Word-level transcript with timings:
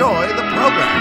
enjoy 0.00 0.28
the 0.28 0.34
program. 0.34 1.00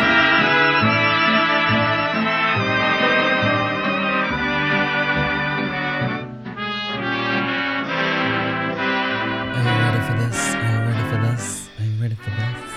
Are 9.55 9.63
you 9.63 9.71
ready 9.79 10.01
for 10.05 10.15
this? 10.19 10.39
Are 10.53 10.67
you 10.67 10.79
ready 10.85 11.05
for 11.09 11.19
this? 11.31 11.69
Are 11.79 11.85
you 11.85 11.95
ready 12.01 12.15
for 12.15 12.29
this? 12.29 12.71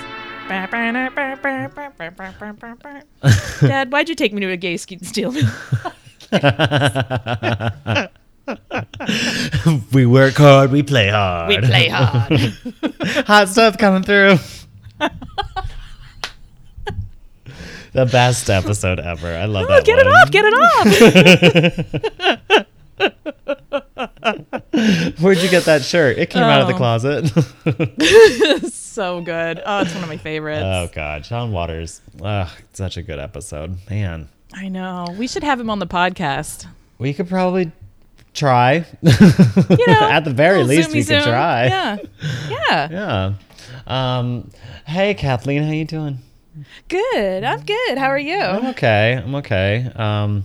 Dad, 3.60 3.90
why'd 3.90 4.08
you 4.08 4.14
take 4.14 4.32
me 4.32 4.42
to 4.42 4.48
a 4.52 4.56
gay 4.56 4.76
ski 4.76 4.98
steel 5.02 5.32
mill? 5.32 5.50
we 9.92 10.06
work 10.06 10.34
hard, 10.34 10.70
we 10.70 10.84
play 10.84 11.08
hard. 11.08 11.48
we 11.48 11.58
play 11.58 11.88
hard. 11.88 12.30
Hot 13.26 13.48
stuff 13.48 13.76
coming 13.76 14.04
through. 14.04 14.36
The 17.92 18.06
best 18.06 18.48
episode 18.48 19.00
ever. 19.00 19.28
I 19.36 19.44
love 19.44 19.66
Oh, 19.68 19.74
that. 19.74 19.84
get 19.84 19.98
it 19.98 20.06
off, 20.06 20.30
get 20.30 20.44
it 20.46 20.54
off. 23.34 25.18
Where'd 25.20 25.38
you 25.38 25.48
get 25.50 25.64
that 25.64 25.82
shirt? 25.82 26.16
It 26.18 26.30
came 26.30 26.42
out 26.42 26.60
of 26.62 26.68
the 26.68 26.74
Oh. 26.74 26.76
closet. 26.76 27.28
so 28.72 29.20
good. 29.20 29.62
Oh, 29.64 29.80
it's 29.80 29.94
one 29.94 30.02
of 30.02 30.08
my 30.08 30.16
favorites. 30.16 30.62
oh 30.64 30.88
God, 30.94 31.24
John 31.24 31.52
Waters. 31.52 32.00
Ugh, 32.22 32.48
such 32.72 32.96
a 32.96 33.02
good 33.02 33.18
episode. 33.18 33.76
Man, 33.90 34.28
I 34.54 34.68
know. 34.68 35.06
We 35.18 35.26
should 35.28 35.44
have 35.44 35.60
him 35.60 35.68
on 35.70 35.78
the 35.78 35.86
podcast. 35.86 36.66
we 36.98 37.12
could 37.14 37.28
probably 37.28 37.72
try. 38.34 38.86
You 39.02 39.10
know, 39.86 39.98
At 40.00 40.24
the 40.24 40.32
very 40.34 40.62
least, 40.64 40.92
we 40.92 41.04
could 41.04 41.22
try. 41.22 41.66
Yeah. 41.66 41.96
Yeah. 42.48 42.88
Yeah. 42.90 43.32
Um, 43.86 44.50
hey, 44.86 45.14
Kathleen, 45.14 45.62
how 45.64 45.72
you 45.72 45.84
doing? 45.84 46.18
Good. 46.88 47.44
I'm 47.44 47.62
good. 47.64 47.98
How 47.98 48.08
are 48.08 48.18
you? 48.18 48.38
I'm 48.38 48.66
okay. 48.68 49.14
I'm 49.24 49.34
okay. 49.36 49.90
Um, 49.94 50.44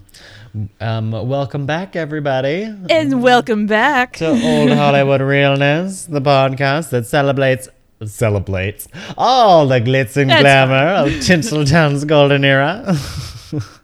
um, 0.80 1.12
welcome 1.12 1.66
back, 1.66 1.96
everybody, 1.96 2.64
And 2.90 3.22
welcome 3.22 3.68
back. 3.68 4.14
to 4.18 4.28
Old 4.30 4.72
Hollywood 4.72 5.22
Realness, 5.22 6.06
the 6.06 6.22
podcast 6.22 6.90
that 6.92 7.06
celebrates 7.06 7.68
celebrates 8.06 8.88
all 9.18 9.66
the 9.68 9.82
glitz 9.82 10.16
and 10.18 10.30
That's 10.30 10.42
glamour 10.42 10.76
of 10.76 11.08
Tinseltown's 11.14 12.06
golden 12.06 12.46
era. 12.46 12.96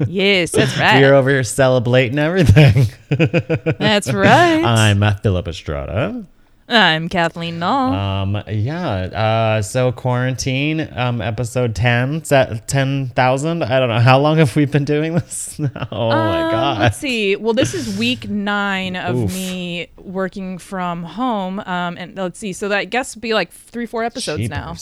yes, 0.07 0.51
that's 0.51 0.77
right. 0.79 0.99
You're 0.99 1.15
over 1.15 1.29
here 1.31 1.43
celebrating 1.43 2.19
everything. 2.19 2.85
That's 3.09 4.13
right. 4.13 4.63
I'm 4.63 5.03
Philip 5.23 5.47
Estrada. 5.47 6.25
I'm 6.73 7.07
Kathleen 7.07 7.59
Null. 7.59 7.93
Um, 7.93 8.43
yeah. 8.47 8.93
Uh, 8.95 9.61
so 9.61 9.91
quarantine, 9.91 10.89
um, 10.95 11.21
episode 11.21 11.75
10, 11.75 12.23
set 12.23 12.67
10,000. 12.67 13.63
I 13.63 13.79
don't 13.79 13.89
know. 13.89 13.99
How 13.99 14.19
long 14.19 14.37
have 14.37 14.55
we 14.55 14.65
been 14.65 14.85
doing 14.85 15.13
this? 15.13 15.59
oh 15.91 16.09
my 16.09 16.41
Um, 16.43 16.51
God. 16.51 16.79
Let's 16.79 16.97
see. 16.97 17.35
Well, 17.35 17.53
this 17.53 17.73
is 17.73 17.97
week 17.97 18.27
nine 18.27 18.95
of 18.95 19.15
Oof. 19.15 19.33
me 19.33 19.87
working 19.97 20.57
from 20.57 21.03
home. 21.03 21.59
Um, 21.59 21.97
and 21.97 22.15
let's 22.15 22.39
see. 22.39 22.53
So 22.53 22.69
that 22.69 22.77
I 22.77 22.85
guess 22.85 23.15
would 23.15 23.21
be 23.21 23.33
like 23.33 23.51
three, 23.51 23.85
four 23.85 24.03
episodes 24.03 24.49
now. 24.49 24.75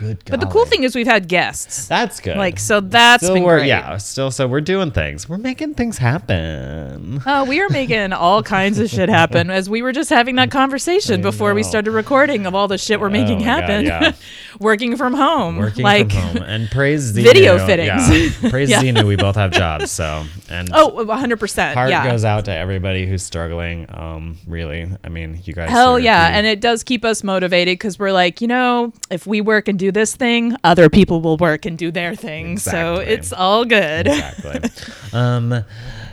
Good 0.00 0.24
But 0.24 0.40
the 0.40 0.46
cool 0.46 0.64
thing 0.64 0.82
is 0.82 0.96
we've 0.96 1.06
had 1.06 1.28
guests. 1.28 1.86
That's 1.86 2.20
good. 2.20 2.38
Like, 2.38 2.58
so 2.58 2.80
that's 2.80 3.22
still 3.22 3.34
been 3.34 3.42
we're, 3.42 3.58
great. 3.58 3.68
Yeah, 3.68 3.98
still, 3.98 4.30
so 4.30 4.48
we're 4.48 4.62
doing 4.62 4.90
things. 4.92 5.28
We're 5.28 5.36
making 5.36 5.74
things 5.74 5.98
happen. 5.98 7.20
Uh, 7.26 7.44
we 7.46 7.60
are 7.60 7.68
making 7.68 8.14
all 8.14 8.42
kinds 8.58 8.78
of 8.78 8.88
shit 8.88 9.10
happen 9.10 9.50
as 9.50 9.68
we 9.68 9.82
were 9.82 9.92
just 9.92 10.08
having 10.08 10.36
that 10.36 10.50
conversation 10.50 11.20
before 11.20 11.52
we 11.52 11.62
started 11.62 11.90
recording 11.90 12.46
of 12.46 12.54
all 12.54 12.66
the 12.66 12.78
shit 12.78 12.98
we're 12.98 13.10
making 13.10 13.40
my 13.40 13.44
God, 13.44 13.60
happen. 13.62 13.84
yeah. 13.84 14.12
Working 14.58 14.96
from 14.96 15.12
home. 15.14 15.56
Working 15.58 15.84
like, 15.84 16.10
from 16.12 16.20
home. 16.20 16.36
And 16.38 16.70
praise 16.70 17.12
Xenu. 17.16 17.22
Video 17.22 17.58
fittings. 17.66 18.42
Yeah, 18.42 18.50
praise 18.50 18.70
Yeah. 18.70 18.82
Xenu. 18.82 19.06
We 19.06 19.16
both 19.16 19.36
have 19.36 19.50
jobs. 19.52 19.90
So, 19.90 20.24
and 20.48 20.70
Oh, 20.72 20.90
100%. 21.04 21.74
heart 21.74 21.90
yeah. 21.90 22.10
goes 22.10 22.24
out 22.24 22.46
to 22.46 22.54
everybody 22.54 23.06
who's 23.06 23.22
struggling. 23.22 23.86
Um, 23.90 24.38
really. 24.46 24.90
I 25.04 25.08
mean, 25.10 25.40
you 25.44 25.52
guys. 25.52 25.68
Hell 25.70 25.98
yeah. 25.98 26.28
And 26.36 26.46
it 26.46 26.60
does 26.60 26.82
keep 26.84 27.04
us 27.04 27.22
motivated 27.22 27.74
because 27.74 27.98
we're 27.98 28.12
like, 28.12 28.40
you 28.40 28.48
know, 28.48 28.92
if 29.10 29.26
we 29.26 29.40
work 29.40 29.68
and 29.68 29.78
do 29.78 29.89
this 29.90 30.16
thing, 30.16 30.56
other 30.64 30.88
people 30.88 31.20
will 31.20 31.36
work 31.36 31.66
and 31.66 31.76
do 31.76 31.90
their 31.90 32.14
thing. 32.14 32.58
So 32.58 32.96
it's 32.96 33.32
all 33.32 33.64
good. 33.64 34.06
exactly. 34.06 34.70
um, 35.12 35.64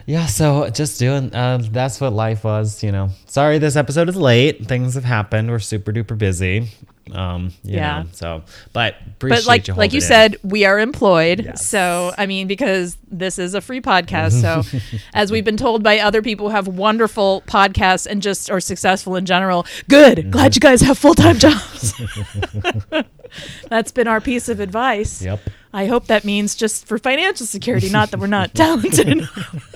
yeah, 0.06 0.26
so 0.26 0.70
just 0.70 1.00
doing. 1.00 1.34
Uh, 1.34 1.60
that's 1.72 2.00
what 2.00 2.14
life 2.14 2.44
was. 2.44 2.84
You 2.84 2.92
know. 2.92 3.10
Sorry, 3.26 3.58
this 3.58 3.76
episode 3.76 4.10
is 4.10 4.16
late. 4.16 4.66
Things 4.66 4.96
have 4.96 5.04
happened. 5.04 5.50
We're 5.50 5.60
super 5.60 5.92
duper 5.92 6.18
busy. 6.18 6.70
Um, 7.14 7.52
Yeah. 7.64 8.04
Know, 8.04 8.08
so, 8.12 8.44
but 8.74 8.96
But 9.20 9.46
like 9.46 9.68
you 9.68 9.74
like 9.74 9.94
you 9.94 9.98
in. 9.98 10.02
said, 10.02 10.36
we 10.44 10.66
are 10.66 10.80
employed. 10.80 11.42
Yes. 11.46 11.66
So 11.66 12.14
I 12.18 12.26
mean, 12.26 12.48
because 12.48 12.98
this 13.10 13.40
is 13.40 13.54
a 13.54 13.62
free 13.62 13.82
podcast. 13.82 14.42
So 14.42 14.64
as 15.14 15.32
we've 15.32 15.46
been 15.46 15.58
told 15.58 15.84
by 15.84 16.00
other 16.00 16.22
people 16.22 16.50
who 16.50 16.56
have 16.56 16.68
wonderful 16.68 17.44
podcasts 17.48 18.06
and 18.06 18.22
just 18.22 18.50
are 18.52 18.60
successful 18.60 19.16
in 19.16 19.26
general, 19.26 19.66
good. 19.90 20.18
Mm-hmm. 20.20 20.30
Glad 20.32 20.56
you 20.56 20.60
guys 20.60 20.82
have 20.82 20.98
full 20.98 21.16
time 21.16 21.38
jobs. 21.38 21.94
That's 23.70 23.92
been 23.92 24.08
our 24.08 24.22
piece 24.22 24.50
of 24.50 24.60
advice. 24.60 25.22
Yep. 25.22 25.40
I 25.74 25.86
hope 25.86 26.08
that 26.08 26.24
means 26.24 26.56
just 26.56 26.88
for 26.88 26.98
financial 26.98 27.46
security, 27.46 27.90
not 27.90 28.12
that 28.12 28.20
we're 28.20 28.28
not 28.28 28.54
talented 28.56 29.28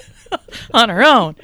on 0.73 0.89
our 0.89 1.03
own. 1.03 1.35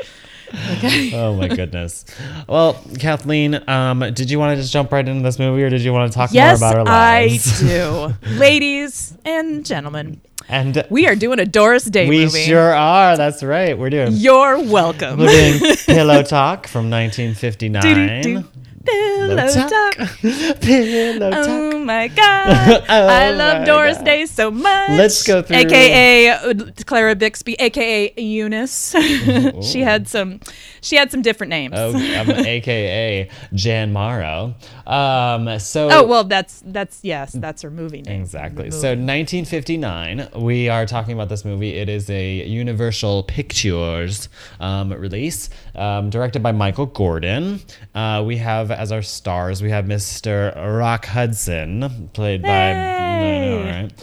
Okay. 0.77 1.11
Oh 1.13 1.35
my 1.35 1.47
goodness. 1.47 2.05
Well, 2.47 2.81
Kathleen, 2.99 3.61
um, 3.69 3.99
did 4.13 4.29
you 4.31 4.39
want 4.39 4.55
to 4.55 4.61
just 4.61 4.71
jump 4.71 4.91
right 4.91 5.07
into 5.07 5.23
this 5.23 5.39
movie, 5.39 5.63
or 5.63 5.69
did 5.69 5.81
you 5.81 5.91
want 5.93 6.11
to 6.11 6.17
talk 6.17 6.31
Yes, 6.33 6.59
more 6.61 6.69
about 6.71 6.79
our 6.79 6.85
lives? 6.85 7.61
Yes, 7.63 7.63
I 7.63 8.11
do. 8.31 8.35
Ladies 8.39 9.17
and 9.25 9.65
gentlemen, 9.65 10.21
and 10.47 10.85
we 10.89 11.07
are 11.07 11.15
doing 11.15 11.39
a 11.39 11.45
Doris 11.45 11.83
Day 11.85 12.07
we 12.07 12.25
movie. 12.25 12.43
sure 12.43 12.73
are. 12.73 13.17
That's 13.17 13.43
right. 13.43 13.77
We're 13.77 13.89
doing 13.89 14.13
You're 14.13 14.59
welcome. 14.63 15.19
we're 15.19 15.27
doing 15.59 15.75
Pillow 15.85 16.23
Talk 16.23 16.67
from 16.67 16.89
1959. 16.89 18.45
Pillow 18.87 19.47
Talk. 19.47 19.69
talk. 19.95 20.09
Pillow 20.61 21.31
Talk. 21.31 21.45
Oh 21.47 21.79
my 21.79 22.07
god. 22.07 22.83
Oh 22.89 23.07
I 23.07 23.31
love 23.31 23.65
Doris 23.65 23.97
God. 23.97 24.05
Day 24.05 24.25
so 24.25 24.49
much. 24.51 24.89
Let's 24.91 25.23
go 25.23 25.41
through- 25.41 25.57
AKA 25.57 26.29
uh, 26.29 26.53
Clara 26.85 27.15
Bixby, 27.15 27.55
AKA 27.59 28.13
Eunice. 28.17 28.95
she 29.61 29.81
had 29.81 30.07
some 30.07 30.39
she 30.81 30.95
had 30.95 31.11
some 31.11 31.21
different 31.21 31.49
names. 31.49 31.73
Oh, 31.77 31.89
um, 31.95 32.29
AKA 32.31 33.29
Jan 33.53 33.91
Morrow. 33.93 34.55
Um, 34.85 35.59
so 35.59 35.89
Oh, 35.91 36.03
well 36.05 36.23
that's 36.23 36.61
that's 36.65 36.99
yes, 37.03 37.31
that's 37.33 37.61
her 37.61 37.69
movie 37.71 38.01
name. 38.01 38.21
Exactly. 38.21 38.65
The 38.69 38.71
So 38.71 38.89
1959, 38.89 40.29
we 40.35 40.69
are 40.69 40.85
talking 40.85 41.13
about 41.13 41.29
this 41.29 41.43
movie. 41.45 41.75
It 41.75 41.89
is 41.89 42.09
a 42.09 42.45
Universal 42.47 43.23
Pictures 43.23 44.29
um, 44.59 44.91
release, 44.93 45.49
um, 45.75 46.09
directed 46.09 46.41
by 46.43 46.51
Michael 46.51 46.85
Gordon. 46.85 47.59
Uh, 47.95 48.23
we 48.25 48.37
have 48.37 48.71
as 48.71 48.91
our 48.91 49.01
stars, 49.01 49.61
we 49.61 49.69
have 49.71 49.85
Mr. 49.85 50.55
Rock 50.77 51.05
Hudson, 51.05 52.09
played 52.13 52.41
by 52.43 52.71
I 52.71 53.39
know, 53.39 53.63
Hey. 53.63 53.81
right? 53.83 53.93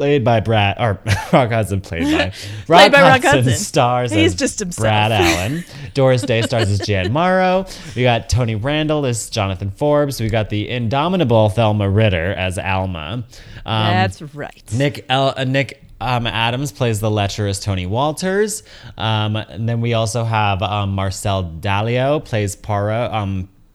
Played 0.00 0.24
by 0.24 0.40
Brad, 0.40 0.76
or 0.80 0.98
Rock 1.30 1.50
Hudson, 1.50 1.82
played 1.82 2.04
by 2.04 2.32
Rock, 2.68 2.90
by 2.90 3.02
Rock 3.02 3.22
Hudson, 3.22 3.52
stars 3.52 4.10
He's 4.10 4.32
as 4.32 4.34
just 4.34 4.58
himself. 4.58 4.82
Brad 4.82 5.12
Allen. 5.12 5.62
Doris 5.92 6.22
Day 6.22 6.40
stars 6.40 6.70
as 6.70 6.78
Jan 6.78 7.12
Morrow. 7.12 7.66
We 7.94 8.02
got 8.02 8.30
Tony 8.30 8.54
Randall 8.54 9.04
as 9.04 9.28
Jonathan 9.28 9.70
Forbes. 9.70 10.18
We 10.18 10.30
got 10.30 10.48
the 10.48 10.70
indomitable 10.70 11.50
Thelma 11.50 11.90
Ritter 11.90 12.32
as 12.32 12.58
Alma. 12.58 13.26
Um, 13.66 13.90
that's 13.90 14.22
right. 14.22 14.64
Nick 14.72 15.04
El- 15.10 15.34
uh, 15.36 15.44
Nick 15.44 15.84
um, 16.00 16.26
Adams 16.26 16.72
plays 16.72 17.00
the 17.00 17.10
lecherous 17.10 17.60
Tony 17.60 17.84
Walters. 17.84 18.62
Um, 18.96 19.36
and 19.36 19.68
then 19.68 19.82
we 19.82 19.92
also 19.92 20.24
have 20.24 20.62
um, 20.62 20.94
Marcel 20.94 21.44
Dalio 21.44 22.24
plays 22.24 22.56
Poirot. 22.56 23.12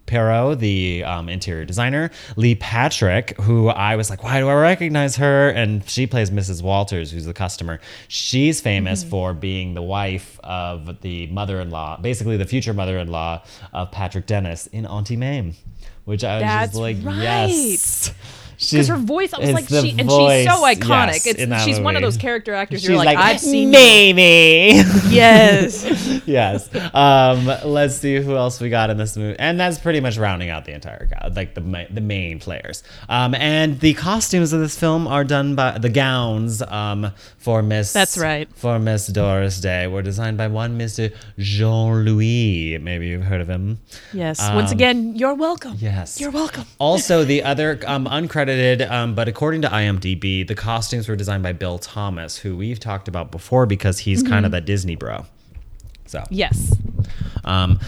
Perot, 0.07 0.59
the 0.59 1.03
um, 1.03 1.29
interior 1.29 1.65
designer, 1.65 2.11
Lee 2.35 2.55
Patrick, 2.55 3.39
who 3.41 3.69
I 3.69 3.95
was 3.95 4.09
like, 4.09 4.23
why 4.23 4.39
do 4.39 4.47
I 4.47 4.53
recognize 4.53 5.15
her? 5.17 5.49
And 5.49 5.87
she 5.89 6.07
plays 6.07 6.29
Mrs. 6.29 6.61
Walters, 6.61 7.11
who's 7.11 7.25
the 7.25 7.33
customer. 7.33 7.79
She's 8.07 8.61
famous 8.61 9.03
for 9.03 9.33
being 9.33 9.73
the 9.73 9.81
wife 9.81 10.39
of 10.43 11.01
the 11.01 11.27
mother 11.27 11.59
in 11.59 11.69
law, 11.69 11.97
basically 11.97 12.37
the 12.37 12.45
future 12.45 12.73
mother 12.73 12.97
in 12.97 13.07
law 13.07 13.43
of 13.73 13.91
Patrick 13.91 14.25
Dennis 14.25 14.67
in 14.67 14.85
Auntie 14.85 15.17
Mame, 15.17 15.53
which 16.05 16.23
I 16.23 16.35
was 16.35 16.43
That's 16.43 16.71
just 16.71 16.81
like, 16.81 16.97
right. 17.03 17.49
yes. 17.49 18.13
Because 18.57 18.87
her 18.87 18.97
voice, 18.97 19.33
I 19.33 19.39
was 19.39 19.51
like, 19.51 19.67
she, 19.67 19.91
and 19.91 20.01
she's 20.09 20.45
so 20.45 20.63
iconic. 20.63 21.13
yes, 21.13 21.27
it's 21.27 21.39
in 21.39 21.49
that 21.49 21.61
she's 21.65 21.79
one 21.79 21.95
of 21.95 22.01
those 22.01 22.17
character 22.17 22.53
actors. 22.53 22.81
She's 22.81 22.89
you're 22.89 22.97
like, 22.97 23.15
like, 23.15 23.17
I've 23.17 23.39
seen 23.39 23.69
you." 23.73 23.79
maybe. 23.79 24.81
Yes. 25.09 26.21
yes. 26.25 26.69
Um, 26.93 27.45
let's 27.63 27.95
see 27.95 28.15
who 28.21 28.35
else 28.35 28.59
we 28.59 28.69
got 28.69 28.89
in 28.89 28.97
this 28.97 29.15
movie, 29.15 29.37
and 29.39 29.59
that's 29.59 29.77
pretty 29.79 29.99
much 29.99 30.17
rounding 30.17 30.49
out 30.49 30.65
the 30.65 30.73
entire 30.73 31.07
cast, 31.07 31.35
like 31.35 31.53
the 31.53 31.87
the 31.89 32.01
main 32.01 32.39
players. 32.39 32.83
Um, 33.07 33.33
and 33.35 33.79
the 33.79 33.93
costumes 33.93 34.51
of 34.53 34.59
this 34.59 34.77
film 34.77 35.07
are 35.07 35.23
done 35.23 35.55
by 35.55 35.77
the 35.77 35.89
gowns 35.89 36.61
um, 36.63 37.11
for 37.37 37.61
Miss. 37.61 37.93
That's 37.93 38.17
right. 38.17 38.49
For 38.55 38.79
Miss 38.79 39.07
Doris 39.07 39.59
Day 39.61 39.87
were 39.87 40.01
designed 40.01 40.37
by 40.37 40.47
one 40.47 40.77
Mister 40.77 41.11
Jean 41.37 42.03
Louis. 42.03 42.77
Maybe 42.79 43.07
you've 43.07 43.23
heard 43.23 43.41
of 43.41 43.47
him. 43.49 43.79
Yes. 44.13 44.39
Once 44.53 44.71
Um, 44.71 44.75
again, 44.77 45.15
you're 45.15 45.35
welcome. 45.35 45.75
Yes. 45.79 46.19
You're 46.19 46.31
welcome. 46.31 46.65
Also, 46.79 47.23
the 47.23 47.43
other 47.43 47.79
um, 47.87 48.07
um, 48.49 49.15
but 49.15 49.27
according 49.27 49.61
to 49.63 49.67
IMDb, 49.69 50.47
the 50.47 50.55
costumes 50.55 51.07
were 51.07 51.15
designed 51.15 51.43
by 51.43 51.53
Bill 51.53 51.77
Thomas, 51.79 52.37
who 52.37 52.55
we've 52.57 52.79
talked 52.79 53.07
about 53.07 53.31
before 53.31 53.65
because 53.65 53.99
he's 53.99 54.21
Mm-hmm. 54.23 54.31
kind 54.33 54.45
of 54.45 54.51
the 54.51 54.61
Disney 54.61 54.95
bro. 54.95 55.25
So, 56.05 56.23
Yes. 56.29 56.75
um, 57.43 57.79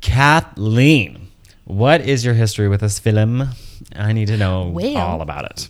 Kathleen, 0.00 1.28
what 1.64 2.00
is 2.00 2.24
your 2.24 2.34
history 2.34 2.68
with 2.68 2.80
this 2.80 2.98
film? 2.98 3.48
I 3.96 4.12
need 4.12 4.28
to 4.28 4.36
know 4.36 4.68
Well- 4.68 4.96
all 4.96 5.20
about 5.22 5.44
it. 5.46 5.68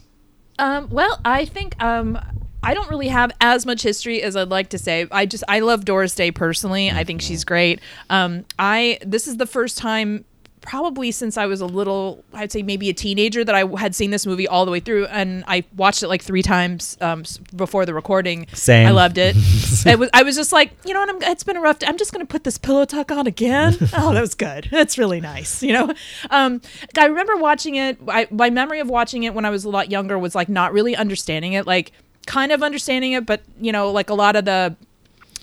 Um, 0.58 0.88
well, 0.90 1.18
I 1.24 1.46
think 1.46 1.82
um, 1.82 2.18
I 2.62 2.74
don't 2.74 2.90
really 2.90 3.08
have 3.08 3.32
as 3.40 3.64
much 3.64 3.82
history 3.82 4.22
as 4.22 4.36
I'd 4.36 4.48
like 4.50 4.68
to 4.70 4.78
say. 4.78 5.06
I 5.10 5.24
just 5.24 5.42
I 5.48 5.60
love 5.60 5.86
Doris 5.86 6.14
Day 6.14 6.30
personally. 6.30 6.90
I 6.90 7.02
think 7.04 7.22
she's 7.22 7.44
great. 7.44 7.80
Um, 8.10 8.44
I 8.58 8.98
this 9.04 9.26
is 9.26 9.38
the 9.38 9.46
first 9.46 9.78
time 9.78 10.26
probably 10.60 11.10
since 11.10 11.36
I 11.36 11.46
was 11.46 11.60
a 11.60 11.66
little 11.66 12.24
I'd 12.32 12.52
say 12.52 12.62
maybe 12.62 12.88
a 12.88 12.92
teenager 12.92 13.44
that 13.44 13.54
I 13.54 13.64
had 13.78 13.94
seen 13.94 14.10
this 14.10 14.26
movie 14.26 14.46
all 14.46 14.64
the 14.64 14.70
way 14.70 14.80
through 14.80 15.06
and 15.06 15.44
I 15.46 15.64
watched 15.76 16.02
it 16.02 16.08
like 16.08 16.22
3 16.22 16.42
times 16.42 16.98
um, 17.00 17.24
before 17.54 17.86
the 17.86 17.94
recording. 17.94 18.46
Same. 18.52 18.86
I 18.86 18.90
loved 18.90 19.18
it. 19.18 19.36
it 19.86 19.98
was 19.98 20.10
I 20.12 20.22
was 20.22 20.36
just 20.36 20.52
like, 20.52 20.72
you 20.84 20.92
know 20.92 21.00
what, 21.00 21.08
I'm, 21.08 21.22
it's 21.22 21.44
been 21.44 21.56
a 21.56 21.60
rough 21.60 21.78
day. 21.78 21.86
I'm 21.86 21.98
just 21.98 22.12
going 22.12 22.24
to 22.24 22.30
put 22.30 22.44
this 22.44 22.58
Pillow 22.58 22.84
Talk 22.84 23.10
on 23.10 23.26
again. 23.26 23.76
oh, 23.94 24.12
that 24.12 24.20
was 24.20 24.34
good. 24.34 24.68
That's 24.70 24.98
really 24.98 25.20
nice, 25.20 25.62
you 25.62 25.72
know. 25.72 25.92
Um, 26.30 26.60
I 26.98 27.06
remember 27.06 27.36
watching 27.36 27.76
it 27.76 27.98
I, 28.08 28.28
my 28.30 28.50
memory 28.50 28.80
of 28.80 28.88
watching 28.88 29.22
it 29.24 29.34
when 29.34 29.44
I 29.44 29.50
was 29.50 29.64
a 29.64 29.70
lot 29.70 29.90
younger 29.90 30.18
was 30.18 30.34
like 30.34 30.48
not 30.48 30.72
really 30.72 30.94
understanding 30.94 31.54
it 31.54 31.66
like 31.66 31.92
kind 32.26 32.52
of 32.52 32.62
understanding 32.62 33.12
it 33.12 33.26
but 33.26 33.42
you 33.60 33.72
know 33.72 33.90
like 33.90 34.10
a 34.10 34.14
lot 34.14 34.36
of 34.36 34.44
the 34.44 34.76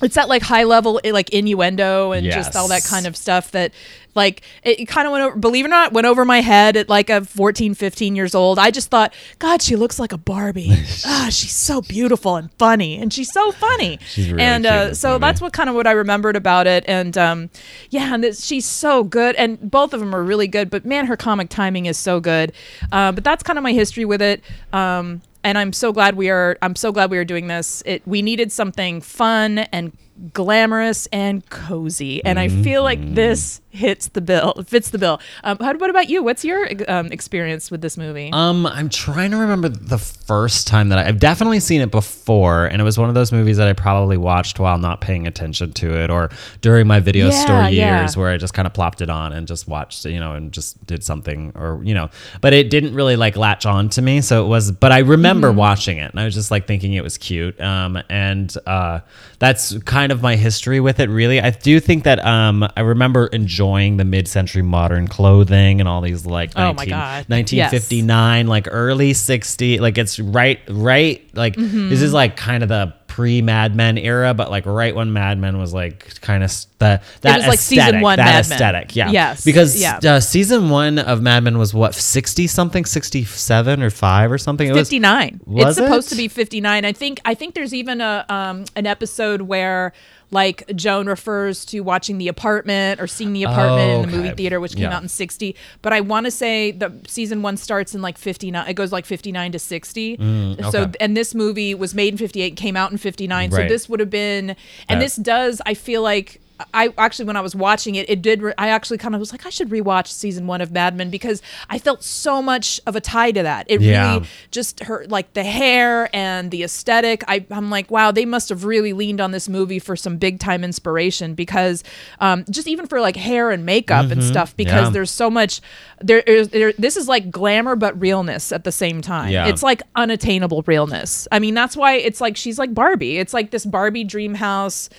it's 0.01 0.15
that 0.15 0.29
like 0.29 0.41
high 0.41 0.63
level 0.63 1.01
eh, 1.03 1.11
like 1.11 1.29
innuendo 1.31 2.11
and 2.11 2.25
just 2.25 2.55
all 2.55 2.67
that 2.67 2.83
kind 2.83 3.07
of 3.07 3.17
stuff 3.17 3.51
that 3.51 3.73
like 4.17 4.41
it, 4.63 4.81
it 4.81 4.85
kind 4.87 5.07
of 5.07 5.13
went 5.13 5.23
over 5.23 5.35
believe 5.37 5.63
it 5.63 5.67
or 5.67 5.69
not 5.69 5.93
went 5.93 6.05
over 6.05 6.25
my 6.25 6.41
head 6.41 6.75
at 6.75 6.89
like 6.89 7.09
a 7.09 7.23
14 7.23 7.73
15 7.73 8.15
years 8.15 8.35
old 8.35 8.59
i 8.59 8.69
just 8.69 8.89
thought 8.89 9.13
god 9.39 9.61
she 9.61 9.75
looks 9.77 9.99
like 9.99 10.11
a 10.11 10.17
barbie 10.17 10.71
ah 11.05 11.29
she's 11.31 11.55
so 11.55 11.81
beautiful 11.81 12.35
and 12.35 12.51
funny 12.53 12.97
and 12.97 13.13
she's 13.13 13.31
so 13.31 13.51
funny 13.51 13.99
She's 14.07 14.29
really 14.29 14.43
and 14.43 14.65
uh, 14.65 14.93
so 14.93 15.11
movie. 15.11 15.21
that's 15.21 15.39
what 15.39 15.53
kind 15.53 15.69
of 15.69 15.75
what 15.75 15.87
i 15.87 15.91
remembered 15.91 16.35
about 16.35 16.67
it 16.67 16.83
and 16.87 17.17
um 17.17 17.49
yeah 17.89 18.13
and 18.13 18.23
this, 18.23 18.43
she's 18.43 18.65
so 18.65 19.03
good 19.03 19.35
and 19.35 19.71
both 19.71 19.93
of 19.93 19.99
them 19.99 20.13
are 20.13 20.23
really 20.23 20.47
good 20.47 20.69
but 20.69 20.83
man 20.83 21.05
her 21.05 21.15
comic 21.15 21.49
timing 21.49 21.85
is 21.85 21.97
so 21.97 22.19
good 22.19 22.51
uh, 22.91 23.11
but 23.11 23.23
that's 23.23 23.43
kind 23.43 23.57
of 23.57 23.63
my 23.63 23.73
history 23.73 24.03
with 24.03 24.21
it 24.21 24.41
um 24.73 25.21
and 25.43 25.57
I'm 25.57 25.71
so 25.71 25.93
glad 25.93 26.17
we 26.17 26.29
are. 26.29 26.57
I'm 26.61 26.75
so 26.75 26.91
glad 26.91 27.09
we 27.09 27.17
are 27.17 27.23
doing 27.23 27.47
this. 27.47 27.81
It 27.85 28.05
we 28.05 28.21
needed 28.21 28.51
something 28.51 28.99
fun 28.99 29.59
and 29.59 29.93
glamorous 30.33 31.05
and 31.07 31.47
cozy, 31.49 32.23
and 32.25 32.39
I 32.39 32.47
feel 32.47 32.83
like 32.83 32.97
Mm-hmm. 32.99 33.13
this 33.15 33.61
hits 33.69 34.07
the 34.07 34.21
bill. 34.21 34.53
Fits 34.65 34.89
the 34.89 34.97
bill. 34.97 35.19
Um, 35.43 35.57
how, 35.59 35.75
what 35.77 35.89
about 35.91 36.09
you? 36.09 36.23
What's 36.23 36.43
your 36.43 36.67
um, 36.87 37.07
experience 37.11 37.69
with 37.69 37.81
this 37.81 37.95
movie? 37.97 38.31
Um, 38.33 38.65
I'm 38.65 38.89
trying 38.89 39.29
to 39.31 39.37
remember 39.37 39.69
the 39.69 39.99
first 39.99 40.65
time 40.65 40.89
that 40.89 40.97
I, 40.97 41.07
I've 41.07 41.19
definitely 41.19 41.59
seen 41.59 41.81
it 41.81 41.91
before, 41.91 42.65
and 42.65 42.81
it 42.81 42.83
was 42.83 42.97
one 42.97 43.09
of 43.09 43.13
those 43.15 43.31
movies 43.31 43.57
that 43.57 43.67
I 43.67 43.73
probably 43.73 44.17
watched 44.17 44.59
while 44.59 44.79
not 44.79 45.01
paying 45.01 45.27
attention 45.27 45.73
to 45.73 45.95
it, 46.01 46.09
or 46.09 46.29
during 46.61 46.87
my 46.87 46.99
video 46.99 47.25
Yeah, 47.25 47.31
store 47.43 47.61
yeah. 47.63 47.99
years, 47.99 48.17
where 48.17 48.29
I 48.31 48.37
just 48.37 48.55
kind 48.55 48.65
of 48.65 48.73
plopped 48.73 49.01
it 49.01 49.11
on 49.11 49.33
and 49.33 49.47
just 49.47 49.67
watched 49.67 50.05
it, 50.07 50.11
you 50.11 50.19
know, 50.19 50.33
and 50.33 50.51
just 50.51 50.83
did 50.87 51.03
something, 51.03 51.51
or 51.55 51.79
you 51.83 51.93
know, 51.93 52.09
but 52.41 52.53
it 52.53 52.71
didn't 52.71 52.95
really 52.95 53.15
like 53.15 53.37
latch 53.37 53.67
on 53.67 53.89
to 53.89 54.01
me. 54.01 54.21
So 54.21 54.43
it 54.43 54.47
was, 54.47 54.71
but 54.71 54.91
I 54.91 54.99
remember 54.99 55.49
Mm-hmm. 55.49 55.57
watching 55.59 55.97
it, 55.99 56.09
and 56.11 56.19
I 56.19 56.25
was 56.25 56.33
just 56.33 56.49
like 56.49 56.65
thinking 56.65 56.93
it 56.93 57.03
was 57.03 57.17
cute. 57.19 57.59
Um, 57.61 58.01
and 58.09 58.51
uh, 58.65 59.01
that's 59.39 59.77
kind 59.83 60.11
of 60.11 60.21
my 60.23 60.35
history 60.35 60.79
with 60.79 60.99
it. 60.99 61.09
Really, 61.09 61.39
I 61.39 61.51
do 61.51 61.79
think 61.79 62.05
that 62.05 62.23
um, 62.25 62.67
I 62.75 62.81
remember 62.81 63.27
enjoying 63.27 63.97
the 63.97 64.05
mid-century 64.05 64.63
modern 64.63 65.07
clothing 65.07 65.79
and 65.79 65.87
all 65.87 66.01
these 66.01 66.25
like 66.25 66.51
Oh 66.55 66.73
my 66.73 66.85
God. 66.85 67.25
1959 67.29 68.47
like 68.47 68.67
early 68.71 69.13
60 69.13 69.79
like 69.79 69.97
it's 69.97 70.19
right 70.19 70.59
right 70.69 71.23
like 71.35 71.55
Mm-hmm. 71.55 71.89
this 71.89 72.01
is 72.01 72.13
like 72.13 72.35
kind 72.35 72.63
of 72.63 72.69
the 72.69 72.93
pre 73.07 73.41
Mad 73.41 73.75
Men 73.75 73.97
era 73.97 74.33
but 74.33 74.51
like 74.51 74.65
right 74.65 74.93
when 74.95 75.13
Mad 75.13 75.37
Men 75.39 75.57
was 75.57 75.73
like 75.73 76.19
kind 76.21 76.43
of 76.43 76.51
the 76.79 77.01
that 77.21 77.37
was 77.37 77.47
like 77.47 77.59
season 77.59 77.85
aesthetic, 77.85 78.03
one 78.03 78.17
that 78.17 78.25
Mad 78.25 78.33
Men. 78.49 78.55
aesthetic 78.55 78.95
yeah 78.95 79.09
Yes, 79.11 79.43
because 79.43 79.79
yeah. 79.81 79.99
uh, 80.03 80.19
season 80.19 80.69
1 80.69 80.99
of 80.99 81.21
Mad 81.21 81.43
Men 81.43 81.57
was 81.57 81.73
what 81.73 81.95
60 81.95 82.45
something 82.47 82.85
67 82.85 83.81
or 83.81 83.89
5 83.89 84.31
or 84.31 84.37
something 84.37 84.67
it 84.67 84.73
was 84.73 84.89
59 84.89 85.41
was 85.45 85.77
it's 85.77 85.85
supposed 85.87 86.07
it? 86.07 86.09
to 86.11 86.15
be 86.17 86.27
59 86.27 86.85
i 86.85 86.91
think 86.91 87.19
i 87.25 87.33
think 87.33 87.55
there's 87.55 87.73
even 87.73 88.01
a 88.01 88.25
um 88.29 88.65
an 88.75 88.85
episode 88.85 89.41
where 89.41 89.93
like 90.31 90.63
joan 90.75 91.07
refers 91.07 91.63
to 91.65 91.79
watching 91.81 92.17
the 92.17 92.27
apartment 92.27 92.99
or 92.99 93.07
seeing 93.07 93.31
the 93.33 93.43
apartment 93.43 93.91
in 94.05 94.09
the 94.11 94.17
movie 94.17 94.31
theater 94.35 94.59
which 94.59 94.73
came 94.73 94.83
Yeah. 94.83 94.95
out 94.97 95.01
in 95.01 95.07
60 95.07 95.55
but 95.81 95.93
i 95.93 96.01
want 96.01 96.25
to 96.25 96.31
say 96.31 96.71
the 96.71 96.91
season 97.07 97.41
one 97.41 97.55
starts 97.57 97.95
in 97.95 98.01
like 98.01 98.17
59 98.17 98.67
it 98.67 98.73
goes 98.73 98.91
like 98.91 99.05
59 99.05 99.53
to 99.53 99.59
60 99.59 100.15
so 100.17 100.21
Mm, 100.23 100.63
okay. 100.75 100.91
and 100.99 101.15
this 101.15 101.33
movie 101.33 101.73
was 101.75 101.95
made 101.95 102.13
in 102.13 102.17
58 102.17 102.55
came 102.57 102.75
out 102.75 102.91
in 102.91 102.97
59 102.97 103.51
so 103.51 103.67
this 103.67 103.87
would 103.87 103.99
have 104.01 104.09
been 104.09 104.49
and 104.49 104.57
That- 104.89 104.99
this 104.99 105.15
does 105.15 105.61
i 105.65 105.73
feel 105.73 106.01
like 106.01 106.41
I 106.73 106.93
actually, 106.97 107.25
when 107.25 107.35
I 107.37 107.41
was 107.41 107.55
watching 107.55 107.95
it, 107.95 108.09
it 108.09 108.21
did. 108.21 108.41
Re- 108.41 108.53
I 108.57 108.69
actually 108.69 108.97
kind 108.97 109.13
of 109.13 109.19
was 109.19 109.31
like, 109.31 109.45
I 109.45 109.49
should 109.49 109.69
rewatch 109.69 110.07
season 110.07 110.47
one 110.47 110.59
of 110.61 110.71
Mad 110.71 110.95
Men 110.95 111.09
because 111.09 111.41
I 111.69 111.77
felt 111.77 112.03
so 112.03 112.41
much 112.41 112.81
of 112.87 112.95
a 112.95 113.01
tie 113.01 113.31
to 113.31 113.43
that. 113.43 113.65
It 113.69 113.81
Yeah. 113.81 114.13
really 114.15 114.27
just 114.51 114.79
her 114.81 115.05
like 115.07 115.33
the 115.33 115.43
hair 115.43 116.09
and 116.15 116.49
the 116.49 116.63
aesthetic. 116.63 117.23
I, 117.27 117.45
I'm 117.51 117.69
like, 117.69 117.91
wow, 117.91 118.11
they 118.11 118.25
must 118.25 118.49
have 118.49 118.63
really 118.65 118.93
leaned 118.93 119.21
on 119.21 119.31
this 119.31 119.47
movie 119.47 119.79
for 119.79 119.95
some 119.95 120.17
big 120.17 120.39
time 120.39 120.63
inspiration 120.63 121.35
because 121.35 121.83
um, 122.19 122.43
just 122.49 122.67
even 122.67 122.87
for 122.87 123.01
like 123.01 123.15
hair 123.15 123.51
and 123.51 123.65
makeup 123.65 124.09
and 124.11 124.23
stuff 124.23 124.55
because 124.55 124.67
Mm-hmm. 124.77 124.83
Yeah. 124.85 124.89
there's 124.91 125.11
so 125.11 125.29
much. 125.29 125.61
There 126.01 126.23
there, 126.25 126.73
this 126.73 126.97
is 126.97 127.07
like 127.07 127.31
glamour 127.31 127.75
but 127.75 127.99
realness 127.99 128.51
at 128.51 128.63
the 128.63 128.71
same 128.71 129.01
time. 129.01 129.31
Yeah. 129.31 129.47
It's 129.47 129.63
like 129.63 129.81
unattainable 129.95 130.63
realness. 130.67 131.27
I 131.31 131.39
mean, 131.39 131.53
that's 131.53 131.75
why 131.77 131.93
it's 131.95 132.19
like 132.21 132.35
she's 132.37 132.57
like 132.59 132.73
Barbie. 132.73 133.17
It's 133.17 133.33
like 133.33 133.51
this 133.51 133.65
Barbie 133.65 134.03
dream 134.03 134.33
house. 134.35 134.89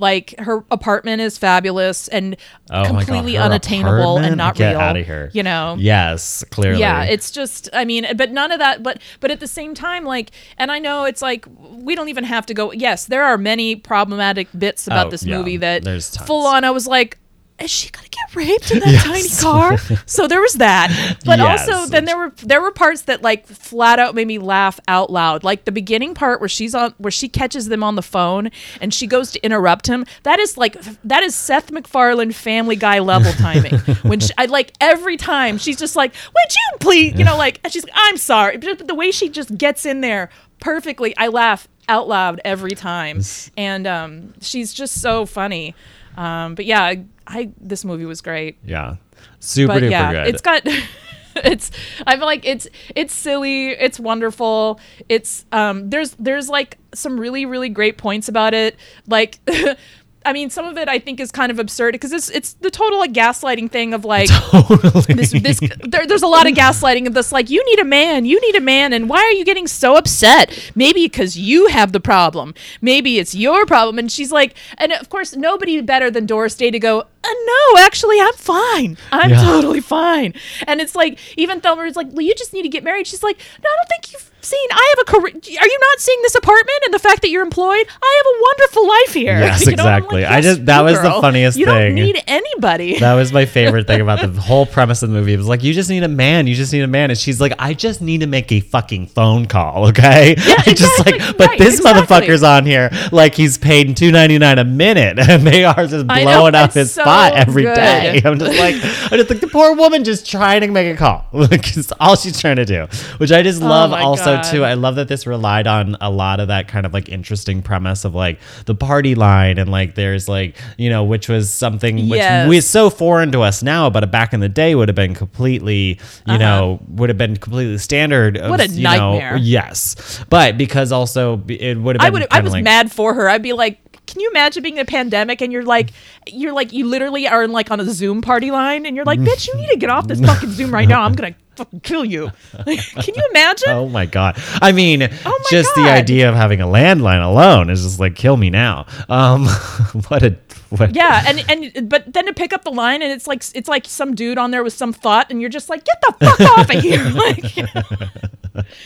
Like 0.00 0.34
her 0.38 0.64
apartment 0.70 1.20
is 1.20 1.38
fabulous 1.38 2.08
and 2.08 2.36
Oh 2.70 2.82
God, 2.84 2.86
completely 2.86 3.36
unattainable 3.36 4.18
and 4.18 4.36
not 4.36 4.54
Get 4.56 4.70
real. 4.72 4.80
outta 4.80 5.02
here. 5.02 5.30
You 5.32 5.42
know. 5.42 5.76
yes 5.78 6.42
clearly 6.50 6.80
Yeah, 6.80 7.04
it's 7.04 7.30
just 7.30 7.68
I 7.72 7.84
mean, 7.84 8.06
but 8.16 8.32
none 8.32 8.50
of 8.50 8.58
that 8.58 8.82
but 8.82 9.00
but 9.20 9.30
at 9.30 9.38
the 9.40 9.46
same 9.46 9.74
time 9.74 10.04
like 10.04 10.30
and 10.58 10.72
I 10.72 10.78
know 10.78 11.04
it's 11.04 11.22
like 11.22 11.46
we 11.70 11.94
don't 11.94 12.08
even 12.08 12.24
have 12.24 12.46
to 12.46 12.54
go 12.54 12.72
yes, 12.72 13.06
there 13.06 13.24
are 13.24 13.38
many 13.38 13.76
problematic 13.76 14.48
bits 14.58 14.86
about 14.86 15.06
Oh, 15.06 15.10
this 15.10 15.24
yeah, 15.24 15.36
movie 15.38 15.56
that 15.58 15.84
full 16.26 16.46
on 16.46 16.64
I 16.64 16.70
was 16.70 16.86
like 16.86 17.18
is 17.60 17.70
she 17.70 17.90
gonna 17.90 18.08
get 18.08 18.34
raped 18.34 18.70
in 18.70 18.78
that 18.80 19.02
tiny 19.04 19.28
car? 19.28 19.76
So 20.06 20.26
there 20.26 20.40
was 20.40 20.54
that, 20.54 21.16
but 21.24 21.38
Yes. 21.38 21.68
also 21.68 21.90
then 21.90 22.04
there 22.04 22.16
were 22.16 22.32
there 22.42 22.60
were 22.60 22.70
parts 22.72 23.02
that 23.02 23.22
like 23.22 23.46
flat 23.46 23.98
out 23.98 24.14
made 24.14 24.26
me 24.26 24.38
laugh 24.38 24.80
out 24.88 25.10
loud. 25.10 25.44
Like 25.44 25.64
the 25.64 25.72
beginning 25.72 26.14
part 26.14 26.40
where 26.40 26.48
she's 26.48 26.74
on 26.74 26.94
where 26.98 27.10
she 27.10 27.28
catches 27.28 27.68
them 27.68 27.82
on 27.84 27.96
the 27.96 28.02
phone 28.02 28.50
and 28.80 28.92
she 28.94 29.06
goes 29.06 29.30
to 29.32 29.44
interrupt 29.44 29.86
him. 29.86 30.04
That 30.22 30.38
is 30.38 30.56
like 30.56 30.76
that 31.04 31.22
is 31.22 31.34
Seth 31.34 31.70
MacFarlane 31.70 32.32
Family 32.32 32.76
Guy 32.76 32.98
level 33.00 33.32
timing. 33.32 33.74
when 34.02 34.20
she, 34.20 34.30
I 34.38 34.46
like 34.46 34.72
every 34.80 35.16
time 35.16 35.58
she's 35.58 35.76
just 35.78 35.96
like, 35.96 36.12
"Would 36.12 36.54
you 36.54 36.78
please?" 36.78 37.18
You 37.18 37.24
know, 37.24 37.36
like 37.36 37.60
she's 37.70 37.84
like, 37.84 37.92
"I'm 37.94 38.16
sorry," 38.16 38.56
but 38.56 38.86
the 38.86 38.94
way 38.94 39.10
she 39.10 39.28
just 39.28 39.56
gets 39.58 39.84
in 39.86 40.00
there 40.00 40.30
perfectly, 40.60 41.16
I 41.16 41.28
laugh 41.28 41.68
out 41.88 42.06
loud 42.08 42.40
every 42.44 42.72
time, 42.72 43.20
and 43.56 43.86
um, 43.86 44.34
she's 44.40 44.72
just 44.72 45.00
so 45.00 45.26
funny. 45.26 45.74
Um, 46.16 46.54
but 46.54 46.64
yeah, 46.66 46.94
I, 47.30 47.52
this 47.60 47.84
movie 47.84 48.04
was 48.04 48.20
great. 48.20 48.58
Yeah. 48.64 48.96
Super 49.38 49.74
but 49.74 49.82
duper 49.84 49.90
yeah, 49.90 50.12
good. 50.12 50.34
it's 50.34 50.42
got 50.42 50.62
it's 51.36 51.70
I 52.06 52.16
feel 52.16 52.26
like 52.26 52.44
it's 52.44 52.66
it's 52.94 53.14
silly, 53.14 53.70
it's 53.70 54.00
wonderful. 54.00 54.80
It's 55.08 55.46
um 55.52 55.90
there's 55.90 56.16
there's 56.18 56.48
like 56.48 56.78
some 56.92 57.18
really 57.18 57.46
really 57.46 57.68
great 57.68 57.98
points 57.98 58.28
about 58.28 58.52
it. 58.54 58.76
Like 59.06 59.38
I 60.24 60.34
mean, 60.34 60.50
some 60.50 60.66
of 60.66 60.76
it 60.76 60.88
I 60.88 60.98
think 60.98 61.18
is 61.18 61.30
kind 61.30 61.50
of 61.50 61.58
absurd 61.58 61.92
because 61.92 62.12
it's 62.12 62.28
it's 62.28 62.52
the 62.54 62.70
total 62.70 62.98
like 62.98 63.12
gaslighting 63.12 63.70
thing 63.70 63.94
of 63.94 64.04
like 64.04 64.28
totally. 64.50 65.14
this 65.14 65.30
this 65.30 65.60
there, 65.84 66.06
there's 66.06 66.22
a 66.22 66.26
lot 66.26 66.46
of 66.46 66.54
gaslighting 66.54 67.06
of 67.06 67.14
this 67.14 67.32
like 67.32 67.48
you 67.48 67.64
need 67.64 67.78
a 67.78 67.84
man 67.84 68.26
you 68.26 68.38
need 68.40 68.56
a 68.56 68.60
man 68.60 68.92
and 68.92 69.08
why 69.08 69.18
are 69.18 69.32
you 69.32 69.44
getting 69.44 69.66
so 69.66 69.96
upset? 69.96 70.72
Maybe 70.74 71.06
because 71.06 71.38
you 71.38 71.68
have 71.68 71.92
the 71.92 72.00
problem. 72.00 72.54
Maybe 72.82 73.18
it's 73.18 73.34
your 73.34 73.64
problem. 73.64 73.98
And 73.98 74.12
she's 74.12 74.30
like 74.30 74.54
and 74.76 74.92
of 74.92 75.08
course 75.08 75.34
nobody 75.34 75.80
better 75.80 76.10
than 76.10 76.26
doris 76.26 76.54
day 76.54 76.70
to 76.70 76.78
go 76.78 77.04
Uh, 77.22 77.28
no, 77.46 77.78
actually, 77.80 78.18
I'm 78.20 78.32
fine. 78.34 78.96
I'm 79.12 79.30
Yeah. 79.30 79.42
totally 79.42 79.80
fine. 79.80 80.34
And 80.66 80.80
it's 80.80 80.94
like, 80.94 81.18
even 81.36 81.60
Thelma's 81.60 81.96
like, 81.96 82.08
well, 82.12 82.22
you 82.24 82.34
just 82.34 82.52
need 82.52 82.62
to 82.62 82.68
get 82.68 82.82
married. 82.82 83.06
She's 83.06 83.22
like, 83.22 83.36
no, 83.62 83.68
I 83.68 83.76
don't 83.76 83.88
think 83.88 84.12
you've 84.12 84.30
seen. 84.42 84.68
I 84.72 84.94
have 84.96 85.06
a 85.06 85.10
career. 85.20 85.34
Are 85.34 85.66
you 85.66 85.78
not 85.80 86.00
seeing 86.00 86.18
this 86.22 86.34
apartment 86.34 86.78
and 86.86 86.94
the 86.94 86.98
fact 86.98 87.20
that 87.20 87.28
you're 87.28 87.42
employed? 87.42 87.86
I 88.02 88.22
have 88.24 88.26
a 88.26 88.42
wonderful 88.42 88.88
life 88.88 89.12
here. 89.14 89.38
Yes, 89.50 89.60
You 89.60 89.66
know, 89.76 89.82
exactly. 89.82 90.22
like, 90.22 90.30
I 90.32 90.40
just- 90.40 90.64
that 90.64 90.78
you, 90.78 90.84
was 90.84 90.94
the 90.96 91.02
girl. 91.10 91.20
funniest 91.20 91.58
you 91.58 91.66
thing. 91.66 91.74
don't 91.74 91.94
need 92.06 92.22
anybody. 92.26 92.98
That 93.00 93.14
was 93.14 93.34
my 93.34 93.44
favorite 93.44 93.86
thing 93.86 94.00
about 94.00 94.20
the 94.20 94.40
whole 94.48 94.64
premise 94.64 95.02
of 95.02 95.10
the 95.10 95.14
movie. 95.14 95.34
It 95.34 95.36
was 95.36 95.46
like, 95.46 95.62
you 95.62 95.74
just 95.74 95.90
need 95.90 96.02
a 96.04 96.08
man. 96.08 96.46
You 96.46 96.54
just 96.54 96.72
need 96.72 96.80
a 96.82 96.86
man. 96.86 97.10
And 97.10 97.18
she's 97.18 97.38
like, 97.38 97.52
I 97.58 97.74
just 97.74 98.00
need 98.00 98.20
to 98.22 98.26
make 98.26 98.50
a 98.50 98.60
fucking 98.60 99.08
phone 99.08 99.44
call, 99.44 99.88
okay? 99.88 100.36
Yeah, 100.38 100.54
just 100.62 100.70
exactly. 101.00 101.18
like, 101.18 101.36
but 101.36 101.46
Right, 101.48 101.58
this 101.58 101.78
exactly. 101.80 102.02
motherfucker's 102.28 102.42
on 102.42 102.64
here 102.64 102.90
like 103.12 103.34
he's 103.34 103.58
paid 103.58 103.94
two 103.96 104.10
ninety 104.10 104.38
nine 104.38 104.58
a 104.58 104.64
minute, 104.64 105.18
and 105.18 105.46
they 105.46 105.64
are 105.66 105.86
just 105.86 106.06
know, 106.06 106.14
blowing 106.24 106.54
up 106.54 106.72
his 106.72 106.92
so 106.94 107.04
spot 107.10 107.32
every 107.34 107.62
good. 107.64 107.74
day. 107.74 108.20
I'm 108.24 108.38
just 108.38 108.58
like, 108.58 108.74
I 109.12 109.16
just 109.16 109.30
like 109.30 109.40
the 109.40 109.48
poor 109.48 109.74
woman 109.74 110.04
just 110.04 110.28
trying 110.28 110.60
to 110.62 110.68
make 110.68 110.92
a 110.94 110.96
call. 110.96 111.24
Like, 111.32 111.76
it's 111.76 111.92
all 112.00 112.16
she's 112.16 112.38
trying 112.40 112.56
to 112.56 112.64
do, 112.64 112.86
which 113.18 113.32
I 113.32 113.42
just 113.42 113.60
love. 113.62 113.92
Oh 113.92 113.96
also, 113.96 114.36
God. 114.36 114.42
too, 114.42 114.64
I 114.64 114.74
love 114.74 114.96
that 114.96 115.08
this 115.08 115.26
relied 115.26 115.66
on 115.66 115.96
a 116.00 116.10
lot 116.10 116.38
of 116.40 116.48
that 116.48 116.68
kind 116.68 116.84
of 116.86 116.92
like 116.92 117.08
interesting 117.08 117.62
premise 117.62 118.04
of 118.04 118.14
like 118.14 118.38
the 118.66 118.74
party 118.74 119.14
line 119.14 119.58
and 119.58 119.70
like 119.70 119.94
there's 119.94 120.28
like 120.28 120.56
you 120.78 120.90
know 120.90 121.04
which 121.04 121.28
was 121.28 121.50
something 121.50 122.08
which 122.08 122.18
Yes. 122.18 122.48
we 122.48 122.60
so 122.60 122.90
foreign 122.90 123.32
to 123.32 123.40
us 123.42 123.62
now, 123.62 123.88
but 123.90 124.10
back 124.10 124.32
in 124.32 124.40
the 124.40 124.48
day 124.48 124.74
would 124.74 124.88
have 124.88 124.94
been 124.96 125.14
completely, 125.14 125.98
you 126.26 126.38
know, 126.38 126.80
would 126.88 127.08
have 127.08 127.18
been 127.18 127.36
completely 127.36 127.78
standard. 127.78 128.36
Of, 128.36 128.42
Uh-huh. 128.42 128.50
What 128.50 128.60
a 128.60 128.68
you 128.68 128.82
know- 128.84 128.90
nightmare. 129.18 129.36
yes, 129.38 130.24
but 130.28 130.58
because 130.58 130.92
also 130.92 131.42
it 131.48 131.78
would 131.78 131.96
have 131.96 132.00
been. 132.00 132.06
I 132.06 132.10
would. 132.10 132.26
I 132.30 132.40
was 132.40 132.52
like, 132.52 132.64
mad 132.64 132.92
for 132.92 133.14
her. 133.14 133.28
I'd 133.28 133.42
be 133.42 133.52
like, 133.54 133.78
can 134.10 134.20
you 134.20 134.30
imagine 134.30 134.62
being 134.62 134.76
in 134.76 134.82
a 134.82 134.84
pandemic 134.84 135.40
and 135.40 135.52
you're 135.52 135.64
like, 135.64 135.90
you're 136.26 136.52
like, 136.52 136.72
you 136.72 136.86
literally 136.86 137.26
are 137.28 137.42
in 137.42 137.52
like 137.52 137.70
on 137.70 137.80
a 137.80 137.84
Zoom 137.84 138.22
party 138.22 138.50
line 138.50 138.86
and 138.86 138.96
you're 138.96 139.04
like, 139.04 139.20
bitch, 139.20 139.48
you 139.48 139.54
need 139.56 139.68
to 139.68 139.76
get 139.76 139.90
off 139.90 140.08
this 140.08 140.20
fucking 140.20 140.50
Zoom 140.50 140.72
right 140.72 140.88
now. 140.88 141.02
I'm 141.02 141.14
gonna 141.14 141.34
fucking 141.60 141.80
kill 141.80 142.04
you. 142.04 142.30
Like, 142.66 142.80
can 142.80 143.14
you 143.14 143.22
imagine? 143.30 143.70
Oh 143.70 143.88
my 143.88 144.06
god! 144.06 144.36
I 144.60 144.72
mean, 144.72 145.00
my 145.00 145.38
just 145.50 145.74
the 145.74 145.82
idea 145.88 146.28
of 146.28 146.34
having 146.34 146.60
a 146.60 146.66
landline 146.66 147.24
alone 147.24 147.70
is 147.70 147.82
just 147.82 147.98
like 147.98 148.14
kill 148.14 148.36
me 148.36 148.50
now. 148.50 148.86
Um, 149.08 149.46
what 150.08 150.22
a 150.22 150.36
what? 150.70 150.94
Yeah, 150.94 151.24
and 151.26 151.44
and 151.48 151.88
but 151.88 152.12
then 152.12 152.26
to 152.26 152.34
pick 152.34 152.52
up 152.52 152.64
the 152.64 152.70
line 152.70 153.02
and 153.02 153.10
it's 153.12 153.26
like 153.26 153.42
it's 153.54 153.68
like 153.68 153.86
some 153.86 154.14
dude 154.14 154.36
on 154.36 154.50
there 154.50 154.62
with 154.62 154.74
some 154.74 154.92
thought 154.92 155.30
and 155.30 155.40
you're 155.40 155.50
just 155.50 155.68
like, 155.70 155.84
get 155.84 156.00
the 156.02 156.26
fuck 156.26 156.40
off 156.58 156.70
of 156.70 156.82
here. 156.82 157.00
Like, 157.20 157.56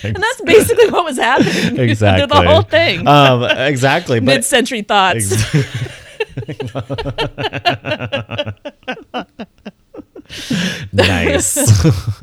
and 0.05 0.17
that's 0.17 0.41
basically 0.43 0.91
what 0.91 1.05
was 1.05 1.17
happening. 1.17 1.79
exactly 1.81 2.27
the 2.27 2.43
whole 2.43 2.63
thing. 2.63 3.07
Um, 3.09 3.45
exactly, 3.45 4.21
Mid-century 4.21 4.83
thoughts. 4.83 5.33
Nice, 10.93 11.57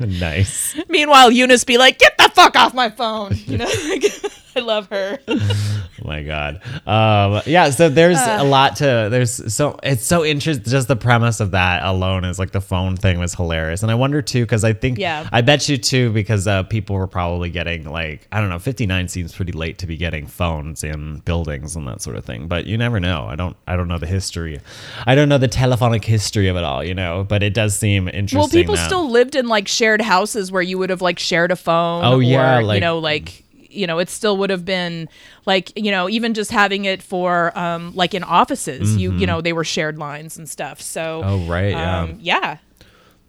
nice. 0.00 0.76
Meanwhile, 0.88 1.30
Eunice 1.30 1.64
be 1.64 1.78
like, 1.78 1.98
"Get 1.98 2.16
the 2.18 2.30
fuck 2.34 2.56
off 2.56 2.74
my 2.74 2.90
phone!" 2.90 3.36
You 3.46 3.58
know, 3.58 3.70
I 4.56 4.60
love 4.60 4.88
her. 4.88 5.18
Oh 5.28 5.38
my 6.04 6.22
god. 6.22 6.60
Um, 6.86 7.42
yeah. 7.46 7.70
So 7.70 7.88
there's 7.88 8.18
Uh. 8.18 8.38
a 8.40 8.44
lot 8.44 8.76
to. 8.76 9.08
There's 9.10 9.52
so 9.54 9.78
it's 9.82 10.04
so 10.04 10.24
interesting. 10.24 10.64
Just 10.70 10.88
the 10.88 10.96
premise 10.96 11.40
of 11.40 11.52
that 11.52 11.82
alone 11.84 12.24
is 12.24 12.38
like 12.38 12.50
the 12.52 12.60
phone 12.60 12.96
thing 12.96 13.18
was 13.18 13.34
hilarious, 13.34 13.82
and 13.82 13.90
I 13.90 13.94
wonder 13.94 14.20
too 14.22 14.42
because 14.42 14.64
I 14.64 14.72
think 14.72 14.98
Yeah. 14.98 15.28
I 15.32 15.40
bet 15.40 15.68
you 15.68 15.76
too 15.78 16.10
because 16.12 16.46
uh, 16.46 16.64
people 16.64 16.96
were 16.96 17.06
probably 17.06 17.50
getting 17.50 17.84
like 17.90 18.26
I 18.32 18.40
don't 18.40 18.50
know. 18.50 18.58
59 18.58 19.08
seems 19.08 19.34
pretty 19.34 19.52
late 19.52 19.78
to 19.78 19.86
be 19.86 19.96
getting 19.96 20.26
phones 20.26 20.84
in 20.84 21.18
buildings 21.20 21.76
and 21.76 21.86
that 21.88 22.02
sort 22.02 22.16
of 22.16 22.24
thing, 22.24 22.48
but 22.48 22.66
you 22.66 22.76
never 22.76 23.00
know. 23.00 23.26
I 23.26 23.36
don't. 23.36 23.56
I 23.66 23.76
don't 23.76 23.88
know 23.88 23.98
the 23.98 24.06
history. 24.06 24.60
I 25.06 25.14
don't 25.14 25.28
know 25.28 25.38
the 25.38 25.48
telephonic 25.48 26.04
history 26.04 26.48
of 26.48 26.56
it 26.56 26.64
all. 26.64 26.82
You 26.84 26.94
know, 26.94 27.24
but 27.28 27.42
it 27.42 27.54
does 27.54 27.74
seem 27.76 28.08
interesting. 28.08 28.38
Well, 28.38 28.48
people 28.48 28.74
that- 28.76 28.86
still 28.86 29.08
lived 29.10 29.34
in 29.34 29.46
like 29.48 29.68
shared 29.68 30.00
houses 30.02 30.50
where 30.52 30.62
you 30.62 30.78
would 30.78 30.90
have 30.90 31.00
like 31.02 31.18
shared 31.18 31.50
a 31.52 31.56
phone. 31.56 32.04
Oh, 32.04 32.18
yeah, 32.18 32.58
like- 32.58 32.76
you 32.76 32.80
know, 32.80 32.98
like 32.98 33.41
you 33.72 33.86
know, 33.86 33.98
it 33.98 34.10
still 34.10 34.36
would 34.38 34.50
have 34.50 34.64
been 34.64 35.08
like 35.46 35.72
you 35.76 35.90
know, 35.90 36.08
even 36.08 36.34
just 36.34 36.50
having 36.50 36.84
it 36.84 37.02
for 37.02 37.56
um 37.56 37.94
like 37.94 38.14
in 38.14 38.24
offices, 38.24 38.96
you 38.96 39.12
you 39.12 39.26
know, 39.26 39.40
they 39.40 39.52
were 39.52 39.64
shared 39.64 39.98
lines 39.98 40.36
and 40.36 40.48
stuff. 40.48 40.80
So 40.80 41.22
Mm-hmm. 41.22 41.28
Oh, 41.28 41.52
right, 41.52 41.70
yeah. 41.70 42.00
um, 42.00 42.18
yeah. 42.20 42.58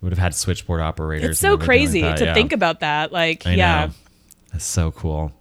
would 0.01 0.11
have 0.11 0.19
had 0.19 0.35
switchboard 0.35 0.81
operators. 0.81 1.31
It's 1.31 1.39
so 1.39 1.57
crazy 1.57 2.01
that, 2.01 2.17
to 2.17 2.25
yeah. 2.25 2.33
think 2.33 2.51
about 2.51 2.81
that. 2.81 3.11
Like, 3.11 3.45
I 3.45 3.53
yeah. 3.53 3.85
know. 3.85 3.93
That's 4.51 4.65
so 4.65 4.91
cool. 4.91 5.31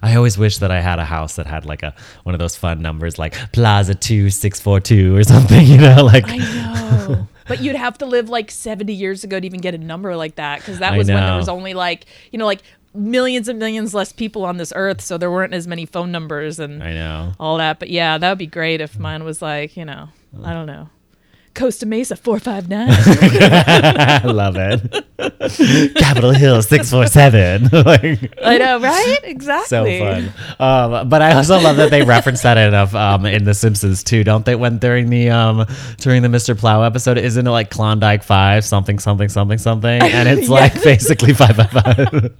I 0.00 0.14
always 0.14 0.38
wish 0.38 0.58
that 0.58 0.70
I 0.70 0.80
had 0.80 1.00
a 1.00 1.04
house 1.04 1.36
that 1.36 1.46
had 1.46 1.64
like 1.64 1.82
a 1.82 1.92
one 2.22 2.34
of 2.34 2.38
those 2.38 2.56
fun 2.56 2.80
numbers 2.80 3.18
like 3.18 3.34
Plaza 3.52 3.96
two 3.96 4.30
six 4.30 4.60
four 4.60 4.78
two 4.80 5.16
or 5.16 5.24
something, 5.24 5.66
you 5.66 5.78
know, 5.78 6.04
like 6.04 6.24
I 6.28 6.36
know. 6.36 7.28
but 7.48 7.60
you'd 7.60 7.74
have 7.74 7.98
to 7.98 8.06
live 8.06 8.28
like 8.28 8.50
70 8.50 8.92
years 8.92 9.24
ago 9.24 9.40
to 9.40 9.46
even 9.46 9.60
get 9.60 9.74
a 9.74 9.78
number 9.78 10.14
like 10.14 10.36
that 10.36 10.60
because 10.60 10.78
that 10.78 10.96
was 10.96 11.08
when 11.08 11.16
there 11.16 11.36
was 11.36 11.48
only 11.48 11.74
like, 11.74 12.06
you 12.30 12.38
know, 12.38 12.46
like 12.46 12.62
millions 12.94 13.48
and 13.48 13.58
millions 13.58 13.94
less 13.94 14.12
people 14.12 14.44
on 14.44 14.56
this 14.56 14.72
earth. 14.74 15.00
So 15.00 15.18
there 15.18 15.30
weren't 15.30 15.54
as 15.54 15.66
many 15.66 15.86
phone 15.86 16.12
numbers 16.12 16.58
and 16.58 16.82
I 16.82 16.92
know. 16.92 17.32
all 17.38 17.58
that. 17.58 17.78
But 17.78 17.90
yeah, 17.90 18.18
that 18.18 18.28
would 18.28 18.38
be 18.38 18.46
great 18.46 18.80
if 18.80 18.98
mine 18.98 19.24
was 19.24 19.42
like, 19.42 19.76
you 19.76 19.84
know, 19.84 20.08
I 20.42 20.52
don't 20.52 20.66
know. 20.66 20.88
Costa 21.54 21.86
Mesa 21.86 22.14
459. 22.14 22.88
I 22.88 24.22
love 24.30 24.54
it. 24.56 25.94
Capitol 25.96 26.30
Hill 26.30 26.62
six 26.62 26.88
four 26.88 27.06
seven. 27.08 27.64
like 27.72 28.32
I 28.44 28.58
know, 28.58 28.78
right? 28.78 29.18
Exactly. 29.24 29.98
So 29.98 30.04
fun. 30.04 30.32
Um, 30.60 31.08
but 31.08 31.20
I 31.20 31.34
also 31.34 31.58
love 31.58 31.76
that 31.78 31.90
they 31.90 32.02
reference 32.02 32.42
that 32.42 32.58
enough 32.58 32.94
um, 32.94 33.26
in 33.26 33.42
The 33.42 33.54
Simpsons 33.54 34.04
too, 34.04 34.22
don't 34.22 34.46
they? 34.46 34.54
When 34.54 34.78
during 34.78 35.10
the 35.10 35.30
um, 35.30 35.66
during 35.96 36.22
the 36.22 36.28
Mr. 36.28 36.56
Plow 36.56 36.82
episode, 36.82 37.18
isn't 37.18 37.44
it 37.44 37.50
like 37.50 37.70
Klondike 37.70 38.22
Five 38.22 38.64
something 38.64 39.00
something 39.00 39.28
something 39.28 39.58
something, 39.58 40.00
and 40.02 40.28
it's 40.28 40.48
like 40.48 40.80
basically 40.84 41.34
five 41.34 41.56
five 41.56 41.70
five. 41.72 42.32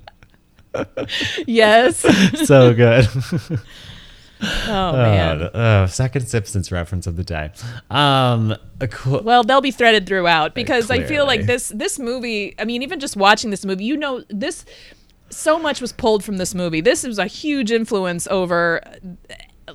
Yes. 1.46 2.04
so 2.46 2.74
good. 2.74 3.06
Oh, 4.40 4.92
man. 4.92 5.42
Uh, 5.42 5.46
uh, 5.46 5.86
second 5.88 6.28
Simpsons 6.28 6.70
reference 6.70 7.08
of 7.08 7.16
the 7.16 7.24
day. 7.24 7.50
Um. 7.90 8.54
Well, 9.04 9.42
they'll 9.42 9.60
be 9.60 9.72
threaded 9.72 10.06
throughout 10.06 10.54
because 10.54 10.92
I 10.92 11.02
feel 11.02 11.26
like 11.26 11.46
this 11.46 11.70
this 11.74 11.98
movie. 11.98 12.54
I 12.56 12.64
mean, 12.64 12.82
even 12.84 13.00
just 13.00 13.16
watching 13.16 13.50
this 13.50 13.64
movie, 13.64 13.82
you 13.84 13.96
know, 13.96 14.22
this 14.28 14.64
so 15.28 15.58
much 15.58 15.80
was 15.80 15.92
pulled 15.92 16.22
from 16.22 16.36
this 16.36 16.54
movie. 16.54 16.80
This 16.80 17.02
was 17.02 17.18
a 17.18 17.26
huge 17.26 17.72
influence 17.72 18.28
over 18.28 18.80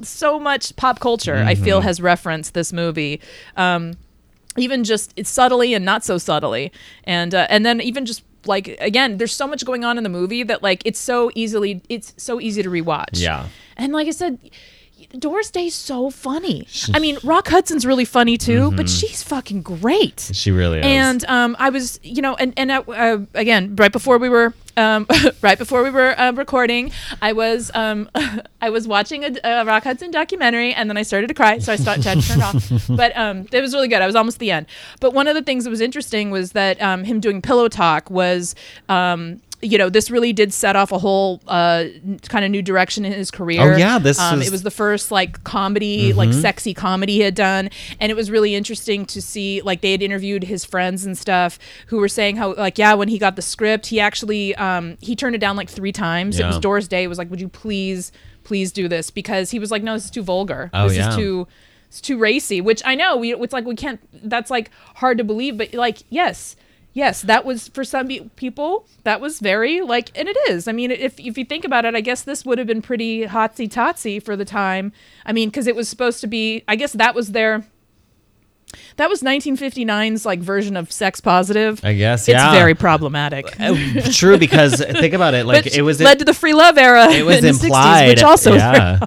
so 0.02 0.40
much 0.40 0.74
pop 0.78 1.02
culture. 1.02 1.36
I 1.46 1.56
feel 1.56 1.80
Mm-hmm. 1.80 1.88
has 1.88 2.00
referenced 2.00 2.54
this 2.54 2.72
movie. 2.72 3.20
Um, 3.58 3.96
even 4.56 4.86
just 4.86 5.12
it's 5.18 5.30
subtly 5.30 5.74
and 5.74 5.84
not 5.84 6.06
so 6.06 6.18
subtly, 6.18 6.72
and 7.04 7.36
uh, 7.36 7.48
and 7.50 7.66
then 7.66 7.82
even 7.82 8.06
just 8.06 8.24
like 8.48 8.68
again, 8.80 9.18
there's 9.18 9.34
so 9.34 9.48
much 9.48 9.66
going 9.66 9.84
on 9.84 9.98
in 9.98 10.04
the 10.04 10.10
movie 10.10 10.44
that 10.44 10.64
like 10.64 10.82
it's 10.86 11.00
so 11.00 11.32
easily 11.36 11.82
it's 11.90 12.14
so 12.18 12.40
easy 12.40 12.64
to 12.64 12.70
rewatch. 12.70 13.20
Yeah. 13.20 13.48
And 13.78 13.94
like 13.94 14.08
I 14.08 14.12
said, 14.12 14.40
Doris 15.18 15.52
Day's 15.52 15.76
so 15.76 16.10
funny. 16.10 16.68
I 16.94 17.00
mean, 17.00 17.18
Rock 17.24 17.48
Hudson's 17.48 17.86
really 17.86 18.06
funny 18.06 18.38
too, 18.38 18.72
but 18.72 18.90
she's 18.90 19.22
fucking 19.22 19.62
great. 19.62 20.30
She 20.34 20.52
really 20.52 20.80
is. 20.80 20.86
And 20.86 21.26
um, 21.26 21.56
I 21.60 21.70
was, 21.70 22.00
you 22.04 22.22
know, 22.22 22.36
and 22.36 22.54
and 22.58 22.72
uh, 22.72 22.84
uh, 22.88 23.20
again, 23.36 23.76
right 23.76 23.92
before 23.92 24.18
we 24.18 24.30
were, 24.30 24.54
um, 24.76 25.06
right 25.42 25.58
before 25.58 25.84
we 25.84 25.92
were 25.92 26.20
uh, 26.20 26.32
recording, 26.32 26.92
I 27.22 27.34
was, 27.34 27.70
um, 27.76 28.10
I 28.62 28.70
was 28.70 28.88
watching 28.88 29.24
a, 29.24 29.38
a 29.44 29.66
Rock 29.66 29.84
Hudson 29.84 30.10
documentary, 30.12 30.74
and 30.74 30.90
then 30.90 30.98
I 30.98 31.04
started 31.04 31.28
to 31.28 31.34
cry, 31.34 31.60
so 31.60 31.72
I 31.72 31.76
started 31.76 32.04
to 32.04 32.22
turn 32.22 32.40
it 32.40 32.44
off. 32.44 32.88
But 32.88 33.16
um, 33.18 33.48
it 33.52 33.62
was 33.62 33.74
really 33.74 33.88
good. 33.88 34.02
I 34.02 34.08
was 34.08 34.16
almost 34.16 34.38
at 34.38 34.40
the 34.40 34.52
end. 34.52 34.66
But 35.00 35.14
one 35.14 35.28
of 35.28 35.36
the 35.36 35.44
things 35.44 35.64
that 35.66 35.70
was 35.70 35.82
interesting 35.82 36.32
was 36.32 36.54
that 36.54 36.82
um, 36.82 37.04
him 37.04 37.20
doing 37.20 37.42
Pillow 37.42 37.68
Talk 37.68 38.10
was. 38.10 38.56
You 39.64 39.78
know, 39.78 39.90
this 39.90 40.12
really 40.12 40.34
did 40.34 40.54
set 40.54 40.76
off 40.76 40.92
a 40.92 41.00
whole 41.00 41.42
uh, 41.48 41.86
kind 42.28 42.46
of 42.46 42.52
new 42.52 42.62
direction 42.62 43.06
in 43.06 43.14
his 43.14 43.32
career. 43.32 43.74
Oh, 43.74 43.78
yeah, 43.78 43.98
this 43.98 44.20
um, 44.20 44.42
it 44.42 44.52
was 44.52 44.64
the 44.64 44.72
first 44.72 45.10
like 45.12 45.44
comedy, 45.44 46.14
like 46.14 46.34
sexy 46.34 46.74
comedy 46.74 47.14
he 47.14 47.20
had 47.22 47.36
done, 47.36 47.70
and 48.00 48.12
it 48.12 48.16
was 48.16 48.30
really 48.30 48.56
interesting 48.56 49.06
to 49.08 49.22
see 49.22 49.62
like 49.62 49.82
they 49.82 49.92
had 49.92 50.02
interviewed 50.02 50.44
his 50.44 50.66
friends 50.66 51.06
and 51.06 51.18
stuff 51.18 51.58
who 51.88 51.98
were 51.98 52.10
saying 52.10 52.36
how 52.36 52.54
like 52.56 52.78
yeah 52.78 52.94
when 52.94 53.08
he 53.08 53.18
got 53.18 53.36
the 53.36 53.42
script 53.42 53.88
he 53.88 54.00
actually 54.00 54.56
um, 54.56 54.98
he 55.02 55.16
turned 55.16 55.36
it 55.36 55.40
down 55.40 55.56
like 55.56 55.70
three 55.70 55.92
times. 55.92 56.40
It 56.40 56.46
was 56.46 56.56
Yeah. 56.56 56.62
Doris 56.62 56.88
Day 56.88 57.08
was 57.08 57.18
like, 57.18 57.30
would 57.30 57.42
you 57.42 57.50
please 57.50 58.12
please 58.44 58.74
do 58.74 58.90
this 58.90 59.10
because 59.10 59.52
he 59.52 59.60
was 59.60 59.72
like 59.72 59.84
no 59.84 59.94
this 59.94 60.06
is 60.06 60.12
too 60.12 60.24
vulgar. 60.24 60.70
Oh, 60.74 60.90
this 60.90 60.98
yeah. 60.98 61.10
is 61.10 61.16
too 61.16 61.48
it's 61.88 62.02
too 62.02 62.18
racy. 62.18 62.60
Which 62.60 62.82
I 62.86 62.96
know 62.96 63.18
we 63.18 63.34
it's 63.34 63.54
like 63.54 63.66
we 63.66 63.76
can't 63.76 64.00
that's 64.28 64.50
like 64.50 64.72
hard 64.96 65.18
to 65.20 65.24
believe, 65.24 65.58
but 65.58 65.74
like 65.74 66.00
yes. 66.10 66.56
Yes, 66.94 67.24
that 67.24 67.44
was 67.44 67.70
for 67.70 67.84
some 67.84 68.08
people. 68.36 68.86
That 69.04 69.20
was 69.20 69.40
very 69.40 69.82
like, 69.82 70.12
and 70.16 70.30
it 70.30 70.38
is. 70.50 70.68
I 70.68 70.72
mean, 70.72 70.92
if 70.92 71.20
if 71.20 71.38
you 71.38 71.44
think 71.44 71.66
about 71.66 71.86
it, 71.86 71.96
I 71.96 72.02
guess 72.02 72.22
this 72.22 72.46
would 72.46 72.60
have 72.60 72.68
been 72.68 72.84
pretty 72.84 73.26
hotsy 73.26 73.68
totsy 73.68 74.22
for 74.22 74.36
the 74.36 74.46
time. 74.46 74.94
I 75.26 75.34
mean, 75.34 75.50
because 75.50 75.66
it 75.66 75.76
was 75.76 75.90
supposed 75.90 76.22
to 76.22 76.28
be. 76.28 76.64
I 76.68 76.76
guess 76.76 76.94
that 76.94 77.16
was 77.16 77.32
their. 77.32 77.66
That 78.98 79.10
was 79.10 79.22
1959's 79.24 80.26
like 80.26 80.40
version 80.40 80.78
of 80.78 80.92
sex 80.92 81.20
positive. 81.22 81.84
I 81.84 81.94
guess, 81.94 82.28
Yeah. 82.28 82.48
it's 82.50 82.58
very 82.58 82.76
problematic. 82.76 83.60
Uh, 83.60 83.76
true 84.12 84.38
because 84.38 84.84
think 84.84 85.14
about 85.14 85.34
it, 85.34 85.46
like 85.46 85.68
it 85.76 85.82
was 85.82 86.00
led 86.02 86.20
to 86.20 86.26
the 86.26 86.34
free 86.34 86.54
love 86.54 86.78
era. 86.78 87.10
it 87.12 87.26
was 87.26 87.42
the 87.42 87.50
60s, 87.50 87.64
implied, 87.64 88.08
which 88.10 88.24
also 88.24 88.54
yeah, 88.56 89.00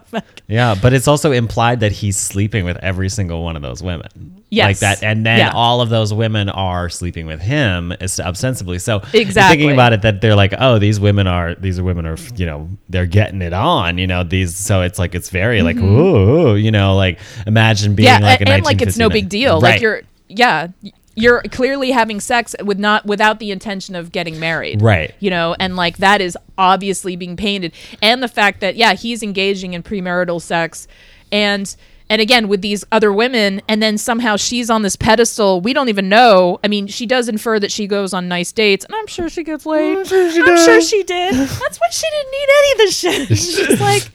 yeah, 0.49 0.75
but 0.81 0.93
it's 0.93 1.09
also 1.09 1.33
implied 1.33 1.81
that 1.81 1.93
he's 1.93 2.16
sleeping 2.16 2.64
with 2.64 2.76
every 2.78 3.09
single 3.09 3.43
one 3.45 3.57
of 3.57 3.62
those 3.62 3.83
women. 3.83 4.33
Yes. 4.49 4.66
like 4.66 4.78
that, 4.78 5.02
and 5.02 5.26
then 5.26 5.38
Yeah. 5.40 5.50
all 5.52 5.81
of 5.81 5.88
those 5.88 6.14
women 6.14 6.49
are 6.49 6.88
sleeping 6.88 7.26
with 7.26 7.40
him 7.40 7.93
is- 8.00 8.21
ostensibly. 8.21 8.78
So 8.78 9.02
Exactly. 9.12 9.57
thinking 9.59 9.73
about 9.73 9.93
it, 9.93 10.02
that 10.02 10.21
they're 10.21 10.37
like, 10.37 10.55
oh, 10.57 10.78
these 10.78 11.00
women 11.00 11.26
are 11.26 11.57
these 11.57 11.81
women 11.81 12.07
are 12.07 12.16
you 12.37 12.47
know 12.47 12.69
they're 12.88 13.07
getting 13.07 13.43
it 13.43 13.52
on, 13.52 13.99
you 13.99 14.07
know 14.07 14.23
these. 14.23 14.57
So 14.57 14.83
it's 14.83 15.00
like 15.00 15.16
it's 15.16 15.31
very 15.31 15.62
like 15.62 15.76
ooh, 15.78 16.55
you 16.55 16.71
know, 16.71 16.95
like 16.95 17.19
imagine 17.47 17.95
being 17.97 18.09
Mm-hmm. 18.09 18.23
yeah, 18.23 18.28
like 18.31 18.40
a- 18.40 18.45
a 18.50 18.52
and 18.55 18.64
like 18.64 18.81
it's 18.83 18.97
no 18.97 19.11
big 19.11 19.28
deal. 19.28 19.61
Right. 19.61 19.73
Like 19.75 19.75
you're 19.80 20.02
yeah, 20.28 20.68
you're 21.16 21.42
clearly 21.50 21.90
having 21.90 22.21
sex 22.21 22.54
with 22.62 22.78
not 22.78 23.06
without 23.06 23.40
the 23.40 23.50
intention 23.50 23.95
of 23.95 24.12
getting 24.12 24.38
married. 24.38 24.83
Right. 24.83 25.14
You 25.18 25.30
know, 25.30 25.56
and 25.59 25.75
like 25.75 25.97
that 25.97 26.21
is 26.21 26.37
obviously 26.59 27.16
being 27.16 27.37
painted. 27.37 27.73
And 28.02 28.23
the 28.23 28.28
fact 28.28 28.61
that 28.61 28.76
yeah, 28.76 28.92
he's 28.92 29.23
engaging 29.23 29.73
in 29.73 29.83
premarital 29.83 30.40
sex. 30.42 30.87
And 31.33 31.75
and 32.09 32.21
again 32.21 32.47
with 32.47 32.61
these 32.61 32.85
other 32.92 33.12
women 33.12 33.61
and 33.68 33.83
then 33.83 33.99
somehow 33.99 34.37
she's 34.37 34.71
on 34.71 34.83
this 34.83 34.95
pedestal 34.95 35.61
we 35.61 35.73
don't 35.73 35.88
even 35.88 36.09
know. 36.09 36.61
I 36.62 36.68
mean 36.68 36.87
she 36.87 37.06
does 37.06 37.28
infer 37.28 37.59
that 37.61 37.73
she 37.73 37.87
goes 37.87 38.12
on 38.12 38.28
nice 38.28 38.52
dates 38.52 38.85
and 38.85 38.95
i'm 38.95 39.09
sure 39.09 39.28
she 39.28 39.42
gets 39.42 39.66
laid. 39.66 39.99
i'm 39.99 40.04
sure 40.04 40.80
she, 40.80 41.02
did. 41.02 41.35
That's 41.35 41.78
why 41.80 41.88
she 41.90 42.06
didn't 42.11 42.30
need 42.30 42.49
any 42.59 42.73
of 42.73 42.78
this 42.78 42.99
shit. 42.99 43.28
She's 43.68 43.80
like 43.80 44.09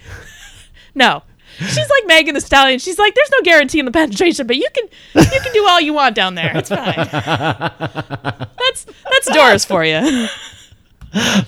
no 0.96 1.24
she's 1.58 1.89
like 1.89 2.08
Megan 2.08 2.34
Thee 2.34 2.41
Stallion. 2.41 2.79
She's 2.79 3.00
like 3.00 3.13
there's 3.15 3.29
no 3.31 3.41
guarantee 3.43 3.79
in 3.79 3.86
the 3.86 3.91
penetration 3.91 4.48
but 4.48 4.55
you 4.55 4.67
can 4.74 4.86
you 5.15 5.39
can 5.41 5.53
do 5.53 5.65
all 5.67 5.81
you 5.81 5.93
want 5.93 6.15
down 6.15 6.36
there. 6.36 6.51
It's 6.55 6.70
fine. 6.70 6.96
That's 8.62 8.86
that's 8.86 9.34
doris 9.34 9.65
for 9.65 9.84
you. 9.84 10.27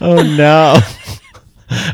Oh 0.02 0.22
no. 0.38 0.78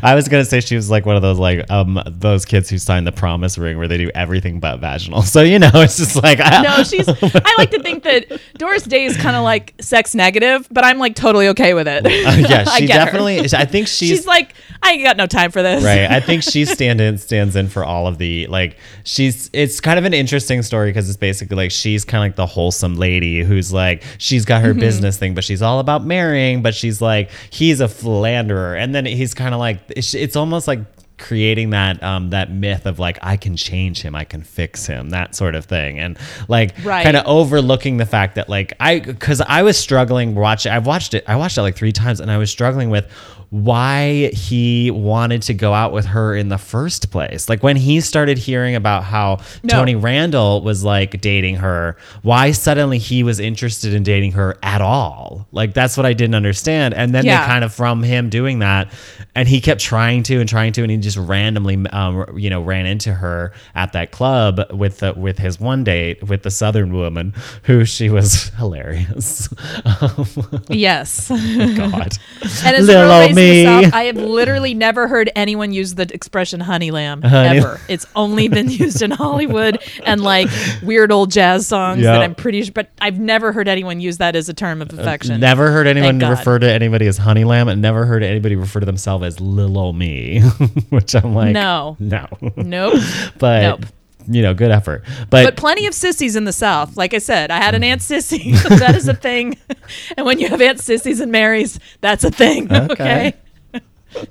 I 0.02 0.14
was 0.14 0.28
gonna 0.28 0.44
say 0.44 0.60
she 0.60 0.76
was 0.76 0.90
like 0.90 1.06
one 1.06 1.16
of 1.16 1.22
those 1.22 1.38
like 1.38 1.68
um 1.70 2.00
those 2.06 2.44
kids 2.44 2.68
who 2.70 2.78
signed 2.78 3.06
the 3.06 3.12
promise 3.12 3.58
ring 3.58 3.78
where 3.78 3.88
they 3.88 3.98
do 3.98 4.10
everything 4.14 4.60
but 4.60 4.78
vaginal. 4.78 5.22
So 5.22 5.42
you 5.42 5.58
know 5.58 5.70
it's 5.74 5.96
just 5.96 6.16
like 6.22 6.38
I, 6.40 6.62
no, 6.62 6.82
she's. 6.84 7.08
I 7.08 7.54
like 7.58 7.70
to 7.72 7.82
think 7.82 8.02
that 8.04 8.40
Doris 8.56 8.84
Day 8.84 9.04
is 9.04 9.16
kind 9.16 9.36
of 9.36 9.42
like 9.42 9.74
sex 9.80 10.14
negative, 10.14 10.66
but 10.70 10.84
I'm 10.84 10.98
like 10.98 11.14
totally 11.14 11.48
okay 11.48 11.74
with 11.74 11.88
it. 11.88 12.04
yeah 12.04 12.64
I 12.68 12.80
she 12.80 12.86
get 12.86 12.98
her. 13.00 13.04
definitely. 13.06 13.40
I 13.40 13.64
think 13.64 13.88
she's, 13.88 14.08
She's 14.10 14.26
like, 14.26 14.54
I 14.82 14.92
ain't 14.92 15.04
got 15.04 15.16
no 15.16 15.26
time 15.26 15.50
for 15.50 15.62
this. 15.62 15.82
right. 15.84 16.10
I 16.10 16.20
think 16.20 16.42
she 16.50 16.64
stand 16.64 17.00
in, 17.00 17.18
stands 17.18 17.56
in 17.56 17.68
for 17.68 17.84
all 17.84 18.06
of 18.06 18.18
the 18.18 18.46
like. 18.46 18.76
She's 19.04 19.50
it's 19.52 19.80
kind 19.80 19.98
of 19.98 20.04
an 20.04 20.14
interesting 20.14 20.62
story 20.62 20.90
because 20.90 21.08
it's 21.08 21.16
basically 21.18 21.56
like 21.56 21.70
she's 21.70 22.04
kind 22.04 22.22
of 22.22 22.26
like 22.30 22.36
the 22.36 22.46
wholesome 22.46 22.96
lady 22.96 23.42
who's 23.42 23.72
like 23.72 24.04
she's 24.18 24.44
got 24.44 24.60
Mm-hmm. 24.60 24.66
her 24.66 24.74
business 24.74 25.16
thing, 25.16 25.34
but 25.34 25.42
she's 25.42 25.62
all 25.62 25.78
about 25.80 26.04
marrying. 26.04 26.60
But 26.60 26.74
she's 26.74 27.00
like 27.00 27.30
he's 27.50 27.80
a 27.80 27.88
philanderer, 27.88 28.74
and 28.76 28.94
then 28.94 29.06
he's 29.06 29.32
kind 29.32 29.54
of 29.54 29.60
like 29.60 29.69
it's, 29.88 30.14
it's 30.14 30.36
almost 30.36 30.66
like 30.68 30.80
creating 31.18 31.68
that 31.68 32.02
um 32.02 32.30
that 32.30 32.50
myth 32.50 32.86
of 32.86 32.98
like 32.98 33.18
I 33.22 33.36
can 33.36 33.54
change 33.54 34.00
him, 34.00 34.14
I 34.14 34.24
can 34.24 34.42
fix 34.42 34.86
him, 34.86 35.10
that 35.10 35.34
sort 35.34 35.54
of 35.54 35.66
thing, 35.66 35.98
and 35.98 36.18
like 36.48 36.74
Right. 36.82 37.04
kind 37.04 37.14
of 37.16 37.26
overlooking 37.26 37.98
the 37.98 38.06
fact 38.06 38.36
that 38.36 38.48
like 38.48 38.72
I 38.80 39.00
because 39.00 39.42
I 39.42 39.62
was 39.62 39.76
struggling 39.76 40.34
watching 40.34 40.72
I've 40.72 40.86
watched 40.86 41.12
it 41.12 41.24
I 41.26 41.36
watched 41.36 41.58
it 41.58 41.62
like 41.62 41.76
three 41.76 41.92
times 41.92 42.20
and 42.20 42.30
I 42.30 42.38
was 42.38 42.50
struggling 42.50 42.88
with 42.88 43.06
why 43.50 44.28
he 44.32 44.90
wanted 44.92 45.42
to 45.42 45.54
go 45.54 45.72
out 45.74 45.92
with 45.92 46.06
her 46.06 46.36
in 46.36 46.48
the 46.48 46.58
first 46.58 47.10
place. 47.10 47.48
Like 47.48 47.62
when 47.62 47.76
he 47.76 48.00
started 48.00 48.38
hearing 48.38 48.76
about 48.76 49.02
how 49.04 49.38
No. 49.64 49.74
Tony 49.74 49.96
Randall 49.96 50.62
was 50.62 50.84
like 50.84 51.20
dating 51.20 51.56
her, 51.56 51.96
why 52.22 52.52
suddenly 52.52 52.98
he 52.98 53.22
was 53.24 53.40
interested 53.40 53.92
in 53.92 54.04
dating 54.04 54.32
her 54.32 54.56
at 54.62 54.80
all? 54.80 55.48
Like 55.50 55.74
that's 55.74 55.96
what 55.96 56.06
I 56.06 56.12
didn't 56.12 56.36
understand. 56.36 56.94
And 56.94 57.12
then 57.12 57.24
Yeah. 57.24 57.40
they 57.42 57.46
kind 57.48 57.64
of 57.64 57.74
from 57.74 58.02
him 58.04 58.28
doing 58.30 58.60
that, 58.60 58.92
and 59.34 59.48
he 59.48 59.60
kept 59.60 59.80
trying 59.80 60.22
to 60.24 60.38
and 60.38 60.48
trying 60.48 60.72
to, 60.74 60.82
and 60.82 60.90
he 60.90 60.96
just 60.98 61.16
randomly, 61.16 61.76
um, 61.90 62.38
you 62.38 62.50
know, 62.50 62.60
ran 62.62 62.86
into 62.86 63.12
her 63.12 63.52
at 63.74 63.92
that 63.94 64.12
club 64.12 64.60
with 64.72 64.98
the, 64.98 65.12
with 65.14 65.38
his 65.38 65.58
one 65.58 65.82
date 65.82 66.22
with 66.22 66.42
the 66.44 66.50
Southern 66.52 66.92
woman, 66.92 67.34
who 67.64 67.84
she 67.84 68.10
was 68.10 68.48
hilarious. 68.58 69.48
Um, 69.84 70.26
Yes. 70.68 71.28
God, 71.28 71.38
And 72.64 72.76
as 72.76 72.86
Little 72.86 72.90
a 73.02 73.06
girl 73.06 73.18
raised 73.20 73.30
in 73.30 73.34
me. 73.40 73.66
I 73.66 74.04
have 74.04 74.16
literally 74.16 74.74
never 74.74 75.08
heard 75.08 75.30
anyone 75.34 75.72
use 75.72 75.94
the 75.94 76.12
expression 76.12 76.60
"honey 76.60 76.90
lamb" 76.90 77.22
uh-huh, 77.24 77.44
Honey- 77.46 77.58
ever. 77.58 77.80
It's 77.88 78.06
only 78.14 78.48
been 78.48 78.68
used 78.70 79.02
in 79.02 79.10
Hollywood 79.10 79.78
and 80.04 80.20
like 80.22 80.48
weird 80.82 81.12
old 81.12 81.30
jazz 81.30 81.66
songs 81.66 82.02
Yeah. 82.02 82.12
that 82.12 82.22
I'm 82.22 82.34
pretty 82.34 82.62
sure. 82.62 82.72
But 82.72 82.90
I've 83.00 83.18
never 83.18 83.52
heard 83.52 83.68
anyone 83.68 84.00
use 84.00 84.18
that 84.18 84.36
as 84.36 84.48
a 84.48 84.54
term 84.54 84.82
of 84.82 84.92
uh, 84.92 85.00
affection. 85.00 85.40
Never 85.40 85.70
heard 85.70 85.86
anyone 85.86 86.18
refer 86.18 86.58
to 86.58 86.70
anybody 86.70 87.06
as 87.06 87.16
honey 87.18 87.44
lamb, 87.44 87.68
and 87.68 87.80
never 87.82 88.04
heard 88.06 88.22
anybody 88.22 88.56
refer 88.56 88.80
to 88.80 88.86
themselves 88.86 89.24
as 89.24 89.40
little 89.40 89.78
old 89.78 89.96
me, 89.96 90.40
which 90.90 91.14
I'm 91.14 91.34
like, 91.34 91.52
No. 91.52 91.96
no, 91.98 92.26
Nope. 92.56 93.00
but 93.38 93.62
Nope. 93.62 93.84
You 94.30 94.42
know, 94.42 94.54
good 94.54 94.70
effort. 94.70 95.02
But, 95.28 95.44
But 95.44 95.56
plenty 95.56 95.86
of 95.86 95.94
sissies 95.94 96.36
in 96.36 96.44
the 96.44 96.52
South. 96.52 96.96
Like 96.96 97.14
I 97.14 97.18
said, 97.18 97.50
I 97.50 97.58
had 97.58 97.74
an 97.74 97.82
Aunt 97.84 98.00
Sissy. 98.00 98.52
that 98.78 98.94
is 98.94 99.08
a 99.08 99.14
thing. 99.14 99.58
And 100.16 100.24
when 100.24 100.38
you 100.38 100.48
have 100.48 100.60
Aunt 100.60 100.78
Sissies 100.78 101.18
and 101.20 101.32
Marys, 101.32 101.80
that's 102.00 102.22
a 102.22 102.30
thing. 102.30 102.70
Okay. 102.90 103.34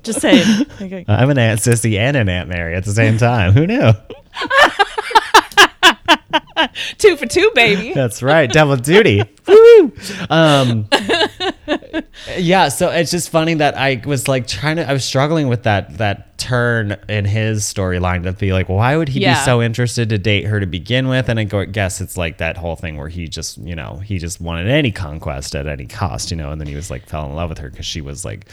Just 0.02 0.20
saying. 0.20 0.66
Okay. 0.80 1.04
I'm 1.08 1.28
an 1.30 1.38
Aunt 1.38 1.60
Sissy 1.60 1.98
and 1.98 2.16
an 2.16 2.28
Aunt 2.28 2.48
Mary 2.48 2.74
at 2.74 2.84
the 2.84 2.92
same 2.92 3.18
time. 3.18 3.52
Who 3.52 3.66
knew? 3.66 3.92
Two 6.98 7.16
for 7.16 7.26
two, 7.26 7.50
baby. 7.54 7.92
That's 7.94 8.22
right, 8.22 8.50
double 8.50 8.76
duty. 8.92 9.22
Woo! 9.46 9.92
Um, 10.28 10.88
yeah, 12.36 12.68
so 12.68 12.90
it's 12.90 13.10
just 13.10 13.30
funny 13.30 13.54
that 13.54 13.76
I 13.76 14.02
was 14.04 14.28
like 14.28 14.46
trying 14.46 14.76
to, 14.76 14.88
I 14.88 14.92
was 14.92 15.04
struggling 15.04 15.48
with 15.48 15.64
that 15.64 15.98
that 15.98 16.38
turn 16.38 16.96
in 17.08 17.24
his 17.26 17.62
storyline 17.64 18.22
to 18.24 18.32
be 18.32 18.52
like, 18.52 18.68
why 18.68 18.96
would 18.96 19.08
he 19.08 19.20
Yeah. 19.20 19.34
be 19.34 19.44
so 19.44 19.60
interested 19.60 20.08
to 20.10 20.18
date 20.18 20.44
her 20.46 20.58
to 20.60 20.66
begin 20.66 21.08
with? 21.08 21.28
And 21.28 21.38
I 21.38 21.44
go, 21.44 21.64
guess 21.66 22.00
it's 22.00 22.16
like 22.16 22.38
that 22.38 22.56
whole 22.56 22.76
thing 22.76 22.96
where 22.96 23.08
he 23.08 23.28
just, 23.28 23.58
you 23.58 23.74
know, 23.74 23.96
he 23.96 24.18
just 24.18 24.40
wanted 24.40 24.68
any 24.68 24.90
conquest 24.90 25.54
at 25.54 25.66
any 25.66 25.86
cost, 25.86 26.30
you 26.30 26.36
know, 26.36 26.50
and 26.50 26.60
then 26.60 26.68
he 26.68 26.74
was 26.76 26.90
like 26.90 27.06
fell 27.06 27.26
in 27.26 27.34
love 27.34 27.50
with 27.50 27.58
her 27.58 27.70
because 27.70 27.86
she 27.86 28.00
was 28.00 28.24
like. 28.24 28.46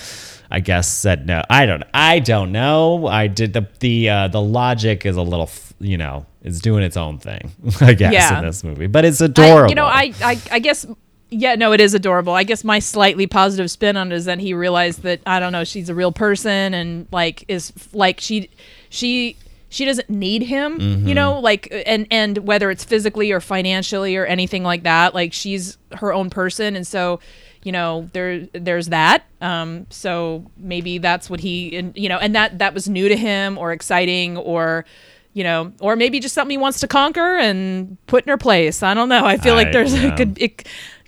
I 0.49 0.59
guess 0.61 0.91
said 0.91 1.25
no. 1.27 1.41
I 1.49 1.65
don't. 1.65 1.83
I 1.93 2.19
don't 2.19 2.51
know. 2.51 3.07
I 3.07 3.27
did 3.27 3.53
the 3.53 3.67
the 3.79 4.09
uh, 4.09 4.27
the 4.29 4.41
logic 4.41 5.05
is 5.05 5.17
a 5.17 5.21
little, 5.21 5.49
you 5.79 5.97
know, 5.97 6.25
it's 6.43 6.59
doing 6.59 6.83
its 6.83 6.95
own 6.97 7.17
thing. 7.19 7.51
I 7.81 7.93
guess 7.93 8.13
Yeah. 8.13 8.39
in 8.39 8.45
this 8.45 8.63
movie, 8.63 8.87
but 8.87 9.03
it's 9.05 9.19
adorable. 9.21 9.65
I, 9.65 9.67
you 9.69 9.75
know, 9.75 9.85
I, 9.85 10.13
I, 10.23 10.41
I 10.51 10.59
guess, 10.59 10.85
yeah, 11.29 11.55
no, 11.55 11.73
it 11.73 11.81
is 11.81 11.93
adorable. 11.93 12.33
I 12.33 12.43
guess 12.43 12.63
my 12.63 12.79
slightly 12.79 13.27
positive 13.27 13.69
spin 13.69 13.97
on 13.97 14.11
it 14.11 14.15
is 14.15 14.25
that 14.25 14.39
he 14.39 14.53
realized 14.53 15.01
that 15.03 15.19
I 15.25 15.39
don't 15.41 15.51
know, 15.51 15.65
she's 15.65 15.89
a 15.89 15.95
real 15.95 16.13
person 16.13 16.73
and 16.73 17.07
like 17.11 17.43
is 17.49 17.73
like 17.93 18.19
she, 18.21 18.49
she. 18.89 19.35
She 19.69 19.83
doesn't 19.83 20.09
need 20.09 20.43
him, 20.43 20.79
Mm-hmm. 20.79 21.07
you 21.09 21.13
know, 21.13 21.41
like 21.41 21.67
and 21.85 22.07
and 22.09 22.37
whether 22.37 22.71
it's 22.71 22.85
physically 22.85 23.33
or 23.33 23.41
financially 23.41 24.15
or 24.15 24.25
anything 24.25 24.63
like 24.63 24.83
that, 24.83 25.13
like 25.13 25.33
she's 25.33 25.77
her 25.97 26.13
own 26.13 26.29
person, 26.29 26.77
and 26.77 26.87
so, 26.87 27.19
you 27.67 27.73
know, 27.73 28.09
there 28.13 28.45
there's 28.53 28.87
that. 28.87 29.25
Um, 29.41 29.87
so 29.89 30.45
maybe 30.55 30.99
that's 30.99 31.29
what 31.29 31.41
he, 31.41 31.75
and 31.75 31.91
you 31.97 32.07
know, 32.07 32.17
and 32.17 32.33
that 32.33 32.59
that 32.59 32.73
was 32.73 32.87
new 32.87 33.09
to 33.09 33.17
him 33.17 33.57
or 33.57 33.73
exciting 33.73 34.37
or, 34.37 34.85
you 35.33 35.43
know, 35.43 35.73
or 35.81 35.97
maybe 35.97 36.21
just 36.21 36.33
something 36.33 36.51
he 36.51 36.57
wants 36.57 36.79
to 36.79 36.87
conquer 36.87 37.35
and 37.37 37.97
put 38.07 38.23
in 38.23 38.29
her 38.29 38.37
place. 38.37 38.83
I 38.83 38.93
don't 38.93 39.09
know. 39.09 39.25
I 39.25 39.35
feel 39.35 39.55
I- 39.55 39.57
like 39.63 39.73
there's 39.73 39.93
yeah. 39.93 40.15
could 40.15 40.41
it 40.41 40.65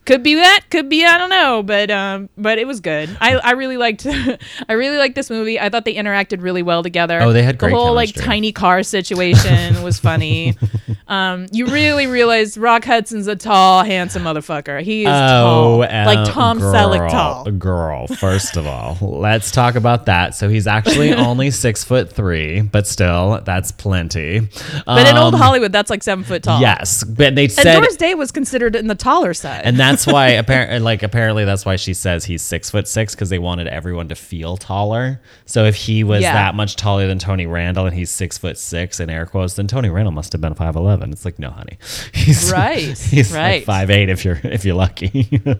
could 0.09 0.23
be 0.23 0.33
that, 0.33 0.61
could 0.71 0.89
be 0.89 1.05
I 1.05 1.19
don't 1.19 1.29
know, 1.29 1.61
but 1.61 1.91
um, 1.91 2.29
but 2.35 2.57
it 2.57 2.65
was 2.65 2.79
good. 2.79 3.15
I, 3.21 3.35
I 3.35 3.51
really 3.51 3.77
liked 3.77 4.07
I 4.67 4.73
really 4.73 4.97
liked 4.97 5.13
this 5.13 5.29
movie. 5.29 5.59
I 5.59 5.69
thought 5.69 5.85
they 5.85 5.93
interacted 5.93 6.41
really 6.41 6.63
well 6.63 6.81
together. 6.81 7.21
Oh, 7.21 7.31
they 7.31 7.43
had 7.43 7.59
great 7.59 7.69
the 7.69 7.75
whole 7.77 7.93
like 7.93 8.15
tiny 8.15 8.51
car 8.51 8.81
situation 8.81 9.83
was 9.83 9.99
funny. 9.99 10.57
um, 11.07 11.45
you 11.51 11.67
really 11.67 12.07
realize 12.07 12.57
Rock 12.57 12.85
Hudson's 12.85 13.27
a 13.27 13.35
tall, 13.35 13.83
handsome 13.83 14.23
motherfucker. 14.23 14.81
He 14.81 15.03
is 15.03 15.09
tall, 15.09 15.83
uh, 15.83 15.85
like 16.07 16.27
Tom 16.33 16.57
girl, 16.57 16.73
Selleck 16.73 17.11
tall. 17.11 17.51
Girl, 17.51 18.07
first 18.07 18.57
of 18.57 18.65
all, 18.65 18.97
let's 19.01 19.51
talk 19.51 19.75
about 19.75 20.07
that. 20.07 20.33
So 20.33 20.49
he's 20.49 20.65
actually 20.65 21.13
only 21.29 21.51
six 21.51 21.83
foot 21.83 22.11
three, 22.11 22.61
but 22.61 22.87
still, 22.87 23.41
that's 23.45 23.71
plenty. 23.71 24.47
But 24.87 25.07
in 25.07 25.17
old 25.17 25.35
Um, 25.35 25.39
Hollywood, 25.39 25.71
that's 25.71 25.91
like 25.91 26.01
seven 26.01 26.23
foot 26.23 26.41
tall. 26.41 26.59
yes, 26.61 27.03
but 27.03 27.35
they 27.35 27.47
said 27.47 27.67
And 27.67 27.81
Doris 27.83 27.95
Day 27.95 28.15
was 28.15 28.31
considered 28.31 28.75
in 28.75 28.87
the 28.87 28.95
taller 28.95 29.35
side. 29.35 29.61
and 29.65 29.77
that's 29.77 29.98
why 30.07 30.29
apparently, 30.29 30.79
like 30.89 31.03
apparently, 31.03 31.45
that's 31.45 31.65
why 31.65 31.75
she 31.75 31.93
says 31.93 32.25
he's 32.25 32.41
six 32.41 32.69
foot 32.69 32.87
six 32.87 33.15
because 33.15 33.29
they 33.29 33.39
wanted 33.39 33.67
everyone 33.67 34.07
to 34.09 34.15
feel 34.15 34.57
taller. 34.57 35.21
So 35.45 35.65
if 35.65 35.75
he 35.75 36.03
was 36.03 36.21
Yeah. 36.21 36.33
that 36.33 36.55
much 36.55 36.75
taller 36.75 37.07
than 37.07 37.19
Tony 37.19 37.45
Randall 37.47 37.85
and 37.85 37.95
he's 37.95 38.09
six 38.09 38.37
foot 38.37 38.57
six 38.57 38.99
in 38.99 39.09
air 39.09 39.25
quotes, 39.25 39.55
then 39.55 39.67
Tony 39.67 39.89
Randall 39.89 40.11
must 40.11 40.31
have 40.33 40.41
been 40.41 40.53
five 40.55 40.75
eleven. 40.75 41.11
It's 41.11 41.25
like 41.25 41.39
no, 41.39 41.49
honey, 41.49 41.77
he's 42.13 42.51
Right, 42.51 42.97
He's 42.97 43.31
right. 43.33 43.57
like 43.57 43.63
five 43.65 43.89
eight 43.89 44.09
if 44.09 44.25
you're 44.25 44.39
if 44.43 44.65
you're 44.65 44.75
lucky. 44.75 45.41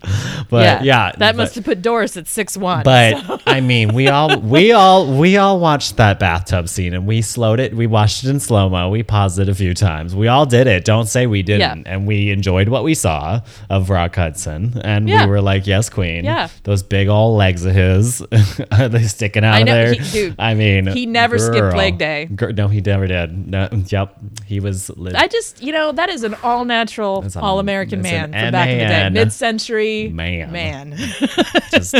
but 0.50 0.84
yeah, 0.84 1.10
that 1.18 1.18
but- 1.18 1.36
must 1.36 1.54
have 1.56 1.64
put 1.64 1.82
Doris 1.82 2.16
at 2.16 2.26
six 2.28 2.56
one. 2.56 2.84
But 2.84 3.42
I 3.46 3.60
mean, 3.60 3.94
we 3.94 4.08
all 4.08 4.38
we 4.38 4.72
all 4.72 5.18
we 5.18 5.36
all 5.36 5.58
watched 5.58 5.96
that 5.96 6.18
bathtub 6.20 6.68
scene 6.68 6.94
and 6.94 7.06
we 7.06 7.20
slowed 7.22 7.58
it. 7.60 7.74
We 7.74 7.86
watched 7.86 8.24
it 8.24 8.30
in 8.30 8.38
slow 8.40 8.68
mo. 8.68 8.90
We 8.90 9.02
paused 9.02 9.38
it 9.38 9.48
a 9.48 9.54
few 9.54 9.74
times. 9.74 10.14
We 10.14 10.28
all 10.28 10.46
did 10.46 10.66
it. 10.66 10.84
Don't 10.84 11.06
say 11.06 11.26
we 11.26 11.42
didn't. 11.42 11.84
Yeah. 11.86 11.92
And 11.92 12.06
we 12.06 12.30
enjoyed 12.30 12.68
what 12.68 12.84
we 12.84 12.94
saw 12.94 13.40
of 13.68 13.90
Rock 13.90 14.14
Hudson. 14.14 14.80
And 14.84 15.08
Yeah. 15.08 15.24
we 15.24 15.30
were 15.30 15.40
like, 15.40 15.66
"Yes, 15.66 15.88
Queen." 15.90 16.24
Yeah. 16.24 16.48
Those 16.62 16.82
big 16.82 17.08
old 17.08 17.36
legs 17.36 17.64
of 17.64 17.74
his, 17.74 18.22
are 18.72 18.88
they 18.88 19.02
sticking 19.04 19.44
out 19.44 19.54
I 19.54 19.60
of 19.60 19.66
know, 19.66 19.72
there? 19.74 19.94
he- 19.94 20.10
dude, 20.12 20.34
I 20.38 20.54
mean, 20.54 20.86
he 20.86 21.06
never 21.06 21.38
skipped 21.38 21.76
leg 21.76 21.98
day. 21.98 22.26
Gir- 22.26 22.52
no, 22.52 22.68
he 22.68 22.80
never 22.80 23.06
did. 23.06 23.48
No, 23.48 23.68
yep, 23.88 24.16
he 24.46 24.60
was. 24.60 24.90
Lit- 24.90 25.16
I 25.16 25.26
just, 25.26 25.62
you 25.62 25.72
know, 25.72 25.90
that 25.92 26.08
is 26.08 26.22
an 26.22 26.34
all 26.42 26.64
natural, 26.64 27.24
all 27.36 27.58
American 27.58 28.00
man 28.02 28.32
from 28.32 28.52
back 28.52 28.68
in 28.68 28.78
the 28.78 28.84
day. 28.84 29.08
Mid 29.10 29.32
century 29.32 29.87
Man. 30.12 30.52
Man. 30.52 30.96
just 31.70 31.94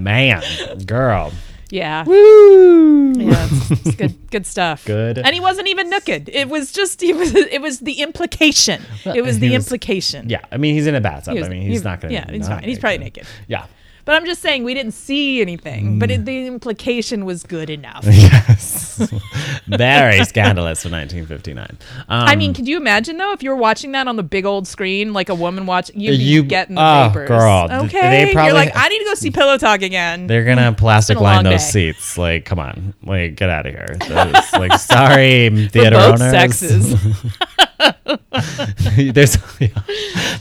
man, 0.00 0.42
girl. 0.86 1.32
yeah. 1.70 2.04
Woo! 2.04 3.12
Yeah, 3.16 3.48
it's, 3.50 3.70
it's 3.86 3.96
good, 4.02 4.30
good 4.30 4.46
stuff. 4.46 4.84
Good. 4.84 5.18
and 5.18 5.32
he 5.34 5.40
wasn't 5.40 5.68
even 5.68 5.88
naked. 5.90 6.28
It 6.32 6.48
was 6.48 6.72
just, 6.72 7.00
he 7.00 7.12
was, 7.12 7.34
it 7.34 7.60
was 7.60 7.80
the 7.80 8.00
implication. 8.02 8.82
It 9.04 9.22
was 9.24 9.36
He 9.36 9.48
the 9.48 9.54
was- 9.56 9.64
implication. 9.66 10.28
Yeah, 10.28 10.44
I 10.52 10.56
mean, 10.58 10.74
he's 10.74 10.86
in 10.86 10.94
a 10.94 11.00
bathtub. 11.00 11.34
He 11.34 11.40
was- 11.40 11.48
I 11.48 11.50
mean, 11.50 11.62
he's 11.62 11.76
was- 11.80 11.84
not 11.84 12.00
gonna. 12.00 12.14
Yeah, 12.14 12.30
he's 12.30 12.48
not 12.48 12.60
fine. 12.60 12.68
He's 12.68 12.78
probably 12.78 12.98
naked. 12.98 13.26
Yeah. 13.48 13.66
But 14.06 14.14
I'm 14.14 14.24
just 14.24 14.40
saying, 14.40 14.64
we 14.64 14.72
didn't 14.72 14.94
see 14.94 15.42
anything. 15.42 15.98
But 15.98 16.08
Mm. 16.08 16.14
it, 16.14 16.24
the 16.24 16.46
implication 16.46 17.24
was 17.26 17.42
good 17.42 17.68
enough. 17.68 18.06
Yes. 18.16 18.96
Very 19.66 20.24
scandalous 20.24 20.82
for 20.82 20.88
1959. 20.88 21.66
Um, 21.70 21.76
I 22.08 22.34
mean, 22.36 22.54
could 22.54 22.66
you 22.66 22.76
imagine 22.78 23.18
though 23.18 23.32
if 23.32 23.42
you 23.42 23.50
were 23.50 23.56
watching 23.56 23.92
that 23.92 24.08
on 24.08 24.16
the 24.16 24.22
big 24.22 24.46
old 24.46 24.66
screen, 24.66 25.12
like 25.12 25.28
a 25.28 25.34
woman 25.34 25.66
watching, 25.66 26.00
you'd 26.00 26.18
You- 26.20 26.42
getting 26.44 26.76
the 26.76 26.80
oh, 26.80 27.08
vapors. 27.08 27.28
girl, 27.28 27.68
Okay, 27.84 28.24
they 28.26 28.32
probably- 28.32 28.46
you're 28.46 28.54
like, 28.54 28.72
I 28.74 28.88
need 28.88 29.00
to 29.00 29.04
go 29.04 29.14
see 29.14 29.30
Pillow 29.30 29.58
Talk 29.58 29.82
again. 29.82 30.26
they're 30.28 30.44
gonna 30.44 30.72
plastic 30.72 31.20
line 31.20 31.44
those 31.44 31.60
day. 31.72 31.92
seats. 31.92 32.16
Like, 32.16 32.44
come 32.46 32.58
on, 32.58 32.94
like, 33.02 33.34
get 33.34 33.50
out 33.50 33.66
of 33.66 33.74
here. 33.74 33.96
Like, 34.52 34.78
sorry, 34.80 35.68
theater 35.68 35.96
owners. 35.96 36.20
sexes. 36.30 36.94
There's 38.96 39.36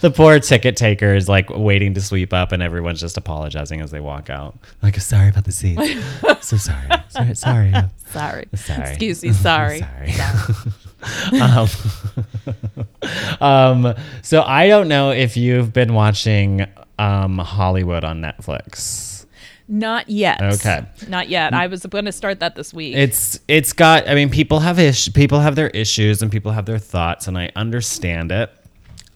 the 0.02 0.12
poor 0.16 0.40
ticket 0.40 0.78
taker 0.78 1.14
is 1.14 1.28
like 1.28 1.50
waiting 1.50 1.94
to 1.96 2.02
sweep 2.02 2.34
up, 2.34 2.52
and 2.52 2.64
everyone's 2.64 3.02
just 3.02 3.18
apologizing 3.18 3.82
as 3.82 3.92
they 3.92 4.00
walk 4.00 4.30
out. 4.30 4.58
Like, 4.82 5.00
sorry 5.00 5.30
about 5.30 5.46
the 5.46 5.52
seats. 5.52 5.82
so 6.42 6.58
sorry. 6.58 6.88
Sorry. 7.10 7.36
Sorry. 7.36 7.74
Sorry. 8.08 8.46
Sorry. 8.56 8.90
Excuse 8.90 9.24
me. 9.24 9.34
Sorry. 9.34 9.80
Sorry. 9.80 10.14
um, 11.42 11.68
um, 13.42 13.96
so 14.22 14.42
I 14.42 14.68
don't 14.68 14.88
know 14.88 15.12
if 15.12 15.36
you've 15.38 15.74
been 15.74 15.94
watching 15.94 16.66
um, 16.98 17.38
Hollywood 17.38 18.04
on 18.04 18.22
Netflix. 18.22 19.15
Not 19.68 20.10
yet. 20.10 20.42
Okay. 20.42 20.86
Not 21.08 21.28
yet. 21.30 21.54
I 21.54 21.68
was 21.68 21.86
going 21.86 22.06
to 22.06 22.12
start 22.12 22.40
that 22.42 22.56
this 22.56 22.74
week. 22.74 22.96
It's 22.96 23.40
it's 23.48 23.74
got. 23.74 24.08
I 24.08 24.14
mean, 24.14 24.30
people 24.30 24.60
have 24.60 24.78
ish, 24.78 25.12
people 25.14 25.40
have 25.40 25.56
their 25.56 25.70
issues 25.70 26.22
and 26.22 26.32
people 26.32 26.52
have 26.52 26.66
their 26.66 26.78
thoughts, 26.80 27.28
and 27.28 27.38
I 27.38 27.52
understand 27.56 28.32
it. 28.32 28.52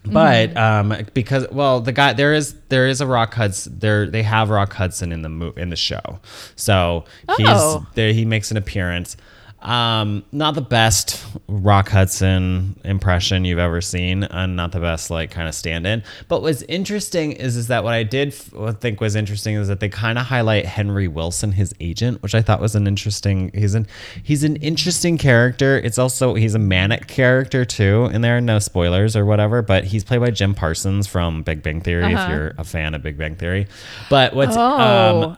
But 0.06 0.52
Mm-hmm. 0.56 0.92
um, 0.92 1.06
because 1.14 1.46
well, 1.52 1.82
the 1.82 1.92
guy 1.92 2.14
there 2.14 2.34
is 2.34 2.56
there 2.70 2.88
is 2.88 3.00
a 3.02 3.06
Rock 3.06 3.34
Hudson 3.36 3.78
there 3.80 4.08
they 4.08 4.24
have 4.24 4.50
Rock 4.50 4.74
Hudson 4.74 5.12
in 5.12 5.22
the 5.22 5.30
mo- 5.30 5.54
in 5.58 5.70
the 5.70 5.76
show, 5.76 6.20
so 6.56 7.04
he's 7.38 7.46
Oh. 7.50 7.86
there. 7.96 8.12
He 8.14 8.26
makes 8.26 8.50
an 8.50 8.58
appearance. 8.58 9.18
Um, 9.62 10.24
not 10.32 10.56
the 10.56 10.62
best 10.62 11.26
Rock 11.50 11.90
Hudson 11.90 12.80
impression 12.86 13.44
you've 13.44 13.60
ever 13.60 13.82
seen, 13.82 14.24
and 14.24 14.56
not 14.56 14.72
the 14.72 14.80
best 14.80 15.10
like 15.10 15.32
kind 15.32 15.50
of 15.50 15.56
stand-in. 15.56 16.04
But 16.30 16.42
what's 16.42 16.62
interesting 16.64 17.34
is 17.34 17.58
is 17.58 17.68
that 17.68 17.84
what 17.84 17.94
I 17.94 18.04
did 18.04 18.30
f- 18.30 18.80
think 18.80 19.02
was 19.02 19.16
interesting 19.16 19.56
is 19.56 19.68
that 19.68 19.82
they 19.82 19.90
kind 19.90 20.18
of 20.18 20.28
highlight 20.28 20.66
Henry 20.66 21.10
Willson, 21.10 21.52
his 21.52 21.76
agent, 21.82 22.24
which 22.24 22.34
I 22.34 22.42
thought 22.42 22.62
was 22.62 22.74
an 22.74 22.88
interesting. 22.88 23.52
He's 23.54 23.76
an 23.76 23.86
he's 24.24 24.46
an 24.46 24.56
interesting 24.58 25.18
character. 25.18 25.78
It's 25.78 25.98
also 25.98 26.36
he's 26.36 26.56
a 26.56 26.60
manic 26.60 27.08
character 27.08 27.66
too, 27.66 28.10
and 28.14 28.24
there 28.24 28.38
are 28.38 28.42
no 28.42 28.60
spoilers 28.60 29.18
or 29.18 29.26
whatever. 29.26 29.62
But 29.62 29.84
he's 29.84 30.06
played 30.06 30.22
by 30.22 30.32
Jim 30.32 30.56
Parsons 30.56 31.06
from 31.06 31.44
Big 31.44 31.64
Bang 31.64 31.82
Theory. 31.82 32.14
If 32.14 32.30
you're 32.30 32.54
a 32.58 32.64
fan 32.64 32.94
of 32.94 33.04
Big 33.04 33.18
Bang 33.18 33.36
Theory, 33.36 33.68
but 34.10 34.34
what's 34.34 34.56
oh, 34.58 35.32
um, 35.32 35.38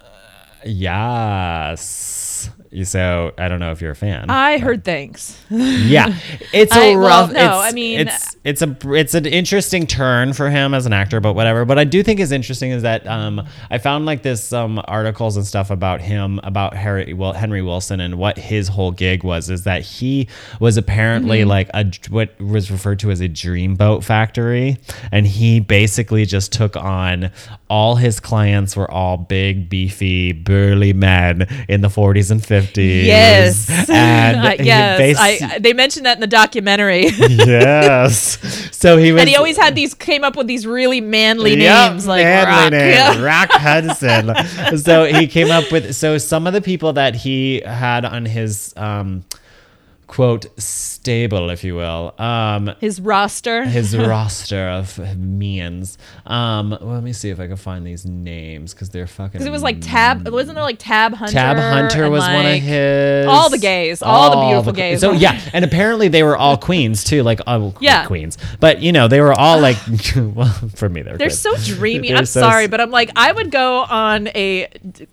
yes. 0.64 2.52
So 2.84 3.34
I 3.38 3.48
don't 3.50 3.60
know 3.60 3.72
if 3.72 3.82
you're 3.82 3.92
a 3.92 3.96
fan. 3.96 4.30
I 4.30 4.58
heard 4.58 4.86
things. 4.86 5.38
yeah, 5.50 6.16
it's 6.54 6.74
a 6.76 6.92
I- 6.94 6.96
well, 6.96 7.08
rough. 7.28 7.32
no, 7.34 7.62
it's, 7.62 7.72
I 7.72 7.72
mean- 7.74 8.00
it's 8.00 8.36
it's 8.44 8.62
a 8.62 8.78
it's 8.94 9.14
an 9.14 9.26
interesting 9.26 9.86
turn 9.86 10.32
for 10.34 10.50
him 10.50 10.74
as 10.74 10.86
an 10.86 10.94
actor, 10.94 11.20
but 11.20 11.34
whatever. 11.34 11.66
But 11.66 11.78
I 11.80 11.84
do 11.84 12.02
think 12.02 12.20
is 12.22 12.32
interesting 12.32 12.72
is 12.72 12.84
that 12.84 13.06
um, 13.08 13.46
I 13.70 13.78
found 13.78 14.06
like 14.06 14.24
this 14.24 14.54
um, 14.54 14.82
articles 14.88 15.36
and 15.38 15.46
stuff 15.46 15.70
about 15.70 16.02
him 16.02 16.40
about 16.44 16.74
Harry 16.76 17.14
well 17.14 17.34
Henry 17.34 17.62
Willson 17.62 18.00
and 18.00 18.18
what 18.18 18.38
his 18.38 18.70
whole 18.70 18.92
gig 18.92 19.24
was 19.24 19.50
is 19.50 19.64
that 19.66 19.82
he 19.82 20.28
was 20.60 20.78
apparently 20.78 21.40
Mm-hmm. 21.42 21.50
like 21.50 21.70
a 21.74 21.92
what 22.10 22.40
was 22.40 22.72
referred 22.72 23.00
to 23.00 23.12
as 23.12 23.20
a 23.22 23.28
dreamboat 23.30 24.04
factory, 24.04 24.78
and 25.12 25.28
he 25.28 25.60
basically 25.60 26.26
just 26.26 26.54
took 26.54 26.76
on 26.78 27.32
all 27.70 27.96
his 27.96 28.20
clients 28.20 28.76
were 28.76 28.90
all 28.90 29.18
big, 29.18 29.70
beefy, 29.70 30.32
burly 30.32 30.94
men 30.94 31.48
in 31.70 31.82
the 31.82 31.88
40s 31.88 32.32
and 32.32 32.42
50s. 32.42 32.61
Yes. 32.76 33.90
and 33.90 34.42
Uh, 34.42 34.56
yes. 34.64 35.18
I, 35.20 35.60
they 35.60 35.74
mentioned 35.74 36.06
that 36.06 36.18
in 36.18 36.22
the 36.22 36.28
documentary. 36.28 37.06
yes. 37.10 38.38
So 38.76 38.98
he 38.98 39.12
was. 39.12 39.22
and 39.22 39.30
he 39.30 39.36
always 39.36 39.58
had 39.58 39.76
these, 39.76 39.94
came 39.94 40.24
up 40.24 40.36
with 40.36 40.48
these 40.48 40.66
really 40.66 41.02
manly 41.02 41.56
Yep, 41.62 41.92
names 41.92 42.08
like 42.08 42.24
manly 42.24 42.52
Rock. 42.64 42.72
name, 42.72 42.90
Yeah. 42.92 43.22
Rock 43.24 43.50
Hudson. 43.52 44.78
so 44.78 45.06
he 45.06 45.28
came 45.28 45.52
up 45.52 45.72
with. 45.72 45.96
So 45.96 46.18
some 46.18 46.48
of 46.48 46.54
the 46.54 46.62
people 46.62 46.94
that 46.94 47.16
he 47.16 47.62
had 47.62 48.06
on 48.06 48.26
his 48.26 48.74
um, 48.78 49.24
quote 50.12 50.46
stable, 50.60 51.50
if 51.50 51.64
you 51.64 51.74
will, 51.74 52.14
um, 52.20 52.70
His 52.82 53.00
roster. 53.00 53.64
his 53.64 53.98
roster 53.98 54.68
of 54.68 55.00
means. 55.18 55.98
Um, 56.26 56.72
well, 56.72 56.96
let 56.96 57.04
me 57.04 57.14
see 57.14 57.30
if 57.30 57.40
I 57.40 57.48
can 57.48 57.56
find 57.56 57.88
these 57.88 58.06
names 58.06 58.74
because 58.74 58.90
they're 58.90 59.08
fucking. 59.08 59.32
Because 59.32 59.48
it 59.48 59.52
was 59.52 59.64
like 59.64 59.78
Tab, 59.80 60.28
wasn't 60.28 60.56
there 60.56 60.66
like 60.66 60.80
Tab 60.80 61.14
Hunter? 61.14 61.32
Tab 61.32 61.56
Hunter 61.58 62.10
was 62.10 62.24
one 62.24 62.46
of 62.46 62.60
his. 62.60 63.26
all 63.26 63.50
the 63.50 63.58
gays, 63.58 64.04
all 64.04 64.32
the 64.32 64.48
beautiful 64.48 64.74
gays. 64.74 65.00
So 65.00 65.14
yeah, 65.14 65.40
and 65.54 65.64
apparently 65.64 66.10
they 66.10 66.24
were 66.24 66.36
all 66.36 66.58
queens 66.58 67.06
too, 67.06 67.24
like 67.24 67.40
oh, 67.48 67.74
Yeah. 67.80 68.06
queens. 68.06 68.38
But 68.60 68.82
you 68.82 68.92
know 68.92 69.08
they 69.08 69.22
were 69.22 69.34
all 69.34 69.62
like, 69.62 69.78
well, 70.18 70.52
for 70.76 70.90
me 70.90 71.04
they're 71.04 71.18
They're 71.18 71.30
good. 71.30 71.36
so 71.36 71.56
dreamy. 71.56 72.10
They're 72.10 72.18
I'm 72.18 72.26
so 72.26 72.42
sorry, 72.42 72.68
but 72.68 72.82
I'm 72.82 72.92
like, 72.92 73.12
I 73.16 73.32
would 73.32 73.50
go 73.50 73.84
on 73.84 74.28
a 74.36 74.68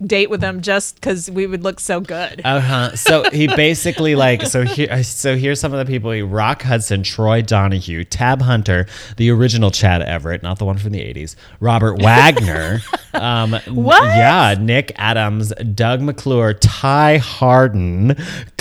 date 0.04 0.28
with 0.28 0.40
them 0.40 0.61
just 0.61 0.96
because 0.96 1.30
we 1.30 1.46
would 1.46 1.62
look 1.62 1.78
so 1.78 2.00
good. 2.00 2.42
Uh 2.44 2.58
huh. 2.61 2.96
So 2.96 3.30
he 3.30 3.46
basically 3.46 4.16
like 4.16 4.42
so 4.42 4.64
so 5.03 5.37
here's 5.37 5.61
some 5.61 5.72
of 5.72 5.85
the 5.85 5.90
people: 5.90 6.11
Rock 6.22 6.62
Hudson, 6.62 7.03
Troy 7.03 7.42
Donahue, 7.42 8.05
Tab 8.05 8.42
Hunter, 8.42 8.87
the 9.16 9.31
original 9.31 9.70
Chad 9.70 10.03
Everett, 10.03 10.42
not 10.42 10.59
the 10.59 10.64
one 10.64 10.79
from 10.79 10.90
the 10.92 11.01
'80s, 11.01 11.37
Robert 11.61 12.01
Wagner, 12.03 12.81
um, 13.14 13.53
What? 13.66 14.03
Yeah, 14.03 14.55
Nick 14.59 14.92
Adams, 14.96 15.53
Doug 15.74 16.01
McClure, 16.01 16.55
Ty 16.55 17.18
Hardin, 17.18 18.16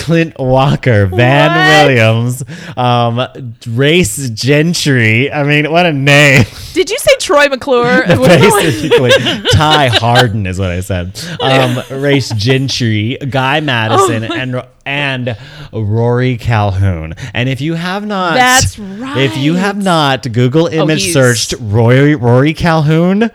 Clint 0.08 0.38
Walker, 0.38 1.04
Van 1.04 1.50
What? 1.50 1.86
Williams, 1.86 2.42
um, 2.78 3.20
Race 3.66 4.30
Gentry. 4.30 5.30
I 5.30 5.42
mean, 5.42 5.70
what 5.70 5.84
a 5.84 5.92
name! 5.92 6.46
Did 6.72 6.88
you 6.88 6.96
say 6.96 7.14
Troy 7.20 7.46
McClure? 7.48 8.04
Basically, 8.06 9.10
Ty 9.52 9.88
Hardin 9.92 10.46
is 10.46 10.58
what 10.58 10.70
I 10.70 10.80
said. 10.80 11.20
Um, 11.42 11.82
Race 11.90 12.30
Gentry, 12.30 13.18
Guy 13.18 13.60
Madison, 13.60 14.24
Oh 14.24 14.34
and 14.34 14.62
and 14.86 15.36
Rory 15.74 16.38
Calhoun. 16.38 17.12
And 17.34 17.50
if 17.50 17.60
you 17.60 17.74
have 17.74 18.06
not, 18.06 18.32
That's 18.32 18.78
right. 18.78 19.18
If 19.18 19.36
you 19.36 19.56
have 19.56 19.76
not 19.76 20.32
Google 20.32 20.68
image 20.68 21.02
he's- 21.02 21.12
searched 21.12 21.52
Rory 21.60 22.14
Rory 22.14 22.54
Calhoun. 22.54 23.30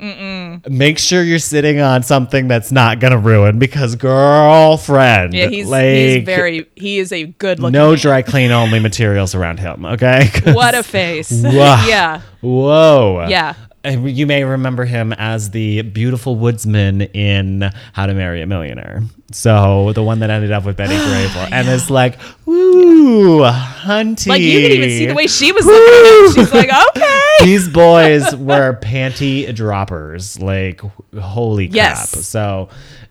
Make 0.00 0.98
sure 0.98 1.22
you're 1.22 1.38
sitting 1.38 1.80
on 1.80 2.02
something 2.02 2.48
that's 2.48 2.70
not 2.72 3.00
gonna 3.00 3.18
ruin 3.18 3.58
because 3.58 3.96
girlfriend. 3.96 5.34
yeah, 5.34 5.48
he's, 5.48 5.66
like, 5.68 5.84
he's 5.86 6.24
very, 6.24 6.66
he 6.74 6.98
is 6.98 7.12
a 7.12 7.24
good 7.26 7.58
looking 7.60 7.72
no 7.72 7.90
man. 7.90 7.98
dry 7.98 8.22
clean 8.22 8.50
only 8.50 8.78
materials 8.90 9.34
around 9.34 9.60
him. 9.60 9.84
Okay. 9.84 10.30
What 10.52 10.74
a 10.74 10.82
face. 10.82 11.32
Yeah. 11.44 12.20
Whoa. 12.40 13.26
Yeah. 13.28 13.54
You 13.84 14.26
may 14.26 14.44
remember 14.44 14.84
him 14.86 15.12
as 15.12 15.50
the 15.50 15.82
beautiful 15.82 16.36
woodsman 16.36 17.02
in 17.02 17.70
How 17.92 18.06
to 18.06 18.14
Marry 18.14 18.40
a 18.40 18.46
Millionaire. 18.46 19.02
So 19.30 19.92
the 19.92 20.02
one 20.02 20.20
that 20.20 20.30
ended 20.30 20.52
up 20.52 20.64
with 20.64 20.76
Betty 20.78 20.94
Grable. 20.96 21.48
And 21.52 21.68
it's 21.68 21.90
like, 21.90 22.18
woo, 22.46 23.40
hunty. 23.42 24.28
Like 24.28 24.40
you 24.40 24.60
could 24.62 24.72
even 24.72 24.88
see 24.90 25.06
the 25.06 25.14
way 25.14 25.26
she 25.26 25.52
was 25.52 25.66
looking 25.66 25.82
at 25.94 26.26
him. 26.28 26.44
She's 26.44 26.54
like, 26.54 26.70
okay. 26.96 27.20
These 27.40 27.68
boys 27.68 28.34
were 28.36 28.78
panty 28.80 29.52
droppers. 29.54 30.38
Like, 30.40 30.80
holy 31.18 31.68
crap. 31.68 31.74
Yes. 31.76 32.26
So 32.26 32.68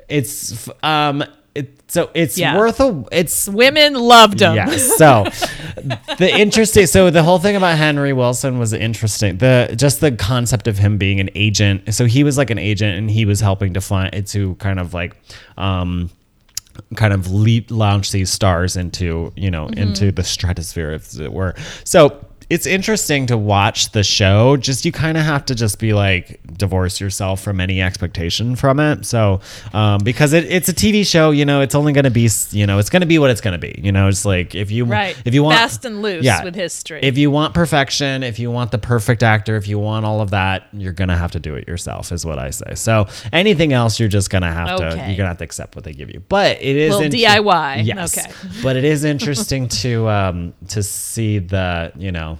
it's, 0.10 0.70
um, 0.82 1.24
it, 1.56 1.80
so 1.92 2.10
it's 2.16 2.36
Yeah. 2.38 2.58
worth 2.58 2.80
a 2.80 3.06
it's 3.12 3.48
Women 3.48 3.94
loved 3.94 4.40
him. 4.42 4.56
Yes. 4.56 4.92
So 4.98 5.26
the 6.18 6.32
interesting 6.36 6.88
so 6.88 7.10
the 7.12 7.22
whole 7.22 7.38
thing 7.38 7.56
about 7.56 7.78
Henry 7.78 8.12
Willson 8.12 8.58
was 8.58 8.74
interesting. 8.74 9.38
The 9.38 9.74
just 9.78 10.00
the 10.00 10.12
concept 10.12 10.68
of 10.68 10.80
him 10.80 10.98
being 10.98 11.20
an 11.20 11.30
agent. 11.36 11.94
So 11.94 12.06
he 12.06 12.24
was 12.24 12.38
like 12.40 12.50
an 12.50 12.58
agent 12.58 12.98
and 12.98 13.12
he 13.12 13.26
was 13.26 13.40
helping 13.40 13.74
to 13.76 13.82
find 13.82 14.26
to 14.28 14.56
kind 14.56 14.80
of 14.80 14.96
like 14.96 15.16
um 15.58 16.10
kind 16.96 17.14
of 17.14 17.32
leap 17.32 17.70
launch 17.70 18.12
these 18.12 18.32
stars 18.32 18.76
into 18.76 19.32
you 19.36 19.52
know 19.52 19.68
into 19.68 20.12
the 20.12 20.24
stratosphere 20.24 20.90
as 20.92 21.20
it 21.20 21.32
were 21.32 21.54
so 21.84 22.10
it's 22.54 22.68
interesting 22.68 23.26
to 23.26 23.38
watch 23.38 23.92
the 23.94 24.04
show 24.04 24.56
just 24.58 24.86
you 24.86 24.92
kind 24.92 25.18
of 25.18 25.24
have 25.24 25.44
to 25.46 25.56
just 25.56 25.80
be 25.80 25.94
like 25.94 26.40
divorce 26.58 27.02
yourself 27.02 27.42
from 27.42 27.60
any 27.60 27.82
expectation 27.82 28.56
from 28.56 28.80
it 28.80 29.06
so 29.06 29.40
um, 29.74 30.00
because 30.04 30.34
it, 30.34 30.46
it's 30.46 30.70
a 30.70 30.74
tv 30.74 31.06
show 31.06 31.32
you 31.32 31.46
know 31.46 31.62
it's 31.62 31.74
only 31.74 31.94
going 31.94 32.04
to 32.04 32.12
be 32.12 32.30
you 32.52 32.68
know 32.68 32.78
it's 32.78 32.90
going 32.92 33.02
to 33.02 33.08
be 33.08 33.18
what 33.18 33.32
it's 33.32 33.42
going 33.42 33.54
to 33.54 33.58
be 33.58 33.80
you 33.84 33.92
know 33.92 34.08
it's 34.08 34.24
like 34.26 34.54
if 34.54 34.70
you 34.70 34.86
Right. 34.86 35.16
if 35.26 35.34
you 35.34 35.42
want 35.44 35.58
Fast 35.58 35.84
and 35.86 36.02
loose 36.02 36.24
yeah, 36.24 36.44
with 36.44 36.54
history. 36.56 37.00
if 37.02 37.18
you 37.18 37.32
want 37.32 37.54
perfection 37.56 38.22
if 38.22 38.38
you 38.38 38.52
want 38.52 38.72
the 38.72 38.78
perfect 38.78 39.24
actor 39.24 39.56
if 39.56 39.68
you 39.68 39.80
want 39.80 40.06
all 40.06 40.22
of 40.22 40.30
that 40.30 40.68
you're 40.74 40.94
going 40.94 41.08
to 41.10 41.18
have 41.18 41.32
to 41.32 41.40
do 41.40 41.56
it 41.56 41.68
yourself 41.68 42.12
is 42.12 42.24
what 42.26 42.38
i 42.38 42.50
say 42.52 42.76
so 42.76 43.08
anything 43.32 43.74
else 43.74 44.00
you're 44.00 44.10
just 44.10 44.30
going 44.30 44.44
to 44.44 44.48
have 44.52 44.78
to 44.78 44.84
you're 44.84 44.94
going 45.06 45.18
to 45.18 45.26
have 45.26 45.38
to 45.40 45.44
accept 45.44 45.76
what 45.76 45.84
they 45.84 45.94
give 45.94 46.10
you 46.12 46.22
but 46.30 46.58
it 46.62 46.76
is 46.76 47.00
inter- 47.00 47.18
DIY. 47.18 47.86
Yes. 47.86 48.18
Okay. 48.18 48.32
but 48.62 48.76
it 48.76 48.84
is 48.84 49.04
interesting 49.14 49.68
to 49.68 50.08
um 50.08 50.54
to 50.68 50.84
see 50.84 51.40
the 51.40 51.92
you 51.98 52.12
know 52.12 52.38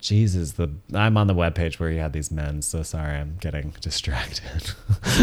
Jesus, 0.00 0.52
the 0.52 0.70
I'm 0.94 1.16
on 1.16 1.26
the 1.26 1.34
webpage 1.34 1.78
where 1.78 1.90
you 1.90 2.00
had 2.00 2.12
these 2.12 2.30
men, 2.30 2.62
so 2.62 2.82
sorry, 2.82 3.16
I'm 3.16 3.36
getting 3.40 3.74
distracted. 3.80 4.72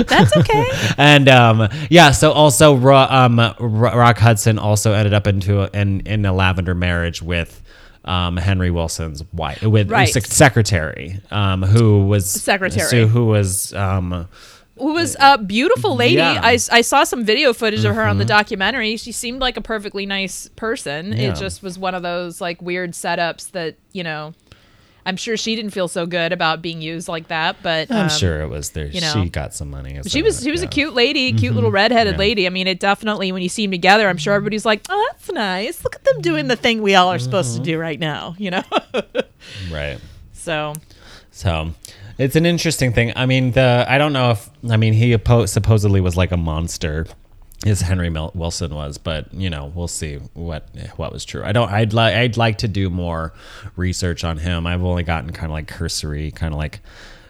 That's 0.08 0.36
okay. 0.38 0.66
and 0.98 1.28
um, 1.28 1.68
yeah, 1.90 2.12
so 2.12 2.32
also 2.32 2.76
Ro- 2.76 3.08
um, 3.10 3.40
Ro- 3.40 3.96
Rock 3.96 4.18
Hudson 4.20 4.60
also 4.60 4.94
ended 4.94 5.14
up 5.14 5.26
into 5.28 5.62
a, 5.62 5.70
in 5.74 6.02
in 6.02 6.26
a 6.26 6.34
lavender 6.34 6.76
marriage 6.76 7.22
with 7.22 7.62
um, 8.06 8.38
Henry 8.38 8.72
Willson's 8.72 9.24
wife, 9.34 9.62
with 9.64 9.90
Right. 9.92 10.08
sec- 10.10 10.26
secretary, 10.26 11.20
um, 11.32 11.64
who 11.64 12.06
was 12.06 12.30
Secretary. 12.30 12.88
so 12.88 13.08
who 13.08 13.26
was 13.26 13.74
um, 13.74 14.28
who 14.78 14.94
was 14.94 15.16
a 15.20 15.40
beautiful 15.40 15.96
lady. 15.96 16.16
Yeah. 16.18 16.36
Mm-hmm. 16.36 16.46
I, 16.74 16.78
I 16.78 16.82
saw 16.82 17.04
some 17.04 17.26
video 17.26 17.52
footage 17.52 17.84
of 17.84 17.96
her 17.96 18.04
on 18.04 18.20
the 18.20 18.26
documentary. 18.26 18.96
She 18.98 19.12
seemed 19.12 19.40
like 19.42 19.58
a 19.58 19.62
perfectly 19.62 20.06
nice 20.06 20.50
person. 20.56 21.14
Yeah. 21.14 21.32
It 21.32 21.36
just 21.38 21.64
was 21.64 21.80
one 21.80 21.96
of 21.96 22.04
those 22.04 22.40
like 22.40 22.62
weird 22.62 22.92
setups 22.92 23.52
that, 23.52 23.76
you 23.92 24.04
know, 24.04 24.34
I'm 25.08 25.16
sure 25.18 25.38
she 25.38 25.56
didn't 25.56 25.72
feel 25.72 25.88
so 25.88 26.06
good 26.06 26.34
about 26.34 26.62
being 26.62 26.82
used 26.82 27.08
like 27.08 27.30
that, 27.30 27.56
but 27.64 27.90
I'm 27.90 28.04
um, 28.04 28.10
sure 28.10 28.42
it 28.42 28.48
was 28.50 28.72
there. 28.72 28.88
you 28.88 29.02
know. 29.02 29.12
she 29.14 29.30
got 29.30 29.54
some 29.54 29.70
money. 29.72 30.00
She 30.06 30.22
was 30.22 30.44
she 30.44 30.52
was 30.52 30.62
a 30.62 30.68
cute 30.68 30.94
lady, 30.94 31.32
cute 31.34 31.56
little 31.56 31.72
redheaded 31.72 32.14
Mm-hmm. 32.14 32.22
Yeah. 32.22 32.28
lady. 32.28 32.46
I 32.48 32.50
mean, 32.50 32.68
it 32.68 32.80
definitely 32.80 33.32
when 33.32 33.42
you 33.42 33.50
see 33.50 33.66
them 33.66 33.72
together, 33.72 34.08
I'm 34.10 34.18
sure 34.18 34.34
everybody's 34.36 34.66
like, 34.66 34.86
"Oh, 34.90 35.10
that's 35.12 35.32
nice. 35.32 35.84
Look 35.84 35.96
at 35.96 36.04
them 36.04 36.22
doing 36.22 36.48
the 36.48 36.56
thing 36.58 36.82
we 36.82 36.94
all 36.96 37.08
are 37.10 37.20
supposed 37.20 37.54
Mm-hmm. 37.56 37.64
to 37.64 37.72
do 37.72 37.80
right 37.80 38.00
now," 38.00 38.36
you 38.38 38.52
know. 38.52 38.64
right. 39.72 39.98
so 40.34 40.74
So 41.32 41.74
it's 42.18 42.36
an 42.36 42.46
interesting 42.46 42.94
thing. 42.94 43.14
I 43.16 43.26
mean, 43.26 43.52
the 43.52 43.86
I 43.88 43.98
don't 43.98 44.14
know 44.14 44.32
if 44.32 44.50
I 44.70 44.78
mean 44.78 44.94
he 44.94 45.16
oppo- 45.16 45.48
supposedly 45.48 46.02
was 46.02 46.18
like 46.18 46.32
a 46.32 46.38
monster, 46.38 47.06
as 47.66 47.82
Henry 47.82 48.10
Mil- 48.10 48.32
Willson 48.36 48.72
was, 48.72 48.98
but 48.98 49.34
you 49.34 49.50
know 49.50 49.72
we'll 49.74 49.88
see 49.88 50.18
what 50.34 50.70
what 50.98 51.12
was 51.12 51.26
true. 51.26 51.44
I 51.44 51.52
don't. 51.52 51.72
I'd 51.72 51.94
like 51.94 52.14
I'd 52.16 52.38
like 52.38 52.60
to 52.60 52.68
do 52.68 52.90
more 52.90 53.34
research 53.76 54.24
on 54.24 54.38
him. 54.38 54.68
I've 54.68 54.84
only 54.84 55.04
gotten 55.04 55.32
kind 55.32 55.48
of 55.48 55.52
like 55.52 55.68
cursory, 55.68 56.32
kind 56.32 56.54
of 56.54 56.60
like 56.60 56.82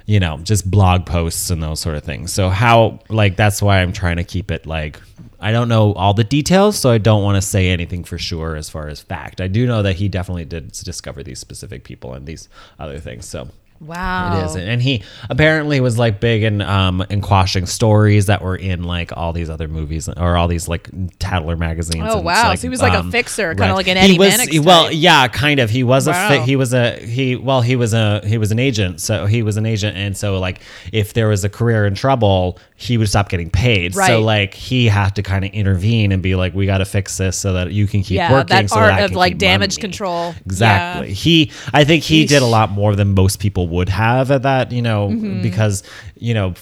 you 0.06 0.20
know 0.20 0.38
just 0.40 0.70
blog 0.70 1.06
posts 1.06 1.50
and 1.50 1.64
those 1.64 1.80
sort 1.80 1.96
of 1.96 2.04
things. 2.04 2.34
So 2.34 2.50
how 2.50 3.00
like 3.10 3.38
that's 3.38 3.62
why 3.62 3.82
I'm 3.82 3.94
trying 3.94 4.18
to 4.18 4.24
keep 4.24 4.52
it 4.52 4.66
like. 4.66 5.00
I 5.40 5.52
don't 5.52 5.70
know 5.70 5.94
all 5.94 6.16
the 6.16 6.24
details, 6.24 6.80
so 6.80 6.90
I 6.90 6.98
don't 6.98 7.22
want 7.22 7.36
to 7.36 7.44
say 7.44 7.70
anything 7.70 8.04
for 8.04 8.18
sure 8.18 8.56
as 8.56 8.72
far 8.72 8.88
as 8.88 9.00
fact. 9.02 9.40
I 9.40 9.48
do 9.48 9.68
know 9.68 9.84
that 9.84 9.98
he 9.98 10.10
definitely 10.10 10.46
did 10.46 10.72
discover 10.72 11.22
these 11.22 11.38
specific 11.38 11.84
people 11.84 12.16
and 12.16 12.26
these 12.26 12.50
other 12.80 12.98
things. 12.98 13.28
So 13.28 13.48
wow, 13.80 14.40
it 14.40 14.46
is, 14.46 14.56
and 14.56 14.82
he 14.82 15.04
apparently 15.30 15.80
was 15.80 15.98
like 15.98 16.20
big 16.20 16.44
in 16.44 16.62
um 16.62 17.06
in 17.10 17.22
quashing 17.22 17.66
stories 17.66 18.26
that 18.28 18.42
were 18.42 18.56
in 18.56 18.84
like 18.84 19.16
all 19.16 19.34
these 19.34 19.50
other 19.50 19.68
movies 19.68 20.10
or 20.10 20.36
all 20.38 20.48
these 20.48 20.68
like 20.68 20.90
Tattler 21.20 21.56
magazines. 21.56 22.06
Oh, 22.08 22.20
wow. 22.20 22.52
it's 22.52 22.62
So 22.62 22.68
he 22.68 22.70
was 22.70 22.82
like 22.82 22.94
a 22.94 23.10
fixer, 23.12 23.54
kinda 23.56 23.74
like 23.76 23.88
an 23.88 23.98
He 23.98 24.04
Eddie 24.04 24.20
was- 24.20 24.30
Mannix 24.30 24.52
he- 24.52 24.60
Well, 24.60 24.86
type. 24.86 24.94
yeah, 24.96 25.28
kind 25.28 25.60
of. 25.60 25.70
He 25.70 25.84
was 25.84 26.08
a 26.08 26.14
fi- 26.14 26.40
he 26.40 26.56
was 26.56 26.74
a 26.74 26.98
he 27.06 27.36
well 27.36 27.62
he 27.62 27.76
was 27.76 27.94
a 27.94 28.22
he 28.26 28.38
was 28.38 28.52
an 28.52 28.60
agent. 28.60 29.02
So 29.02 29.26
he 29.26 29.44
was 29.44 29.58
an 29.58 29.66
agent, 29.66 29.96
and 29.98 30.16
so 30.18 30.40
like 30.40 30.60
if 30.92 31.14
there 31.14 31.28
was 31.28 31.44
a 31.44 31.50
career 31.50 31.86
in 31.86 31.96
trouble, 31.96 32.58
he 32.80 32.96
would 33.00 33.10
stop 33.10 33.28
getting 33.30 33.50
paid. 33.50 33.96
So 33.96 34.22
like 34.22 34.54
he 34.54 34.86
had 34.86 35.16
to 35.16 35.24
kind 35.24 35.44
of 35.44 35.50
intervene 35.52 36.12
and 36.12 36.22
be 36.22 36.36
like, 36.36 36.54
we 36.54 36.68
got 36.68 36.78
to 36.78 36.86
fix 36.86 37.18
this 37.18 37.36
so 37.36 37.54
that 37.54 37.72
you 37.72 37.88
can 37.88 38.04
keep 38.04 38.18
Yeah, 38.18 38.32
working. 38.32 38.56
that 38.56 38.70
so 38.70 38.78
art 38.78 38.94
I 38.94 39.00
of, 39.00 39.14
like, 39.14 39.40
damage 39.40 39.78
money." 39.78 39.82
control. 39.82 40.36
Exactly. 40.46 41.08
Yeah. 41.08 41.14
He, 41.16 41.52
I 41.74 41.84
think 41.86 42.04
he 42.04 42.26
did 42.28 42.44
a 42.44 42.46
lot 42.46 42.70
more 42.70 42.96
than 42.96 43.16
most 43.16 43.40
people 43.40 43.68
would 43.70 43.90
have 43.90 44.30
at 44.30 44.44
that, 44.44 44.72
you 44.72 44.84
know, 44.84 45.10
Mm-hmm. 45.10 45.42
because, 45.42 45.82
you 46.20 46.36
know, 46.36 46.54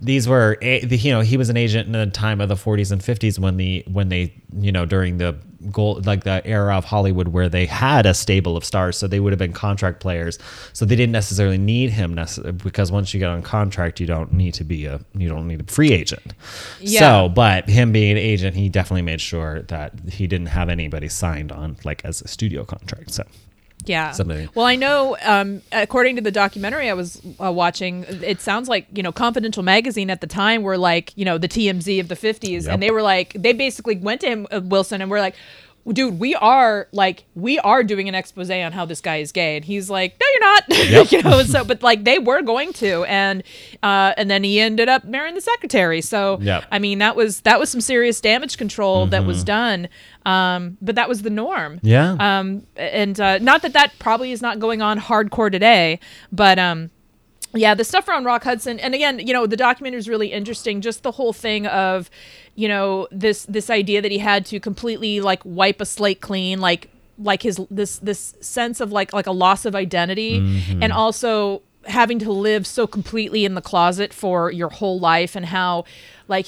these 0.00 0.28
were, 0.28 0.56
you 0.62 1.12
know, 1.12 1.20
he 1.20 1.36
was 1.36 1.48
an 1.48 1.56
agent 1.56 1.86
in 1.86 1.92
the 1.92 2.06
time 2.06 2.40
of 2.40 2.48
the 2.48 2.54
40s 2.54 2.92
and 2.92 3.00
50s 3.00 3.38
when 3.38 3.56
the, 3.56 3.84
when 3.86 4.08
they, 4.08 4.34
you 4.56 4.72
know, 4.72 4.86
during 4.86 5.18
the 5.18 5.36
gold, 5.70 6.06
like 6.06 6.24
the 6.24 6.44
era 6.46 6.76
of 6.76 6.84
Hollywood 6.84 7.28
where 7.28 7.48
they 7.48 7.66
had 7.66 8.06
a 8.06 8.14
stable 8.14 8.56
of 8.56 8.64
stars. 8.64 8.96
So 8.96 9.06
they 9.06 9.20
would 9.20 9.32
have 9.32 9.38
been 9.38 9.52
contract 9.52 10.00
players. 10.00 10.38
So 10.72 10.84
they 10.84 10.96
didn't 10.96 11.12
necessarily 11.12 11.58
need 11.58 11.90
him 11.90 12.14
necessarily 12.14 12.52
because 12.52 12.90
once 12.90 13.12
you 13.12 13.20
get 13.20 13.28
on 13.28 13.42
contract, 13.42 14.00
you 14.00 14.06
don't 14.06 14.32
need 14.32 14.54
to 14.54 14.64
be 14.64 14.86
a, 14.86 15.00
you 15.14 15.28
don't 15.28 15.46
need 15.46 15.60
a 15.60 15.72
free 15.72 15.92
agent. 15.92 16.34
Yeah. 16.80 17.00
So, 17.00 17.28
but 17.28 17.68
him 17.68 17.92
being 17.92 18.12
an 18.12 18.18
agent, 18.18 18.56
he 18.56 18.68
definitely 18.68 19.02
made 19.02 19.20
sure 19.20 19.62
that 19.62 19.92
he 20.08 20.26
didn't 20.26 20.48
have 20.48 20.68
anybody 20.68 21.08
signed 21.08 21.52
on 21.52 21.76
like 21.84 22.04
as 22.04 22.22
a 22.22 22.28
studio 22.28 22.64
contract. 22.64 23.12
So. 23.12 23.24
Yeah. 23.84 24.12
Well, 24.54 24.66
I 24.66 24.76
know, 24.76 25.16
um, 25.22 25.62
according 25.72 26.16
to 26.16 26.22
the 26.22 26.30
documentary 26.30 26.88
I 26.88 26.94
was 26.94 27.20
uh, 27.42 27.52
watching, 27.52 28.04
it 28.08 28.40
sounds 28.40 28.68
like, 28.68 28.86
you 28.92 29.02
know, 29.02 29.12
Confidential 29.12 29.62
Magazine 29.62 30.10
at 30.10 30.20
the 30.20 30.26
time 30.26 30.62
were 30.62 30.78
like, 30.78 31.12
you 31.16 31.24
know, 31.24 31.38
the 31.38 31.48
TMZ 31.48 32.00
of 32.00 32.08
the 32.08 32.14
50s. 32.16 32.64
Yep. 32.64 32.72
And 32.72 32.82
they 32.82 32.90
were 32.90 33.02
like, 33.02 33.32
they 33.34 33.52
basically 33.52 33.96
went 33.96 34.20
to 34.22 34.28
him, 34.28 34.46
uh, 34.50 34.60
Willson, 34.60 35.00
and 35.00 35.10
were 35.10 35.20
like, 35.20 35.34
dude, 35.90 36.18
we 36.20 36.34
are 36.36 36.86
like, 36.92 37.24
we 37.34 37.58
are 37.58 37.82
doing 37.82 38.08
an 38.08 38.14
expose 38.14 38.50
on 38.50 38.72
how 38.72 38.84
this 38.84 39.00
guy 39.00 39.16
is 39.16 39.32
gay. 39.32 39.56
And 39.56 39.64
he's 39.64 39.90
like, 39.90 40.16
no, 40.20 40.26
you're 40.32 40.40
not. 40.40 40.62
Yep. 40.92 41.12
you 41.12 41.22
know, 41.22 41.42
so, 41.42 41.64
but 41.64 41.82
like 41.82 42.04
they 42.04 42.18
were 42.18 42.42
going 42.42 42.72
to. 42.74 43.04
And, 43.04 43.42
uh, 43.82 44.12
and 44.16 44.30
then 44.30 44.44
he 44.44 44.60
ended 44.60 44.88
up 44.88 45.04
marrying 45.04 45.34
the 45.34 45.40
secretary. 45.40 46.00
So, 46.00 46.38
Yep. 46.40 46.64
I 46.70 46.78
mean, 46.78 46.98
that 46.98 47.16
was, 47.16 47.40
that 47.40 47.58
was 47.58 47.70
some 47.70 47.80
serious 47.80 48.20
damage 48.20 48.56
control 48.58 49.06
that 49.06 49.20
Mm-hmm. 49.20 49.26
was 49.28 49.42
done. 49.44 49.88
Um, 50.24 50.76
but 50.80 50.94
that 50.94 51.08
was 51.08 51.22
the 51.22 51.30
norm 51.30 51.80
Yeah. 51.82 52.12
um 52.20 52.64
and 52.76 53.18
uh, 53.20 53.38
not 53.38 53.62
that 53.62 53.72
that 53.72 53.92
probably 53.98 54.30
is 54.30 54.40
not 54.40 54.60
going 54.60 54.80
on 54.80 55.00
hardcore 55.00 55.50
today 55.50 55.98
but 56.30 56.60
um 56.60 56.90
yeah 57.54 57.74
the 57.74 57.84
stuff 57.84 58.08
around 58.08 58.24
rock 58.24 58.44
hudson 58.44 58.78
and 58.80 58.94
again 58.94 59.18
you 59.18 59.32
know 59.32 59.46
the 59.46 59.56
documentary 59.56 59.98
is 59.98 60.08
really 60.08 60.32
interesting 60.32 60.80
just 60.80 61.02
the 61.02 61.12
whole 61.12 61.32
thing 61.32 61.66
of 61.66 62.10
you 62.54 62.68
know 62.68 63.06
this 63.10 63.44
this 63.46 63.70
idea 63.70 64.00
that 64.00 64.10
he 64.10 64.18
had 64.18 64.44
to 64.46 64.58
completely 64.60 65.20
like 65.20 65.40
wipe 65.44 65.80
a 65.80 65.86
slate 65.86 66.20
clean 66.20 66.60
like 66.60 66.88
like 67.18 67.42
his 67.42 67.60
this 67.70 67.98
this 67.98 68.34
sense 68.40 68.80
of 68.80 68.90
like 68.90 69.12
like 69.12 69.26
a 69.26 69.32
loss 69.32 69.64
of 69.64 69.74
identity 69.74 70.38
and 70.80 70.92
also 70.92 71.62
having 71.86 72.18
to 72.18 72.30
live 72.30 72.66
so 72.66 72.86
completely 72.86 73.44
in 73.44 73.54
the 73.54 73.60
closet 73.60 74.14
for 74.14 74.50
your 74.50 74.68
whole 74.68 74.98
life 74.98 75.36
and 75.36 75.46
how 75.46 75.84
like 76.28 76.46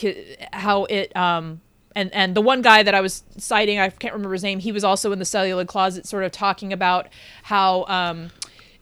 how 0.53 0.85
it 0.85 1.15
um 1.17 1.61
and 1.95 2.13
and 2.13 2.35
the 2.35 2.41
one 2.41 2.63
guy 2.63 2.83
that 2.83 2.95
I 2.95 3.01
was 3.01 3.23
citing, 3.39 3.79
I 3.79 3.89
can't 3.89 4.13
remember 4.13 4.33
his 4.33 4.43
name. 4.43 4.59
He 4.59 4.73
was 4.73 4.85
also 4.85 5.13
in 5.13 5.19
the 5.19 5.25
Celluloid 5.25 5.69
Closet, 5.69 6.07
sort 6.07 6.25
of 6.25 6.33
talking 6.33 6.73
about 6.73 7.09
how 7.45 7.85
um, 7.85 8.31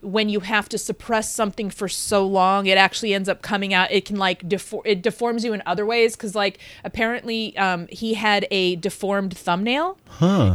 when 0.03 0.29
you 0.29 0.41
have 0.41 0.67
to 0.69 0.77
suppress 0.77 1.33
something 1.33 1.69
for 1.69 1.87
so 1.87 2.25
long, 2.27 2.65
it 2.67 2.77
actually 2.77 3.13
ends 3.13 3.29
up 3.29 3.41
coming 3.41 3.73
out. 3.73 3.91
It 3.91 4.05
can 4.05 4.17
like 4.17 4.47
defor- 4.47 4.81
it 4.85 5.01
deforms 5.01 5.43
you 5.43 5.53
in 5.53 5.63
other 5.65 5.85
ways 5.85 6.15
because 6.15 6.35
like 6.35 6.59
apparently 6.83 7.57
um, 7.57 7.87
he 7.89 8.13
had 8.15 8.45
a 8.51 8.75
deformed 8.75 9.35
thumbnail, 9.37 9.97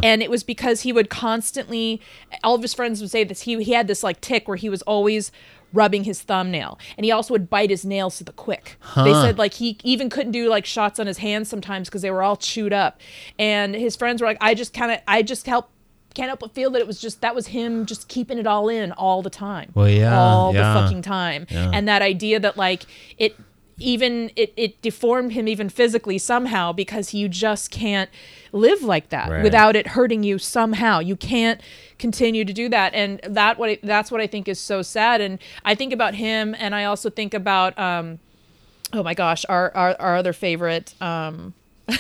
and 0.05 0.23
it 0.23 0.31
was 0.31 0.43
because 0.45 0.83
he 0.83 0.93
would 0.93 1.11
constantly. 1.11 2.01
All 2.45 2.55
of 2.55 2.63
his 2.63 2.75
friends 2.75 3.01
would 3.01 3.11
say 3.11 3.25
this. 3.25 3.43
He 3.43 3.63
he 3.63 3.73
had 3.73 3.89
this 3.89 4.03
like 4.03 4.21
tick 4.21 4.47
where 4.47 4.57
he 4.57 4.69
was 4.69 4.83
always 4.83 5.33
rubbing 5.75 6.05
his 6.05 6.23
thumbnail 6.23 6.79
and 6.97 7.05
he 7.05 7.13
also 7.13 7.35
would 7.35 7.51
bite 7.51 7.69
his 7.69 7.85
nails 7.85 8.17
to 8.17 8.25
the 8.25 8.33
quick 8.33 8.79
they 9.05 9.13
said 9.13 9.37
like 9.37 9.53
he 9.53 9.77
even 9.85 10.09
couldn't 10.09 10.33
do 10.33 10.49
like 10.49 10.65
shots 10.65 10.99
on 10.99 11.07
his 11.07 11.19
hands 11.19 11.47
sometimes 11.47 11.91
because 11.91 12.01
they 12.01 12.11
were 12.11 12.23
all 12.23 12.37
chewed 12.39 12.73
up 12.73 12.99
and 13.39 13.75
his 13.75 13.95
friends 13.95 14.23
were 14.23 14.27
like 14.27 14.39
i 14.41 14.55
just 14.55 14.73
kind 14.73 14.91
of 14.91 14.99
i 15.07 15.21
just 15.23 15.47
help 15.47 15.69
can't 16.15 16.29
help 16.29 16.41
but 16.41 16.53
feel 16.55 16.71
that 16.71 16.81
it 16.81 16.87
was 16.87 17.01
just 17.01 17.21
that 17.21 17.35
was 17.35 17.49
him 17.49 17.87
just 17.87 18.09
keeping 18.09 18.39
it 18.39 18.47
all 18.47 18.69
in 18.69 18.93
all 18.93 19.23
the 19.23 19.31
time 19.31 19.71
Well, 19.75 19.89
yeah, 19.89 20.19
all 20.19 20.53
yeah. 20.55 20.75
the 20.75 20.81
fucking 20.81 21.03
time 21.03 21.47
Yeah. 21.51 21.71
and 21.73 21.87
that 21.89 22.03
idea 22.03 22.41
that 22.41 22.57
like 22.57 22.83
it 23.19 23.37
even 23.81 24.31
it, 24.35 24.53
it 24.57 24.83
deformed 24.83 25.33
him 25.33 25.47
even 25.47 25.69
physically 25.69 26.19
somehow 26.19 26.73
because 26.73 27.15
you 27.15 27.29
just 27.29 27.71
can't 27.71 28.11
live 28.51 28.83
like 28.83 29.11
that 29.11 29.31
Right. 29.31 29.43
without 29.45 29.77
it 29.77 29.89
hurting 29.89 30.25
you 30.25 30.39
somehow 30.39 30.99
you 30.99 31.15
can't 31.15 31.61
continue 31.99 32.45
to 32.45 32.53
do 32.53 32.69
that 32.71 32.93
and 32.95 33.21
that 33.23 33.57
what 33.59 33.71
I, 33.71 33.79
that's 33.83 34.11
what 34.11 34.21
i 34.21 34.27
think 34.27 34.49
is 34.49 34.59
so 34.59 34.83
sad 34.83 35.21
and 35.21 35.39
i 35.65 35.77
think 35.77 35.93
about 35.93 36.15
him 36.17 36.57
and 36.59 36.75
i 36.75 36.83
also 36.85 37.09
think 37.11 37.35
about 37.35 37.79
um 37.79 38.19
oh 38.93 39.03
my 39.05 39.15
gosh 39.15 39.45
our 39.49 39.71
our, 39.77 39.95
our 40.01 40.17
other 40.17 40.33
favorite 40.33 40.95
um 41.01 41.55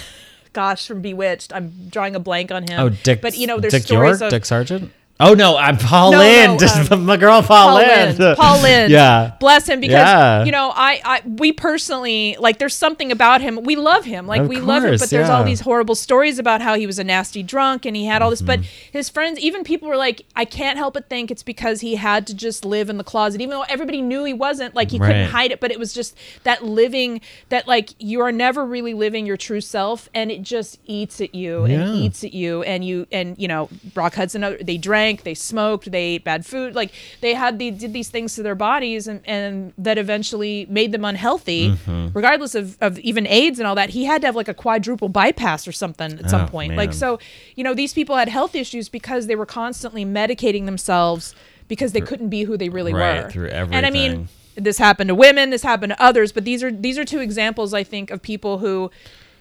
gosh, 0.52 0.86
from 0.86 1.02
Bewitched. 1.02 1.52
I'm 1.52 1.88
drawing 1.88 2.14
a 2.14 2.20
blank 2.20 2.50
on 2.52 2.62
him. 2.62 2.80
Oh, 2.80 2.88
Dick. 2.88 3.20
But 3.20 3.36
you 3.36 3.46
know, 3.46 3.60
there's 3.60 3.72
Dick 3.72 3.84
stories 3.84 4.20
York, 4.20 4.22
of 4.22 4.30
Dick 4.30 4.44
Sargent. 4.44 4.92
Oh 5.20 5.34
no, 5.34 5.56
I'm 5.56 5.76
Paul 5.78 6.12
No, 6.12 6.18
no, 6.18 6.56
Lynde. 6.56 6.92
Um, 6.92 7.04
my 7.06 7.16
girl, 7.16 7.42
Paul, 7.42 7.70
Paul 7.70 7.74
Lynde. 7.78 8.18
Lynde. 8.20 8.36
Paul 8.36 8.62
Lynde. 8.62 8.90
Yeah. 8.92 9.32
Bless 9.40 9.68
him 9.68 9.80
because 9.80 9.94
Yeah. 9.94 10.44
you 10.44 10.52
know, 10.52 10.72
I, 10.74 11.00
I 11.04 11.22
we 11.26 11.50
personally 11.52 12.36
like 12.38 12.58
there's 12.58 12.74
something 12.74 13.10
about 13.10 13.40
him. 13.40 13.64
We 13.64 13.74
love 13.74 14.04
him. 14.04 14.28
Like 14.28 14.42
Of 14.42 14.48
we 14.48 14.60
love 14.60 14.84
him, 14.84 14.96
but 14.96 15.10
there's 15.10 15.28
all 15.28 15.42
these 15.42 15.58
horrible 15.60 15.96
stories 15.96 16.38
about 16.38 16.62
how 16.62 16.74
he 16.76 16.86
was 16.86 17.00
a 17.00 17.04
nasty 17.04 17.42
drunk 17.42 17.84
and 17.84 17.96
he 17.96 18.06
had 18.06 18.22
all 18.22 18.30
this 18.30 18.42
but 18.42 18.60
Mm-hmm. 18.60 18.92
his 18.92 19.08
friends 19.08 19.38
even 19.40 19.64
people 19.64 19.88
were 19.88 19.96
like 19.96 20.22
I 20.36 20.44
can't 20.44 20.78
help 20.78 20.94
but 20.94 21.08
think 21.08 21.30
it's 21.32 21.42
because 21.42 21.80
he 21.80 21.96
had 21.96 22.26
to 22.28 22.34
just 22.34 22.64
live 22.64 22.88
in 22.88 22.96
the 22.96 23.04
closet 23.04 23.40
even 23.40 23.50
though 23.50 23.64
everybody 23.68 24.00
knew 24.00 24.22
he 24.24 24.32
wasn't 24.34 24.74
like 24.76 24.90
he 24.92 24.98
couldn't 25.00 25.30
hide 25.30 25.50
it 25.50 25.58
but 25.60 25.70
it 25.72 25.78
was 25.80 25.92
just 25.92 26.16
that 26.44 26.64
living 26.64 27.20
that 27.48 27.66
like 27.66 27.90
you 27.98 28.20
are 28.20 28.30
never 28.32 28.64
really 28.64 28.94
living 28.94 29.26
your 29.26 29.36
true 29.36 29.60
self 29.60 30.08
and 30.14 30.30
it 30.30 30.42
just 30.42 30.78
eats 30.86 31.20
at 31.20 31.34
you 31.34 31.66
Yeah. 31.66 31.80
and 31.82 31.94
eats 31.96 32.22
at 32.22 32.32
you 32.32 32.62
and 32.62 32.84
you 32.84 33.06
and 33.10 33.36
you 33.38 33.48
know 33.48 33.68
Rock 33.96 34.14
Hudson 34.14 34.56
they 34.62 34.76
drank 34.78 35.07
they 35.16 35.34
smoked 35.34 35.90
they 35.90 36.02
ate 36.14 36.24
bad 36.24 36.44
food 36.46 36.74
like 36.74 36.90
they 37.20 37.34
had 37.34 37.58
they 37.58 37.70
did 37.70 37.92
these 37.92 38.08
things 38.10 38.34
to 38.34 38.42
their 38.42 38.54
bodies 38.54 39.06
and, 39.08 39.20
and 39.24 39.72
that 39.78 39.98
eventually 39.98 40.66
made 40.68 40.92
them 40.92 41.04
unhealthy 41.04 41.70
Mm-hmm. 41.70 42.08
regardless 42.14 42.54
of, 42.54 42.76
of 42.80 42.98
even 43.00 43.26
AIDS 43.26 43.58
and 43.58 43.66
all 43.66 43.74
that 43.74 43.90
he 43.90 44.04
had 44.04 44.20
to 44.22 44.26
have 44.28 44.36
like 44.36 44.48
a 44.48 44.54
quadruple 44.54 45.08
bypass 45.08 45.66
or 45.66 45.72
something 45.72 46.12
at 46.18 46.28
some 46.30 46.42
Oh, 46.42 46.46
point 46.46 46.70
man. 46.70 46.76
like 46.78 46.92
so 46.92 47.18
you 47.56 47.64
know 47.64 47.74
these 47.74 47.92
people 47.94 48.16
had 48.16 48.28
health 48.28 48.54
issues 48.54 48.88
because 48.88 49.26
they 49.26 49.34
were 49.36 49.46
constantly 49.46 50.04
medicating 50.04 50.64
themselves 50.66 51.34
because 51.68 51.92
they 51.92 52.00
couldn't 52.00 52.28
be 52.28 52.44
who 52.44 52.56
they 52.56 52.68
really 52.68 52.94
Right, 52.94 53.24
were 53.24 53.30
through 53.30 53.48
everything. 53.48 53.76
and 53.76 53.86
I 53.86 53.90
mean 53.90 54.28
this 54.56 54.78
happened 54.78 55.08
to 55.08 55.14
women 55.14 55.50
this 55.50 55.62
happened 55.62 55.90
to 55.92 56.02
others 56.02 56.32
but 56.32 56.44
these 56.44 56.62
are 56.64 56.70
these 56.72 56.98
are 56.98 57.04
two 57.04 57.20
examples 57.20 57.72
i 57.72 57.84
think 57.84 58.10
of 58.10 58.20
people 58.20 58.58
who 58.58 58.90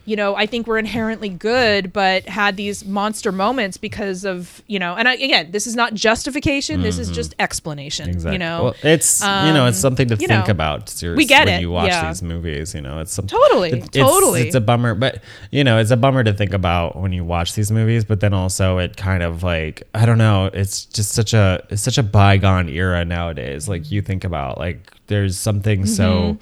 you 0.07 0.15
know 0.15 0.35
i 0.35 0.45
think 0.47 0.65
were 0.65 0.77
inherently 0.79 1.29
good 1.29 1.93
but 1.93 2.23
had 2.27 2.57
these 2.57 2.83
monster 2.85 3.31
moments 3.31 3.77
because 3.77 4.23
of 4.25 4.63
you 4.65 4.79
know 4.79 4.95
and 4.95 5.07
I, 5.07 5.13
again 5.15 5.51
this 5.51 5.67
is 5.67 5.75
not 5.75 5.93
justification 5.93 6.81
this 6.81 6.97
is 6.97 7.11
just 7.11 7.35
explanation 7.37 8.07
Mm-hmm. 8.07 8.15
Exactly. 8.17 8.33
you 8.33 8.39
know 8.39 8.63
well, 8.63 8.75
it's 8.83 9.21
you 9.21 9.53
know, 9.53 9.65
it's 9.67 9.77
something 9.77 10.07
to 10.07 10.15
think 10.15 10.29
know, 10.29 10.43
about. 10.47 10.87
Seriously, 10.89 11.17
we 11.23 11.25
get 11.27 11.45
when 11.45 11.55
it, 11.55 11.61
you 11.61 11.71
watch 11.71 11.89
yeah. 11.89 12.07
these 12.07 12.23
movies. 12.23 12.73
You 12.73 12.81
know, 12.81 12.99
it's 12.99 13.11
some 13.13 13.27
Totally, 13.27 13.71
it- 13.71 13.85
it's, 13.85 13.97
totally. 13.97 14.41
It's 14.43 14.55
a 14.55 14.61
bummer, 14.61 14.95
but 14.95 15.21
you 15.51 15.63
know, 15.63 15.77
it's 15.77 15.91
a 15.91 15.97
bummer 15.97 16.23
to 16.23 16.33
think 16.33 16.53
about 16.53 16.95
when 16.95 17.11
you 17.11 17.23
watch 17.25 17.53
these 17.53 17.71
movies. 17.71 18.05
But 18.05 18.19
then 18.21 18.33
also, 18.33 18.77
it 18.77 18.95
kind 18.97 19.23
of 19.23 19.43
like 19.43 19.83
I 19.93 20.05
don't 20.05 20.17
know. 20.17 20.49
It's 20.53 20.85
just 20.85 21.11
such 21.13 21.33
a 21.33 21.63
it's 21.69 21.81
such 21.83 21.97
a 21.97 22.03
bygone 22.03 22.69
era 22.69 23.03
nowadays. 23.05 23.67
Like 23.67 23.91
you 23.91 24.01
think 24.01 24.23
about 24.23 24.57
like 24.57 24.91
there's 25.07 25.37
something 25.37 25.81
Mm-hmm. 25.81 25.87
so 25.87 26.37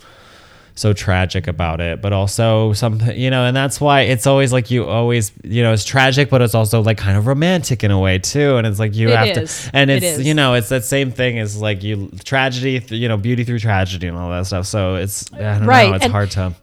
tragic 0.94 1.48
about 1.48 1.80
it, 1.80 2.02
but 2.02 2.12
also 2.12 2.74
something, 2.74 3.18
you 3.18 3.30
know, 3.30 3.46
and 3.46 3.56
that's 3.56 3.80
why 3.80 4.02
it's 4.02 4.28
always 4.28 4.52
like 4.52 4.70
you 4.70 4.86
always, 4.86 5.32
you 5.44 5.64
know, 5.64 5.72
it's 5.72 5.86
tragic, 5.86 6.30
but 6.30 6.42
it's 6.42 6.54
also 6.54 6.82
like 6.82 6.98
kind 6.98 7.18
of 7.18 7.28
romantic 7.28 7.84
in 7.84 7.92
a 7.92 8.00
way 8.00 8.20
too. 8.20 8.58
And 8.58 8.68
it's 8.68 8.78
like 8.80 8.94
you 8.94 9.10
It 9.10 9.16
have 9.18 9.38
is. 9.38 9.64
to, 9.64 9.70
and 9.76 9.90
it's, 9.90 10.06
is. 10.06 10.28
you 10.28 10.34
know, 10.34 10.54
it's 10.54 10.70
that 10.70 10.84
same 10.84 11.12
thing 11.12 11.40
as 11.40 11.60
like 11.62 11.82
you 11.82 12.10
tragedy, 12.26 12.84
you 12.94 13.08
know, 13.08 13.16
beauty 13.18 13.44
through 13.46 13.60
tragedy 13.60 14.08
and 14.08 14.18
all 14.18 14.30
that 14.32 14.46
stuff. 14.48 14.66
So 14.68 14.96
it's, 14.96 15.32
I 15.34 15.38
don't 15.60 15.66
Right, 15.66 15.90
know, 15.90 15.96
it's 15.96 16.04
and- 16.06 16.12
hard 16.12 16.32
to, 16.32 16.54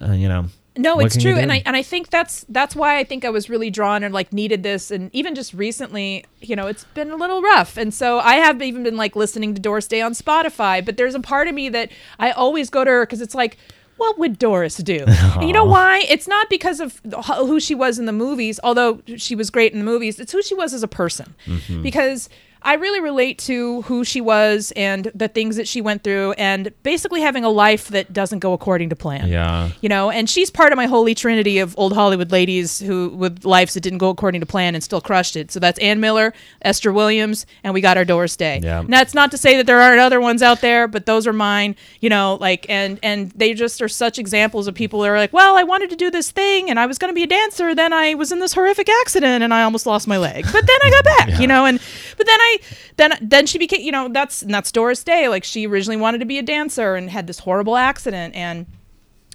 uh, 0.00 0.12
you 0.12 0.28
know. 0.28 0.46
No, 0.78 1.00
it's 1.00 1.16
true, 1.16 1.34
and? 1.34 1.52
I 1.52 1.62
and 1.66 1.76
I 1.76 1.82
think 1.82 2.10
that's 2.10 2.46
that's 2.48 2.76
why 2.76 2.98
I 2.98 3.04
think 3.04 3.24
I 3.24 3.30
was 3.30 3.50
really 3.50 3.68
drawn 3.68 4.04
and 4.04 4.14
like 4.14 4.32
needed 4.32 4.62
this, 4.62 4.90
and 4.90 5.10
even 5.12 5.34
just 5.34 5.52
recently, 5.52 6.24
you 6.40 6.54
know, 6.54 6.68
it's 6.68 6.84
been 6.94 7.10
a 7.10 7.16
little 7.16 7.42
rough, 7.42 7.76
and 7.76 7.92
so 7.92 8.20
I 8.20 8.36
have 8.36 8.62
even 8.62 8.84
been 8.84 8.96
like 8.96 9.16
listening 9.16 9.54
to 9.54 9.60
Doris 9.60 9.88
Day 9.88 10.00
on 10.00 10.12
Spotify, 10.12 10.84
but 10.84 10.96
there's 10.96 11.16
a 11.16 11.20
part 11.20 11.48
of 11.48 11.54
me 11.54 11.68
that 11.70 11.90
I 12.18 12.30
always 12.30 12.70
go 12.70 12.84
to 12.84 12.90
her 12.90 13.06
because 13.06 13.20
it's 13.20 13.34
like. 13.34 13.58
What 13.96 14.16
would 14.16 14.38
Doris 14.38 14.76
do? 14.76 15.04
And 15.08 15.42
you 15.42 15.52
know 15.52 15.64
why? 15.64 16.04
It's 16.08 16.28
not 16.28 16.48
because 16.48 16.78
of 16.78 17.00
who 17.36 17.58
she 17.58 17.74
was 17.74 17.98
in 17.98 18.06
the 18.06 18.12
movies, 18.12 18.60
although 18.62 19.02
she 19.16 19.34
was 19.34 19.50
great 19.50 19.72
in 19.72 19.80
the 19.80 19.84
movies. 19.84 20.20
It's 20.20 20.30
who 20.30 20.40
she 20.40 20.54
was 20.54 20.72
as 20.72 20.84
a 20.84 20.88
person. 20.88 21.34
Mm-hmm. 21.46 21.82
Because 21.82 22.28
I 22.62 22.74
really 22.74 23.00
relate 23.00 23.38
to 23.40 23.82
who 23.82 24.04
she 24.04 24.20
was 24.20 24.72
and 24.76 25.10
the 25.14 25.28
things 25.28 25.56
that 25.56 25.68
she 25.68 25.80
went 25.80 26.02
through, 26.04 26.32
and 26.32 26.72
basically 26.82 27.20
having 27.20 27.44
a 27.44 27.48
life 27.50 27.88
that 27.88 28.12
doesn't 28.12 28.40
go 28.40 28.52
according 28.52 28.88
to 28.90 28.96
plan 28.96 29.28
Yeah. 29.28 29.70
you 29.80 29.88
know 29.88 30.10
and 30.10 30.28
she's 30.28 30.50
part 30.50 30.72
of 30.72 30.76
my 30.76 30.86
holy 30.86 31.14
trinity 31.14 31.58
of 31.58 31.74
old 31.78 31.92
hollywood 31.92 32.30
ladies 32.32 32.78
who 32.80 33.08
with 33.10 33.44
lives 33.44 33.74
that 33.74 33.80
didn't 33.80 33.98
go 33.98 34.08
according 34.10 34.40
to 34.40 34.46
plan 34.46 34.74
and 34.74 34.82
still 34.82 35.00
crushed 35.00 35.36
it 35.36 35.50
so 35.50 35.60
that's 35.60 35.78
ann 35.80 36.00
miller 36.00 36.32
esther 36.62 36.92
williams 36.92 37.46
and 37.64 37.74
we 37.74 37.80
got 37.80 37.96
our 37.96 38.04
doris 38.04 38.36
day 38.36 38.60
Yeah. 38.62 38.80
and 38.80 38.92
that's 38.92 39.14
not 39.14 39.30
to 39.32 39.38
say 39.38 39.56
that 39.56 39.66
there 39.66 39.80
aren't 39.80 40.00
other 40.00 40.20
ones 40.20 40.42
out 40.42 40.60
there 40.60 40.88
but 40.88 41.06
those 41.06 41.26
are 41.26 41.32
mine 41.32 41.76
you 42.00 42.08
know 42.10 42.36
like 42.40 42.66
and 42.68 42.98
and 43.02 43.30
they 43.32 43.54
just 43.54 43.80
are 43.82 43.88
such 43.88 44.18
examples 44.18 44.66
of 44.66 44.74
people 44.74 45.00
that 45.00 45.08
are 45.10 45.16
like 45.18 45.32
well 45.32 45.56
i 45.56 45.62
wanted 45.62 45.90
to 45.90 45.96
do 45.96 46.10
this 46.10 46.30
thing 46.30 46.70
and 46.70 46.78
i 46.80 46.86
was 46.86 46.98
going 46.98 47.10
to 47.10 47.14
be 47.14 47.22
a 47.22 47.26
dancer 47.26 47.74
then 47.74 47.92
i 47.92 48.14
was 48.14 48.32
in 48.32 48.38
this 48.40 48.52
horrific 48.54 48.88
accident 49.02 49.42
and 49.44 49.52
i 49.54 49.62
almost 49.62 49.86
lost 49.86 50.06
my 50.08 50.16
leg 50.18 50.44
but 50.52 50.66
then 50.66 50.78
i 50.82 50.90
got 50.90 51.04
back 51.04 51.28
yeah. 51.28 51.38
you 51.40 51.46
know 51.46 51.64
and 51.66 51.78
but 52.16 52.26
then 52.26 52.40
i 52.40 52.47
then 52.96 53.12
then 53.20 53.46
she 53.46 53.58
became 53.58 53.80
you 53.82 53.92
know 53.92 54.08
that's 54.08 54.42
and 54.42 54.52
that's 54.52 54.70
doris 54.72 55.02
day 55.04 55.28
like 55.28 55.44
she 55.44 55.66
originally 55.66 55.96
wanted 55.96 56.18
to 56.18 56.26
be 56.26 56.38
a 56.38 56.42
dancer 56.42 56.94
and 56.94 57.10
had 57.10 57.26
this 57.26 57.40
horrible 57.40 57.76
accident 57.76 58.34
and 58.34 58.66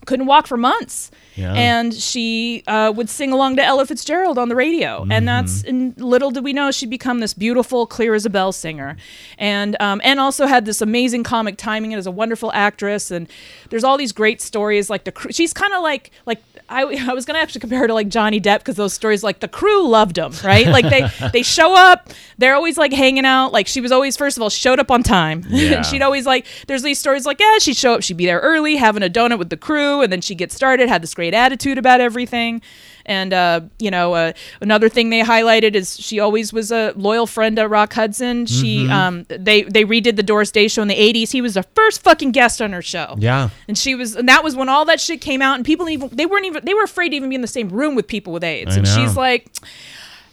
couldn't 0.06 0.26
walk 0.26 0.47
for 0.47 0.58
months. 0.58 1.12
Yeah. 1.36 1.54
And 1.54 1.93
she 1.93 2.63
uh, 2.67 2.91
would 2.93 3.10
sing 3.10 3.32
along 3.32 3.56
to 3.56 3.63
Ella 3.63 3.86
Fitzgerald 3.86 4.38
on 4.38 4.49
the 4.49 4.56
radio, 4.56 4.99
Mm-hmm. 4.99 5.12
and 5.13 5.28
that's 5.28 5.63
and 5.63 5.97
little 5.97 6.30
did 6.30 6.43
we 6.43 6.52
know 6.54 6.71
she'd 6.71 6.89
become 6.89 7.21
this 7.21 7.34
beautiful, 7.34 7.88
clear 7.88 8.13
as 8.13 8.26
a 8.26 8.30
bell 8.30 8.52
singer, 8.52 8.97
and 9.38 9.82
um, 9.82 10.02
and 10.04 10.19
also 10.19 10.45
had 10.45 10.65
this 10.65 10.82
amazing 10.82 11.23
comic 11.23 11.58
timing 11.58 11.93
and 11.93 11.99
is 11.99 12.06
a 12.06 12.12
wonderful 12.12 12.52
actress. 12.54 13.12
And 13.12 13.30
there's 13.69 13.84
all 13.86 13.97
these 13.97 14.12
great 14.12 14.41
stories 14.41 14.89
like 14.89 15.06
the. 15.06 15.13
She's 15.32 15.54
kind 15.54 15.73
of 15.73 15.82
like 15.82 16.12
like 16.26 16.43
I, 16.69 16.82
I 17.10 17.13
was 17.13 17.26
gonna 17.26 17.39
actually 17.39 17.62
compare 17.62 17.80
her 17.80 17.88
to 17.88 17.93
like 17.93 18.08
Johnny 18.10 18.39
Depp 18.41 18.60
because 18.60 18.76
those 18.76 18.93
stories 18.93 19.23
like 19.23 19.39
the 19.39 19.47
crew 19.47 19.88
loved 19.88 20.17
him, 20.17 20.34
right? 20.43 20.67
Like 20.67 20.89
they 20.89 21.30
they 21.34 21.43
show 21.43 21.76
up, 21.76 22.10
they're 22.38 22.56
always 22.56 22.78
like 22.78 22.93
hanging 22.93 23.26
out. 23.26 23.52
Like 23.54 23.67
she 23.67 23.82
was 23.82 23.91
always 23.91 24.17
first 24.17 24.38
of 24.38 24.43
all 24.43 24.49
showed 24.49 24.80
up 24.80 24.91
on 24.91 25.04
time. 25.04 25.43
Yeah. 25.54 25.78
and 25.78 25.86
she'd 25.86 26.02
always 26.02 26.26
like 26.26 26.45
there's 26.67 26.82
these 26.82 26.99
stories 26.99 27.26
like 27.26 27.39
yeah 27.39 27.58
she'd 27.60 27.78
show 27.78 27.93
up 27.93 28.02
she'd 28.04 28.17
be 28.17 28.26
there 28.26 28.39
early 28.39 28.76
having 28.76 29.02
a 29.04 29.10
donut 29.10 29.38
with 29.39 29.49
the 29.49 29.56
crew 29.58 30.02
and 30.02 30.12
then 30.12 30.19
she'd 30.19 30.38
get 30.39 30.52
started 30.52 30.89
had 30.89 31.02
this 31.04 31.13
great 31.13 31.34
attitude 31.34 31.78
about 31.78 32.02
everything 32.02 32.62
and 33.06 33.34
uh, 33.34 33.62
you 33.80 33.92
know 33.92 34.13
uh, 34.13 34.34
another 34.62 34.89
thing 34.89 35.10
they 35.10 35.22
highlighted 35.22 35.76
is 35.76 36.00
she 36.00 36.20
always 36.20 36.54
was 36.54 36.72
a 36.72 36.94
loyal 36.96 37.28
friend 37.28 37.58
to 37.58 37.68
rock 37.68 37.94
hudson. 37.94 38.46
She 38.46 38.89
um, 38.89 39.26
they 39.30 39.63
they 39.63 39.84
redid 39.86 40.16
the 40.16 40.24
doris 40.24 40.52
day 40.52 40.68
show 40.68 40.82
in 40.82 40.88
the 40.88 40.96
80s 40.96 41.32
he 41.32 41.42
was 41.42 41.56
the 41.56 41.63
first 41.63 42.02
fucking 42.04 42.32
guest 42.32 42.62
on 42.62 42.74
her 42.74 42.82
show. 42.82 43.16
Yeah. 43.18 43.50
and 43.68 43.78
she 43.78 43.96
was 43.96 44.16
and 44.16 44.28
that 44.30 44.44
was 44.44 44.56
when 44.56 44.70
all 44.70 44.86
that 44.86 45.00
shit 45.02 45.22
came 45.22 45.42
out 45.42 45.56
and 45.56 45.66
people 45.66 45.89
even 45.89 46.10
they 46.12 46.26
weren't 46.26 46.46
even 46.46 46.63
they 46.66 46.74
were 46.74 46.84
afraid 46.84 47.10
to 47.10 47.16
even 47.16 47.30
be 47.30 47.36
in 47.36 47.42
the 47.42 47.48
same 47.48 47.70
room 47.70 47.96
with 47.96 48.08
people 48.08 48.34
with 48.34 48.44
aids. 48.44 48.76
I 48.76 48.80
and 48.80 48.88
she's 48.88 49.16
like 49.18 49.48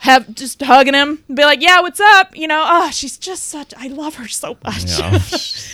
have 0.00 0.34
just 0.34 0.62
hugging 0.62 0.94
him 0.94 1.22
be 1.32 1.44
like 1.44 1.60
yeah 1.60 1.80
what's 1.80 2.00
up? 2.00 2.34
You 2.36 2.48
know 2.48 2.64
oh 2.66 2.90
she's 2.90 3.18
just 3.18 3.48
such 3.48 3.74
i 3.76 3.88
love 3.88 4.14
her 4.14 4.28
so 4.28 4.56
much. 4.64 4.84
Yeah. 4.98 5.18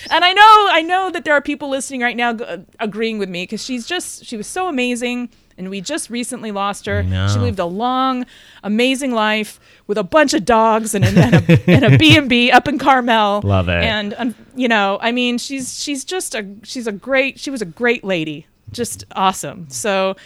and 0.10 0.24
I 0.24 0.32
know, 0.32 0.68
I 0.70 0.82
know 0.82 1.10
that 1.10 1.24
there 1.24 1.34
are 1.34 1.40
people 1.40 1.68
listening 1.68 2.00
right 2.00 2.16
now 2.16 2.32
g- 2.32 2.44
agreeing 2.80 3.18
with 3.18 3.28
me 3.28 3.42
because 3.44 3.64
she's 3.64 3.86
just, 3.86 4.24
she 4.24 4.36
was 4.36 4.46
so 4.46 4.68
amazing, 4.68 5.30
and 5.58 5.70
we 5.70 5.80
just 5.80 6.10
recently 6.10 6.50
lost 6.50 6.86
her. 6.86 7.02
She 7.28 7.38
lived 7.38 7.58
a 7.58 7.64
long, 7.64 8.26
amazing 8.62 9.12
life 9.12 9.58
with 9.86 9.98
a 9.98 10.02
bunch 10.04 10.34
of 10.34 10.44
dogs 10.44 10.94
and, 10.94 11.04
and, 11.04 11.34
a, 11.34 11.70
and 11.70 11.84
a 11.84 11.98
B 11.98 12.16
and 12.16 12.28
B 12.28 12.50
up 12.50 12.68
in 12.68 12.78
Carmel. 12.78 13.40
Love 13.42 13.68
it. 13.68 13.82
And 13.82 14.14
um, 14.18 14.34
you 14.54 14.68
know, 14.68 14.98
I 15.00 15.12
mean, 15.12 15.38
she's 15.38 15.80
she's 15.82 16.04
just 16.04 16.34
a 16.34 16.46
she's 16.62 16.86
a 16.86 16.92
great 16.92 17.38
she 17.38 17.50
was 17.50 17.62
a 17.62 17.66
great 17.66 18.04
lady, 18.04 18.46
just 18.72 19.04
awesome. 19.12 19.68
So. 19.70 20.16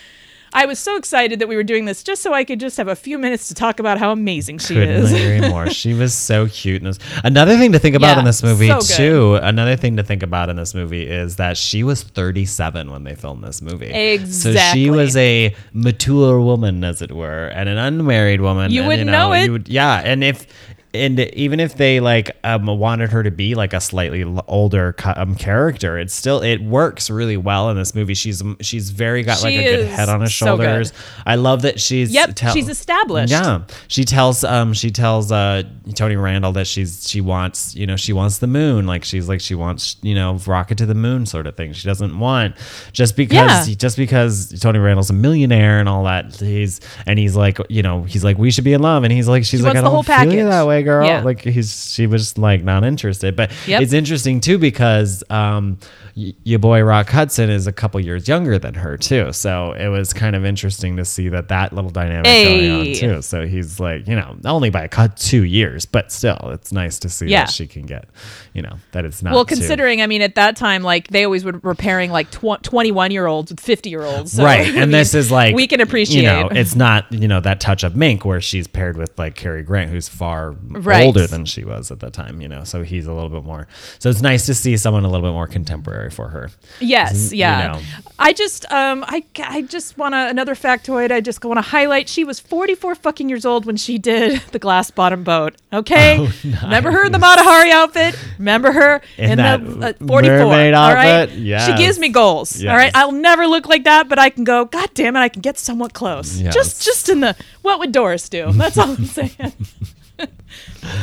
I 0.53 0.67
was 0.67 0.79
so 0.79 0.97
excited 0.97 1.39
that 1.39 1.49
we 1.49 1.55
were 1.57 1.63
doing 1.63 1.85
this 1.85 2.03
just 2.03 2.23
so 2.23 2.33
I 2.35 2.45
could 2.45 2.59
just 2.61 2.77
have 2.77 2.89
a 2.89 2.97
few 2.97 3.19
minutes 3.19 3.49
to 3.49 3.55
talk 3.55 3.79
about 3.79 3.99
how 3.99 4.11
amazing 4.11 4.59
she 4.59 4.75
Couldn't 4.75 4.89
is. 5.05 5.13
agree 5.13 5.49
more. 5.49 5.69
She 5.81 5.95
was 5.95 6.13
so 6.13 6.49
cute. 6.49 6.83
in 6.83 6.85
this. 6.89 6.99
Another 7.25 7.57
thing 7.57 7.73
to 7.73 7.79
think 7.79 7.95
about 7.97 8.15
Yeah, 8.15 8.19
in 8.21 8.25
this 8.25 8.43
movie 8.43 8.69
so 8.69 8.81
good. 8.81 8.97
too. 8.97 9.35
Another 9.37 9.77
thing 9.77 9.97
to 9.97 10.03
think 10.03 10.23
about 10.23 10.49
in 10.49 10.57
this 10.57 10.75
movie 10.75 11.07
is 11.09 11.37
that 11.37 11.57
she 11.57 11.83
was 11.85 12.03
37 12.03 12.91
when 12.91 13.05
they 13.05 13.15
filmed 13.15 13.45
this 13.45 13.63
movie. 13.63 13.87
Exactly. 13.87 14.53
So 14.55 14.73
she 14.73 14.91
was 14.91 15.17
a 15.17 15.55
mature 15.73 16.41
woman, 16.41 16.83
as 16.85 17.01
it 17.03 17.13
were, 17.13 17.47
and 17.49 17.69
an 17.69 17.79
unmarried 17.79 18.41
woman. 18.41 18.71
You 18.73 18.81
and, 18.83 18.89
wouldn't 18.89 19.11
know 19.11 19.33
it. 19.33 19.45
you 19.45 19.53
would- 19.53 19.69
yeah, 19.69 20.01
and 20.05 20.25
if. 20.25 20.47
And 20.92 21.20
even 21.20 21.61
if 21.61 21.76
they 21.76 22.00
like 22.00 22.37
um, 22.42 22.66
wanted 22.66 23.11
her 23.12 23.22
to 23.22 23.31
be 23.31 23.55
like 23.55 23.72
a 23.72 23.81
slightly 23.81 24.24
older 24.48 24.94
um, 25.05 25.37
character, 25.37 25.96
it 25.98 26.11
still 26.11 26.42
it 26.42 26.61
works 26.61 27.09
really 27.09 27.37
well 27.37 27.70
in 27.70 27.76
this 27.76 27.94
movie. 27.94 28.14
She's 28.14 28.42
she's 28.61 28.90
very 28.90 29.22
got 29.22 29.40
like 29.40 29.53
She 29.53 29.59
a 29.59 29.76
good 29.76 29.87
head 29.87 30.09
on 30.09 30.20
her 30.20 30.26
so 30.26 30.46
shoulders. 30.46 30.92
I 31.24 31.37
love 31.37 31.62
that 31.62 31.79
she's 31.79 32.11
Yep, 32.12 32.33
tell- 32.35 32.53
she's 32.55 32.68
established. 32.68 33.31
Yeah, 33.31 33.62
she 33.87 34.03
tells 34.05 34.42
um 34.42 34.72
she 34.72 34.90
tells 34.90 35.31
uh 35.31 35.62
Tony 35.94 36.16
Randall 36.16 36.50
that 36.55 36.66
she's 36.66 37.09
she 37.09 37.20
wants 37.20 37.72
you 37.76 37.87
know 37.87 37.94
she 37.96 38.12
wants 38.12 38.38
the 38.38 38.48
moon 38.48 38.88
like 38.88 39.05
she's 39.05 39.29
like 39.29 39.40
she 39.40 39.55
wants 39.55 39.96
you 40.03 40.16
know 40.16 40.35
rocket 40.44 40.76
to 40.79 40.87
the 40.87 40.94
moon 40.96 41.24
sort 41.24 41.46
of 41.46 41.57
thing. 41.57 41.72
She 41.72 41.87
doesn't 41.87 42.18
want 42.18 42.57
just 42.92 43.14
because 43.16 43.68
Yeah. 43.68 43.74
just 43.76 43.96
because 43.96 44.59
Tony 44.61 44.81
Randall's 44.81 45.11
a 45.11 45.14
millionaire 45.14 45.79
and 45.79 45.88
all 45.88 46.03
that 46.05 46.35
he's 46.35 46.81
and 47.07 47.16
he's 47.16 47.37
like 47.37 47.59
you 47.68 47.84
know 47.84 48.03
he's 48.03 48.24
like 48.24 48.38
we 48.38 48.51
should 48.51 48.64
be 48.64 48.72
in 48.72 48.82
love 48.82 49.05
and 49.05 49.12
he's 49.12 49.28
like 49.28 49.45
she's 49.45 49.61
She 49.61 49.64
like 49.64 49.76
I 49.76 49.80
the 49.80 49.82
don't 49.84 49.93
whole 49.93 50.03
feel 50.03 50.16
package. 50.16 50.45
that 50.47 50.66
way 50.66 50.80
girl. 50.83 51.07
Yeah. 51.07 51.22
Like 51.22 51.41
he's 51.43 51.93
she 51.93 52.07
was 52.07 52.37
like 52.39 52.62
not 52.64 52.85
interested. 52.85 53.37
But 53.37 53.51
Yep. 53.66 53.83
it's 53.83 53.93
interesting 53.93 54.41
too 54.41 54.59
because 54.59 55.22
um 55.31 55.78
y- 56.16 56.35
your 56.45 56.59
boy 56.59 56.83
Rock 56.83 57.09
Hudson 57.09 57.51
is 57.51 57.66
a 57.66 57.72
couple 57.72 58.01
years 58.01 58.28
younger 58.28 58.59
than 58.59 58.74
her 58.74 58.97
too. 58.97 59.33
So 59.33 59.72
it 59.72 59.89
was 59.89 60.12
kind 60.12 60.35
of 60.37 60.45
interesting 60.45 60.97
to 60.97 61.05
see 61.05 61.28
that 61.31 61.49
that 61.49 61.72
little 61.72 61.91
dynamic 61.91 62.24
going 62.24 62.70
on 62.70 62.95
too. 62.95 63.22
So 63.22 63.47
he's 63.47 63.78
like, 63.81 64.07
you 64.09 64.16
know, 64.16 64.37
only 64.45 64.70
by 64.70 64.83
a 64.85 64.89
cut 64.89 65.16
two 65.16 65.45
years, 65.45 65.87
but 65.87 66.11
still, 66.12 66.39
it's 66.53 66.72
nice 66.72 66.99
to 67.01 67.09
see 67.09 67.26
Yeah. 67.26 67.45
that 67.45 67.51
she 67.53 67.66
can 67.66 67.87
get, 67.87 68.09
you 68.55 68.62
know, 68.62 68.76
that 68.93 69.05
it's 69.05 69.22
not 69.22 69.33
Well, 69.35 69.45
too- 69.45 69.55
considering, 69.57 70.03
I 70.03 70.07
mean, 70.07 70.22
at 70.22 70.35
that 70.37 70.57
time, 70.57 70.83
like 70.83 71.09
they 71.09 71.24
always 71.24 71.45
were 71.45 71.61
repairing 71.62 72.11
like 72.11 72.31
tw- 72.31 72.62
21 72.62 73.11
year 73.11 73.26
olds 73.26 73.51
with 73.51 73.61
50 73.61 73.91
year 73.91 74.03
olds. 74.03 74.33
So, 74.33 74.45
right 74.45 74.66
I 74.74 74.81
and 74.81 74.93
this 74.93 75.14
is 75.20 75.31
like 75.31 75.55
we 75.55 75.66
can 75.66 75.81
appreciate. 75.81 76.22
you 76.22 76.26
know 76.28 76.49
it's 76.51 76.74
not 76.74 77.11
you 77.12 77.28
know 77.28 77.41
that 77.41 77.61
touch 77.61 77.83
of 77.85 77.97
mink 77.97 78.24
where 78.24 78.41
she's 78.41 78.66
paired 78.66 78.97
with 78.97 79.18
like 79.18 79.35
Cary 79.35 79.62
Grant 79.62 79.91
who's 79.91 80.09
far 80.09 80.53
Right. 80.71 81.05
older 81.07 81.27
than 81.27 81.45
she 81.47 81.64
was 81.64 81.91
at 81.91 82.01
the 82.01 82.11
time 82.11 82.41
you 82.41 82.49
know 82.49 82.62
so 82.64 82.83
he's 82.83 83.07
a 83.07 83.12
little 83.12 83.29
bit 83.29 83.43
more 83.45 83.66
so 83.99 84.09
it's 84.09 84.23
nice 84.23 84.47
to 84.47 84.55
see 84.55 84.77
someone 84.77 85.05
a 85.05 85.09
little 85.09 85.27
bit 85.27 85.33
more 85.33 85.47
contemporary 85.47 86.11
for 86.11 86.29
her 86.29 86.51
Yes, 86.81 87.33
you 87.33 87.39
yeah. 87.39 87.73
know. 87.73 87.81
I 88.18 88.33
just, 88.33 88.71
um, 88.71 89.05
I, 89.09 89.25
I 89.43 89.62
just 89.62 89.97
want 89.99 90.12
to 90.14 90.29
another 90.29 90.55
factoid. 90.55 91.11
I 91.11 91.21
just 91.21 91.43
want 91.45 91.57
to 91.59 91.62
highlight. 91.62 92.09
She 92.09 92.23
was 92.23 92.39
44 92.39 92.95
fucking 92.95 93.29
years 93.29 93.45
old 93.47 93.64
when 93.64 93.77
she 93.77 93.99
did 93.99 94.41
the 94.53 94.59
glass 94.59 94.91
bottom 94.91 95.25
boat. 95.25 95.57
Okay, 95.73 96.18
Oh, 96.21 96.33
remember 96.62 96.91
her 96.91 97.07
in 97.07 97.12
the 97.12 97.18
Mata 97.18 97.43
Hari 97.43 97.71
outfit? 97.71 98.16
Remember 98.39 98.73
her 98.73 99.01
In 99.16 99.33
in, 99.33 99.37
that 99.39 99.64
the 99.64 100.05
uh, 100.05 100.07
44? 100.07 100.37
mermaid 100.39 100.75
all 100.75 100.93
right, 100.95 101.29
outfit? 101.31 101.61
she 101.62 101.75
gives 101.83 101.99
me 101.99 102.09
goals. 102.11 102.62
All 102.64 102.77
right, 102.77 102.93
I'll 102.95 103.12
never 103.12 103.47
look 103.47 103.66
like 103.66 103.85
that, 103.85 104.09
but 104.09 104.18
I 104.18 104.31
can 104.31 104.45
go. 104.45 104.64
God 104.66 104.91
damn 104.95 105.16
it, 105.16 105.21
I 105.21 105.29
can 105.29 105.41
get 105.43 105.59
somewhat 105.59 105.93
close. 105.95 106.39
Yes. 106.41 106.55
Just, 106.55 106.85
just 106.85 107.09
in 107.09 107.21
the 107.21 107.37
what 107.62 107.79
would 107.79 107.93
Doris 107.93 108.29
do? 108.29 108.53
That's 108.53 108.77
all 108.79 108.91
I'm 108.91 109.05
saying. 109.18 109.53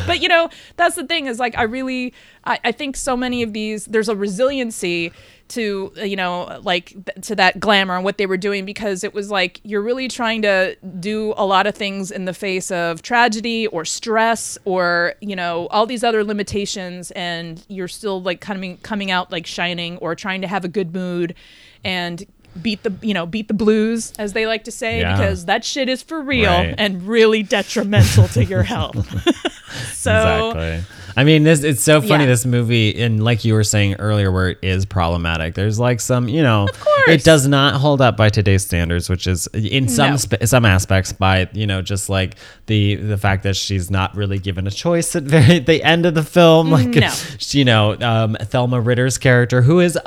But 0.06 0.22
you 0.22 0.28
know 0.28 0.50
that's 0.76 0.96
the 0.96 1.06
thing 1.06 1.28
is 1.28 1.40
like 1.40 1.58
i 1.58 1.64
really 1.64 2.14
I, 2.46 2.60
I 2.66 2.72
think 2.72 2.96
so 2.96 3.18
many 3.18 3.44
of 3.44 3.54
these 3.54 3.86
there's 3.86 4.10
a 4.10 4.16
resiliency 4.16 5.12
to 5.50 5.92
you 5.96 6.16
know 6.16 6.60
like 6.64 6.88
th- 6.88 7.28
to 7.28 7.36
that 7.36 7.60
glamour 7.60 7.96
and 7.96 8.04
what 8.04 8.18
they 8.18 8.26
were 8.26 8.38
doing 8.38 8.66
because 8.66 9.04
it 9.04 9.14
was 9.14 9.32
like 9.32 9.62
you're 9.64 9.82
really 9.82 10.08
trying 10.08 10.42
to 10.42 10.76
do 11.00 11.34
a 11.38 11.46
lot 11.46 11.68
of 11.68 11.76
things 11.76 12.12
in 12.12 12.26
the 12.26 12.34
face 12.34 12.70
of 12.72 13.02
tragedy 13.02 13.68
or 13.68 13.86
stress 13.86 14.58
or 14.66 15.14
you 15.22 15.36
know 15.36 15.68
all 15.68 15.86
these 15.86 16.04
other 16.04 16.24
limitations 16.24 17.12
and 17.12 17.66
you're 17.68 17.88
still 17.88 18.22
like 18.22 18.42
coming 18.42 18.78
coming 18.78 19.12
out 19.12 19.32
like 19.32 19.46
shining 19.46 19.98
or 19.98 20.16
trying 20.16 20.42
to 20.42 20.48
have 20.48 20.66
a 20.66 20.70
good 20.70 20.94
mood. 20.94 21.36
And 21.84 22.26
beat 22.62 22.84
the 22.84 22.94
you 23.02 23.14
know 23.14 23.26
beat 23.26 23.48
the 23.48 23.54
blues 23.54 24.14
as 24.20 24.34
they 24.34 24.46
like 24.48 24.64
to 24.66 24.72
say 24.72 25.00
Yeah. 25.00 25.16
because 25.18 25.46
that 25.46 25.64
shit 25.64 25.90
is 25.90 26.02
for 26.04 26.22
real 26.22 26.52
Right. 26.52 26.76
and 26.78 27.04
really 27.08 27.44
detrimental 27.44 28.28
to 28.30 28.44
your 28.44 28.64
health 28.76 28.96
so 29.94 30.52
exactly 30.52 30.84
I 31.18 31.24
mean, 31.24 31.44
this 31.44 31.64
it's 31.64 31.82
so 31.82 32.00
funny. 32.00 32.24
Yeah. 32.26 32.30
This 32.30 32.46
movie, 32.46 33.02
and 33.02 33.24
like 33.24 33.44
you 33.44 33.54
were 33.56 33.64
saying 33.64 33.96
earlier, 33.96 34.32
where 34.32 34.50
it 34.52 34.60
is 34.62 34.86
problematic. 34.86 35.56
There's 35.56 35.80
like 35.80 36.00
some, 36.00 36.30
you 36.30 36.44
know, 36.44 36.68
course. 36.72 37.10
it 37.10 37.24
does 37.24 37.48
not 37.48 37.74
hold 37.76 38.02
up 38.02 38.16
by 38.16 38.30
today's 38.30 38.64
standards, 38.64 39.10
which 39.10 39.26
is 39.28 39.48
in 39.48 39.88
some 39.90 40.12
No. 40.12 40.18
sp- 40.22 40.46
some 40.46 40.64
aspects 40.64 41.12
by 41.14 41.50
you 41.54 41.66
know 41.66 41.82
just 41.82 42.08
like 42.10 42.36
the 42.68 42.96
the 42.96 43.18
fact 43.18 43.44
that 43.44 43.56
she's 43.56 43.90
not 43.90 44.16
really 44.16 44.38
given 44.38 44.68
a 44.68 44.72
choice 44.72 45.16
at 45.16 45.24
very 45.36 45.60
the 45.60 45.84
end 45.84 46.06
of 46.06 46.14
the 46.14 46.24
film. 46.24 46.70
Like 46.70 46.88
No. 46.90 47.12
you 47.50 47.66
know, 47.66 47.98
um, 48.00 48.38
Thelma 48.40 48.80
Ritter's 48.80 49.18
character, 49.18 49.64
who 49.64 49.80
is 49.80 49.98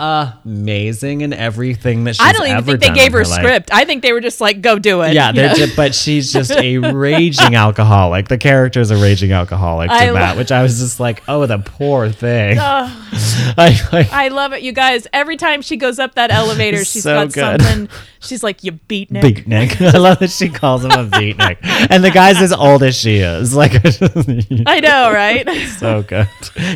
amazing 0.45 1.21
in 1.23 1.33
everything 1.33 2.05
that 2.05 2.17
she's 2.17 2.27
I 2.27 2.33
don't 2.33 2.47
even 2.47 2.65
think 2.65 2.81
they 2.81 2.91
gave 2.93 3.13
her 3.13 3.21
a 3.23 3.27
life. 3.29 3.41
script. 3.41 3.71
I 3.73 3.85
think 3.85 4.03
they 4.03 4.13
were 4.13 4.21
just 4.21 4.41
like, 4.41 4.61
go 4.63 4.79
do 4.79 5.03
it. 5.03 5.15
Yeah, 5.15 5.33
they're 5.33 5.55
just, 5.55 5.77
but 5.77 5.95
she's 5.95 6.33
just 6.33 6.51
a 6.53 6.79
raging 6.93 7.55
alcoholic. 7.55 8.29
The 8.29 8.39
character 8.39 8.81
is 8.81 8.91
a 8.91 8.97
raging 8.97 9.33
alcoholic 9.33 9.89
to 9.91 9.95
I 9.97 10.07
lo- 10.11 10.15
that, 10.15 10.37
which 10.37 10.53
I 10.53 10.63
was 10.63 10.79
just 10.79 11.00
like, 11.01 11.23
oh, 11.27 11.47
the 11.47 11.59
poor 11.59 12.09
thing. 12.11 12.59
I, 12.61 13.79
like, 13.93 14.13
I 14.13 14.29
love 14.29 14.53
it, 14.53 14.63
you 14.63 14.73
guys. 14.73 15.07
Every 15.13 15.37
time 15.37 15.63
she 15.63 15.77
goes 15.77 15.99
up 15.99 16.15
that 16.15 16.31
elevator, 16.41 16.85
she's 16.85 17.03
So 17.03 17.15
got 17.15 17.33
good. 17.33 17.63
something. 17.63 17.89
She's 18.21 18.43
like, 18.45 18.63
"You 18.63 18.73
beatnik." 18.73 19.23
beatnik. 19.23 19.95
I 19.95 19.99
love 19.99 20.19
that 20.21 20.31
she 20.31 20.49
calls 20.51 20.85
him 20.85 20.91
a 20.93 21.05
beatnik, 21.07 21.57
and 21.91 22.05
the 22.05 22.11
guy's 22.11 22.41
as 22.41 22.53
old 22.53 22.83
as 22.83 22.95
she 22.95 23.17
is. 23.17 23.55
Like, 23.55 23.73
I 24.67 24.81
know, 24.81 25.11
right? 25.13 25.49
so 25.79 26.03
good. 26.03 26.29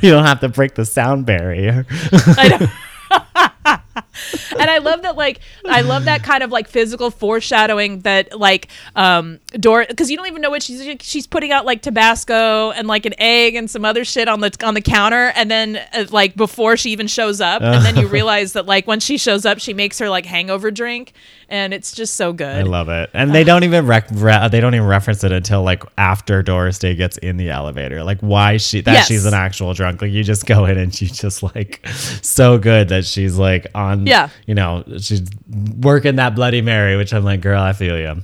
You 0.03 0.11
don't 0.11 0.25
have 0.25 0.41
to 0.41 0.49
break 0.49 0.75
the 0.75 0.85
sound 0.87 1.27
barrier. 1.27 1.87
I 2.13 2.49
know. 2.59 3.77
and 4.59 4.71
I 4.71 4.79
love 4.79 5.03
that, 5.03 5.17
like, 5.17 5.41
I 5.69 5.83
love 5.83 6.05
that 6.07 6.23
kind 6.23 6.43
of 6.43 6.51
like 6.51 6.69
physical 6.69 7.11
foreshadowing 7.11 8.01
that, 8.01 8.39
like, 8.39 8.69
um, 8.97 9.41
Dor, 9.53 9.87
because 9.89 10.11
you 10.11 10.17
don't 10.17 10.27
even 10.27 10.43
know 10.43 10.51
what 10.51 10.63
she's 10.63 10.85
she's 11.01 11.27
putting 11.27 11.53
out 11.53 11.65
like 11.65 11.81
Tabasco 11.83 12.73
and 12.73 12.89
like 12.89 13.07
an 13.07 13.15
egg 13.19 13.55
and 13.55 13.71
some 13.71 13.85
other 13.85 14.05
shit 14.05 14.29
on 14.29 14.41
the 14.41 14.51
on 14.65 14.75
the 14.75 14.81
counter, 14.81 15.33
and 15.37 15.51
then 15.51 15.77
uh, 15.93 16.07
like 16.11 16.35
before 16.35 16.77
she 16.77 16.91
even 16.91 17.07
shows 17.07 17.41
up, 17.41 17.63
and 17.63 17.85
then 17.85 17.97
you 17.97 18.07
realize 18.09 18.55
that 18.55 18.67
like 18.67 18.87
when 18.87 18.99
she 19.01 19.17
shows 19.17 19.47
up, 19.47 19.59
she 19.61 19.73
makes 19.75 19.99
her 20.01 20.09
like 20.11 20.27
hangover 20.27 20.71
drink, 20.73 21.13
and 21.49 21.73
it's 21.73 21.93
just 21.95 22.15
so 22.17 22.33
good. 22.33 22.57
I 22.57 22.63
love 22.63 22.89
it, 22.89 23.11
and 23.15 23.33
they 23.33 23.45
don't 23.45 23.63
even 23.63 23.87
rec- 23.87 24.11
re- 24.13 24.49
they 24.49 24.61
don't 24.61 24.75
even 24.75 24.89
reference 24.89 25.23
it 25.23 25.31
until 25.31 25.63
like 25.63 25.85
after 25.97 26.43
Doris 26.43 26.79
Day 26.81 26.97
gets 26.97 27.17
in 27.19 27.37
the 27.37 27.51
elevator. 27.51 28.03
Like 28.03 28.19
why 28.21 28.57
she 28.57 28.81
that 28.81 28.93
Yes. 28.93 29.07
she's 29.07 29.25
an 29.27 29.35
actual 29.35 29.73
drunk. 29.73 30.03
Like 30.03 30.11
you 30.11 30.25
just 30.25 30.47
go 30.47 30.65
in 30.65 30.79
and 30.79 30.93
she's 30.95 31.17
just 31.19 31.43
like 31.43 31.87
so 32.23 32.59
good 32.59 32.89
that 32.89 33.05
she's 33.05 33.39
like 33.39 33.67
on. 33.75 33.84
Yeah. 34.07 34.29
you 34.47 34.55
know 34.55 34.85
she's 34.99 35.23
working 35.81 36.17
that 36.17 36.35
Bloody 36.35 36.63
Mary, 36.63 36.97
which 36.97 37.13
I'm 37.15 37.25
like, 37.25 37.41
girl, 37.41 37.61
I 37.61 37.73
feel 37.73 37.99
you. 37.99 38.23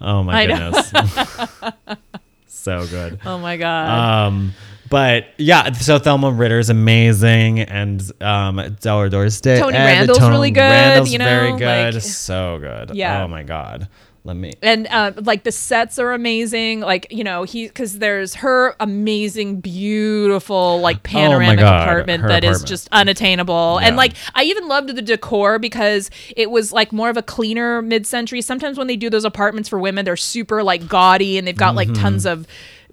Oh 0.00 0.22
my 0.22 0.42
I 0.42 0.46
goodness, 0.46 0.92
so 2.46 2.86
good. 2.86 3.20
Oh 3.24 3.38
my 3.38 3.56
god. 3.56 4.26
Um, 4.26 4.52
but 4.90 5.28
yeah, 5.38 5.72
so 5.72 5.98
Thelma 5.98 6.30
Ritter 6.30 6.58
is 6.58 6.68
amazing, 6.68 7.60
and 7.60 8.02
um, 8.20 8.76
Dora 8.82 9.08
Doris 9.08 9.40
Day. 9.40 9.58
Tony 9.58 9.76
and 9.76 9.84
Randall's 9.86 10.20
really 10.20 10.50
good, 10.50 10.60
Randall's 10.60 11.10
you 11.12 11.18
know, 11.18 11.24
very 11.24 11.56
good, 11.56 11.94
like- 11.94 12.02
so 12.02 12.58
good. 12.58 12.94
Yeah. 12.94 13.22
Oh 13.24 13.28
my 13.28 13.42
god. 13.42 13.88
Let 14.24 14.36
me. 14.36 14.52
and 14.62 14.86
uh, 14.86 15.12
like 15.16 15.42
the 15.42 15.50
sets 15.50 15.98
are 15.98 16.12
amazing 16.12 16.78
like 16.78 17.08
you 17.10 17.24
know 17.24 17.42
he 17.42 17.66
because 17.66 17.98
there's 17.98 18.34
her 18.36 18.76
amazing 18.78 19.60
beautiful 19.60 20.80
like 20.80 21.02
panoramic 21.14 21.58
Oh 21.58 21.62
God, 21.62 21.82
apartment 21.82 22.22
that 22.28 22.44
is 22.44 22.50
apartment. 22.58 22.68
just 22.68 22.88
unattainable 22.92 23.78
Yeah. 23.80 23.88
and 23.88 23.96
like 23.96 24.12
i 24.34 24.44
even 24.44 24.68
loved 24.68 24.94
the 24.94 25.02
decor 25.02 25.58
because 25.58 26.08
it 26.36 26.50
was 26.52 26.72
like 26.72 26.92
more 26.92 27.10
of 27.10 27.16
a 27.16 27.22
cleaner 27.22 27.82
mid-century 27.82 28.40
sometimes 28.42 28.78
when 28.78 28.86
they 28.86 28.96
do 28.96 29.10
those 29.10 29.24
apartments 29.24 29.68
for 29.68 29.78
women 29.80 30.04
they're 30.04 30.16
super 30.16 30.62
like 30.62 30.86
gaudy 30.88 31.36
and 31.36 31.46
they've 31.46 31.56
got 31.56 31.74
like 31.74 31.88
Mm-hmm. 31.88 32.00
tons 32.02 32.24
of 32.26 32.46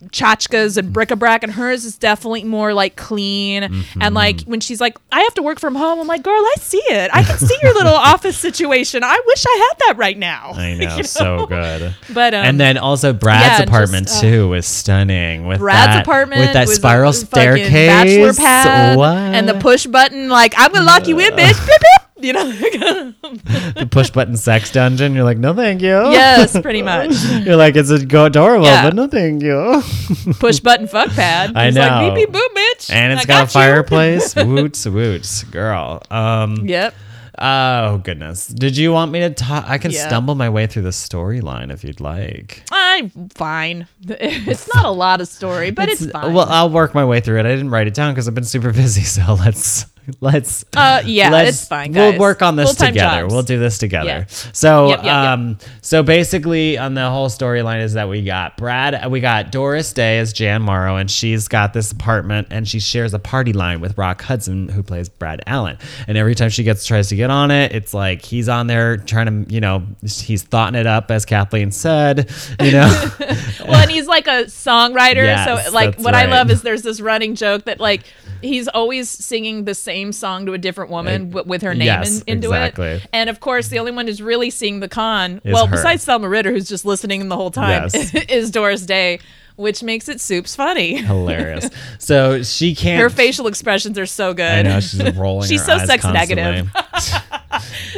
tchotchkes 0.08 0.78
and 0.78 0.94
bric-a-brac 0.94 1.44
and 1.44 1.52
hers 1.52 1.84
is 1.86 1.98
definitely 1.98 2.44
more 2.44 2.74
like 2.74 2.96
clean 2.96 3.64
Mm-hmm. 3.64 4.02
and 4.02 4.16
like 4.16 4.42
when 4.44 4.60
she's 4.62 4.80
like 4.80 4.98
i 5.12 5.20
have 5.22 5.34
to 5.34 5.44
work 5.44 5.60
from 5.60 5.76
home 5.76 6.00
i'm 6.00 6.08
like 6.08 6.24
girl 6.24 6.34
i 6.34 6.54
see 6.60 6.82
it 6.88 7.10
i 7.14 7.22
can 7.24 7.38
see 7.38 7.56
your 7.62 7.74
little 7.74 7.94
office 8.14 8.38
situation 8.38 9.04
i 9.04 9.20
wish 9.28 9.46
i 9.46 9.58
had 9.70 9.88
that 9.88 9.98
right 9.98 10.18
now 10.18 10.52
I 10.56 10.74
know, 10.76 10.98
You 10.98 11.04
so 11.04 11.46
good. 11.46 11.94
but 12.14 12.34
um, 12.34 12.46
and 12.46 12.60
then 12.60 12.78
also 12.78 13.12
Brad's 13.14 13.44
yeah, 13.44 13.58
just, 13.58 13.68
apartment 13.68 14.10
uh, 14.10 14.22
too 14.22 14.48
was 14.50 14.66
stunning. 14.66 15.46
With 15.46 15.60
Brad's 15.60 15.94
that, 15.96 16.02
apartment 16.04 16.42
with 16.42 16.54
that 16.54 16.70
spiral 16.70 17.14
staircase, 17.14 17.70
bachelor 17.88 18.34
pad, 18.34 18.98
what? 18.98 19.10
and 19.18 19.48
the 19.48 19.56
push 19.56 19.86
button. 19.86 20.30
Like 20.30 20.54
I'm 20.58 20.72
gonna 20.72 20.86
lock 20.86 21.08
you 21.08 21.20
in, 21.20 21.34
bitch. 21.34 21.70
You 22.24 22.34
know. 22.34 23.14
the 23.22 23.88
push 23.90 24.10
button 24.10 24.36
sex 24.38 24.72
dungeon. 24.72 25.14
You're 25.16 25.24
like, 25.24 25.38
no, 25.38 25.54
thank 25.54 25.82
you. 25.82 25.88
yes, 25.90 26.60
pretty 26.60 26.82
much. 26.82 27.12
You're 27.46 27.56
like, 27.56 27.76
it's 27.76 27.90
adorable, 27.90 28.66
Yeah. 28.66 28.84
but 28.84 28.96
no, 28.96 29.08
thank 29.08 29.42
you. 29.42 29.82
Push 30.40 30.60
button 30.60 30.88
fuck 30.88 31.10
pad. 31.12 31.54
I 31.56 31.66
He's 31.68 31.76
know. 31.76 31.82
Like 31.82 32.16
beep 32.16 32.32
beep 32.32 32.36
boop, 32.42 32.56
bitch. 32.56 32.92
and 32.92 33.14
it's 33.14 33.24
I 33.24 33.26
got, 33.26 33.44
a 33.46 33.48
fireplace. 33.48 34.36
woots, 34.36 34.86
woots, 34.86 35.44
girl. 35.44 36.02
Um, 36.12 36.66
Yep. 36.68 36.94
Oh 37.42 38.00
goodness! 38.00 38.48
Did 38.48 38.76
you 38.76 38.92
want 38.92 39.14
me 39.14 39.22
to 39.22 39.30
talk? 39.30 39.64
I 39.66 39.78
can 39.78 39.92
Yeah. 39.92 40.06
stumble 40.10 40.36
my 40.36 40.50
way 40.50 40.68
through 40.68 40.82
the 40.82 40.90
storyline 40.90 41.72
if 41.72 41.86
you'd 41.86 42.02
like. 42.02 42.64
I'm 42.70 43.12
fine. 43.34 43.88
It's 44.06 44.68
not 44.76 44.84
a 44.84 44.90
lot 44.92 45.22
of 45.22 45.30
story, 45.30 45.72
but 45.72 45.88
it's, 45.88 46.06
fine. 46.06 46.34
Well, 46.34 46.48
I'll 46.50 46.70
work 46.70 46.94
my 46.94 47.06
way 47.06 47.22
through 47.22 47.38
it. 47.40 47.46
I 47.46 47.50
didn't 47.52 47.70
write 47.70 47.88
it 47.88 47.94
down 47.94 48.14
because 48.14 48.28
I've 48.28 48.36
been 48.36 48.44
super 48.44 48.74
busy. 48.74 49.04
So 49.04 49.36
let's 49.36 49.86
let's. 50.22 50.66
Uh, 50.76 51.02
yeah, 51.06 51.30
let's- 51.30 51.50
it's 51.62 51.68
fine, 51.68 51.94
We'll 51.94 52.18
work 52.20 52.42
on 52.42 52.56
this 52.56 52.70
Full-time 52.70 52.94
together. 52.94 53.22
jobs. 53.22 53.34
We'll 53.34 53.44
do 53.44 53.60
this 53.60 53.78
together. 53.78 54.08
Yeah. 54.08 54.26
So, 54.54 54.90
Yep, 54.90 54.98
yep, 55.00 55.06
yep. 55.06 55.14
um, 55.14 55.58
so 55.82 56.04
basically, 56.04 56.78
on 56.78 56.94
the 56.94 57.10
whole 57.10 57.28
storyline 57.30 57.82
is 57.82 57.94
that 57.94 58.10
we 58.10 58.24
got 58.24 58.58
Brad, 58.58 59.10
we 59.12 59.20
got 59.20 59.52
Doris 59.52 59.92
Day 59.94 60.20
as 60.20 60.34
Jan 60.34 60.62
Morrow, 60.62 60.96
and 60.98 61.10
she's 61.10 61.48
got 61.48 61.74
this 61.74 61.92
apartment, 61.92 62.48
and 62.52 62.68
she 62.68 62.80
shares 62.80 63.14
a 63.14 63.20
party 63.20 63.54
line 63.54 63.82
with 63.82 63.98
Rock 63.98 64.22
Hudson, 64.22 64.70
who 64.70 64.84
plays 64.84 65.10
Brad 65.10 65.42
Allen. 65.48 65.78
And 66.08 66.18
every 66.18 66.36
time 66.36 66.50
she 66.50 66.64
gets 66.64 66.86
tries 66.86 67.10
to 67.10 67.16
get 67.16 67.30
on 67.30 67.52
it, 67.52 67.74
it's 67.74 67.94
like 67.94 68.24
he's 68.24 68.50
on 68.50 68.68
there 68.68 68.98
trying 68.98 69.46
to, 69.46 69.54
you 69.54 69.62
know, 69.62 69.84
he's 70.02 70.44
thoughting 70.44 70.80
it 70.80 70.88
up, 70.88 71.12
as 71.12 71.26
Kathleen 71.26 71.72
said, 71.72 72.30
you 72.62 72.72
know. 72.72 73.10
well, 73.66 73.76
and 73.82 73.92
he's 73.92 74.08
like 74.08 74.28
a 74.28 74.46
songwriter. 74.46 75.16
Yes, 75.24 75.66
so, 75.68 75.72
like, 75.74 75.98
what 76.00 76.16
I 76.16 76.26
love 76.26 76.50
is 76.52 76.62
there's 76.62 76.82
this 76.82 77.02
running 77.02 77.36
joke 77.36 77.66
that, 77.66 77.80
like, 77.80 78.02
he's 78.42 78.68
always 78.68 79.10
singing 79.10 79.66
the 79.66 79.76
same 79.76 80.12
song 80.12 80.46
to 80.46 80.54
a 80.54 80.58
different 80.58 80.92
woman 80.92 81.30
w- 81.32 81.48
with 81.50 81.62
her 81.62 81.74
name 81.74 81.86
yes, 81.88 82.22
in, 82.22 82.36
into 82.38 82.48
exactly. 82.50 82.88
it. 82.88 83.08
And 83.14 83.30
of 83.30 83.40
course, 83.40 83.68
the 83.70 83.80
only 83.80 83.92
one 83.92 84.08
who's 84.08 84.22
really 84.22 84.50
seeing 84.50 84.80
the 84.80 84.90
con, 84.90 85.42
Is 85.44 85.54
well, 85.54 85.68
her. 85.68 85.76
besides 85.76 86.06
Thelma 86.06 86.30
Ritter, 86.30 86.52
who's 86.52 86.68
just 86.70 86.86
listening 86.86 87.28
the 87.30 87.36
whole 87.36 87.52
time, 87.52 87.90
Yes. 87.94 88.14
is 88.30 88.52
Doris 88.52 88.86
Day, 88.86 89.20
which 89.56 89.84
makes 89.84 90.08
it 90.08 90.22
soups 90.22 90.56
funny. 90.56 90.96
Hilarious. 90.98 91.70
So 92.00 92.42
she 92.44 92.76
can't. 92.76 93.02
Her 93.02 93.10
facial 93.10 93.48
expressions 93.48 94.00
are 94.00 94.06
so 94.06 94.34
good. 94.34 94.46
I 94.46 94.62
know 94.62 94.80
she's 94.80 95.16
rolling. 95.16 95.48
She's 95.48 95.64
so 95.66 95.78
sex 95.80 96.02
constantly. 96.04 96.36
negative. 96.36 96.72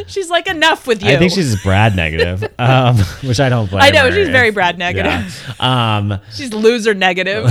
She's 0.07 0.29
like, 0.29 0.47
enough 0.47 0.87
with 0.87 1.03
you. 1.03 1.11
I 1.11 1.17
think 1.17 1.31
she's 1.31 1.61
Brad 1.61 1.95
negative, 1.95 2.43
um, 2.57 2.97
which 3.23 3.39
I 3.39 3.47
don't 3.49 3.69
blame. 3.69 3.83
I 3.83 3.91
know, 3.91 4.09
she's 4.09 4.29
very 4.29 4.49
Brad 4.49 4.77
negative. 4.79 5.53
yeah. 5.59 5.97
Um, 5.97 6.19
She's 6.33 6.51
loser 6.53 6.93
negative. 6.93 7.45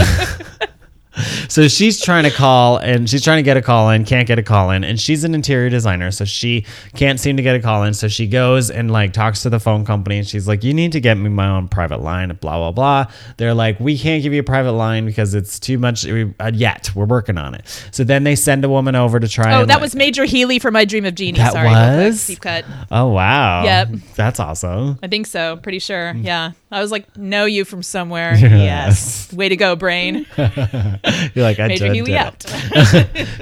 so 1.48 1.66
she's 1.68 2.00
trying 2.00 2.24
to 2.24 2.30
call 2.30 2.76
and 2.78 3.10
she's 3.10 3.24
trying 3.24 3.38
to 3.38 3.42
get 3.42 3.56
a 3.56 3.62
call 3.62 3.90
in, 3.90 4.04
can't 4.04 4.28
get 4.28 4.38
a 4.38 4.42
call 4.42 4.70
in, 4.70 4.84
and 4.84 5.00
she's 5.00 5.24
an 5.24 5.34
interior 5.34 5.68
designer, 5.68 6.10
so 6.10 6.24
she 6.24 6.64
can't 6.94 7.18
seem 7.18 7.36
to 7.36 7.42
get 7.42 7.56
a 7.56 7.60
call 7.60 7.82
in. 7.84 7.94
So 7.94 8.06
she 8.08 8.26
goes 8.28 8.70
and 8.70 8.90
like 8.90 9.12
talks 9.12 9.42
to 9.42 9.50
the 9.50 9.58
phone 9.58 9.84
company, 9.84 10.18
and 10.18 10.26
she's 10.26 10.46
like, 10.46 10.62
"You 10.62 10.72
need 10.72 10.92
to 10.92 11.00
get 11.00 11.16
me 11.16 11.28
my 11.28 11.48
own 11.48 11.68
private 11.68 12.00
line." 12.00 12.28
Blah 12.40 12.58
blah 12.58 12.72
blah. 12.72 13.12
They're 13.38 13.54
like, 13.54 13.80
"We 13.80 13.98
can't 13.98 14.22
give 14.22 14.32
you 14.32 14.40
a 14.40 14.44
private 14.44 14.72
line 14.72 15.04
because 15.04 15.34
it's 15.34 15.58
too 15.58 15.78
much 15.78 16.06
uh, 16.06 16.50
yet. 16.54 16.90
We're 16.94 17.06
working 17.06 17.38
on 17.38 17.54
it." 17.54 17.66
So 17.90 18.04
then 18.04 18.24
they 18.24 18.36
send 18.36 18.64
a 18.64 18.68
woman 18.68 18.94
over 18.94 19.18
to 19.18 19.26
try. 19.28 19.54
oh, 19.54 19.66
that 19.66 19.74
like- 19.74 19.80
was 19.82 19.96
Major 19.96 20.24
Healey 20.24 20.58
for 20.60 20.70
My 20.70 20.84
Dream 20.84 21.04
of 21.04 21.14
Jeannie. 21.16 21.38
That 21.38 21.52
Sorry, 21.52 21.68
was? 21.68 22.26
deep 22.26 22.40
cut. 22.40 22.64
Oh 22.90 23.08
wow. 23.08 23.64
Yep. 23.64 23.88
That's 24.14 24.38
awesome. 24.38 24.98
I 25.02 25.08
think 25.08 25.26
so. 25.26 25.56
Pretty 25.56 25.80
sure. 25.80 26.12
Yeah. 26.14 26.52
I 26.72 26.80
was 26.80 26.90
like, 26.92 27.16
know 27.16 27.44
you 27.46 27.64
from 27.64 27.82
somewhere. 27.82 28.34
Yes. 28.70 29.32
Way 29.32 29.48
to 29.48 29.56
go, 29.56 29.74
brain. 29.76 30.26
You're 30.36 31.44
like 31.44 31.58
I 31.60 31.68
Major 31.68 31.86
did 31.88 31.94
Healey 31.94 32.12
it. 32.14 32.16
out. 32.16 32.42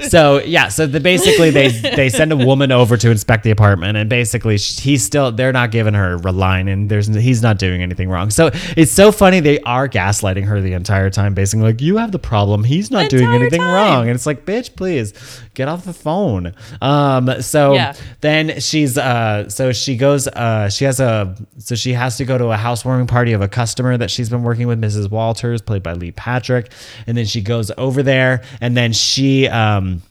so 0.09 0.39
yeah, 0.41 0.67
so 0.69 0.85
the, 0.87 0.99
basically 0.99 1.49
they 1.51 1.69
they 1.69 2.09
send 2.09 2.31
a 2.31 2.37
woman 2.37 2.71
over 2.71 2.97
to 2.97 3.09
inspect 3.11 3.43
the 3.43 3.51
apartment, 3.51 3.97
and 3.97 4.09
basically 4.09 4.57
sh- 4.57 4.79
he's 4.79 5.03
still 5.03 5.31
they're 5.31 5.51
not 5.51 5.71
giving 5.71 5.93
her 5.93 6.13
a 6.15 6.31
line, 6.31 6.67
and 6.67 6.89
there's 6.89 7.07
he's 7.07 7.41
not 7.41 7.57
doing 7.59 7.81
anything 7.81 8.09
wrong. 8.09 8.29
So 8.29 8.49
it's 8.77 8.91
so 8.91 9.11
funny 9.11 9.39
they 9.39 9.59
are 9.61 9.87
gaslighting 9.89 10.45
her 10.45 10.61
the 10.61 10.73
entire 10.73 11.09
time, 11.09 11.33
basically 11.33 11.65
like 11.65 11.81
you 11.81 11.97
have 11.97 12.11
the 12.11 12.19
problem, 12.19 12.63
he's 12.63 12.91
not 12.91 13.09
The 13.09 13.17
doing 13.17 13.29
anything 13.29 13.61
time. 13.61 13.73
wrong, 13.73 14.01
and 14.07 14.15
it's 14.15 14.25
like 14.25 14.45
bitch, 14.45 14.75
please 14.75 15.13
get 15.53 15.67
off 15.67 15.83
the 15.85 15.93
phone. 15.93 16.53
Um, 16.81 17.41
so 17.41 17.73
Yeah. 17.73 17.93
then 18.21 18.59
she's 18.59 18.97
uh, 18.97 19.49
so 19.49 19.71
she 19.73 19.97
goes 19.97 20.27
uh, 20.27 20.69
she 20.69 20.85
has 20.85 20.99
a 20.99 21.35
so 21.57 21.75
she 21.75 21.93
has 21.93 22.17
to 22.17 22.25
go 22.25 22.37
to 22.37 22.47
a 22.47 22.57
housewarming 22.57 23.07
party 23.07 23.18
of 23.33 23.41
a 23.41 23.47
customer 23.47 23.97
that 23.97 24.09
she's 24.09 24.29
been 24.29 24.43
working 24.43 24.67
with, 24.67 24.79
Mrs. 24.79 25.09
Walters, 25.09 25.61
played 25.61 25.83
by 25.83 25.93
Lee 25.93 26.11
Patrick, 26.11 26.71
and 27.05 27.17
then 27.17 27.25
she 27.25 27.41
goes 27.41 27.71
over 27.77 28.01
there, 28.03 28.41
and 28.61 28.75
then 28.75 28.93
she 28.93 29.47
um 29.47 30.01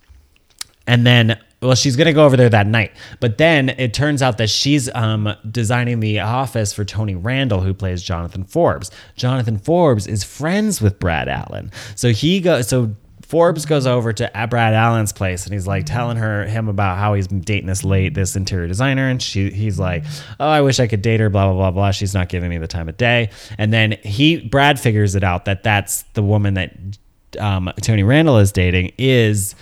and 0.86 1.06
then 1.06 1.38
well 1.60 1.74
she's 1.74 1.96
gonna 1.96 2.12
go 2.12 2.24
over 2.24 2.36
there 2.36 2.48
that 2.48 2.66
night. 2.66 2.92
But 3.20 3.38
then 3.38 3.68
it 3.68 3.94
turns 3.94 4.22
out 4.22 4.38
that 4.38 4.50
she's 4.50 4.92
um, 4.94 5.34
designing 5.50 6.00
the 6.00 6.20
office 6.20 6.72
for 6.72 6.84
tony 6.84 7.14
randall 7.14 7.60
who 7.60 7.74
plays 7.74 8.02
jonathan 8.02 8.44
forbes. 8.44 8.90
Jonathan 9.16 9.58
forbes 9.58 10.06
is 10.06 10.24
friends 10.24 10.80
with 10.80 10.98
brad 10.98 11.28
allen. 11.28 11.70
So 11.94 12.10
he 12.10 12.40
goes 12.40 12.68
so 12.68 12.94
Forbes 13.28 13.66
goes 13.66 13.86
over 13.86 14.12
to 14.12 14.30
Brad 14.48 14.74
Allen's 14.74 15.12
place 15.12 15.44
and 15.44 15.52
he's 15.52 15.66
like 15.66 15.84
telling 15.84 16.16
her 16.16 16.46
him 16.46 16.68
about 16.68 16.98
how 16.98 17.14
he's 17.14 17.26
dating 17.26 17.66
this 17.66 17.84
late 17.84 18.14
this 18.14 18.36
interior 18.36 18.66
designer 18.66 19.08
and 19.08 19.22
she 19.22 19.50
he's 19.50 19.78
like 19.78 20.04
oh 20.40 20.48
I 20.48 20.62
wish 20.62 20.80
I 20.80 20.86
could 20.86 21.02
date 21.02 21.20
her 21.20 21.28
blah 21.28 21.46
blah 21.46 21.54
blah 21.54 21.70
blah 21.70 21.90
she's 21.90 22.14
not 22.14 22.28
giving 22.28 22.48
me 22.48 22.58
the 22.58 22.66
time 22.66 22.88
of 22.88 22.96
day 22.96 23.30
and 23.58 23.72
then 23.72 23.92
he 24.02 24.40
Brad 24.40 24.80
figures 24.80 25.14
it 25.14 25.22
out 25.22 25.44
that 25.44 25.62
that's 25.62 26.02
the 26.14 26.22
woman 26.22 26.54
that 26.54 26.74
um, 27.38 27.70
Tony 27.82 28.02
Randall 28.02 28.38
is 28.38 28.52
dating 28.52 28.92
is 28.96 29.54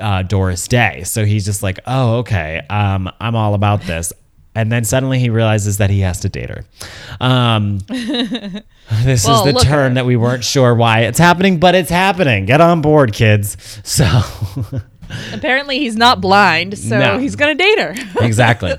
uh, 0.00 0.22
Doris 0.22 0.68
Day. 0.68 1.02
So 1.04 1.24
he's 1.24 1.44
just 1.44 1.62
like, 1.62 1.80
oh, 1.86 2.18
okay, 2.18 2.62
um, 2.68 3.10
I'm 3.20 3.34
all 3.36 3.54
about 3.54 3.82
this. 3.82 4.12
And 4.54 4.70
then 4.70 4.84
suddenly 4.84 5.18
he 5.18 5.30
realizes 5.30 5.78
that 5.78 5.90
he 5.90 6.00
has 6.00 6.20
to 6.20 6.28
date 6.28 6.48
her. 6.50 6.64
Um, 7.20 7.78
this 7.88 9.26
Well, 9.26 9.46
is 9.46 9.54
the 9.54 9.60
turn 9.60 9.90
her. 9.90 9.94
that 9.94 10.06
we 10.06 10.16
weren't 10.16 10.44
sure 10.44 10.74
why 10.74 11.00
it's 11.00 11.18
happening, 11.18 11.58
but 11.58 11.74
it's 11.74 11.90
happening. 11.90 12.44
Get 12.46 12.60
on 12.60 12.80
board, 12.80 13.12
kids. 13.12 13.56
So, 13.82 14.04
Apparently, 15.32 15.78
he's 15.78 15.96
not 15.96 16.20
blind, 16.20 16.78
so 16.78 16.98
No. 16.98 17.18
he's 17.18 17.36
going 17.36 17.56
to 17.56 17.62
date 17.62 17.78
her. 17.78 17.94
exactly. 18.24 18.74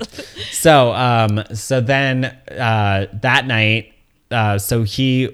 So, 0.51 0.91
um, 0.93 1.43
so 1.53 1.82
then 1.82 2.26
uh, 2.26 3.07
that 3.21 3.45
night, 3.45 3.93
uh, 4.32 4.57
so 4.57 4.84
he 4.84 5.30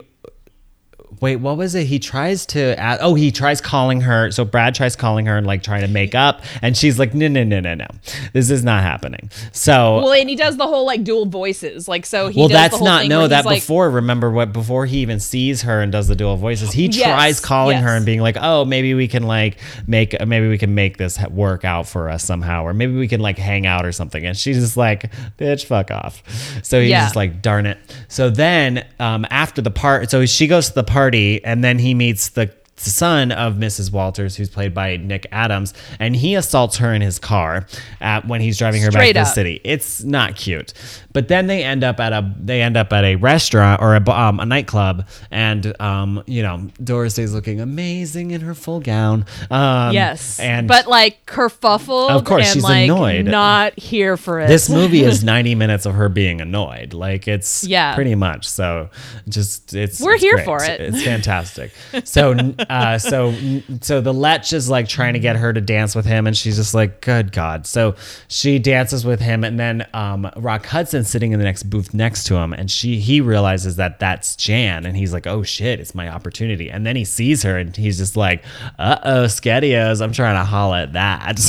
wait, 1.19 1.35
what 1.37 1.57
was 1.57 1.75
it? 1.75 1.85
He 1.85 1.99
tries 1.99 2.45
to 2.47 2.79
ask, 2.79 2.99
oh, 3.03 3.13
he 3.15 3.31
tries 3.31 3.61
calling 3.61 4.01
her. 4.01 4.31
So 4.31 4.45
Brad 4.45 4.73
tries 4.75 4.95
calling 4.95 5.25
her 5.25 5.37
and 5.37 5.45
like 5.45 5.63
trying 5.63 5.81
to 5.81 5.87
make 5.87 6.15
up, 6.15 6.41
and 6.61 6.75
she's 6.77 6.97
like, 6.97 7.13
no, 7.13 7.27
no, 7.27 7.43
no, 7.43 7.59
no, 7.59 7.73
no, 7.75 7.87
this 8.33 8.49
is 8.49 8.63
not 8.63 8.81
happening. 8.83 9.29
So 9.51 9.97
well, 9.97 10.13
and 10.13 10.29
he 10.29 10.35
does 10.35 10.57
the 10.57 10.65
whole 10.67 10.85
like 10.85 11.03
dual 11.03 11.25
voices. 11.25 11.87
Like, 11.87 12.05
so 12.05 12.29
he 12.29 12.39
well, 12.39 12.47
does 12.47 12.55
the 12.55 12.61
that's 12.61 12.75
whole 12.77 12.85
not 12.85 13.01
thing 13.01 13.09
no 13.09 13.27
that 13.27 13.45
like, 13.45 13.61
before. 13.61 13.89
Remember 13.89 14.31
what 14.31 14.53
before 14.53 14.85
he 14.85 14.99
even 14.99 15.19
sees 15.19 15.63
her 15.63 15.81
and 15.81 15.91
does 15.91 16.07
the 16.07 16.15
dual 16.15 16.37
voices, 16.37 16.71
he 16.71 16.85
Yes, 16.87 17.03
tries 17.03 17.39
calling 17.39 17.77
her 17.77 17.95
and 17.95 18.05
being 18.05 18.21
like, 18.21 18.37
"Oh, 18.39 18.65
maybe 18.65 18.93
we 18.93 19.07
can 19.07 19.23
like 19.23 19.57
make 19.87 20.15
maybe 20.25 20.47
we 20.47 20.57
can 20.57 20.73
make 20.75 20.97
this 20.97 21.19
work 21.29 21.65
out 21.65 21.87
for 21.87 22.09
us 22.09 22.23
somehow, 22.23 22.63
or 22.63 22.73
maybe 22.73 22.95
we 22.95 23.07
can 23.07 23.21
like 23.21 23.37
hang 23.37 23.65
out 23.65 23.85
or 23.85 23.91
something." 23.91 24.25
And 24.25 24.37
she's 24.37 24.57
just 24.59 24.77
like, 24.77 25.11
"Bitch, 25.37 25.65
fuck 25.65 25.91
off." 25.91 26.21
So 26.63 26.79
he's 26.79 26.89
Yeah. 26.91 27.03
just 27.03 27.15
like, 27.15 27.41
"Darn 27.41 27.65
it." 27.65 27.77
So 28.07 28.29
then 28.29 28.85
um, 28.99 29.25
after 29.29 29.61
the 29.61 29.71
part, 29.71 30.09
so 30.11 30.25
she 30.25 30.47
goes 30.47 30.69
to 30.69 30.75
the 30.75 30.83
party 31.01 31.43
and 31.43 31.63
then 31.63 31.79
he 31.79 31.95
meets 31.95 32.29
the 32.29 32.45
son 32.89 33.31
of 33.31 33.55
Mrs. 33.55 33.91
Walters, 33.91 34.35
who's 34.35 34.49
played 34.49 34.73
by 34.73 34.97
Nick 34.97 35.27
Adams, 35.31 35.73
and 35.99 36.15
he 36.15 36.35
assaults 36.35 36.77
her 36.77 36.93
in 36.93 37.01
his 37.01 37.19
car 37.19 37.65
at, 37.99 38.27
when 38.27 38.41
he's 38.41 38.57
driving 38.57 38.81
her 38.81 38.91
Straight 38.91 39.13
back 39.13 39.25
to 39.25 39.29
the 39.29 39.33
city. 39.33 39.61
It's 39.63 40.03
not 40.03 40.35
cute. 40.35 40.73
But 41.13 41.27
then 41.27 41.47
they 41.47 41.63
end 41.63 41.83
up 41.83 41.99
at 41.99 42.13
a 42.13 42.33
they 42.39 42.61
end 42.61 42.77
up 42.77 42.93
at 42.93 43.03
a 43.03 43.15
restaurant 43.17 43.81
or 43.81 43.95
a, 43.95 44.09
um, 44.09 44.39
a 44.39 44.45
nightclub, 44.45 45.05
and 45.29 45.79
um, 45.81 46.23
you 46.25 46.41
know 46.41 46.69
Doris 46.83 47.13
Day's 47.15 47.33
looking 47.33 47.59
amazing 47.59 48.31
in 48.31 48.41
her 48.41 48.53
full 48.55 48.79
gown. 48.79 49.25
Um, 49.49 49.93
yes, 49.93 50.39
and 50.39 50.67
but 50.67 50.87
like 50.87 51.25
kerfuffled. 51.25 52.09
Of 52.11 52.23
course, 52.23 52.45
and, 52.45 52.53
she's 52.53 52.63
like, 52.63 52.85
annoyed. 52.85 53.25
Not 53.25 53.77
here 53.77 54.15
for 54.17 54.39
it. 54.39 54.47
this 54.47 54.69
movie 54.69 55.01
is 55.03 55.23
90 55.31 55.55
minutes 55.55 55.85
of 55.85 55.93
her 55.95 56.07
being 56.09 56.39
annoyed 56.41 56.93
like 56.93 57.27
it's 57.27 57.63
Yeah. 57.63 57.93
pretty 57.95 58.15
much 58.15 58.47
so 58.47 58.89
just 59.27 59.73
it's 59.73 59.99
We're 60.01 60.13
it's 60.13 60.23
here 60.23 60.35
great. 60.35 60.45
for 60.45 60.63
it. 60.63 60.79
it's 60.81 61.03
fantastic 61.11 61.71
so 62.05 62.33
uh 62.71 62.97
so 62.97 63.33
so 63.81 63.99
the 63.99 64.13
lech 64.13 64.53
is 64.53 64.69
like 64.69 64.87
trying 64.87 65.13
to 65.13 65.19
get 65.19 65.35
her 65.35 65.51
to 65.51 65.59
dance 65.59 65.93
with 65.93 66.05
him 66.05 66.25
and 66.25 66.37
she's 66.37 66.55
just 66.55 66.73
like 66.73 67.01
good 67.01 67.31
god. 67.33 67.67
So 67.67 67.95
she 68.29 68.59
dances 68.59 69.05
with 69.05 69.19
him 69.19 69.43
and 69.43 69.59
then 69.59 69.85
um 69.93 70.31
rock 70.37 70.65
hudson's 70.65 71.09
sitting 71.09 71.33
in 71.33 71.39
the 71.39 71.45
next 71.45 71.63
booth 71.63 71.93
next 71.93 72.23
to 72.27 72.35
him 72.35 72.53
and 72.53 72.71
she 72.71 72.99
he 72.99 73.19
realizes 73.19 73.75
that 73.75 73.99
that's 73.99 74.35
jan 74.37 74.85
and 74.85 74.95
he's 74.95 75.11
like 75.11 75.27
oh 75.27 75.43
shit 75.43 75.79
it's 75.79 75.93
my 75.93 76.07
opportunity. 76.07 76.69
And 76.69 76.85
then 76.85 76.95
he 76.95 77.03
sees 77.03 77.43
her 77.43 77.57
and 77.57 77.75
he's 77.75 77.97
just 77.97 78.15
like 78.15 78.43
uh-oh 78.79 79.25
skedios 79.25 80.01
i'm 80.01 80.13
trying 80.13 80.35
to 80.35 80.45
holla 80.45 80.83
at 80.83 80.93
that. 80.93 81.39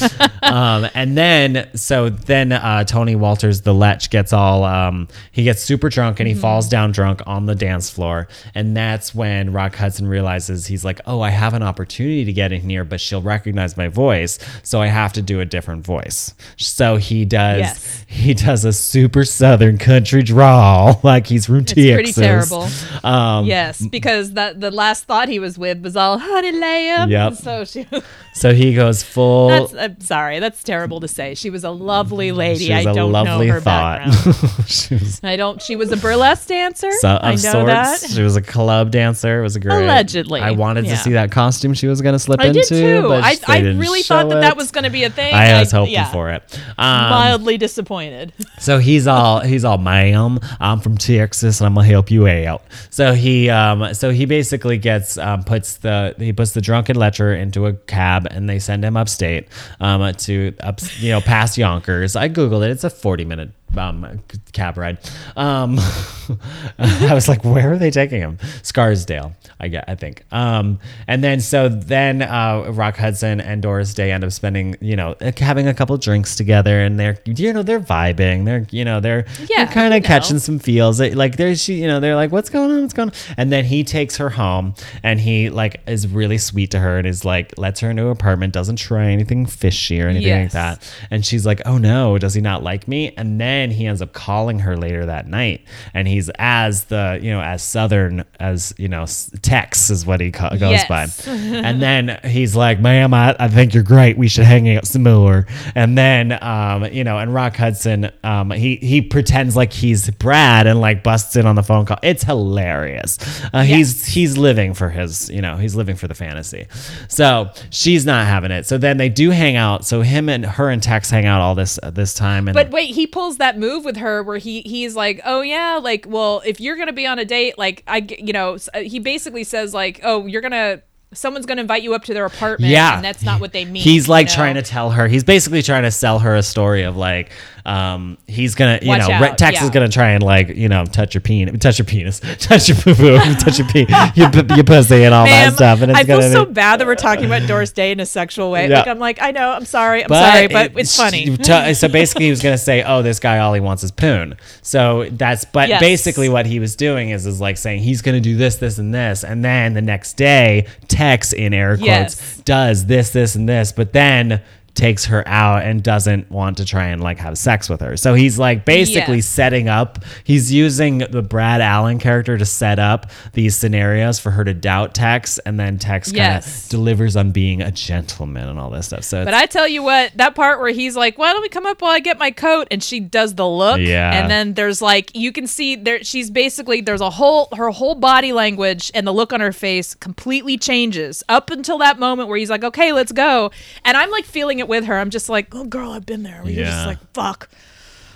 Um, 0.42 0.88
and 0.94 1.16
then 1.16 1.68
so 1.74 2.08
then 2.08 2.50
uh, 2.52 2.84
Tony 2.84 3.14
Walters 3.14 3.60
the 3.60 3.74
Lech 3.74 4.10
gets 4.10 4.32
all 4.32 4.64
um, 4.64 5.06
he 5.30 5.44
gets 5.44 5.62
super 5.62 5.88
drunk 5.88 6.18
and 6.18 6.26
he 6.28 6.34
falls 6.34 6.68
down 6.68 6.92
drunk 6.92 7.20
on 7.26 7.46
the 7.46 7.54
dance 7.54 7.90
floor 7.90 8.26
and 8.54 8.76
that's 8.76 9.14
when 9.14 9.52
Rock 9.52 9.76
Hudson 9.76 10.08
realizes 10.08 10.39
he's 10.48 10.84
like 10.84 11.00
oh 11.06 11.20
I 11.20 11.30
have 11.30 11.54
an 11.54 11.62
opportunity 11.62 12.24
to 12.24 12.32
get 12.32 12.52
in 12.52 12.62
here 12.68 12.84
but 12.84 13.00
she'll 13.00 13.22
recognize 13.22 13.76
my 13.76 13.88
voice 13.88 14.38
so 14.62 14.80
I 14.80 14.86
have 14.86 15.12
to 15.14 15.22
do 15.22 15.40
a 15.40 15.44
different 15.44 15.84
voice 15.84 16.34
so 16.56 16.96
he 16.96 17.24
does 17.24 17.58
Yes. 17.58 18.04
he 18.06 18.34
does 18.34 18.64
a 18.64 18.72
super 18.72 19.24
southern 19.24 19.78
country 19.78 20.22
drawl 20.22 21.00
like 21.04 21.26
he's 21.26 21.46
from 21.46 21.58
It's 21.60 21.72
pretty 21.74 22.12
Texas. 22.12 22.16
terrible. 22.16 22.68
um, 23.08 23.44
yes, 23.46 23.84
because 23.86 24.32
that 24.34 24.60
the 24.60 24.70
last 24.70 25.04
thought 25.04 25.28
he 25.28 25.38
was 25.38 25.58
with 25.58 25.82
was 25.82 25.96
all 25.96 26.18
honey 26.18 26.52
lamb. 26.52 27.10
Yep. 27.10 27.32
So 27.40 27.64
she. 27.64 27.86
so 28.34 28.52
he 28.54 28.74
goes 28.74 29.02
full 29.02 29.48
That's 29.48 29.74
I'm 29.74 30.00
sorry. 30.00 30.38
That's 30.40 30.62
terrible 30.62 31.00
to 31.00 31.08
say. 31.08 31.34
She 31.34 31.50
was 31.50 31.64
a 31.64 31.70
lovely 31.70 32.32
lady. 32.32 32.66
she 32.66 32.72
was 32.72 32.86
I 32.86 32.90
a 32.90 32.94
don't 32.94 33.12
lovely 33.12 33.46
know 33.46 33.52
her 33.54 33.60
thought 33.60 34.00
background. 34.04 34.68
she 34.68 34.94
was 34.94 35.20
I 35.24 35.36
don't. 35.36 35.60
She 35.62 35.76
was 35.76 35.90
a 35.92 35.96
burlesque 35.96 36.48
dancer. 36.48 36.90
so, 37.00 37.08
of 37.10 37.24
I 37.24 37.30
know 37.32 37.36
sorts. 37.36 37.66
that. 38.02 38.10
She 38.10 38.22
was 38.22 38.36
a 38.36 38.42
club 38.42 38.90
dancer. 38.90 39.40
It 39.40 39.42
was 39.42 39.56
a 39.56 39.60
great. 39.60 39.82
Allegedly, 39.84 40.19
I 40.28 40.52
wanted 40.52 40.86
yeah. 40.86 40.92
to 40.92 40.96
see 40.98 41.12
that 41.12 41.30
costume 41.30 41.74
she 41.74 41.86
was 41.86 42.00
going 42.02 42.14
to 42.14 42.18
slip 42.18 42.40
I 42.40 42.46
into. 42.46 42.60
did 42.60 42.68
too. 42.68 43.08
But 43.08 43.24
I, 43.24 43.34
they 43.34 43.44
I 43.46 43.60
didn't 43.60 43.78
really 43.78 44.02
show 44.02 44.16
thought 44.16 44.30
that 44.30 44.40
that 44.40 44.56
was 44.56 44.70
going 44.70 44.84
to 44.84 44.90
be 44.90 45.04
a 45.04 45.10
thing. 45.10 45.34
I 45.34 45.60
was 45.60 45.72
hoping 45.72 45.92
yeah. 45.92 46.10
for 46.10 46.30
it. 46.30 46.42
Um, 46.78 47.10
Mildly 47.10 47.58
disappointed. 47.58 48.32
so 48.58 48.78
he's 48.78 49.06
all 49.06 49.40
he's 49.40 49.64
all, 49.64 49.78
ma'am, 49.78 50.38
I'm 50.58 50.80
from 50.80 50.98
Texas 50.98 51.60
and 51.60 51.66
I'm 51.66 51.74
gonna 51.74 51.86
help 51.86 52.10
you 52.10 52.26
out. 52.26 52.62
So 52.90 53.14
he 53.14 53.48
um 53.50 53.94
so 53.94 54.10
he 54.10 54.26
basically 54.26 54.78
gets 54.78 55.18
um 55.18 55.44
puts 55.44 55.78
the 55.78 56.14
he 56.18 56.32
puts 56.32 56.52
the 56.52 56.60
drunken 56.60 56.96
lecher 56.96 57.34
into 57.34 57.66
a 57.66 57.72
cab 57.72 58.26
and 58.30 58.48
they 58.48 58.58
send 58.58 58.84
him 58.84 58.96
upstate 58.96 59.48
um 59.80 60.12
to 60.14 60.54
up 60.60 60.80
you 60.98 61.10
know 61.10 61.20
past 61.20 61.58
Yonkers. 61.58 62.16
I 62.16 62.28
googled 62.28 62.64
it. 62.64 62.70
It's 62.70 62.84
a 62.84 62.90
40 62.90 63.24
minute 63.24 63.50
um, 63.76 64.20
cab 64.52 64.76
ride. 64.76 64.98
Um, 65.36 65.78
I 66.78 67.12
was 67.14 67.28
like, 67.28 67.44
where 67.44 67.72
are 67.72 67.78
they 67.78 67.90
taking 67.90 68.20
him? 68.20 68.38
Scarsdale, 68.62 69.32
I 69.58 69.68
get, 69.68 69.84
I 69.88 69.94
think. 69.94 70.24
Um, 70.32 70.78
and 71.06 71.22
then 71.24 71.40
so 71.40 71.68
then 71.68 72.22
uh, 72.22 72.70
Rock 72.72 72.96
Hudson 72.96 73.40
and 73.40 73.62
Doris 73.62 73.94
Day 73.94 74.12
end 74.12 74.24
up 74.24 74.32
spending, 74.32 74.76
you 74.80 74.96
know, 74.96 75.14
having 75.38 75.66
a 75.68 75.74
couple 75.74 75.96
drinks 75.98 76.36
together, 76.36 76.80
and 76.80 76.98
they're, 76.98 77.18
you 77.24 77.52
know, 77.52 77.62
they're 77.62 77.80
vibing. 77.80 78.44
They're, 78.44 78.66
you 78.70 78.84
know, 78.84 79.00
they're, 79.00 79.26
Yeah, 79.48 79.64
they're 79.64 79.74
kind 79.74 79.92
you 79.92 79.98
of 79.98 80.02
know. 80.02 80.06
catching 80.06 80.38
some 80.38 80.58
feels. 80.58 81.00
Like 81.00 81.36
there's, 81.36 81.62
she, 81.62 81.74
you 81.80 81.86
know, 81.86 82.00
they're 82.00 82.16
like, 82.16 82.32
what's 82.32 82.50
going 82.50 82.70
on? 82.70 82.82
What's 82.82 82.94
going 82.94 83.10
on? 83.10 83.14
And 83.36 83.52
then 83.52 83.64
he 83.64 83.84
takes 83.84 84.16
her 84.18 84.30
home, 84.30 84.74
and 85.02 85.20
he 85.20 85.50
like 85.50 85.80
is 85.86 86.06
really 86.08 86.38
sweet 86.38 86.70
to 86.72 86.78
her, 86.78 86.98
and 86.98 87.06
is 87.06 87.24
like 87.24 87.56
lets 87.58 87.80
her 87.80 87.90
into 87.90 88.04
her 88.04 88.10
apartment, 88.10 88.52
doesn't 88.52 88.76
try 88.76 89.06
anything 89.06 89.46
fishy 89.46 90.00
or 90.00 90.08
anything 90.08 90.28
Yes. 90.28 90.54
like 90.54 90.78
that. 90.80 90.94
And 91.10 91.24
she's 91.26 91.44
like, 91.44 91.60
oh 91.66 91.78
no, 91.78 92.18
does 92.18 92.34
he 92.34 92.40
not 92.40 92.62
like 92.62 92.86
me? 92.88 93.12
And 93.16 93.40
then 93.40 93.59
he 93.68 93.84
ends 93.84 94.00
up 94.00 94.14
calling 94.14 94.60
her 94.60 94.78
later 94.78 95.04
that 95.04 95.26
night. 95.28 95.66
And 95.92 96.08
he's 96.08 96.30
as 96.38 96.84
the, 96.84 97.18
you 97.20 97.30
know, 97.30 97.42
as 97.42 97.62
Southern 97.62 98.24
as, 98.38 98.72
you 98.78 98.88
know, 98.88 99.04
Tex 99.42 99.90
is 99.90 100.06
what 100.06 100.20
he 100.20 100.30
goes 100.30 100.58
Yes. 100.58 100.88
by. 100.88 101.06
and 101.30 101.82
then 101.82 102.18
he's 102.24 102.56
like, 102.56 102.80
ma'am, 102.80 103.12
I, 103.12 103.36
I 103.38 103.48
think 103.48 103.74
you're 103.74 103.82
great. 103.82 104.16
We 104.16 104.28
should 104.28 104.44
hang 104.44 104.74
out 104.74 104.86
some 104.86 105.02
more. 105.02 105.46
And 105.74 105.98
then, 105.98 106.42
um, 106.42 106.84
you 106.86 107.04
know, 107.04 107.18
and 107.18 107.34
Rock 107.34 107.56
Hudson, 107.56 108.10
um, 108.24 108.50
he, 108.52 108.76
he 108.76 109.02
pretends 109.02 109.56
like 109.56 109.72
he's 109.72 110.08
Brad 110.12 110.66
and 110.66 110.80
like 110.80 111.02
busts 111.02 111.36
in 111.36 111.44
on 111.44 111.56
the 111.56 111.62
phone 111.62 111.84
call. 111.84 111.98
It's 112.02 112.22
hilarious. 112.24 113.18
Uh, 113.52 113.64
He's, 113.64 114.06
he's 114.06 114.36
living 114.38 114.74
for 114.74 114.88
his, 114.90 115.28
you 115.30 115.42
know, 115.42 115.56
he's 115.56 115.74
living 115.74 115.96
for 115.96 116.06
the 116.08 116.14
fantasy. 116.14 116.66
So 117.08 117.50
she's 117.70 118.06
not 118.06 118.26
having 118.26 118.50
it. 118.52 118.66
So 118.66 118.78
then 118.78 118.96
they 118.96 119.08
do 119.08 119.30
hang 119.30 119.56
out. 119.56 119.84
So 119.84 120.02
him 120.02 120.28
and 120.28 120.44
her 120.44 120.70
and 120.70 120.82
Tex 120.82 121.10
hang 121.10 121.26
out 121.26 121.40
all 121.40 121.54
this, 121.54 121.78
uh, 121.82 121.90
this 121.90 122.14
time. 122.14 122.46
And 122.48 122.54
But 122.54 122.70
wait, 122.70 122.94
he 122.94 123.06
pulls 123.06 123.38
that 123.38 123.49
move 123.58 123.84
with 123.84 123.96
her 123.96 124.22
where 124.22 124.38
he 124.38 124.62
he's 124.62 124.94
like, 124.96 125.20
"Oh 125.24 125.40
yeah, 125.42 125.78
like 125.82 126.06
well, 126.08 126.42
if 126.44 126.60
you're 126.60 126.76
gonna 126.76 126.92
be 126.92 127.06
on 127.06 127.18
a 127.18 127.24
date, 127.24 127.58
like 127.58 127.82
I 127.86 127.98
you 127.98 128.32
know, 128.32 128.58
he 128.74 128.98
basically 128.98 129.44
says 129.44 129.74
like, 129.74 130.00
oh, 130.02 130.26
you're 130.26 130.42
gonna." 130.42 130.82
Someone's 131.12 131.44
gonna 131.44 131.60
invite 131.60 131.82
you 131.82 131.92
up 131.94 132.04
to 132.04 132.14
their 132.14 132.24
apartment, 132.24 132.70
Yeah. 132.70 132.94
and 132.94 133.04
that's 133.04 133.24
not 133.24 133.40
what 133.40 133.52
they 133.52 133.64
mean. 133.64 133.82
He's 133.82 134.08
like 134.08 134.28
you 134.28 134.30
know? 134.30 134.36
trying 134.36 134.54
to 134.54 134.62
tell 134.62 134.90
her. 134.90 135.08
He's 135.08 135.24
basically 135.24 135.60
trying 135.60 135.82
to 135.82 135.90
sell 135.90 136.20
her 136.20 136.36
a 136.36 136.42
story 136.42 136.84
of 136.84 136.96
like, 136.96 137.32
um, 137.66 138.16
he's 138.28 138.54
gonna, 138.54 138.78
you 138.80 138.88
Watch 138.88 139.08
know, 139.08 139.14
out, 139.14 139.36
Tex 139.36 139.60
is 139.60 139.70
gonna 139.70 139.88
try 139.88 140.10
and 140.10 140.22
like, 140.22 140.50
you 140.50 140.68
know, 140.68 140.84
touch 140.84 141.14
your 141.14 141.20
penis, 141.20 141.58
touch 141.58 141.80
your 141.80 141.84
penis, 141.86 142.20
touch 142.38 142.68
your 142.68 142.76
poo 142.78 142.94
poo, 142.94 143.18
touch 143.40 143.58
your 143.58 143.66
pee, 143.66 143.86
your, 144.14 144.30
your 144.54 144.62
pussy, 144.64 145.02
and 145.02 145.12
all 145.12 145.26
that 145.26 145.52
stuff. 145.54 145.82
And 145.82 145.90
it's 145.90 145.98
I 146.00 146.04
feel 146.04 146.22
so 146.22 146.44
be- 146.44 146.52
bad 146.52 146.78
that 146.78 146.86
we're 146.86 146.94
talking 146.94 147.24
about 147.24 147.46
Doris 147.48 147.72
Day 147.72 147.90
in 147.90 147.98
a 147.98 148.06
sexual 148.06 148.52
way. 148.52 148.68
Yeah. 148.68 148.78
Like 148.78 148.86
I'm 148.86 148.98
like, 149.00 149.20
I 149.20 149.32
know, 149.32 149.50
I'm 149.50 149.64
sorry, 149.64 150.04
I'm 150.04 150.08
sorry, 150.10 150.46
but 150.46 150.66
it- 150.66 150.78
it's 150.78 150.96
funny. 150.96 151.36
t- 151.36 151.74
so 151.74 151.88
basically, 151.88 152.26
he 152.26 152.30
was 152.30 152.40
gonna 152.40 152.56
say, 152.56 152.84
"Oh, 152.84 153.02
this 153.02 153.18
guy, 153.18 153.40
all 153.40 153.52
he 153.52 153.60
wants 153.60 153.82
is 153.82 153.90
poon." 153.90 154.36
So 154.62 155.08
that's, 155.10 155.44
but 155.44 155.68
Yes. 155.68 155.80
basically, 155.80 156.28
what 156.28 156.46
he 156.46 156.60
was 156.60 156.76
doing 156.76 157.10
is, 157.10 157.26
is 157.26 157.40
like 157.40 157.56
saying 157.56 157.80
he's 157.82 158.00
gonna 158.00 158.20
do 158.20 158.36
this, 158.36 158.56
this, 158.56 158.78
and 158.78 158.94
this, 158.94 159.24
and 159.24 159.44
then 159.44 159.74
the 159.74 159.82
next 159.82 160.12
day, 160.16 160.66
Tex 160.86 160.99
in 161.32 161.54
air 161.54 161.76
quotes 161.76 161.86
Yes. 161.86 162.36
does 162.44 162.86
this, 162.86 163.10
this, 163.10 163.34
and 163.34 163.48
this, 163.48 163.72
but 163.72 163.92
then 163.92 164.42
takes 164.74 165.06
her 165.06 165.26
out 165.26 165.62
and 165.64 165.82
doesn't 165.82 166.30
want 166.30 166.56
to 166.58 166.64
try 166.64 166.86
and 166.86 167.02
like 167.02 167.18
have 167.18 167.36
sex 167.36 167.68
with 167.68 167.80
her. 167.80 167.96
So 167.96 168.14
he's 168.14 168.38
like 168.38 168.64
basically 168.64 169.16
Yes. 169.16 169.26
setting 169.26 169.68
up. 169.68 169.98
He's 170.24 170.52
using 170.52 170.98
the 170.98 171.22
Brad 171.22 171.60
Allen 171.60 171.98
character 171.98 172.38
to 172.38 172.46
set 172.46 172.78
up 172.78 173.10
these 173.32 173.56
scenarios 173.56 174.18
for 174.18 174.30
her 174.30 174.44
to 174.44 174.54
doubt 174.54 174.94
Tex, 174.94 175.38
and 175.40 175.58
then 175.58 175.78
Tex 175.78 176.12
kind 176.12 176.36
of 176.38 176.66
delivers 176.68 177.16
on 177.16 177.32
being 177.32 177.60
a 177.62 177.70
gentleman 177.70 178.48
and 178.48 178.58
all 178.60 178.70
this 178.70 178.86
stuff. 178.86 179.04
So 179.04 179.24
But 179.24 179.34
I 179.34 179.46
tell 179.46 179.66
you 179.68 179.82
what, 179.82 180.12
that 180.16 180.34
part 180.34 180.60
where 180.60 180.70
he's 180.70 180.96
like, 180.96 181.18
"Why 181.18 181.32
don't 181.32 181.42
we 181.42 181.48
come 181.48 181.66
up 181.66 181.82
while 181.82 181.90
I 181.92 181.98
get 182.00 182.18
my 182.18 182.30
coat?" 182.30 182.68
and 182.70 182.82
she 182.82 183.00
does 183.00 183.34
the 183.34 183.46
look, 183.48 183.80
Yeah. 183.80 184.12
and 184.12 184.30
then 184.30 184.54
there's 184.54 184.80
like 184.80 185.10
you 185.14 185.32
can 185.32 185.46
see 185.46 185.74
there 185.76 186.02
she's 186.04 186.30
basically 186.30 186.80
there's 186.80 187.00
a 187.00 187.10
whole 187.10 187.48
her 187.56 187.70
whole 187.70 187.96
body 187.96 188.32
language 188.32 188.90
and 188.94 189.06
the 189.06 189.12
look 189.12 189.32
on 189.32 189.40
her 189.40 189.52
face 189.52 189.94
completely 189.94 190.56
changes 190.56 191.22
up 191.28 191.50
until 191.50 191.78
that 191.78 191.98
moment 191.98 192.28
where 192.28 192.38
he's 192.38 192.50
like, 192.50 192.62
"Okay, 192.64 192.92
let's 192.92 193.12
go," 193.12 193.50
and 193.84 193.96
I'm 193.96 194.10
like 194.10 194.24
feeling 194.24 194.59
it 194.60 194.68
with 194.68 194.84
her. 194.84 194.96
I'm 194.98 195.10
just 195.10 195.28
like, 195.28 195.52
"Oh, 195.54 195.64
girl, 195.64 195.90
I've 195.90 196.06
been 196.06 196.22
there." 196.22 196.42
Where 196.42 196.52
You're 196.52 196.64
Yeah. 196.64 196.70
just 196.70 196.86
like, 196.86 196.98
"Fuck." 197.12 197.48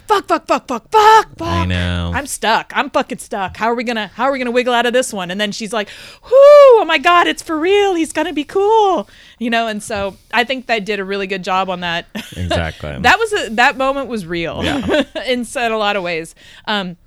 Fuck, 0.07 0.27
fuck, 0.29 0.47
fuck, 0.47 0.69
fuck, 0.69 0.91
fuck, 0.91 1.29
fuck. 1.39 1.49
I 1.49 1.65
know. 1.65 2.13
I'm 2.15 2.27
stuck. 2.27 2.73
I'm 2.77 2.91
fucking 2.91 3.17
stuck. 3.19 3.57
How 3.57 3.69
are 3.69 3.75
we 3.75 3.85
gonna 3.85 4.09
how 4.09 4.25
are 4.25 4.33
we 4.33 4.39
gonna 4.39 4.51
wiggle 4.51 4.75
out 4.75 4.85
of 4.85 4.93
this 4.93 5.15
one? 5.15 5.31
And 5.31 5.41
then 5.41 5.51
she's 5.51 5.73
like, 5.73 5.89
Whoo, 6.23 6.29
oh 6.31 6.85
my 6.87 6.99
god, 6.99 7.27
it's 7.27 7.43
for 7.43 7.59
real. 7.59 7.95
He's 7.95 8.13
gonna 8.13 8.35
be 8.35 8.45
cool. 8.45 9.09
You 9.39 9.49
know, 9.49 9.67
and 9.67 9.83
so 9.83 10.19
I 10.31 10.45
think 10.45 10.67
they 10.67 10.79
did 10.79 11.01
a 11.01 11.05
really 11.07 11.27
good 11.27 11.43
job 11.43 11.71
on 11.71 11.81
that. 11.81 12.05
Exactly. 12.37 12.99
that 13.01 13.19
was 13.19 13.33
a 13.33 13.49
that 13.55 13.79
moment 13.79 14.09
was 14.09 14.27
real 14.27 14.63
Yeah. 14.63 15.05
in 15.27 15.41
in 15.57 15.73
a 15.73 15.79
lot 15.79 15.97
of 15.97 16.03
ways. 16.03 16.35
Um 16.67 16.99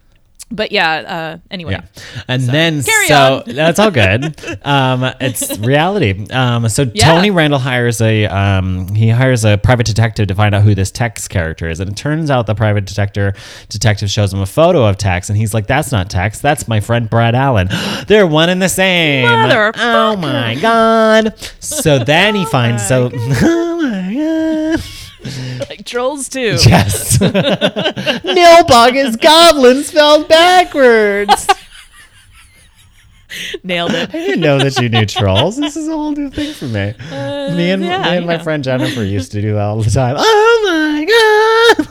but 0.50 0.72
yeah, 0.72 0.92
uh 0.92 1.38
anyway. 1.52 1.74
Yeah. 1.74 1.82
And 2.28 2.42
then 2.44 2.82
carry 2.84 3.08
so 3.08 3.44
that's 3.48 3.80
all 3.80 3.92
good. 3.92 4.36
Um, 4.64 5.04
it's 5.22 5.58
reality. 5.60 6.28
Um, 6.30 6.68
so 6.70 6.86
Yeah. 6.94 7.12
Tony 7.14 7.32
Randall 7.32 7.60
hires 7.60 8.02
a 8.02 8.26
um, 8.26 8.94
he 8.96 9.10
hires 9.10 9.46
a 9.46 9.58
private 9.58 9.86
detective 9.86 10.28
to 10.28 10.36
find 10.36 10.54
out 10.56 10.64
who 10.64 10.76
this 10.76 10.92
Tex 10.92 11.28
character 11.28 11.70
is, 11.70 11.80
and 11.80 11.90
it 11.92 11.96
turns 11.96 12.30
out 12.30 12.48
the 12.48 12.56
private 12.56 12.86
detective 12.86 13.36
detective 13.70 14.10
shows 14.10 14.34
him 14.34 14.40
a 14.42 14.46
photo 14.46 14.86
of 14.86 14.98
Tex, 14.98 15.30
and 15.30 15.38
he's 15.38 15.54
like, 15.54 15.68
"That's 15.68 15.92
not 15.92 16.10
Tex. 16.10 16.40
That's 16.40 16.68
my 16.68 16.80
friend 16.80 17.10
Brad 17.10 17.36
Allen. 17.36 17.70
They're 18.08 18.28
one 18.28 18.50
and 18.50 18.62
the 18.62 18.70
same." 18.70 19.28
Motherfucker. 19.28 19.74
Oh 19.78 20.16
my 20.18 20.56
god! 20.56 21.38
So 21.60 22.00
then 22.00 22.36
he 22.36 22.46
finds 22.46 22.86
so. 22.88 23.12
Oh 23.20 23.82
my 23.82 24.14
god. 24.76 24.84
Like 25.70 25.86
trolls 25.86 26.30
too. 26.30 26.58
Yes. 26.68 27.18
Nilbog 27.20 28.96
is 28.96 29.16
goblin 29.18 29.84
spelled 29.84 30.28
backwards. 30.28 31.48
Nailed 33.64 33.92
it. 33.92 34.10
I 34.10 34.12
didn't 34.12 34.40
know 34.40 34.58
that 34.60 34.80
you 34.80 34.90
knew 34.90 35.06
trolls. 35.06 35.58
This 35.58 35.76
is 35.76 35.88
a 35.88 35.92
whole 35.92 36.12
new 36.12 36.30
thing 36.30 36.54
for 36.54 36.66
me. 36.66 36.72
me 36.72 37.72
and, 37.72 37.84
yeah, 37.84 38.02
me 38.04 38.18
and 38.18 38.26
my 38.26 38.38
friend 38.38 38.64
Jennifer 38.64 39.04
used 39.04 39.32
to 39.34 39.42
do 39.42 39.54
that 39.54 39.62
all 39.62 39.82
the 39.82 39.90
time. 39.92 40.16
Oh 40.18 40.62
my 40.66 41.06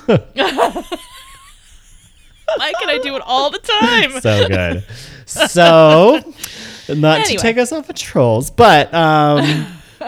god! 0.07 0.85
Why 2.57 2.73
can 2.81 2.89
I 2.89 2.99
do 2.99 3.17
it 3.17 3.23
all 3.25 3.51
the 3.51 3.59
time? 3.59 4.21
so 4.21 4.49
good. 4.49 4.85
So, 5.27 6.23
not 6.89 7.27
to 7.27 7.37
take 7.37 7.59
us 7.59 7.73
off 7.73 7.89
of 7.91 7.97
trolls, 7.97 8.51
but 8.51 8.93
um, 8.95 9.67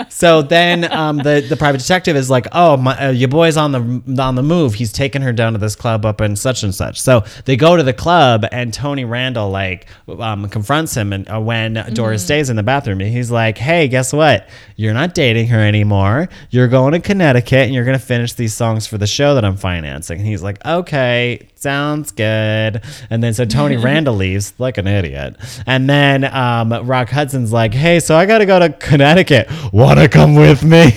so 0.08 0.42
then 0.42 0.90
um, 0.92 1.18
the 1.18 1.44
the 1.48 1.56
private 1.56 1.78
detective 1.78 2.16
is 2.16 2.30
like, 2.30 2.46
"Oh, 2.52 2.76
my, 2.76 3.06
uh, 3.06 3.10
your 3.10 3.28
boy's 3.28 3.56
on 3.56 3.72
the 3.72 4.22
on 4.22 4.34
the 4.34 4.42
move. 4.42 4.74
He's 4.74 4.92
taking 4.92 5.22
her 5.22 5.32
down 5.32 5.52
to 5.52 5.58
this 5.58 5.76
club 5.76 6.04
up 6.04 6.20
in 6.20 6.36
such 6.36 6.62
and 6.62 6.74
such." 6.74 7.00
So 7.00 7.24
they 7.44 7.56
go 7.56 7.76
to 7.76 7.82
the 7.82 7.92
club, 7.92 8.44
and 8.52 8.72
Tony 8.72 9.04
Randall 9.04 9.50
like 9.50 9.86
um, 10.08 10.48
confronts 10.48 10.94
him, 10.96 11.12
and 11.12 11.28
uh, 11.30 11.40
when 11.40 11.74
Doris 11.92 12.24
stays 12.24 12.50
in 12.50 12.56
the 12.56 12.62
bathroom, 12.62 13.00
and 13.00 13.10
he's 13.10 13.30
like, 13.30 13.58
"Hey, 13.58 13.88
guess 13.88 14.12
what? 14.12 14.48
You're 14.76 14.94
not 14.94 15.14
dating 15.14 15.48
her 15.48 15.60
anymore. 15.60 16.28
You're 16.50 16.68
going 16.68 16.92
to 16.92 17.00
Connecticut, 17.00 17.66
and 17.66 17.74
you're 17.74 17.84
going 17.84 17.98
to 17.98 18.04
finish 18.04 18.34
these 18.34 18.54
songs 18.54 18.86
for 18.86 18.98
the 18.98 19.06
show 19.06 19.34
that 19.34 19.44
I'm 19.44 19.56
financing." 19.56 20.18
And 20.18 20.26
he's 20.26 20.42
like, 20.42 20.64
"Okay." 20.64 21.48
Sounds 21.60 22.12
good. 22.12 22.82
And 23.10 23.20
then 23.22 23.34
so 23.34 23.44
Tony 23.44 23.76
Randall 23.76 24.14
leaves 24.14 24.54
like 24.58 24.78
an 24.78 24.86
idiot. 24.86 25.34
And 25.66 25.90
then 25.90 26.22
um, 26.24 26.72
Rock 26.86 27.08
Hudson's 27.10 27.52
like, 27.52 27.74
hey, 27.74 27.98
so 27.98 28.16
I 28.16 28.26
got 28.26 28.38
to 28.38 28.46
go 28.46 28.60
to 28.60 28.70
Connecticut. 28.70 29.48
Want 29.72 29.98
to 29.98 30.08
come 30.08 30.36
with 30.36 30.62
me? 30.62 30.90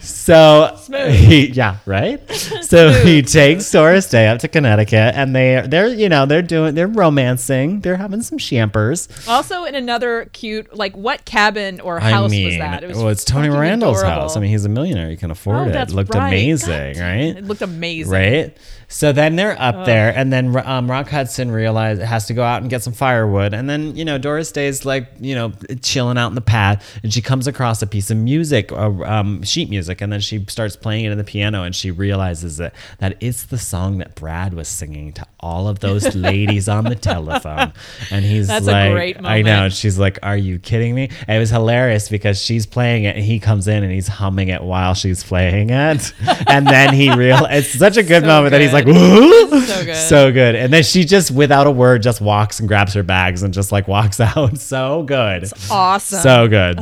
so 0.00 0.76
he, 1.10 1.48
yeah, 1.48 1.78
right. 1.86 2.20
So 2.62 2.90
he 2.92 3.22
takes 3.22 3.70
Doris 3.70 4.08
Day 4.08 4.28
up 4.28 4.40
to 4.40 4.48
Connecticut, 4.48 5.14
and 5.14 5.34
they 5.34 5.62
they're 5.66 5.88
you 5.88 6.08
know 6.08 6.26
they're 6.26 6.42
doing 6.42 6.74
they're 6.74 6.86
romancing, 6.88 7.80
they're 7.80 7.96
having 7.96 8.22
some 8.22 8.38
champers. 8.38 9.08
Also 9.28 9.64
in 9.64 9.74
another 9.74 10.26
cute 10.32 10.74
like 10.76 10.96
what 10.96 11.24
cabin 11.24 11.80
or 11.80 12.00
I 12.00 12.10
house 12.10 12.30
mean, 12.30 12.46
was 12.46 12.56
that? 12.58 12.82
well, 12.90 13.08
it's 13.08 13.24
Tony 13.24 13.48
Randall's 13.48 13.98
adorable. 14.00 14.22
house. 14.22 14.36
I 14.36 14.40
mean, 14.40 14.50
he's 14.50 14.64
a 14.64 14.68
millionaire; 14.68 15.10
he 15.10 15.16
can 15.16 15.30
afford 15.30 15.56
Oh, 15.56 15.64
it. 15.70 15.74
It 15.76 15.90
looked 15.90 16.14
right. 16.14 16.28
amazing, 16.28 16.94
God, 16.94 17.00
right? 17.00 17.13
It 17.20 17.44
looked 17.44 17.62
amazing. 17.62 18.12
Right. 18.12 18.56
So 18.94 19.10
then 19.10 19.34
they're 19.34 19.60
up 19.60 19.86
there, 19.86 20.16
and 20.16 20.32
then 20.32 20.56
um, 20.64 20.88
Rock 20.88 21.08
Hudson 21.08 21.50
realizes 21.50 22.04
has 22.04 22.26
to 22.26 22.32
go 22.32 22.44
out 22.44 22.62
and 22.62 22.70
get 22.70 22.84
some 22.84 22.92
firewood, 22.92 23.52
and 23.52 23.68
then 23.68 23.96
you 23.96 24.04
know 24.04 24.18
Doris 24.18 24.52
Day's 24.52 24.84
like 24.84 25.08
you 25.18 25.34
know 25.34 25.52
chilling 25.82 26.16
out 26.16 26.28
in 26.28 26.36
the 26.36 26.40
pad, 26.40 26.80
and 27.02 27.12
she 27.12 27.20
comes 27.20 27.48
across 27.48 27.82
a 27.82 27.88
piece 27.88 28.12
of 28.12 28.18
music, 28.18 28.70
uh, 28.70 28.90
um, 29.02 29.42
sheet 29.42 29.68
music, 29.68 30.00
and 30.00 30.12
then 30.12 30.20
she 30.20 30.44
starts 30.46 30.76
playing 30.76 31.06
it 31.06 31.10
in 31.10 31.18
the 31.18 31.24
piano, 31.24 31.64
and 31.64 31.74
she 31.74 31.90
realizes 31.90 32.58
that 32.58 32.72
that 33.00 33.16
it's 33.18 33.46
the 33.46 33.58
song 33.58 33.98
that 33.98 34.14
Brad 34.14 34.54
was 34.54 34.68
singing 34.68 35.12
to 35.14 35.26
all 35.40 35.66
of 35.66 35.80
those 35.80 36.14
ladies 36.14 36.68
on 36.68 36.84
the 36.84 36.94
telephone, 36.94 37.72
and 38.12 38.24
he's 38.24 38.46
That's 38.46 38.64
like, 38.64 39.16
I 39.24 39.42
know. 39.42 39.56
moment. 39.56 39.72
She's 39.72 39.98
like, 39.98 40.20
"Are 40.22 40.36
you 40.36 40.60
kidding 40.60 40.94
me?" 40.94 41.10
And 41.26 41.36
it 41.36 41.40
was 41.40 41.50
hilarious 41.50 42.08
because 42.08 42.40
she's 42.40 42.64
playing 42.64 43.04
it, 43.04 43.16
and 43.16 43.24
he 43.24 43.40
comes 43.40 43.66
in 43.66 43.82
and 43.82 43.92
he's 43.92 44.06
humming 44.06 44.50
it 44.50 44.62
while 44.62 44.94
she's 44.94 45.24
playing 45.24 45.70
it, 45.70 46.14
and 46.46 46.64
then 46.64 46.94
he 46.94 47.12
real. 47.12 47.44
It's 47.50 47.76
such 47.76 47.96
a 47.96 48.04
good 48.04 48.22
So 48.22 48.28
moment 48.28 48.52
that 48.52 48.60
he's 48.60 48.72
like, 48.72 48.83
"Woo!" 48.86 49.60
So 49.60 49.84
good. 49.84 49.96
so 49.96 50.32
good. 50.32 50.54
And 50.54 50.72
then 50.72 50.82
she 50.82 51.04
just, 51.04 51.30
without 51.30 51.66
a 51.66 51.70
word, 51.70 52.02
just 52.02 52.20
walks 52.20 52.58
and 52.60 52.68
grabs 52.68 52.94
her 52.94 53.02
bags 53.02 53.42
and 53.42 53.52
just 53.54 53.72
like 53.72 53.88
walks 53.88 54.20
out. 54.20 54.58
So 54.58 55.02
good, 55.02 55.44
It's 55.44 55.70
Awesome. 55.70 56.20
so 56.20 56.48
good. 56.48 56.78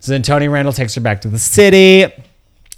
So 0.00 0.12
then 0.12 0.22
Tony 0.22 0.48
Randall 0.48 0.72
takes 0.72 0.94
her 0.94 1.00
back 1.00 1.20
to 1.22 1.28
the 1.28 1.38
city. 1.38 2.04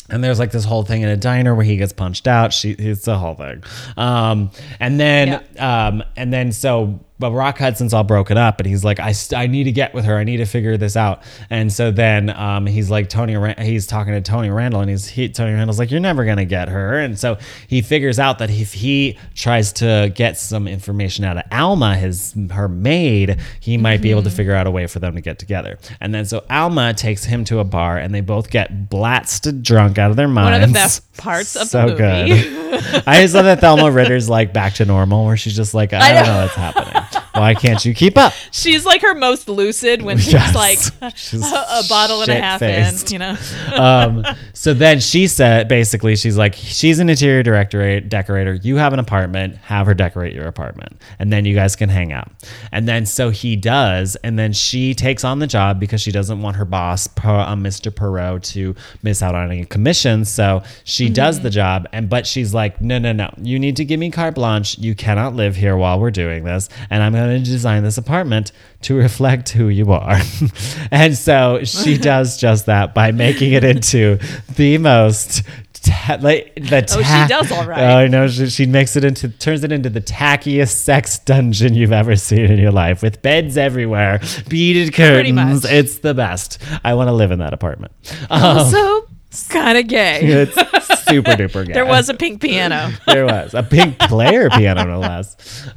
and 0.09 0.25
there's 0.25 0.39
like 0.39 0.51
this 0.51 0.65
whole 0.65 0.83
thing 0.83 1.03
in 1.03 1.09
a 1.09 1.17
diner 1.17 1.55
where 1.55 1.65
he 1.65 1.77
gets 1.77 1.93
punched 1.93 2.27
out. 2.27 2.53
She, 2.53 2.71
it's 2.73 3.07
a 3.07 3.17
whole 3.19 3.35
thing. 3.35 3.63
Um, 3.97 4.51
and 4.81 4.99
then, 4.99 5.45
um, 5.59 6.03
and 6.17 6.33
then 6.33 6.51
so, 6.53 6.99
but 7.21 7.33
Rock 7.33 7.59
Hudson's 7.59 7.95
all 7.95 8.03
broken 8.03 8.37
up, 8.37 8.59
and 8.59 8.67
he's 8.67 8.83
like, 8.83 8.99
I, 8.99 9.15
I 9.37 9.47
need 9.47 9.65
to 9.65 9.73
get 9.73 9.95
with 9.95 10.07
her. 10.07 10.17
I 10.17 10.25
need 10.25 10.39
to 10.39 10.47
figure 10.47 10.77
this 10.77 10.97
out. 10.97 11.23
And 11.51 11.73
so 11.73 11.91
then, 11.93 12.31
um, 12.31 12.67
he's 12.67 12.91
like 12.91 13.09
Tony, 13.09 13.55
he's 13.63 13.87
talking 13.87 14.15
to 14.15 14.21
Tony 14.21 14.51
Randall, 14.51 14.81
and 14.81 14.91
he's 14.91 15.07
he, 15.07 15.29
Tony 15.29 15.53
Randall's 15.53 15.79
like, 15.79 15.91
you're 15.91 16.01
never 16.01 16.25
gonna 16.25 16.45
get 16.45 16.69
her. 16.69 16.99
And 16.99 17.19
so 17.19 17.39
he 17.69 17.83
figures 17.83 18.19
out 18.19 18.39
that 18.39 18.51
if 18.51 18.73
he 18.73 19.19
tries 19.35 19.73
to 19.75 20.11
get 20.15 20.39
some 20.39 20.67
information 20.67 21.25
out 21.25 21.37
of 21.37 21.45
Alma, 21.53 21.95
his 21.97 22.35
her 22.51 22.69
maid, 22.69 23.39
he 23.61 23.77
might 23.77 24.01
be 24.01 24.11
able 24.11 24.23
to 24.23 24.31
figure 24.31 24.55
out 24.55 24.67
a 24.67 24.71
way 24.71 24.87
for 24.87 24.99
them 24.99 25.15
to 25.15 25.21
get 25.21 25.39
together. 25.39 25.79
And 26.01 26.15
then 26.15 26.25
so 26.25 26.45
Alma 26.51 26.95
takes 26.95 27.25
him 27.25 27.45
to 27.45 27.59
a 27.59 27.65
bar, 27.65 27.99
and 27.99 28.15
they 28.15 28.23
both 28.23 28.51
get 28.51 28.89
blasted 28.89 29.63
drunk 29.63 29.99
out 29.99 30.11
of 30.11 30.17
their 30.17 30.29
minds. 30.29 30.55
One 30.55 30.63
of 30.63 30.69
the 30.71 30.75
best 30.75 31.13
parts 31.17 31.57
of 31.57 31.69
so 31.69 31.83
the 31.83 32.03
movie. 32.27 32.41
good. 32.43 33.03
I 33.07 33.21
just 33.23 33.35
love 33.35 33.45
that 33.45 33.61
Thelma 33.61 33.91
Ritter's 33.91 34.29
like 34.29 34.53
back 34.53 34.75
to 34.75 34.85
normal, 34.85 35.27
where 35.27 35.37
she's 35.37 35.57
just 35.57 35.75
like, 35.75 35.93
I, 35.93 35.99
I 35.99 36.13
don't 36.15 36.27
know. 36.27 36.33
know 36.35 36.43
what's 36.43 36.55
happening. 36.55 37.03
Why 37.33 37.55
can't 37.55 37.85
you 37.85 37.95
keep 37.95 38.19
up? 38.19 38.33
She's 38.53 38.85
like 38.85 39.03
her 39.03 39.15
most 39.15 39.49
lucid 39.49 40.03
when 40.03 40.19
she's 40.19 40.33
Yes. 40.33 40.55
like 40.55 41.15
She's 41.17 41.43
a, 41.45 41.55
a 41.55 41.83
bottle 41.89 42.23
and 42.23 42.31
a 42.31 42.41
half 42.41 42.63
in, 42.63 42.85
shit-faced. 42.85 43.13
you 43.13 43.19
know. 43.19 43.37
um, 43.77 44.25
so 44.53 44.75
then 44.75 45.01
she 45.01 45.27
said, 45.27 45.69
basically, 45.69 46.17
she's 46.17 46.37
like, 46.37 46.55
she's 46.55 46.99
an 46.99 47.09
interior 47.09 47.43
director, 47.43 48.01
decorator. 48.01 48.55
You 48.55 48.77
have 48.77 48.93
an 48.93 48.99
apartment, 48.99 49.57
have 49.59 49.87
her 49.87 49.95
decorate 49.95 50.35
your 50.35 50.47
apartment, 50.47 51.01
and 51.19 51.33
then 51.33 51.45
you 51.45 51.55
guys 51.55 51.77
can 51.77 51.89
hang 51.89 52.13
out. 52.13 52.31
And 52.73 52.89
then 52.89 53.07
so 53.07 53.31
he 53.31 53.57
does, 53.57 54.17
and 54.17 54.39
then 54.39 54.53
she 54.53 54.95
takes 54.95 55.25
on 55.25 55.39
the 55.39 55.47
job 55.47 55.79
because 55.81 56.01
she 56.01 56.11
doesn't 56.13 56.41
want 56.43 56.57
her 56.57 56.65
boss, 56.65 57.09
uh, 57.19 57.55
Mr. 57.55 57.91
Pierot, 57.93 58.43
to 58.53 58.75
miss 59.03 59.23
out 59.23 59.35
on 59.35 59.51
any 59.51 59.65
commissions. 59.65 60.29
So 60.31 60.63
she 60.85 61.09
does 61.09 61.41
the 61.41 61.51
job, 61.51 61.87
and 61.93 62.09
but 62.09 62.27
she's 62.27 62.53
like, 62.55 62.81
no, 62.81 62.99
no, 62.99 63.13
no, 63.13 63.33
you 63.41 63.59
need 63.59 63.77
to 63.77 63.85
give 63.85 64.01
me 64.01 64.11
carte 64.11 64.35
blanche. 64.35 64.79
You 64.79 64.95
cannot 64.95 65.35
live 65.35 65.57
here 65.57 65.77
while 65.77 66.01
we're 66.01 66.11
doing 66.11 66.45
this, 66.45 66.69
and 66.91 67.03
I'm 67.03 67.15
going 67.29 67.43
to 67.45 67.51
design 67.51 67.83
this 67.83 67.99
apartment 67.99 68.53
to 68.83 68.95
reflect 68.95 69.51
who 69.51 69.69
you 69.69 69.93
are. 69.93 70.19
and 70.91 71.17
so 71.17 71.61
she 71.65 71.97
does 72.11 72.39
just 72.39 72.67
that 72.67 72.95
by 72.95 73.13
making 73.13 73.53
it 73.53 73.65
into 73.65 74.19
the 74.57 74.79
most 74.79 75.43
ta- 75.83 76.19
like 76.21 76.55
the 76.57 76.85
Oh, 76.93 77.03
she 77.03 77.29
does 77.29 77.51
all 77.53 77.67
right. 77.67 77.81
Oh, 77.83 77.97
I 77.99 78.07
know 78.07 78.29
she, 78.29 78.49
she 78.49 78.67
makes 78.67 78.97
it 78.97 79.05
into 79.05 79.29
turns 79.29 79.65
it 79.65 79.73
into 79.73 79.89
the 79.91 80.01
tackiest 80.01 80.73
sex 80.75 81.19
dungeon 81.19 81.75
you've 81.75 81.93
ever 81.93 82.17
seen 82.17 82.47
in 82.47 82.59
your 82.59 82.73
life 82.73 83.03
with 83.03 83.23
beds 83.23 83.57
everywhere, 83.57 84.21
beaded 84.49 84.93
curtains. 84.95 85.35
much. 85.65 85.65
It's 85.73 85.99
the 85.99 86.15
best. 86.15 86.59
I 86.85 86.95
want 86.95 87.09
to 87.09 87.13
live 87.13 87.31
in 87.31 87.39
that 87.41 87.53
apartment. 87.55 87.93
Um, 88.31 88.43
Also, 88.43 89.07
kind 89.49 89.79
of 89.79 89.87
gay. 89.87 90.21
it's 90.23 90.57
super 91.11 91.33
duper. 91.33 91.73
There 91.73 91.87
was 91.87 92.09
a 92.09 92.15
pink 92.15 92.41
piano. 92.41 92.91
there 93.07 93.27
was 93.27 93.55
a 93.55 93.63
pink 93.63 93.99
player 93.99 94.49
piano 94.51 94.85
no 94.85 94.99
less, 94.99 95.37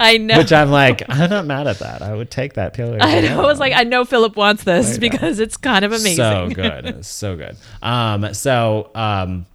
I 0.00 0.18
know. 0.18 0.38
which 0.38 0.52
I'm 0.52 0.70
like 0.70 1.02
I'm 1.08 1.30
not 1.30 1.46
mad 1.46 1.66
at 1.66 1.78
that. 1.80 2.02
I 2.02 2.14
would 2.14 2.30
take 2.30 2.54
that 2.54 2.74
player. 2.74 2.98
I 3.00 3.20
know. 3.20 3.42
I 3.42 3.46
was 3.46 3.58
like, 3.58 3.72
I 3.74 3.84
know 3.84 4.04
Philip 4.04 4.36
wants 4.36 4.64
this 4.64 4.98
because 4.98 5.38
it's 5.40 5.56
kind 5.56 5.84
of 5.84 5.92
amazing. 5.92 6.16
So 6.16 6.48
good. 6.54 7.04
So 7.04 7.36
good. 7.36 7.56
Um, 7.82 8.32
so 8.34 8.90
um 8.94 9.46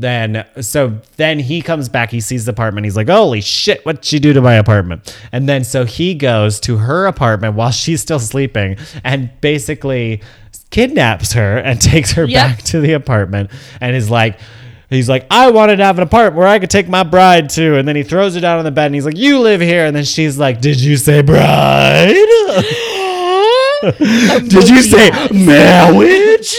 then 0.00 0.46
so 0.60 1.00
then 1.16 1.40
he 1.40 1.60
comes 1.60 1.88
back, 1.88 2.10
he 2.10 2.20
sees 2.20 2.44
the 2.44 2.52
apartment, 2.52 2.84
he's 2.84 2.96
like, 2.96 3.08
Holy 3.08 3.40
shit, 3.40 3.84
what'd 3.84 4.04
she 4.04 4.20
do 4.20 4.32
to 4.32 4.40
my 4.40 4.54
apartment? 4.54 5.16
And 5.32 5.48
then 5.48 5.64
so 5.64 5.84
he 5.84 6.14
goes 6.14 6.60
to 6.60 6.76
her 6.76 7.06
apartment 7.06 7.56
while 7.56 7.72
she's 7.72 8.00
still 8.00 8.20
sleeping 8.20 8.76
and 9.02 9.30
basically 9.40 10.22
kidnaps 10.70 11.32
her 11.32 11.58
and 11.58 11.80
takes 11.80 12.12
her 12.12 12.24
Yep. 12.24 12.46
back 12.48 12.62
to 12.64 12.80
the 12.80 12.92
apartment 12.92 13.50
and 13.80 13.94
is 13.96 14.10
like 14.10 14.38
He's 14.90 15.06
like, 15.06 15.26
I 15.30 15.50
wanted 15.50 15.76
to 15.76 15.84
have 15.84 15.98
an 15.98 16.02
apartment 16.02 16.36
where 16.36 16.46
I 16.48 16.58
could 16.58 16.70
take 16.70 16.88
my 16.88 17.02
bride 17.02 17.50
to. 17.50 17.76
And 17.76 17.86
then 17.86 17.94
he 17.94 18.02
throws 18.02 18.34
her 18.36 18.40
down 18.40 18.58
on 18.58 18.64
the 18.64 18.70
bed 18.70 18.86
and 18.86 18.94
he's 18.94 19.04
like, 19.04 19.18
You 19.18 19.38
live 19.38 19.60
here. 19.60 19.84
And 19.84 19.94
then 19.94 20.04
she's 20.04 20.38
like, 20.38 20.62
Did 20.62 20.80
you 20.80 20.96
say 20.96 21.20
bride? 21.20 22.14
Did 24.48 24.68
you 24.70 24.80
say 24.82 25.10
marriage? 25.30 26.54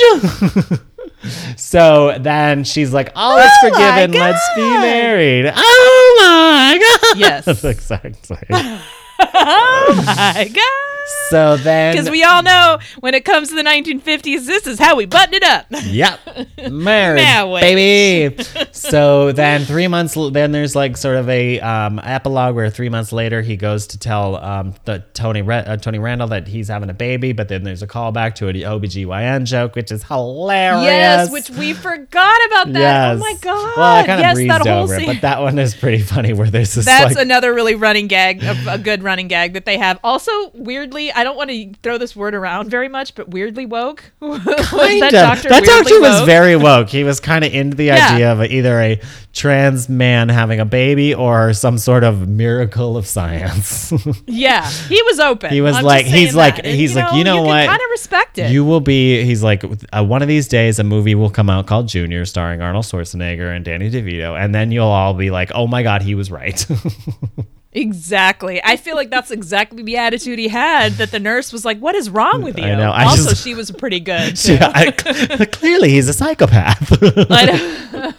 so 1.58 2.18
then 2.20 2.64
she's 2.66 2.94
like, 2.94 3.12
All 3.16 3.38
is 3.40 3.50
Oh 3.64 3.70
forgiven. 3.70 4.12
Let's 4.12 4.48
be 4.56 4.62
married. 4.62 5.52
Oh 5.54 6.16
my 6.20 6.78
God. 6.78 7.18
Yes. 7.20 7.64
exactly. 7.64 8.38
oh 8.52 10.04
my 10.06 10.52
god! 10.54 10.89
So 11.30 11.58
then. 11.58 11.94
Because 11.94 12.10
we 12.10 12.24
all 12.24 12.44
know 12.44 12.80
when 13.00 13.14
it 13.14 13.26
comes 13.26 13.50
to 13.50 13.56
the 13.56 13.64
1950s, 13.64 14.46
this 14.46 14.68
is 14.68 14.80
how 14.80 14.96
we 14.96 15.06
button 15.06 15.34
it 15.36 15.44
up. 15.44 15.66
Yep. 15.70 16.20
Marriage, 16.72 17.24
Marriage. 17.24 17.62
baby. 17.62 18.44
so 18.72 19.32
then 19.32 19.66
three 19.66 19.88
months, 19.88 20.16
then 20.32 20.52
there's 20.52 20.76
like 20.76 20.98
sort 20.98 21.16
of 21.18 21.30
a 21.30 21.60
um, 21.60 22.00
epilogue 22.04 22.56
where 22.56 22.70
three 22.70 22.90
months 22.90 23.12
later 23.12 23.42
he 23.42 23.58
goes 23.58 23.88
to 23.88 24.00
tell 24.00 24.38
um, 24.38 24.74
the 24.86 25.04
Tony 25.14 25.42
uh, 25.42 25.78
Tony 25.78 26.00
Randall 26.00 26.28
that 26.30 26.48
he's 26.48 26.68
having 26.68 26.90
a 26.90 26.94
baby, 26.94 27.32
but 27.32 27.48
then 27.48 27.64
there's 27.64 27.82
a 27.82 27.88
callback 27.88 28.36
to 28.36 28.48
an 28.48 28.56
OBGYN 28.56 29.46
joke, 29.46 29.76
which 29.76 29.92
is 29.92 30.04
hilarious. 30.04 30.84
Yes, 30.84 31.32
which 31.32 31.50
we 31.52 31.74
forgot 31.74 32.40
about 32.48 32.74
that. 32.74 32.80
Yes. 32.80 33.18
Oh 33.18 33.20
my 33.20 33.36
god! 33.42 33.78
Well, 33.78 33.96
I 33.96 34.06
kind 34.06 34.12
of 34.12 34.20
yes, 34.20 34.34
breezed 34.36 34.52
that 34.52 34.62
whole 34.62 34.84
over 34.84 34.96
it, 34.96 35.00
scene. 35.00 35.08
but 35.08 35.22
that 35.22 35.42
one 35.42 35.60
is 35.60 35.76
pretty 35.76 36.02
funny 36.02 36.34
where 36.34 36.50
there's 36.50 36.74
this 36.74 36.86
That's 36.86 37.16
like, 37.16 37.24
another 37.24 37.54
really 37.54 37.76
running 37.76 38.08
gag, 38.08 38.44
a, 38.44 38.74
a 38.74 38.78
good 38.78 39.04
running 39.04 39.28
gag 39.28 39.54
that 39.54 39.66
they 39.66 39.78
have. 39.78 40.00
Also, 40.04 40.32
weirdly, 40.54 40.99
I 41.12 41.24
don't 41.24 41.38
want 41.38 41.50
to 41.50 41.74
throw 41.84 41.98
this 41.98 42.16
word 42.16 42.36
around 42.36 42.70
very 42.70 42.90
much, 42.90 43.16
but 43.16 43.30
weirdly 43.30 43.66
woke. 43.66 44.12
Was 44.22 44.44
that 44.44 45.10
doctor 45.12 45.50
that 45.50 45.62
weirdly 45.64 45.68
doctor 45.92 46.00
was 46.02 46.20
woke? 46.20 46.26
very 46.26 46.56
woke. 46.56 46.90
He 46.90 47.04
was 47.04 47.20
kind 47.20 47.44
of 47.46 47.54
into 47.54 47.76
the 47.78 47.86
Yeah. 47.90 48.14
idea 48.14 48.32
of 48.34 48.44
either 48.44 48.80
a 48.80 49.02
trans 49.34 49.88
man 49.90 50.28
having 50.30 50.60
a 50.60 50.66
baby 50.66 51.14
or 51.14 51.54
some 51.54 51.78
sort 51.78 52.04
of 52.04 52.28
miracle 52.28 52.98
of 52.98 53.08
science. 53.08 53.94
Yeah, 54.28 54.68
he 54.70 55.02
was 55.04 55.20
open. 55.20 55.50
He 55.52 55.62
was 55.62 55.76
I'm 55.78 55.84
like- 55.84 56.06
he's 56.06 56.36
like- 56.36 56.58
that. 56.58 56.66
And, 56.66 56.76
he's 56.76 56.96
like, 56.96 57.14
you 57.16 57.24
know 57.24 57.42
what? 57.44 57.68
Kind 57.68 57.82
of 57.82 57.90
respect 57.92 58.38
it. 58.38 58.52
you 58.52 58.64
will 58.66 58.80
be. 58.82 59.24
He's 59.24 59.42
like, 59.44 59.64
uh, 59.94 60.04
one 60.04 60.22
of 60.22 60.28
these 60.28 60.48
days, 60.48 60.80
a 60.80 60.84
movie 60.84 61.16
will 61.16 61.30
come 61.30 61.50
out 61.50 61.68
called 61.68 61.88
Junior, 61.88 62.26
starring 62.26 62.62
Arnold 62.62 62.86
Schwarzenegger 62.86 63.56
and 63.56 63.64
Danny 63.66 63.90
DeVito, 63.90 64.40
and 64.40 64.54
then 64.54 64.72
you'll 64.72 64.86
all 64.88 65.14
be 65.14 65.30
like, 65.32 65.52
oh 65.56 65.68
my 65.68 65.84
god, 65.84 66.02
he 66.02 66.16
was 66.16 66.32
right. 66.32 66.66
Exactly. 67.72 68.60
I 68.64 68.78
feel 68.78 68.96
like 68.96 69.12
that's 69.12 69.30
exactly 69.30 69.84
the 69.84 69.96
attitude 69.98 70.40
he 70.40 70.48
had. 70.48 70.94
That 70.94 71.12
the 71.12 71.20
nurse 71.20 71.54
was 71.54 71.64
like, 71.66 71.78
"What 71.78 71.94
is 71.94 72.10
wrong 72.10 72.42
with 72.42 72.58
you?" 72.58 72.64
I 72.64 72.74
know, 72.74 72.90
I 72.90 73.04
also, 73.06 73.30
just- 73.30 73.44
she 73.44 73.54
was 73.54 73.70
pretty 73.70 74.00
good. 74.00 74.36
Too. 74.36 74.54
Yeah, 74.60 74.72
I- 74.74 75.46
clearly, 75.52 75.90
he's 75.92 76.10
a 76.10 76.14
psychopath. 76.14 76.92
I 77.30 77.46
know. 77.46 78.14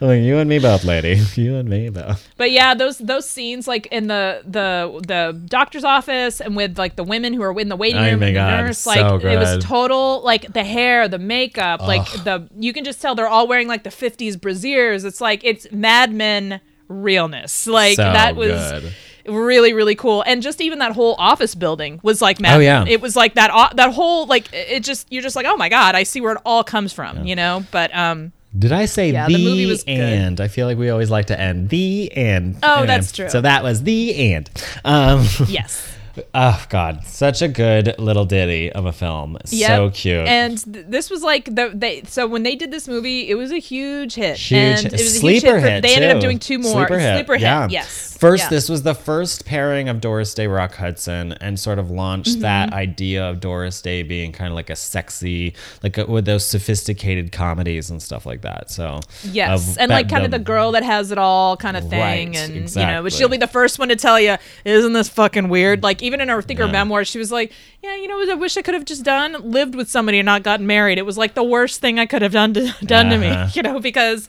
Like, 0.00 0.22
you 0.22 0.38
and 0.38 0.48
me 0.48 0.58
both, 0.60 0.84
lady. 0.84 1.20
You 1.34 1.56
and 1.56 1.68
me 1.68 1.88
both. 1.88 2.28
But 2.36 2.52
yeah, 2.52 2.74
those 2.74 2.98
those 2.98 3.28
scenes 3.28 3.66
like 3.66 3.86
in 3.86 4.06
the 4.06 4.42
the 4.44 5.00
the 5.06 5.40
doctor's 5.46 5.82
office 5.84 6.40
and 6.40 6.54
with 6.56 6.78
like 6.78 6.94
the 6.96 7.04
women 7.04 7.32
who 7.34 7.42
are 7.42 7.58
in 7.58 7.68
the 7.68 7.76
waiting 7.76 8.00
Oh 8.00 8.04
room 8.10 8.20
my 8.20 8.26
and 8.28 8.36
the 8.36 8.40
God, 8.40 8.60
nurse, 8.66 8.78
so 8.78 8.90
like 8.90 9.24
it 9.24 9.36
was 9.38 9.64
total 9.64 10.22
like 10.22 10.52
the 10.52 10.62
hair, 10.64 11.08
the 11.08 11.18
makeup, 11.18 11.80
like 11.80 12.06
the 12.24 12.48
you 12.56 12.72
can 12.72 12.84
just 12.84 13.00
tell 13.02 13.14
they're 13.16 13.28
all 13.28 13.48
wearing 13.48 13.66
like 13.68 13.82
the 13.82 13.90
50s 13.90 14.36
brassieres. 14.36 15.04
It's 15.04 15.20
like 15.20 15.42
it's 15.44 15.66
Mad 15.72 16.12
Men 16.12 16.60
realness. 16.88 17.66
Like 17.66 17.96
So 17.96 18.02
that 18.02 18.36
was 18.36 18.50
good. 18.50 18.92
really 19.26 19.72
really 19.72 19.94
cool 19.96 20.22
and 20.22 20.40
just 20.42 20.60
even 20.60 20.78
that 20.78 20.92
whole 20.92 21.16
office 21.18 21.54
building 21.54 21.98
was 22.02 22.22
like 22.22 22.38
Mad 22.40 22.56
Oh, 22.56 22.60
yeah. 22.60 22.84
It 22.86 23.00
was 23.00 23.16
like 23.16 23.34
that 23.34 23.72
that 23.76 23.92
whole 23.92 24.26
like 24.26 24.48
it 24.52 24.84
just 24.84 25.10
you're 25.12 25.22
just 25.22 25.34
like 25.34 25.46
oh 25.46 25.56
my 25.56 25.68
god 25.68 25.96
i 25.96 26.04
see 26.04 26.20
where 26.20 26.32
it 26.34 26.40
all 26.46 26.62
comes 26.62 26.92
from 26.92 27.24
you 27.26 27.34
know 27.34 27.64
but 27.72 27.92
um 27.96 28.30
Did 28.56 28.70
I 28.72 28.86
say 28.86 29.10
Yeah, 29.10 29.26
the, 29.26 29.34
the 29.34 29.44
movie 29.44 29.66
was 29.66 29.82
good. 29.82 29.98
and? 29.98 30.40
I 30.40 30.46
feel 30.48 30.66
like 30.68 30.78
we 30.78 30.90
always 30.90 31.10
like 31.10 31.26
to 31.26 31.38
end 31.38 31.68
the 31.70 32.10
and. 32.12 32.56
Oh, 32.62 32.72
Anyway, 32.74 32.86
that's 32.86 33.12
true. 33.12 33.28
So 33.28 33.40
that 33.42 33.62
was 33.64 33.82
the 33.82 34.32
and. 34.32 34.48
Um, 34.84 35.26
yes 35.48 35.92
oh 36.34 36.64
God, 36.68 37.04
such 37.04 37.42
a 37.42 37.48
good 37.48 37.94
little 37.98 38.24
ditty 38.24 38.72
of 38.72 38.86
a 38.86 38.92
film. 38.92 39.36
Yep. 39.50 39.68
So 39.68 39.90
cute. 39.90 40.26
And 40.28 40.72
th- 40.72 40.86
this 40.88 41.10
was 41.10 41.22
like 41.22 41.44
the 41.46 41.72
they 41.74 42.02
so 42.04 42.26
when 42.26 42.42
they 42.42 42.56
did 42.56 42.70
this 42.70 42.88
movie, 42.88 43.28
it 43.28 43.34
was 43.34 43.52
a 43.52 43.58
huge 43.58 44.14
hit. 44.14 44.36
Huge 44.36 44.60
and 44.60 44.86
it 44.86 44.92
was 44.92 45.00
a 45.02 45.08
sleeper 45.18 45.46
huge 45.46 45.52
hit. 45.54 45.60
for- 45.62 45.68
hit. 45.68 45.82
they 45.82 45.94
ended 45.94 46.10
up 46.10 46.20
doing 46.20 46.38
two 46.38 46.58
more. 46.58 46.86
Sleeper 46.86 46.98
hit. 46.98 47.28
Hit. 47.28 47.40
Yeah. 47.40 47.68
Yes. 47.70 48.15
First, 48.18 48.44
Yeah. 48.44 48.48
this 48.50 48.68
was 48.68 48.82
the 48.82 48.94
first 48.94 49.44
pairing 49.44 49.88
of 49.88 50.00
Doris 50.00 50.32
Day 50.34 50.46
Rock 50.46 50.74
Hudson, 50.76 51.32
and 51.40 51.58
sort 51.60 51.78
of 51.78 51.90
launched 51.90 52.32
Mm-hmm. 52.32 52.40
that 52.42 52.72
idea 52.72 53.24
of 53.28 53.40
Doris 53.40 53.82
Day 53.82 54.02
being 54.02 54.32
kind 54.32 54.48
of 54.50 54.54
like 54.54 54.70
a 54.70 54.76
sexy, 54.76 55.54
like 55.82 55.98
a, 55.98 56.06
with 56.06 56.24
those 56.24 56.46
sophisticated 56.46 57.30
comedies 57.32 57.90
and 57.90 58.02
stuff 58.02 58.24
like 58.26 58.40
that. 58.42 58.70
So 58.70 59.00
Yes, 59.24 59.72
of- 59.72 59.78
and 59.78 59.90
like 59.90 60.08
kind 60.08 60.24
of 60.24 60.30
the 60.30 60.38
girl 60.38 60.72
that 60.72 60.82
has 60.82 61.10
it 61.12 61.18
all 61.18 61.56
kind 61.56 61.76
of 61.76 61.88
thing, 61.90 62.00
Right, 62.32 62.36
and 62.38 62.54
you 62.74 62.82
know, 62.86 63.02
but 63.02 63.12
she'll 63.12 63.28
be 63.28 63.36
the 63.36 63.46
first 63.46 63.78
one 63.78 63.88
to 63.88 63.96
tell 63.96 64.18
you, 64.18 64.36
"Isn't 64.64 64.92
this 64.94 65.08
fucking 65.08 65.48
weird?" 65.48 65.82
Like 65.82 66.02
even 66.02 66.20
in 66.20 66.28
her, 66.28 66.38
I 66.38 66.40
think 66.40 66.58
her 66.60 66.68
memoir, 66.68 67.04
she 67.04 67.18
was 67.18 67.30
like, 67.30 67.52
"Yeah, 67.82 67.96
you 67.96 68.08
know, 68.08 68.20
I 68.32 68.34
wish 68.34 68.56
I 68.56 68.62
could 68.62 68.74
have 68.74 68.84
just 68.84 69.02
done 69.04 69.36
lived 69.42 69.74
with 69.74 69.90
somebody 69.90 70.18
and 70.18 70.26
not 70.26 70.42
gotten 70.42 70.66
married. 70.66 70.98
It 70.98 71.06
was 71.06 71.18
like 71.18 71.34
the 71.34 71.44
worst 71.44 71.80
thing 71.80 71.98
I 71.98 72.06
could 72.06 72.22
have 72.22 72.32
done 72.32 72.54
to 72.54 72.72
done 72.84 73.10
to 73.10 73.18
me, 73.18 73.28
Uh-huh. 73.28 73.50
you 73.54 73.62
know, 73.62 73.78
because 73.78 74.28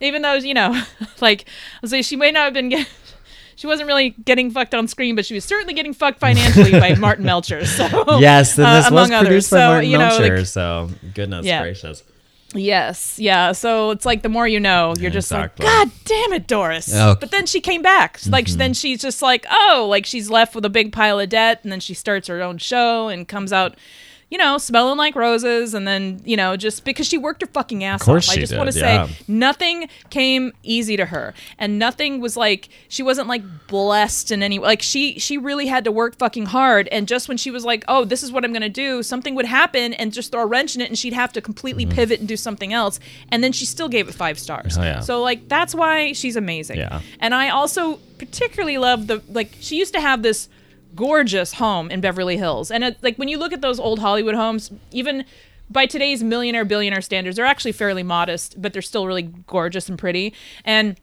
even 0.00 0.22
though 0.22 0.34
you 0.34 0.54
know, 0.54 0.82
like 1.20 1.44
I'll 1.82 1.88
say 1.88 2.02
she 2.02 2.16
may 2.16 2.30
not 2.30 2.44
have 2.44 2.54
been." 2.54 2.68
Get- 2.70 2.86
she 3.56 3.66
wasn't 3.66 3.88
really 3.88 4.10
getting 4.24 4.50
fucked 4.50 4.74
on 4.74 4.86
screen, 4.86 5.16
but 5.16 5.26
she 5.26 5.34
was 5.34 5.44
certainly 5.44 5.74
getting 5.74 5.92
fucked 5.92 6.20
financially 6.20 6.70
by 6.72 6.94
Martin 6.98 7.24
Melcher. 7.24 7.64
So 7.66 7.84
Yes, 8.20 8.56
and 8.58 8.66
uh, 8.66 8.74
this 8.76 8.90
was 8.90 9.08
among 9.08 9.12
others. 9.12 9.26
produced 9.28 9.50
by 9.50 9.56
So, 9.58 9.68
Martin 9.68 9.90
you 9.90 9.98
know, 9.98 10.08
like- 10.08 10.18
Melcher. 10.20 10.44
so 10.44 10.90
goodness 11.14 11.44
Yeah. 11.46 11.62
gracious. 11.62 12.02
Yes, 12.54 13.18
yeah. 13.18 13.52
So 13.52 13.90
it's 13.90 14.06
like 14.06 14.22
the 14.22 14.28
more 14.28 14.46
you 14.46 14.60
know, 14.60 14.94
you're 14.98 15.10
just 15.10 15.30
Exactly. 15.30 15.66
like, 15.66 15.74
God 15.88 15.90
damn 16.04 16.32
it, 16.32 16.46
Doris. 16.46 16.94
Okay. 16.94 17.18
But 17.20 17.30
then 17.30 17.44
she 17.44 17.60
came 17.60 17.82
back. 17.82 18.20
Like 18.28 18.46
then 18.46 18.72
she's 18.72 19.02
just 19.02 19.20
like, 19.20 19.44
oh, 19.50 19.86
like 19.90 20.06
she's 20.06 20.30
left 20.30 20.54
with 20.54 20.64
a 20.64 20.70
big 20.70 20.92
pile 20.92 21.18
of 21.20 21.28
debt, 21.28 21.60
and 21.64 21.72
then 21.72 21.80
she 21.80 21.92
starts 21.92 22.28
her 22.28 22.40
own 22.42 22.58
show 22.58 23.08
and 23.08 23.26
comes 23.26 23.52
out, 23.52 23.76
you 24.28 24.38
know, 24.38 24.58
smelling 24.58 24.98
like 24.98 25.14
roses, 25.14 25.72
and 25.72 25.86
then 25.86 26.20
you 26.24 26.36
know, 26.36 26.56
just 26.56 26.84
because 26.84 27.06
she 27.06 27.16
worked 27.16 27.42
her 27.42 27.46
fucking 27.46 27.84
ass 27.84 28.02
course 28.02 28.28
off. 28.28 28.34
she 28.34 28.40
I 28.40 28.42
just 28.42 28.50
did, 28.50 28.58
want 28.58 28.72
to 28.72 28.78
yeah. 28.78 29.06
say 29.06 29.16
nothing 29.28 29.88
came 30.10 30.52
easy 30.64 30.96
to 30.96 31.06
her, 31.06 31.32
and 31.58 31.78
nothing 31.78 32.20
was 32.20 32.36
like 32.36 32.68
she 32.88 33.04
wasn't 33.04 33.28
like 33.28 33.42
blessed 33.68 34.32
in 34.32 34.42
any 34.42 34.58
like 34.58 34.82
she 34.82 35.18
she 35.20 35.38
really 35.38 35.66
had 35.66 35.84
to 35.84 35.92
work 35.92 36.16
fucking 36.18 36.46
hard, 36.46 36.88
and 36.88 37.06
just 37.06 37.28
when 37.28 37.36
she 37.36 37.52
was 37.52 37.64
like, 37.64 37.84
oh, 37.86 38.04
this 38.04 38.24
is 38.24 38.32
what 38.32 38.44
I'm 38.44 38.52
gonna 38.52 38.68
do, 38.68 39.02
something 39.02 39.36
would 39.36 39.46
happen 39.46 39.92
and 39.94 40.12
just 40.12 40.32
throw 40.32 40.42
a 40.42 40.46
wrench 40.46 40.74
in 40.74 40.80
it, 40.80 40.88
and 40.88 40.98
she'd 40.98 41.12
have 41.12 41.32
to 41.34 41.40
completely 41.40 41.86
pivot 41.86 42.18
and 42.18 42.28
do 42.28 42.36
something 42.36 42.72
else, 42.72 42.98
and 43.30 43.44
then 43.44 43.52
she 43.52 43.64
still 43.64 43.88
gave 43.88 44.08
it 44.08 44.14
five 44.14 44.40
stars. 44.40 44.72
Mm-hmm. 44.72 44.82
Oh, 44.82 44.86
yeah. 44.86 45.00
So 45.00 45.22
like 45.22 45.48
that's 45.48 45.72
why 45.72 46.12
she's 46.12 46.34
amazing. 46.34 46.78
Yeah. 46.78 47.00
And 47.20 47.32
I 47.32 47.50
also 47.50 48.00
particularly 48.18 48.78
love 48.78 49.06
the 49.06 49.22
like 49.28 49.52
she 49.60 49.76
used 49.76 49.94
to 49.94 50.00
have 50.00 50.22
this 50.22 50.48
gorgeous 50.96 51.54
home 51.54 51.90
in 51.90 52.00
Beverly 52.00 52.36
Hills. 52.36 52.70
And 52.70 52.82
it, 52.82 52.98
like 53.02 53.16
when 53.16 53.28
you 53.28 53.38
look 53.38 53.52
at 53.52 53.60
those 53.60 53.78
old 53.78 54.00
Hollywood 54.00 54.34
homes, 54.34 54.70
even 54.90 55.24
by 55.70 55.86
today's 55.86 56.22
millionaire 56.22 56.64
billionaire 56.64 57.02
standards, 57.02 57.36
they're 57.36 57.44
actually 57.44 57.72
fairly 57.72 58.02
modest, 58.02 58.60
but 58.60 58.72
they're 58.72 58.82
still 58.82 59.06
really 59.06 59.22
gorgeous 59.46 59.88
and 59.88 59.98
pretty. 59.98 60.32
And 60.64 60.96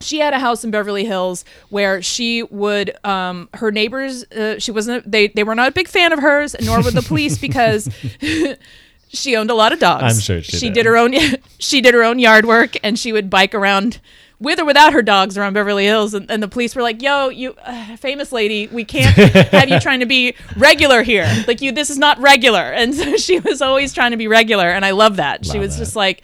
she 0.00 0.20
had 0.20 0.32
a 0.32 0.38
house 0.38 0.64
in 0.64 0.70
Beverly 0.70 1.04
Hills 1.04 1.44
where 1.70 2.00
she 2.02 2.44
would 2.44 2.96
um 3.04 3.48
her 3.54 3.72
neighbors 3.72 4.24
uh, 4.30 4.58
she 4.58 4.70
wasn't 4.70 5.10
they 5.10 5.28
they 5.28 5.42
were 5.42 5.56
not 5.56 5.68
a 5.68 5.72
big 5.72 5.88
fan 5.88 6.12
of 6.12 6.20
hers 6.20 6.54
nor 6.62 6.82
were 6.82 6.92
the 6.92 7.02
police 7.02 7.36
because 7.46 7.88
she 9.08 9.36
owned 9.36 9.50
a 9.50 9.54
lot 9.54 9.72
of 9.72 9.80
dogs. 9.80 10.04
I'm 10.04 10.20
sure 10.20 10.40
she 10.42 10.56
she 10.56 10.66
did. 10.68 10.74
did 10.74 10.86
her 10.86 10.96
own 10.96 11.14
she 11.58 11.80
did 11.80 11.94
her 11.94 12.04
own 12.04 12.18
yard 12.20 12.46
work 12.46 12.76
and 12.84 12.96
she 12.98 13.12
would 13.12 13.28
bike 13.28 13.54
around 13.54 14.00
with 14.40 14.60
or 14.60 14.64
without 14.64 14.92
her 14.92 15.02
dogs 15.02 15.36
around 15.36 15.54
Beverly 15.54 15.84
Hills 15.84 16.14
and, 16.14 16.30
and 16.30 16.42
the 16.42 16.48
police 16.48 16.74
were 16.76 16.82
like, 16.82 17.02
"Yo, 17.02 17.28
you 17.28 17.54
uh, 17.64 17.96
famous 17.96 18.32
lady, 18.32 18.66
we 18.68 18.84
can't 18.84 19.14
have 19.16 19.68
you 19.68 19.80
trying 19.80 20.00
to 20.00 20.06
be 20.06 20.34
regular 20.56 21.02
here. 21.02 21.28
Like 21.46 21.60
you 21.60 21.72
this 21.72 21.90
is 21.90 21.98
not 21.98 22.18
regular." 22.20 22.60
And 22.60 22.94
so 22.94 23.16
she 23.16 23.40
was 23.40 23.60
always 23.62 23.92
trying 23.92 24.12
to 24.12 24.16
be 24.16 24.28
regular 24.28 24.68
and 24.70 24.84
I 24.84 24.92
love 24.92 25.16
that. 25.16 25.44
she 25.44 25.58
was 25.58 25.76
it. 25.76 25.78
just 25.78 25.96
like, 25.96 26.22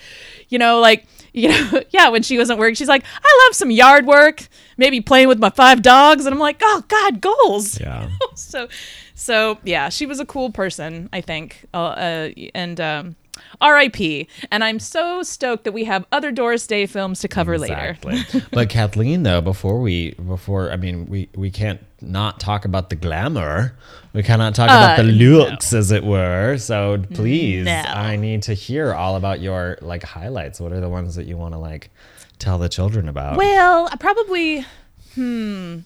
you 0.48 0.58
know, 0.58 0.80
like 0.80 1.06
you 1.34 1.48
know, 1.48 1.82
yeah, 1.90 2.08
when 2.08 2.22
she 2.22 2.38
wasn't 2.38 2.58
working, 2.58 2.76
she's 2.76 2.88
like, 2.88 3.04
I 3.22 3.44
love 3.46 3.54
some 3.54 3.70
yard 3.70 4.06
work, 4.06 4.48
maybe 4.78 5.02
playing 5.02 5.28
with 5.28 5.38
my 5.38 5.50
five 5.50 5.82
dogs. 5.82 6.24
And 6.24 6.32
I'm 6.32 6.40
like, 6.40 6.60
oh, 6.62 6.84
God, 6.88 7.20
goals. 7.20 7.78
Yeah. 7.78 8.08
so, 8.36 8.68
so 9.14 9.58
yeah, 9.64 9.90
she 9.90 10.06
was 10.06 10.20
a 10.20 10.24
cool 10.24 10.50
person, 10.50 11.10
I 11.12 11.20
think. 11.20 11.66
Uh, 11.74 11.86
uh, 11.86 12.30
and 12.54 12.80
um, 12.80 13.16
RIP. 13.62 14.28
And 14.51 14.62
I'm 14.64 14.78
so 14.78 15.22
stoked 15.22 15.64
that 15.64 15.72
we 15.72 15.85
have 15.85 16.05
other 16.12 16.30
Doris 16.32 16.66
Day 16.66 16.87
films 16.87 17.20
to 17.20 17.28
cover 17.28 17.59
later. 17.59 17.97
But 18.53 18.68
Kathleen, 18.68 19.22
though, 19.22 19.41
before 19.41 19.80
we, 19.80 20.12
before 20.12 20.70
I 20.70 20.76
mean, 20.76 21.07
we 21.07 21.28
we 21.35 21.51
can't 21.51 21.80
not 22.01 22.41
talk 22.41 22.64
about 22.64 22.91
the 22.91 22.97
glamour. 22.97 23.76
We 24.12 24.22
cannot 24.22 24.55
talk 24.55 24.66
about 24.66 24.99
Uh, 24.99 25.03
the 25.03 25.09
looks, 25.09 25.72
as 25.72 25.91
it 25.91 26.05
were. 26.05 26.59
So 26.59 27.03
please, 27.14 27.64
No. 27.64 27.72
I 27.72 28.16
need 28.16 28.43
to 28.45 28.55
hear 28.55 28.93
all 28.93 29.16
about 29.16 29.41
your 29.41 29.78
like 29.80 30.03
highlights. 30.03 30.61
What 30.61 30.72
are 30.72 30.80
the 30.80 30.89
ones 30.89 31.14
that 31.16 31.26
you 31.26 31.37
want 31.37 31.55
to 31.55 31.59
like 31.59 31.91
tell 32.39 32.59
the 32.59 32.68
children 32.68 33.09
about? 33.09 33.37
Well, 33.37 33.89
I 33.91 33.97
probably, 33.97 34.66
hmm. 35.14 35.78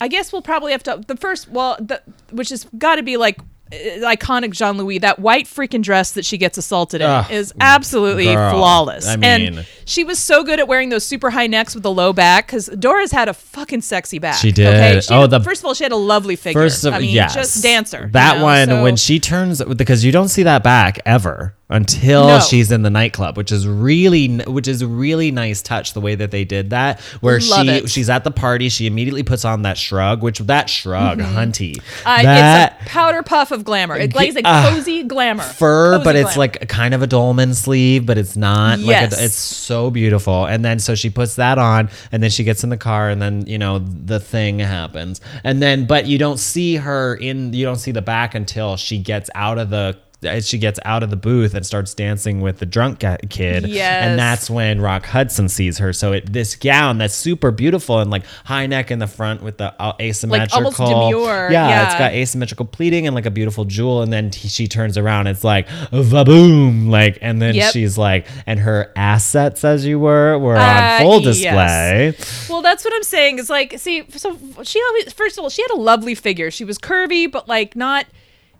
I 0.00 0.08
guess 0.08 0.32
we'll 0.32 0.42
probably 0.42 0.72
have 0.72 0.82
to 0.84 1.04
the 1.06 1.16
first. 1.16 1.48
Well, 1.48 1.76
the, 1.80 2.02
which 2.32 2.48
has 2.48 2.66
got 2.78 2.96
to 2.96 3.02
be 3.02 3.16
like 3.16 3.38
Uh, 3.74 4.14
iconic 4.14 4.50
Jean 4.52 4.76
Louis. 4.78 4.98
That 4.98 5.18
white 5.18 5.46
freaking 5.46 5.82
dress 5.82 6.12
that 6.12 6.24
she 6.24 6.38
gets 6.38 6.58
assaulted 6.58 7.00
in 7.00 7.08
Ugh, 7.08 7.30
is 7.30 7.52
absolutely 7.60 8.26
girl. 8.26 8.52
flawless. 8.52 9.06
I 9.06 9.16
and 9.22 9.56
mean- 9.56 9.64
she 9.86 10.04
was 10.04 10.18
so 10.18 10.42
good 10.44 10.60
at 10.60 10.68
wearing 10.68 10.88
those 10.88 11.04
super 11.04 11.30
high 11.30 11.46
necks 11.46 11.74
with 11.74 11.82
the 11.82 11.90
low 11.90 12.12
back 12.12 12.46
because 12.46 12.66
Doris 12.66 13.12
had 13.12 13.28
a 13.28 13.34
fucking 13.34 13.82
sexy 13.82 14.18
back. 14.18 14.36
She 14.36 14.52
did. 14.52 14.66
Okay? 14.68 15.00
She 15.00 15.12
Oh, 15.12 15.26
the- 15.26 15.40
first 15.40 15.60
of 15.60 15.66
all, 15.66 15.74
she 15.74 15.84
had 15.84 15.92
a 15.92 15.96
lovely 15.96 16.36
figure. 16.36 16.60
First 16.60 16.84
of 16.84 16.94
I 16.94 17.00
mean, 17.00 17.10
yes, 17.10 17.34
just 17.34 17.62
dancer. 17.62 18.04
you 18.06 18.12
That 18.12 18.38
know? 18.38 18.44
one 18.44 18.68
So- 18.68 18.82
when 18.82 18.96
she 18.96 19.20
turns 19.20 19.62
because 19.62 20.04
you 20.04 20.12
don't 20.12 20.28
see 20.28 20.42
that 20.44 20.62
back 20.62 21.00
ever 21.04 21.54
until 21.70 22.26
No. 22.28 22.40
she's 22.40 22.70
in 22.70 22.82
the 22.82 22.90
nightclub, 22.90 23.36
which 23.36 23.50
is 23.50 23.66
really 23.66 24.36
which 24.38 24.68
is 24.68 24.82
a 24.82 24.86
really 24.86 25.30
nice 25.30 25.62
touch 25.62 25.92
the 25.94 26.00
way 26.00 26.14
that 26.14 26.30
they 26.30 26.44
did 26.44 26.70
that. 26.70 27.00
Where 27.20 27.40
Love 27.40 27.64
she 27.66 27.70
it. 27.70 27.90
she's 27.90 28.10
at 28.10 28.22
the 28.24 28.30
party, 28.30 28.68
she 28.68 28.86
immediately 28.86 29.22
puts 29.22 29.44
on 29.44 29.62
that 29.62 29.78
shrug, 29.78 30.22
which 30.22 30.38
that 30.40 30.68
shrug, 30.68 31.20
hunty, 31.20 31.78
Uh, 32.04 32.22
that 32.22 32.78
it's 32.82 32.86
a 32.86 32.88
powder 32.90 33.22
puff 33.22 33.50
of 33.50 33.64
glamour. 33.64 33.96
It, 33.96 34.14
like, 34.14 34.28
it's 34.28 34.36
like 34.36 34.44
Ah. 34.46 34.70
cozy 34.74 35.02
glamour. 35.04 35.42
fur, 35.42 35.92
Cozy 35.94 36.04
but 36.04 36.16
it's 36.16 36.24
glamour. 36.34 36.38
like 36.38 36.62
a 36.62 36.66
kind 36.66 36.92
of 36.94 37.02
a 37.02 37.06
dolman 37.06 37.54
sleeve, 37.54 38.04
but 38.06 38.18
it's 38.18 38.36
not. 38.36 38.78
Like 38.80 38.88
Yes. 38.88 39.20
a, 39.20 39.24
it's 39.24 39.34
so 39.34 39.90
beautiful. 39.90 40.44
And 40.44 40.64
then 40.64 40.78
so 40.78 40.94
she 40.94 41.08
puts 41.10 41.36
that 41.36 41.58
on, 41.58 41.88
and 42.12 42.22
then 42.22 42.30
she 42.30 42.44
gets 42.44 42.62
in 42.62 42.70
the 42.70 42.76
car, 42.76 43.08
and 43.08 43.22
then 43.22 43.44
you 43.46 43.58
know 43.58 43.78
the 43.78 44.20
thing 44.20 44.58
happens, 44.58 45.20
and 45.42 45.62
then 45.62 45.86
but 45.86 46.06
you 46.06 46.18
don't 46.18 46.38
see 46.38 46.76
her 46.76 47.14
in. 47.14 47.52
You 47.54 47.64
don't 47.64 47.78
see 47.78 47.90
the 47.92 48.02
back 48.02 48.34
until 48.34 48.76
she 48.76 48.98
gets 48.98 49.30
out 49.34 49.58
of 49.58 49.70
the. 49.70 49.96
As 50.26 50.48
She 50.48 50.58
gets 50.58 50.78
out 50.84 51.02
of 51.02 51.10
the 51.10 51.16
booth 51.16 51.54
and 51.54 51.64
starts 51.64 51.94
dancing 51.94 52.40
with 52.40 52.58
the 52.58 52.66
drunk 52.66 53.00
kid, 53.28 53.66
Yes. 53.66 54.04
and 54.04 54.18
that's 54.18 54.48
when 54.50 54.80
Rock 54.80 55.06
Hudson 55.06 55.48
sees 55.48 55.78
her. 55.78 55.92
So 55.92 56.12
it 56.12 56.32
this 56.32 56.56
gown 56.56 56.98
that's 56.98 57.14
super 57.14 57.50
beautiful 57.50 57.98
and 58.00 58.10
like 58.10 58.24
high 58.44 58.66
neck 58.66 58.90
in 58.90 58.98
the 58.98 59.06
front 59.06 59.42
with 59.42 59.58
the 59.58 59.74
uh, 59.80 59.92
asymmetrical, 60.00 60.70
demure, 60.70 61.48
Yeah, 61.52 61.84
it's 61.86 61.94
got 61.94 62.12
asymmetrical 62.12 62.66
pleating 62.66 63.06
and 63.06 63.14
like 63.14 63.26
a 63.26 63.30
beautiful 63.30 63.64
jewel 63.64 64.02
and 64.02 64.12
then 64.12 64.30
t- 64.30 64.48
she 64.48 64.66
turns 64.68 64.96
around 64.98 65.26
it's 65.26 65.44
like 65.44 65.68
vaboom 65.68 66.88
like 66.88 67.18
and 67.20 67.40
then 67.40 67.54
Yep. 67.54 67.72
she's 67.72 67.98
like 67.98 68.26
and 68.46 68.60
her 68.60 68.92
assets 68.96 69.64
as 69.64 69.84
you 69.86 69.98
were 69.98 70.38
were 70.38 70.56
Uh, 70.56 70.62
on 70.96 71.00
full 71.02 71.20
yes. 71.22 71.36
display 71.36 72.14
Well, 72.48 72.62
that's 72.62 72.84
what 72.84 72.94
I'm 72.94 73.02
saying. 73.02 73.38
Is 73.38 73.50
like, 73.50 73.78
see, 73.78 74.04
so 74.10 74.38
she 74.62 74.80
always, 74.88 75.12
first 75.12 75.36
of 75.38 75.42
all, 75.44 75.50
she 75.50 75.62
had 75.62 75.70
a 75.72 75.76
lovely 75.80 76.14
figure. 76.14 76.50
She 76.50 76.64
was 76.64 76.78
curvy, 76.78 77.30
but 77.30 77.48
like 77.48 77.74
not, 77.76 78.06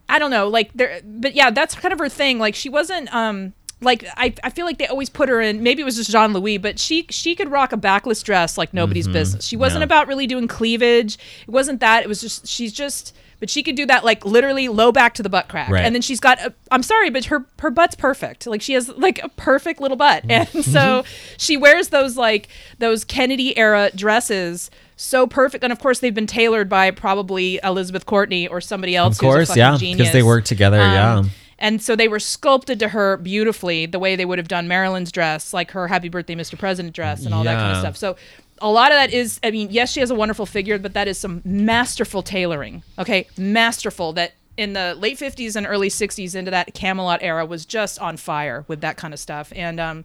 I 0.09 0.19
don't 0.19 0.31
know, 0.31 0.49
like 0.49 0.73
there, 0.75 1.01
but 1.05 1.35
yeah, 1.35 1.51
that's 1.51 1.75
kind 1.75 1.93
of 1.93 1.99
her 1.99 2.09
thing. 2.09 2.39
Like 2.39 2.55
she 2.55 2.69
wasn't, 2.69 3.13
um, 3.15 3.53
like 3.81 4.05
I, 4.17 4.33
I 4.43 4.51
feel 4.51 4.65
like 4.67 4.79
they 4.79 4.87
always 4.87 5.11
put 5.11 5.29
her 5.29 5.41
in. 5.41 5.63
Maybe 5.63 5.83
it 5.83 5.85
was 5.85 5.97
just 5.97 6.11
Jean 6.11 6.33
Louis, 6.33 6.59
but 6.59 6.79
she 6.79 7.07
she 7.11 7.35
could 7.35 7.51
rock 7.51 7.73
a 7.73 7.77
backless 7.77 8.23
dress 8.23 8.57
like 8.57 8.73
nobody's 8.73 9.09
business. 9.09 9.45
She 9.45 9.57
wasn't 9.57 9.81
Yeah. 9.81 9.85
about 9.87 10.09
really 10.09 10.27
doing 10.27 10.49
cleavage. 10.49 11.15
It 11.47 11.51
wasn't 11.51 11.81
that. 11.81 12.03
It 12.03 12.09
was 12.09 12.21
just 12.21 12.47
she's 12.47 12.73
just. 12.73 13.15
But 13.41 13.51
she 13.51 13.63
could 13.63 13.75
do 13.75 13.85
that 13.87 14.05
like 14.05 14.25
literally 14.25 14.69
low 14.69 14.91
back 14.93 15.13
to 15.15 15.23
the 15.23 15.29
butt 15.29 15.49
crack, 15.49 15.69
Right. 15.69 15.85
and 15.85 15.95
then 15.95 16.01
she's 16.01 16.21
got. 16.21 16.39
A, 16.41 16.55
I'm 16.71 16.83
sorry, 16.85 17.11
but 17.11 17.27
her 17.27 17.45
her 17.59 17.71
butt's 17.71 17.95
perfect. 17.97 18.47
Like 18.47 18.63
she 18.63 18.73
has 18.75 18.89
like 18.91 19.23
a 19.23 19.29
perfect 19.31 19.81
little 19.81 19.97
butt, 19.99 20.25
and 20.31 20.49
Mm-hmm. 20.49 20.61
so 20.71 21.05
she 21.37 21.57
wears 21.59 21.89
those 21.89 22.17
like 22.17 22.49
those 22.79 23.05
Kennedy 23.05 23.59
era 23.59 23.91
dresses 23.95 24.71
so 24.97 25.26
perfect. 25.26 25.64
And 25.64 25.72
of 25.72 25.78
course, 25.78 25.99
they've 26.01 26.14
been 26.14 26.26
tailored 26.26 26.68
by 26.68 26.90
probably 26.90 27.61
Elizabeth 27.62 28.07
Courtney 28.07 28.47
or 28.49 28.61
somebody 28.61 28.95
else. 28.97 29.16
of 29.16 29.20
course 29.20 29.49
yeah 29.57 29.72
because 29.97 30.12
they 30.12 30.22
work 30.22 30.45
together 30.45 30.78
yeah 30.78 31.16
Um, 31.18 31.30
And 31.59 31.80
so 31.80 31.95
they 31.97 32.09
were 32.09 32.18
sculpted 32.20 32.78
to 32.80 32.88
her 32.88 33.16
beautifully, 33.16 33.86
the 33.86 33.99
way 34.01 34.16
they 34.16 34.24
would 34.24 34.38
have 34.38 34.49
done 34.49 34.66
Marilyn's 34.68 35.12
dress, 35.12 35.53
like 35.55 35.70
her 35.70 35.86
Happy 35.88 36.09
Birthday, 36.09 36.34
Mr. 36.34 36.59
President 36.59 36.95
dress, 36.95 37.24
and 37.24 37.32
all 37.32 37.45
that 37.45 37.57
kind 37.57 37.72
of 37.72 37.78
stuff. 37.78 37.97
So 37.97 38.16
a 38.61 38.68
lot 38.70 38.90
of 38.92 38.97
that 38.97 39.12
is, 39.12 39.38
I 39.42 39.51
mean, 39.53 39.68
yes, 39.70 39.90
she 39.92 40.01
has 40.01 40.11
a 40.11 40.14
wonderful 40.16 40.47
figure, 40.47 40.78
but 40.78 40.95
that 40.95 41.07
is 41.09 41.16
some 41.16 41.42
masterful 41.45 42.22
tailoring. 42.22 42.82
Okay, 42.99 43.28
masterful. 43.38 44.12
That 44.12 44.32
in 44.57 44.72
the 44.74 44.95
late 44.99 45.18
'50s 45.18 45.57
and 45.57 45.66
early 45.66 45.88
'60s 45.88 46.34
into 46.34 46.51
that 46.51 46.74
Camelot 46.74 47.20
era 47.22 47.47
was 47.47 47.64
just 47.64 47.99
on 48.01 48.16
fire 48.16 48.64
with 48.68 48.80
that 48.82 48.97
kind 48.97 49.14
of 49.14 49.20
stuff. 49.20 49.53
And 49.57 49.78
um, 49.80 50.05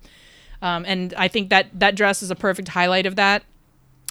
um, 0.61 0.85
and 0.87 1.13
I 1.17 1.27
think 1.27 1.49
that 1.49 1.67
that 1.79 1.95
dress 1.95 2.21
is 2.23 2.31
a 2.31 2.35
perfect 2.35 2.69
highlight 2.69 3.05
of 3.07 3.15
that. 3.17 3.43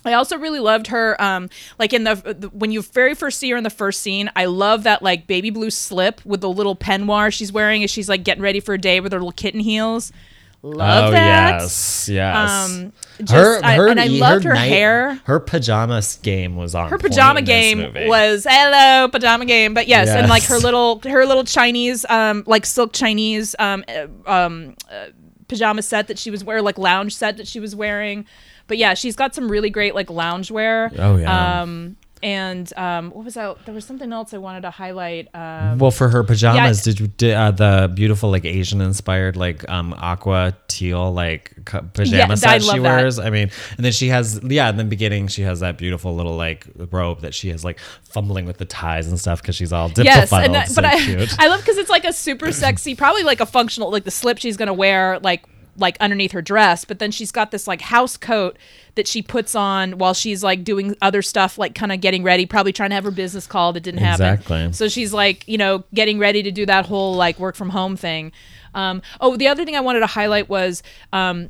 I 0.05 0.13
also 0.15 0.39
really 0.39 0.61
loved 0.61 0.87
her, 0.89 1.21
um, 1.21 1.51
like 1.79 1.93
in 1.93 2.05
the, 2.05 2.15
the 2.15 2.49
when 2.51 2.71
you 2.71 2.83
very 2.83 3.15
first 3.15 3.39
see 3.39 3.51
her 3.51 3.57
in 3.57 3.65
the 3.65 3.71
first 3.71 4.01
scene. 4.01 4.31
I 4.37 4.45
love 4.47 4.85
that 4.85 5.03
like 5.03 5.27
baby 5.27 5.51
blue 5.51 5.71
slip 5.71 6.25
with 6.25 6.41
the 6.41 6.49
little 6.49 6.77
peignoir 6.77 7.33
she's 7.33 7.53
wearing 7.53 7.83
as 7.85 7.91
she's 7.91 8.09
like 8.09 8.23
getting 8.25 8.43
ready 8.43 8.61
for 8.61 8.75
a 8.75 8.79
day 8.79 9.01
with 9.01 9.13
her 9.13 9.19
little 9.19 9.33
kitten 9.33 9.61
heels. 9.61 10.13
Love 10.61 11.09
oh 11.09 11.11
that. 11.13 11.61
yes 11.61 12.09
yes 12.09 12.51
Um, 12.71 12.93
just- 13.23 13.65
I- 13.65 13.89
and 13.91 14.01
I 14.01 14.07
loved 14.07 14.43
her 14.45 14.55
hair. 14.57 15.21
her 15.25 15.39
pajama 15.39 16.03
game 16.23 16.57
was 16.57 16.75
on 16.75 16.91
Her 16.91 16.99
pajama 16.99 17.43
game 17.43 17.93
was 18.09 18.45
hello 18.49 19.07
pajama 19.09 19.45
game, 19.45 19.73
but 19.75 19.87
yes, 19.87 20.09
and 20.09 20.29
like 20.29 20.43
her 20.45 20.59
little 20.59 21.01
her 21.05 21.27
little 21.27 21.45
Chinese 21.45 22.05
um 22.09 22.43
like 22.47 22.67
silk 22.67 22.93
Chinese 22.93 23.55
um 23.61 23.85
uh, 23.89 24.07
um 24.31 24.75
uh, 24.91 25.07
pajama 25.47 25.81
set 25.83 26.09
that 26.09 26.19
she 26.19 26.31
was 26.31 26.43
wearing, 26.43 26.65
like 26.65 26.77
lounge 26.79 27.15
set 27.15 27.37
that 27.37 27.47
she 27.47 27.61
was 27.61 27.75
wearing. 27.77 28.27
But 28.69 28.79
yeah, 28.79 28.95
she's 28.95 29.17
got 29.17 29.35
some 29.35 29.51
really 29.51 29.71
great 29.71 29.95
like 29.95 30.11
lounge 30.11 30.51
wear. 30.51 30.93
Oh, 30.99 31.17
yeah. 31.17 31.63
Um, 31.63 31.97
and 32.23 32.73
um, 32.77 33.11
what 33.11 33.25
was 33.25 33.35
that? 33.35 33.65
There 33.65 33.75
was 33.75 33.85
something 33.85 34.13
else 34.13 34.35
I 34.35 34.39
wanted 34.39 34.63
to 34.63 34.71
highlight. 34.71 35.29
Um, 35.35 35.79
Well, 35.79 35.91
for 35.91 36.09
her 36.09 36.25
pajamas, 36.25 36.83
did 36.83 36.99
you 36.99 37.07
did, 37.07 37.35
uh, 37.35 37.51
the 37.53 37.93
beautiful 37.95 38.31
like 38.31 38.45
Asian 38.45 38.81
inspired 38.81 39.37
like 39.37 39.69
um 39.69 39.95
aqua 39.95 40.57
teal 40.67 41.13
like 41.13 41.53
cu- 41.65 41.83
pajama 41.95 42.33
I 42.33 42.37
set 42.37 42.63
she 42.63 42.71
that. 42.73 42.81
wears? 42.81 43.19
I 43.19 43.31
mean, 43.31 43.51
and 43.77 43.85
then 43.85 43.93
she 43.93 44.09
has 44.09 44.41
yeah, 44.43 44.69
in 44.69 44.77
the 44.77 44.85
beginning 44.85 45.29
she 45.29 45.43
has 45.43 45.61
that 45.61 45.79
beautiful 45.79 46.15
little 46.15 46.37
like 46.37 46.67
robe 46.91 47.21
that 47.21 47.35
she 47.35 47.51
is 47.51 47.65
like 47.65 47.79
fumbling 48.03 48.47
with 48.47 48.59
the 48.59 48.65
ties 48.65 49.07
and 49.07 49.19
stuff 49.19 49.41
because 49.41 49.55
she's 49.55 49.73
all 49.73 49.91
yes, 49.97 50.33
and 50.33 50.55
that, 50.55 50.69
so 50.69 50.75
but 50.77 50.87
I 50.87 50.99
cute. 50.99 51.35
I 51.39 51.47
love 51.47 51.61
because 51.61 51.79
it's 51.79 51.91
like 51.91 52.05
a 52.05 52.13
super 52.13 52.51
sexy, 52.51 52.97
probably 52.97 53.23
like 53.23 53.41
a 53.41 53.47
functional, 53.47 53.93
like 53.93 54.05
the 54.05 54.11
slip 54.11 54.39
she's 54.39 54.57
gonna 54.57 54.75
wear, 54.75 55.21
like 55.21 55.45
like 55.79 55.97
underneath 56.01 56.33
her 56.33 56.43
dress. 56.43 56.85
But 56.85 56.99
then 56.99 57.11
she's 57.11 57.33
got 57.33 57.51
this 57.51 57.67
like 57.67 57.81
house 57.81 58.17
coat 58.17 58.59
that 58.97 59.07
she 59.09 59.23
puts 59.23 59.55
on 59.55 59.99
while 59.99 60.13
she's 60.15 60.43
like 60.43 60.65
doing 60.65 60.95
other 61.01 61.23
stuff, 61.23 61.57
like 61.57 61.75
kind 61.75 61.93
of 61.93 62.01
getting 62.01 62.23
ready, 62.23 62.45
probably 62.47 62.73
trying 62.73 62.91
to 62.91 62.95
have 62.95 63.05
her 63.05 63.11
business 63.11 63.47
call 63.47 63.73
that 63.73 63.81
didn't 63.81 64.01
happen. 64.01 64.27
Exactly. 64.27 64.73
So 64.73 64.89
she's 64.89 65.13
like, 65.13 65.47
you 65.49 65.57
know, 65.57 65.85
getting 65.95 66.19
ready 66.19 66.43
to 66.43 66.51
do 66.51 66.67
that 66.67 66.87
whole 66.87 67.15
like 67.15 67.39
work 67.39 67.55
from 67.57 67.71
home 67.71 67.97
thing. 67.97 68.33
Um, 68.75 69.01
oh, 69.21 69.37
the 69.37 69.49
other 69.49 69.65
thing 69.65 69.77
I 69.77 69.81
wanted 69.81 70.01
to 70.01 70.07
highlight 70.07 70.49
was. 70.49 70.83
Um, 71.13 71.49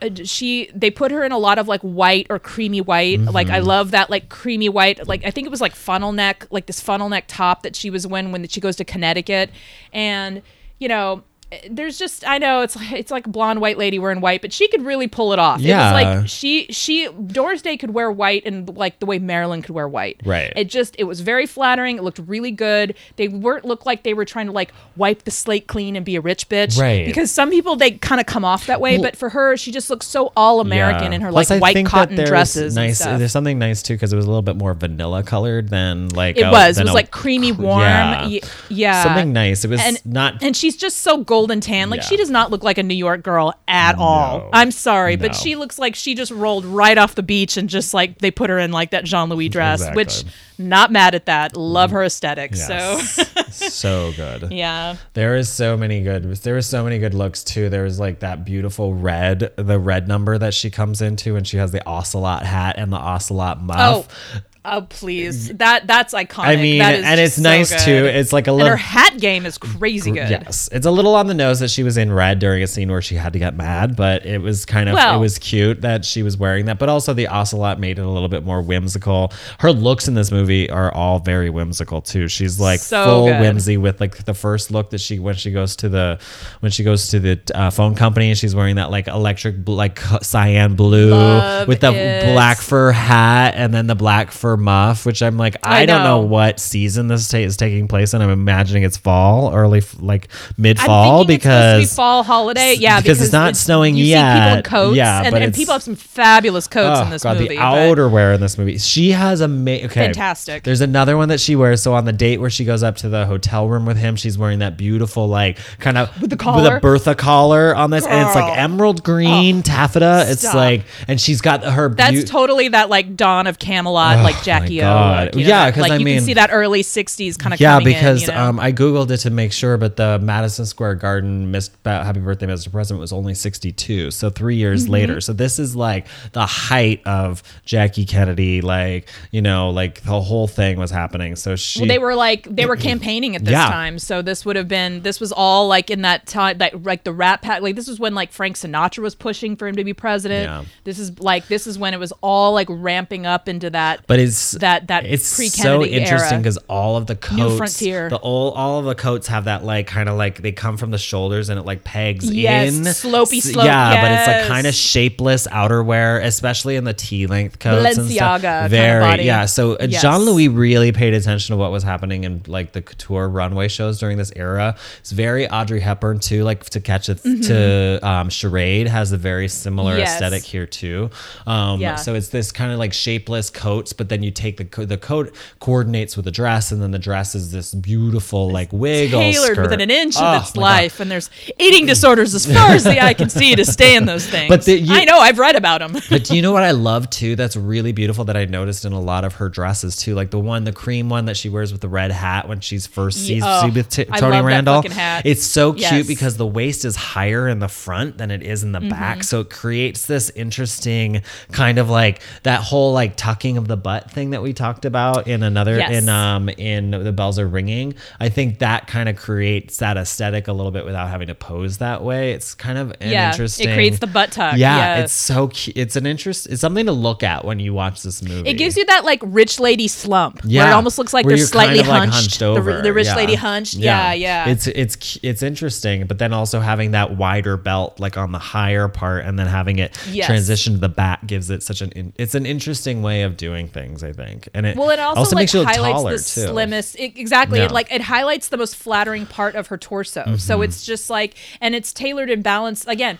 uh, 0.00 0.08
she 0.24 0.70
they 0.74 0.90
put 0.90 1.10
her 1.10 1.22
in 1.24 1.32
a 1.32 1.36
lot 1.36 1.58
of 1.58 1.68
like 1.68 1.82
white 1.82 2.26
or 2.30 2.38
creamy 2.38 2.80
white 2.80 3.20
like 3.20 3.48
Mm-hmm. 3.48 3.56
i 3.56 3.58
love 3.58 3.90
that 3.90 4.08
like 4.08 4.30
creamy 4.30 4.70
white 4.70 5.06
like 5.06 5.22
i 5.26 5.30
think 5.30 5.46
it 5.46 5.50
was 5.50 5.60
like 5.60 5.74
funnel 5.74 6.10
neck 6.12 6.46
like 6.50 6.64
this 6.64 6.80
funnel 6.80 7.10
neck 7.10 7.24
top 7.28 7.64
that 7.64 7.76
she 7.76 7.90
was 7.90 8.06
when 8.06 8.32
when 8.32 8.48
she 8.48 8.60
goes 8.60 8.76
to 8.76 8.84
connecticut 8.84 9.50
and 9.92 10.40
you 10.78 10.88
know 10.88 11.22
there's 11.70 11.98
just 11.98 12.26
I 12.26 12.38
know 12.38 12.60
it's 12.62 12.76
like 12.76 12.92
it's 12.92 13.10
like 13.10 13.26
a 13.26 13.30
blonde 13.30 13.60
white 13.60 13.78
lady 13.78 13.98
wearing 13.98 14.20
white, 14.20 14.40
but 14.42 14.52
she 14.52 14.68
could 14.68 14.82
really 14.84 15.06
pull 15.08 15.32
it 15.32 15.38
off. 15.38 15.60
It 15.60 15.64
Yeah. 15.66 15.92
was 15.92 16.02
like 16.04 16.28
she 16.28 16.66
she 16.70 17.08
Doris 17.26 17.62
Day 17.62 17.76
could 17.76 17.92
wear 17.92 18.10
white 18.10 18.44
and 18.46 18.68
like 18.76 18.98
the 19.00 19.06
way 19.06 19.18
Marilyn 19.18 19.62
could 19.62 19.74
wear 19.74 19.88
white. 19.88 20.20
Right. 20.24 20.52
It 20.56 20.64
just 20.68 20.94
it 20.98 21.04
was 21.04 21.20
very 21.20 21.46
flattering. 21.46 21.96
It 21.98 22.02
looked 22.02 22.18
really 22.20 22.50
good. 22.50 22.94
They 23.16 23.28
weren't 23.28 23.64
look 23.64 23.86
like 23.86 24.02
they 24.02 24.14
were 24.14 24.24
trying 24.24 24.46
to 24.46 24.52
like 24.52 24.72
wipe 24.96 25.24
the 25.24 25.30
slate 25.30 25.66
clean 25.66 25.96
and 25.96 26.04
be 26.04 26.16
a 26.16 26.20
rich 26.20 26.48
bitch. 26.48 26.78
Right. 26.80 27.06
Because 27.06 27.30
some 27.30 27.50
people 27.50 27.76
they 27.76 27.92
kind 27.92 28.20
of 28.20 28.26
come 28.26 28.44
off 28.44 28.66
that 28.66 28.80
way, 28.80 28.98
but 28.98 29.16
for 29.16 29.30
her 29.30 29.56
she 29.56 29.70
just 29.72 29.90
looks 29.90 30.06
so 30.06 30.32
all 30.36 30.60
American 30.60 31.12
Yeah. 31.12 31.16
in 31.16 31.20
her 31.22 31.30
Plus, 31.30 31.50
like 31.50 31.56
I 31.56 31.60
white 31.60 31.86
cotton 31.86 32.16
dresses. 32.24 32.74
Nice. 32.74 32.98
There's 33.04 33.32
something 33.32 33.58
nice 33.58 33.82
too 33.82 33.94
because 33.94 34.12
it 34.12 34.16
was 34.16 34.24
a 34.24 34.28
little 34.28 34.42
bit 34.42 34.56
more 34.56 34.74
vanilla 34.74 35.22
colored 35.22 35.68
than 35.68 36.08
like 36.10 36.36
It 36.36 36.42
a- 36.42 36.50
was. 36.50 36.78
It 36.78 36.82
was 36.82 36.90
a- 36.90 36.94
like 36.94 37.10
creamy 37.10 37.52
warm. 37.52 37.80
Yeah. 37.82 38.38
Yeah. 38.68 39.02
Something 39.02 39.32
nice. 39.32 39.64
It 39.64 39.70
was 39.70 39.80
and 39.80 39.98
not. 40.04 40.42
and 40.42 40.56
she's 40.56 40.76
just 40.76 40.98
so 41.02 41.18
golden 41.44 41.60
tan. 41.60 41.90
Like 41.90 42.00
Yeah. 42.00 42.06
she 42.06 42.16
does 42.16 42.30
not 42.30 42.50
look 42.50 42.62
like 42.64 42.78
a 42.78 42.82
New 42.82 42.94
York 42.94 43.22
girl 43.22 43.52
at 43.68 43.96
all. 43.98 44.48
I'm 44.52 44.70
sorry, 44.70 45.16
but 45.16 45.34
she 45.34 45.56
looks 45.56 45.78
like 45.78 45.94
she 45.94 46.14
just 46.14 46.32
rolled 46.32 46.64
right 46.64 46.96
off 46.96 47.14
the 47.14 47.22
beach 47.22 47.58
and 47.58 47.68
just 47.68 47.92
like 47.92 48.18
they 48.18 48.30
put 48.30 48.48
her 48.48 48.58
in 48.58 48.72
like 48.72 48.92
that 48.92 49.04
Jean 49.04 49.28
Louis 49.28 49.50
dress, 49.50 49.80
Exactly. 49.80 50.00
which 50.04 50.24
not 50.56 50.90
mad 50.90 51.14
at 51.14 51.26
that. 51.26 51.54
Love 51.54 51.90
her 51.90 52.02
aesthetic. 52.02 52.56
So 52.56 52.72
Yes. 52.74 53.28
so 53.74 54.12
good. 54.16 54.50
yeah. 54.52 54.96
There 55.12 55.36
is 55.36 55.50
so 55.50 55.76
many 55.76 56.02
good. 56.02 56.24
There 56.36 56.54
was 56.54 56.66
so 56.66 56.82
many 56.82 56.98
good 56.98 57.12
looks 57.12 57.44
too. 57.44 57.68
There 57.68 57.82
was 57.84 58.00
like 58.00 58.20
that 58.20 58.44
beautiful 58.46 58.94
red, 58.94 59.52
the 59.56 59.78
red 59.78 60.08
number 60.08 60.38
that 60.38 60.54
she 60.54 60.70
comes 60.70 61.02
into, 61.02 61.36
and 61.36 61.46
she 61.46 61.58
has 61.58 61.72
the 61.72 61.86
ocelot 61.86 62.44
hat 62.46 62.76
and 62.78 62.90
the 62.90 62.96
ocelot 62.98 63.62
muff. 63.62 64.08
Oh. 64.34 64.40
Oh 64.66 64.86
please, 64.88 65.48
that 65.58 65.86
that's 65.86 66.14
iconic. 66.14 66.38
I 66.46 66.56
mean, 66.56 66.80
and 66.80 67.20
it's 67.20 67.34
so 67.36 67.42
nice 67.42 67.70
good. 67.70 67.80
too. 67.84 68.06
It's 68.06 68.32
like 68.32 68.46
a 68.46 68.50
and 68.50 68.56
little. 68.56 68.70
her 68.70 68.76
hat 68.76 69.18
game 69.20 69.44
is 69.44 69.58
crazy 69.58 70.10
good. 70.10 70.30
Yes, 70.30 70.70
it's 70.72 70.86
a 70.86 70.90
little 70.90 71.14
on 71.14 71.26
the 71.26 71.34
nose 71.34 71.60
that 71.60 71.68
she 71.68 71.82
was 71.82 71.98
in 71.98 72.10
red 72.10 72.38
during 72.38 72.62
a 72.62 72.66
scene 72.66 72.90
where 72.90 73.02
she 73.02 73.14
had 73.16 73.34
to 73.34 73.38
get 73.38 73.54
mad, 73.54 73.94
but 73.94 74.24
it 74.24 74.38
was 74.38 74.64
kind 74.64 74.88
of 74.88 74.94
Well- 74.94 75.16
it 75.16 75.18
was 75.20 75.38
cute 75.38 75.82
that 75.82 76.06
she 76.06 76.22
was 76.22 76.38
wearing 76.38 76.64
that. 76.64 76.78
But 76.78 76.88
also 76.88 77.12
the 77.12 77.28
ocelot 77.28 77.78
made 77.78 77.98
it 77.98 78.02
a 78.06 78.08
little 78.08 78.28
bit 78.30 78.42
more 78.42 78.62
whimsical. 78.62 79.32
Her 79.58 79.70
looks 79.70 80.08
in 80.08 80.14
this 80.14 80.30
movie 80.30 80.70
are 80.70 80.90
all 80.94 81.18
very 81.18 81.50
whimsical 81.50 82.00
too. 82.00 82.26
She's 82.28 82.58
like 82.58 82.80
So 82.80 83.04
full 83.04 83.26
good. 83.28 83.40
whimsy 83.40 83.76
with 83.76 84.00
like 84.00 84.24
the 84.24 84.34
first 84.34 84.70
look 84.70 84.88
that 84.90 84.98
she 85.02 85.18
when 85.18 85.34
she 85.34 85.50
goes 85.50 85.76
to 85.76 85.90
the 85.90 86.18
when 86.60 86.72
she 86.72 86.84
goes 86.84 87.08
to 87.08 87.20
the 87.20 87.38
uh, 87.54 87.68
phone 87.70 87.94
company 87.94 88.34
she's 88.34 88.54
wearing 88.54 88.76
that 88.76 88.90
like 88.90 89.08
electric 89.08 89.56
like 89.68 89.98
cyan 90.22 90.74
blue 90.74 91.10
Love 91.10 91.68
with 91.68 91.80
the 91.80 91.92
it. 91.92 92.32
black 92.32 92.56
fur 92.58 92.92
hat 92.92 93.54
and 93.56 93.74
then 93.74 93.86
the 93.86 93.94
black 93.94 94.30
fur 94.30 94.53
muff, 94.56 95.04
which 95.06 95.22
I'm 95.22 95.36
like 95.36 95.56
I, 95.62 95.82
I 95.82 95.86
don't 95.86 96.02
know 96.04 96.20
know. 96.22 96.26
what 96.26 96.60
season 96.60 97.08
this 97.08 97.28
ta- 97.28 97.38
is 97.38 97.56
taking 97.56 97.88
place 97.88 98.14
in. 98.14 98.22
I'm 98.22 98.30
imagining 98.30 98.82
it's 98.82 98.96
fall, 98.96 99.54
early 99.54 99.78
f- 99.78 99.96
like 100.00 100.28
mid 100.56 100.78
fall, 100.78 101.24
thinking 101.24 101.34
it's 101.36 101.44
be 101.44 101.48
because 101.48 101.94
fall 101.94 102.22
holiday. 102.22 102.74
Yeah, 102.78 103.00
because 103.00 103.20
it's 103.22 103.32
not 103.32 103.56
snowing 103.56 103.96
you 103.96 104.04
yet. 104.04 104.34
See 104.34 104.40
people 104.40 104.56
in 104.58 104.62
coats, 104.62 104.96
Yeah, 104.96 105.18
and, 105.24 105.34
and 105.34 105.44
it's- 105.44 105.56
people 105.56 105.72
have 105.72 105.82
some 105.82 105.96
fabulous 105.96 106.66
coats 106.66 107.00
in 107.00 107.06
Oh, 107.06 107.10
this 107.10 107.22
God, 107.22 107.36
movie. 107.38 107.48
the 107.48 107.56
outerwear 107.56 108.34
in 108.34 108.40
this 108.40 108.56
movie. 108.58 108.78
She 108.78 109.10
has 109.12 109.40
a 109.40 109.48
ma- 109.48 109.70
okay, 109.72 109.86
Fantastic. 109.88 110.62
There's 110.64 110.80
another 110.80 111.16
one 111.16 111.28
that 111.28 111.40
she 111.40 111.56
wears. 111.56 111.82
So 111.82 111.94
on 111.94 112.04
the 112.04 112.12
date 112.12 112.38
where 112.40 112.50
she 112.50 112.64
goes 112.64 112.82
up 112.82 112.96
to 112.98 113.08
the 113.08 113.26
hotel 113.26 113.68
room 113.68 113.86
with 113.86 113.96
him, 113.96 114.16
she's 114.16 114.36
wearing 114.38 114.60
that 114.60 114.76
beautiful 114.76 115.26
like 115.28 115.58
kind 115.78 115.98
of 115.98 116.20
with 116.20 116.30
the 116.30 116.36
collar, 116.36 116.62
with 116.62 116.72
a 116.74 116.80
Bertha 116.80 117.14
collar 117.14 117.74
on 117.74 117.90
this, 117.90 118.06
and 118.06 118.26
it's 118.26 118.34
like 118.34 118.56
emerald 118.58 119.02
green 119.02 119.58
oh, 119.58 119.62
taffeta. 119.62 120.24
It's 120.28 120.40
stop. 120.42 120.54
like, 120.54 120.84
and 121.08 121.20
she's 121.20 121.40
got 121.40 121.64
her. 121.64 121.88
That's 121.88 122.24
totally 122.30 122.68
that 122.68 122.88
like 122.90 123.16
Dawn 123.16 123.46
of 123.46 123.58
Camelot, 123.58 124.18
Oh, 124.18 124.22
like 124.22 124.42
Jackie 124.44 124.82
O. 124.82 124.86
Like, 124.86 125.34
you 125.34 125.42
know, 125.42 125.48
Yeah, 125.48 125.70
'cause 125.70 125.80
like 125.82 125.92
I 125.92 125.96
you 125.96 126.04
mean- 126.04 126.16
can 126.18 126.24
see 126.24 126.34
that 126.34 126.50
early 126.52 126.82
'60s 126.82 127.36
kind 127.36 127.54
of 127.54 127.60
yeah, 127.60 127.74
coming 127.78 127.94
because 127.94 128.22
in, 128.24 128.28
you 128.30 128.34
know? 128.34 128.44
um, 128.48 128.60
I 128.60 128.72
googled 128.72 129.10
it 129.10 129.18
to 129.18 129.30
make 129.30 129.52
sure, 129.52 129.76
but 129.76 129.96
the 129.96 130.18
Madison 130.20 130.66
Square 130.66 130.96
Garden 130.96 131.50
missed 131.50 131.72
Happy 131.84 132.20
Birthday, 132.20 132.46
Mr. 132.46 132.70
President 132.70 133.00
was 133.00 133.12
only 133.12 133.34
62, 133.34 134.10
so 134.10 134.30
three 134.30 134.56
years 134.56 134.84
Mm-hmm. 134.84 134.92
later. 134.92 135.20
So 135.20 135.32
this 135.32 135.58
is 135.58 135.74
like 135.76 136.06
the 136.32 136.46
height 136.46 137.00
of 137.06 137.42
Jackie 137.64 138.04
Kennedy, 138.04 138.60
like 138.60 139.08
you 139.30 139.42
know, 139.42 139.70
like 139.70 140.02
the 140.02 140.20
whole 140.20 140.46
thing 140.46 140.78
was 140.78 140.90
happening. 140.90 141.36
So 141.36 141.56
she, 141.56 141.80
well, 141.80 141.88
they 141.88 141.98
were 141.98 142.14
like 142.14 142.46
they 142.54 142.66
were 142.66 142.76
campaigning 142.90 143.36
at 143.36 143.44
this 143.44 143.52
Yeah. 143.52 143.68
time, 143.68 143.98
so 143.98 144.22
this 144.22 144.44
would 144.44 144.56
have 144.56 144.68
been 144.68 145.02
this 145.02 145.20
was 145.20 145.32
all 145.32 145.68
like 145.68 145.90
in 145.90 146.02
that 146.02 146.26
time 146.26 146.58
that 146.58 146.82
like 146.84 147.04
the 147.04 147.12
Rat 147.12 147.42
Pack. 147.42 147.62
Like 147.62 147.76
this 147.76 147.88
was 147.88 147.98
when 148.00 148.14
like 148.14 148.32
Frank 148.32 148.56
Sinatra 148.56 148.98
was 148.98 149.14
pushing 149.14 149.56
for 149.56 149.66
him 149.68 149.76
to 149.76 149.84
be 149.84 149.92
president. 149.94 150.44
Yeah. 150.50 150.64
This 150.84 150.98
is 150.98 151.18
like 151.20 151.48
this 151.48 151.66
is 151.66 151.78
when 151.78 151.94
it 151.94 152.00
was 152.00 152.12
all 152.20 152.52
like 152.52 152.66
ramping 152.70 153.26
up 153.26 153.48
into 153.48 153.70
that. 153.70 154.00
But 154.06 154.18
it's 154.34 154.52
that 154.52 154.88
that 154.88 155.04
it's 155.06 155.26
so 155.26 155.36
pre-Kennedy 155.78 155.92
interesting 155.92 156.32
era. 156.34 156.38
because 156.42 156.56
all 156.68 156.96
of 156.96 157.06
the 157.06 157.16
coats, 157.16 157.78
the 157.80 158.18
all 158.22 158.50
all 158.52 158.78
of 158.80 158.84
the 158.84 158.94
coats 158.94 159.28
have 159.28 159.44
that 159.44 159.64
like 159.64 159.86
kind 159.86 160.08
of 160.08 160.16
like 160.16 160.42
they 160.42 160.52
come 160.52 160.76
from 160.76 160.90
the 160.90 160.98
shoulders 160.98 161.48
and 161.48 161.58
it 161.58 161.64
like 161.64 161.84
pegs 161.84 162.30
Yes, 162.30 162.76
in 162.76 162.82
slopey 162.84 163.40
slope, 163.40 163.64
Yeah, 163.64 164.00
but 164.02 164.12
it's 164.12 164.26
like 164.26 164.46
kind 164.48 164.66
of 164.66 164.74
shapeless 164.74 165.46
outerwear, 165.48 166.22
especially 166.24 166.76
in 166.76 166.84
the 166.84 166.92
T 166.94 167.26
length 167.26 167.58
coats 167.58 167.96
and 167.96 168.08
Balenciaga 168.08 168.68
Very 168.68 169.24
yeah. 169.24 169.46
So 169.46 169.74
uh, 169.74 169.86
Yes. 169.88 170.02
Jean 170.02 170.20
Louis 170.22 170.48
really 170.48 170.90
paid 170.92 171.14
attention 171.14 171.54
to 171.54 171.56
what 171.56 171.70
was 171.70 171.82
happening 171.82 172.24
in 172.24 172.42
like 172.46 172.72
the 172.72 172.82
couture 172.82 173.28
runway 173.28 173.68
shows 173.68 173.98
during 174.00 174.18
this 174.18 174.32
era. 174.34 174.76
It's 175.00 175.12
very 175.12 175.48
Audrey 175.48 175.80
Hepburn 175.80 176.18
too, 176.18 176.42
like 176.42 176.64
to 176.70 176.80
catch 176.80 177.08
it 177.08 177.22
to 177.22 178.00
um, 178.02 178.28
Charade 178.30 178.88
has 178.88 179.12
a 179.12 179.16
very 179.16 179.48
similar 179.48 179.92
Mm-hmm. 179.92 180.00
Yes. 180.00 180.14
aesthetic 180.14 180.42
here 180.42 180.66
too. 180.66 181.10
Um, 181.46 181.80
Yeah. 181.80 181.96
So 181.96 182.14
it's 182.14 182.28
this 182.28 182.50
kind 182.50 182.72
of 182.72 182.78
like 182.78 182.92
shapeless 182.92 183.50
coats, 183.50 183.92
but 183.92 184.08
then 184.08 184.22
you 184.24 184.30
take 184.30 184.56
the 184.56 184.64
co- 184.64 184.84
the 184.84 184.96
coat 184.98 185.34
coordinates 185.60 186.16
with 186.16 186.24
the 186.24 186.30
dress, 186.30 186.72
and 186.72 186.82
then 186.82 186.90
the 186.90 186.98
dress 186.98 187.34
is 187.34 187.52
this 187.52 187.74
beautiful 187.74 188.50
like 188.50 188.72
wig, 188.72 189.10
tailored 189.10 189.58
within 189.58 189.80
an 189.80 189.90
inch 189.90 190.14
Oh, 190.18 190.24
of 190.24 190.42
its 190.42 190.54
my 190.56 190.60
God. 190.60 190.66
life, 190.66 191.00
and 191.00 191.10
there's 191.10 191.30
eating 191.58 191.86
disorders 191.86 192.34
as 192.34 192.46
far 192.46 192.70
as 192.70 192.84
the 192.84 193.00
eye 193.02 193.14
can 193.14 193.28
see 193.30 193.54
to 193.54 193.64
stay 193.64 193.96
in 193.96 194.06
those 194.06 194.26
things. 194.30 194.48
But 194.48 194.64
the- 194.64 194.78
you- 194.80 194.94
I 194.94 195.04
know 195.04 195.18
I've 195.18 195.38
read 195.38 195.56
about 195.56 195.80
them. 195.80 196.00
But 196.10 196.24
do 196.24 196.36
you 196.36 196.42
know 196.42 196.52
what 196.52 196.62
I 196.62 196.70
love 196.72 197.10
too? 197.10 197.36
That's 197.36 197.56
really 197.56 197.92
beautiful 197.92 198.24
that 198.26 198.36
I 198.36 198.44
noticed 198.44 198.84
in 198.84 198.92
a 198.92 199.00
lot 199.00 199.24
of 199.24 199.34
her 199.34 199.48
dresses 199.48 199.96
too. 199.96 200.14
Like 200.14 200.30
the 200.30 200.38
one, 200.38 200.64
the 200.64 200.72
cream 200.72 201.08
one 201.08 201.24
that 201.26 201.36
she 201.36 201.48
wears 201.48 201.72
with 201.72 201.80
the 201.80 201.88
red 201.88 202.10
hat 202.12 202.48
when 202.48 202.60
she's 202.60 202.86
first 202.86 203.18
sees 203.26 203.42
oh, 203.44 203.70
with 203.74 203.88
T- 203.88 204.04
Tony 204.04 204.40
Randall. 204.40 204.82
It's 205.24 205.44
so 205.44 205.72
cute 205.72 205.82
Yes. 205.82 206.06
because 206.06 206.36
the 206.36 206.46
waist 206.46 206.84
is 206.84 206.96
higher 206.96 207.48
in 207.48 207.58
the 207.58 207.68
front 207.68 208.18
than 208.18 208.30
it 208.30 208.42
is 208.42 208.62
in 208.62 208.70
the 208.72 208.78
Mm-hmm. 208.84 208.88
back, 208.90 209.24
so 209.24 209.40
it 209.40 209.50
creates 209.50 210.06
this 210.06 210.30
interesting 210.30 211.22
kind 211.52 211.78
of 211.78 211.88
like 211.88 212.20
that 212.42 212.60
whole 212.60 212.92
like 212.92 213.16
tucking 213.16 213.56
of 213.56 213.68
the 213.68 213.76
butt 213.76 214.03
thing 214.10 214.30
that 214.30 214.42
we 214.42 214.52
talked 214.52 214.84
about 214.84 215.26
in 215.26 215.42
another 215.42 215.76
Yes. 215.78 215.90
in 216.02 216.08
um 216.08 216.48
in 216.50 216.90
the 216.90 217.12
bells 217.12 217.38
are 217.38 217.46
ringing. 217.48 217.94
I 218.20 218.28
think 218.28 218.58
that 218.60 218.86
kind 218.86 219.08
of 219.08 219.16
creates 219.16 219.78
that 219.78 219.96
aesthetic 219.96 220.48
a 220.48 220.52
little 220.52 220.72
bit 220.72 220.84
without 220.84 221.08
having 221.08 221.28
to 221.28 221.34
pose 221.34 221.78
that 221.78 222.02
way. 222.02 222.32
It's 222.32 222.54
kind 222.54 222.78
of 222.78 222.90
an 223.00 223.10
yeah, 223.10 223.30
interesting. 223.30 223.68
it 223.68 223.74
creates 223.74 223.98
the 223.98 224.06
butt 224.06 224.32
tuck. 224.32 224.56
Yeah, 224.56 224.76
yes. 224.98 225.04
it's 225.04 225.12
so 225.12 225.48
cute. 225.48 225.76
It's 225.76 225.96
an 225.96 226.06
interest. 226.06 226.46
It's 226.46 226.60
something 226.60 226.86
to 226.86 226.92
look 226.92 227.22
at 227.22 227.44
when 227.44 227.58
you 227.58 227.74
watch 227.74 228.02
this 228.02 228.22
movie. 228.22 228.48
It 228.48 228.54
gives 228.54 228.76
you 228.76 228.84
that 228.86 229.04
like 229.04 229.20
rich 229.24 229.58
lady 229.60 229.88
slump 229.88 230.44
where 230.44 230.66
it 230.68 230.72
almost 230.72 230.98
looks 230.98 231.12
like 231.12 231.26
where 231.26 231.36
they're 231.36 231.46
slightly 231.46 231.78
kind 231.82 231.88
of, 231.88 231.88
like, 231.88 232.08
hunched. 232.10 232.38
The- 232.38 232.46
over. 232.46 232.82
The, 232.82 232.92
rich 232.92 233.06
Yeah. 233.06 233.16
lady 233.16 233.34
hunched. 233.34 233.74
Yeah, 233.74 234.12
yeah. 234.12 234.48
It's 234.48 234.66
it's 234.66 235.18
it's 235.22 235.42
interesting, 235.42 236.06
but 236.06 236.18
then 236.18 236.32
also 236.32 236.60
having 236.60 236.92
that 236.92 237.16
wider 237.16 237.56
belt 237.56 237.98
like 238.00 238.16
on 238.16 238.32
the 238.32 238.38
higher 238.38 238.88
part, 238.88 239.24
and 239.24 239.38
then 239.38 239.46
having 239.46 239.78
it 239.78 239.96
Yes. 240.10 240.26
transition 240.26 240.74
to 240.74 240.78
the 240.78 240.88
back 240.88 241.26
gives 241.26 241.50
it 241.50 241.62
such 241.62 241.80
an. 241.80 241.90
In, 241.92 242.12
it's 242.16 242.34
an 242.34 242.46
interesting 242.46 243.02
way 243.02 243.22
of 243.22 243.36
doing 243.36 243.68
things, 243.68 243.93
I 244.02 244.12
think, 244.12 244.48
and 244.54 244.66
it 244.66 244.76
well, 244.76 244.90
it 244.90 244.98
also, 244.98 245.36
like 245.36 245.42
makes 245.42 245.54
you 245.54 245.64
highlights 245.64 245.94
taller 245.94 246.10
the 246.12 246.16
too. 246.18 246.48
slimmest. 246.52 246.96
It, 246.98 247.16
exactly. 247.18 247.58
Yeah. 247.60 247.66
It 247.66 247.70
like 247.70 247.92
it 247.92 248.00
highlights 248.00 248.48
the 248.48 248.56
most 248.56 248.74
flattering 248.76 249.26
part 249.26 249.54
of 249.54 249.68
her 249.68 249.76
torso. 249.78 250.36
So 250.36 250.54
Mm-hmm. 250.56 250.64
it's 250.64 250.84
just 250.84 251.08
like, 251.10 251.34
and 251.60 251.74
it's 251.74 251.92
tailored 251.92 252.30
and 252.30 252.42
balanced 252.42 252.88
again 252.88 253.18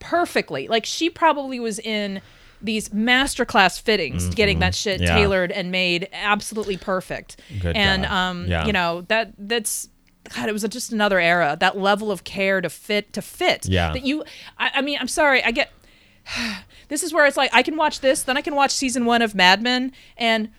perfectly. 0.00 0.68
Like 0.68 0.84
she 0.86 1.10
probably 1.10 1.60
was 1.60 1.78
in. 1.78 2.20
these 2.60 2.90
masterclass 2.90 3.80
fittings, 3.80 4.28
getting 4.36 4.60
that 4.60 4.72
shit 4.74 5.00
Mm-hmm. 5.00 5.06
Yeah. 5.08 5.14
tailored 5.16 5.50
and 5.52 5.70
made 5.72 6.08
absolutely 6.12 6.76
perfect. 6.76 7.40
Good 7.60 7.76
and 7.76 8.02
God. 8.04 8.12
um, 8.12 8.46
Yeah. 8.46 8.66
you 8.66 8.72
know 8.72 9.02
that 9.08 9.32
that's. 9.38 9.88
God, 10.36 10.48
it 10.48 10.52
was 10.52 10.62
just 10.62 10.92
another 10.92 11.18
era. 11.18 11.56
That 11.58 11.76
level 11.76 12.12
of 12.12 12.22
care 12.22 12.60
to 12.60 12.70
fit 12.70 13.12
to 13.14 13.20
fit. 13.22 13.66
Yeah. 13.66 13.92
That 13.92 14.06
you, 14.06 14.22
I, 14.56 14.70
I 14.76 14.80
mean, 14.82 14.96
I'm 15.00 15.08
sorry. 15.08 15.42
I 15.42 15.50
get. 15.50 15.72
This 16.92 17.02
is 17.02 17.14
where 17.14 17.24
it's 17.24 17.38
like 17.38 17.48
I 17.54 17.62
can 17.62 17.78
watch 17.78 18.00
this, 18.00 18.22
then 18.22 18.36
I 18.36 18.42
can 18.42 18.54
watch 18.54 18.70
season 18.70 19.06
one 19.06 19.22
of 19.22 19.34
Mad 19.34 19.62
Men, 19.62 19.92
and 20.18 20.50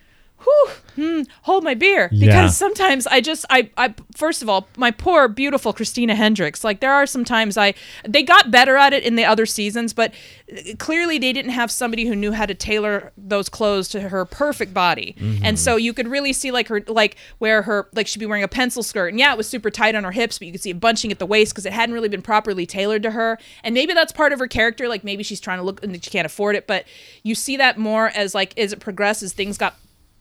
whew, 0.44 0.68
hmm, 0.96 1.22
hold 1.42 1.64
my 1.64 1.74
beer. 1.74 2.08
Because 2.10 2.22
Yeah. 2.22 2.48
sometimes 2.48 3.06
I 3.06 3.20
just 3.20 3.44
I 3.50 3.70
I 3.76 3.94
first 4.16 4.42
of 4.42 4.48
all 4.48 4.68
my 4.76 4.90
poor 4.90 5.26
beautiful 5.28 5.72
Christina 5.72 6.14
Hendricks 6.14 6.62
like 6.64 6.80
there 6.80 6.92
are 6.92 7.06
some 7.06 7.24
times 7.24 7.56
I 7.56 7.74
they 8.06 8.22
got 8.22 8.50
better 8.50 8.76
at 8.76 8.92
it 8.92 9.02
in 9.02 9.16
the 9.16 9.24
other 9.24 9.46
seasons 9.46 9.92
but 9.92 10.12
uh, 10.52 10.74
clearly 10.78 11.18
they 11.18 11.32
didn't 11.32 11.50
have 11.52 11.70
somebody 11.70 12.06
who 12.06 12.14
knew 12.14 12.32
how 12.32 12.46
to 12.46 12.54
tailor 12.54 13.12
those 13.16 13.48
clothes 13.48 13.88
to 13.88 14.00
her 14.08 14.24
perfect 14.24 14.72
body. 14.74 15.16
And 15.42 15.58
so 15.58 15.76
you 15.76 15.92
could 15.92 16.08
really 16.08 16.32
see 16.32 16.50
like 16.50 16.68
her 16.68 16.82
like 16.86 17.16
where 17.38 17.62
her 17.62 17.88
like 17.94 18.06
she'd 18.06 18.20
be 18.20 18.26
wearing 18.26 18.44
a 18.44 18.48
pencil 18.48 18.82
skirt. 18.82 19.08
And 19.08 19.18
yeah 19.18 19.32
it 19.32 19.36
was 19.38 19.48
super 19.48 19.70
tight 19.70 19.94
on 19.94 20.04
her 20.04 20.12
hips 20.12 20.38
but 20.38 20.46
you 20.46 20.52
could 20.52 20.62
see 20.62 20.70
it 20.70 20.80
bunching 20.80 21.10
at 21.10 21.18
the 21.18 21.26
waist 21.26 21.52
because 21.52 21.66
it 21.66 21.72
hadn't 21.72 21.94
really 21.94 22.08
been 22.08 22.22
properly 22.22 22.66
tailored 22.66 23.02
to 23.02 23.10
her. 23.12 23.38
And 23.62 23.74
maybe 23.74 23.94
that's 23.94 24.12
part 24.12 24.32
of 24.32 24.38
her 24.38 24.46
character 24.46 24.88
like 24.88 25.02
maybe 25.04 25.22
she's 25.22 25.40
trying 25.40 25.58
to 25.58 25.64
look 25.64 25.82
and 25.82 26.04
she 26.04 26.10
can't 26.10 26.26
afford 26.26 26.56
it 26.56 26.66
but 26.66 26.84
you 27.22 27.34
see 27.34 27.56
that 27.56 27.78
more 27.78 28.08
as 28.08 28.34
like 28.34 28.56
as 28.58 28.72
it 28.72 28.80
progresses 28.80 29.32
things 29.32 29.56
got 29.58 29.76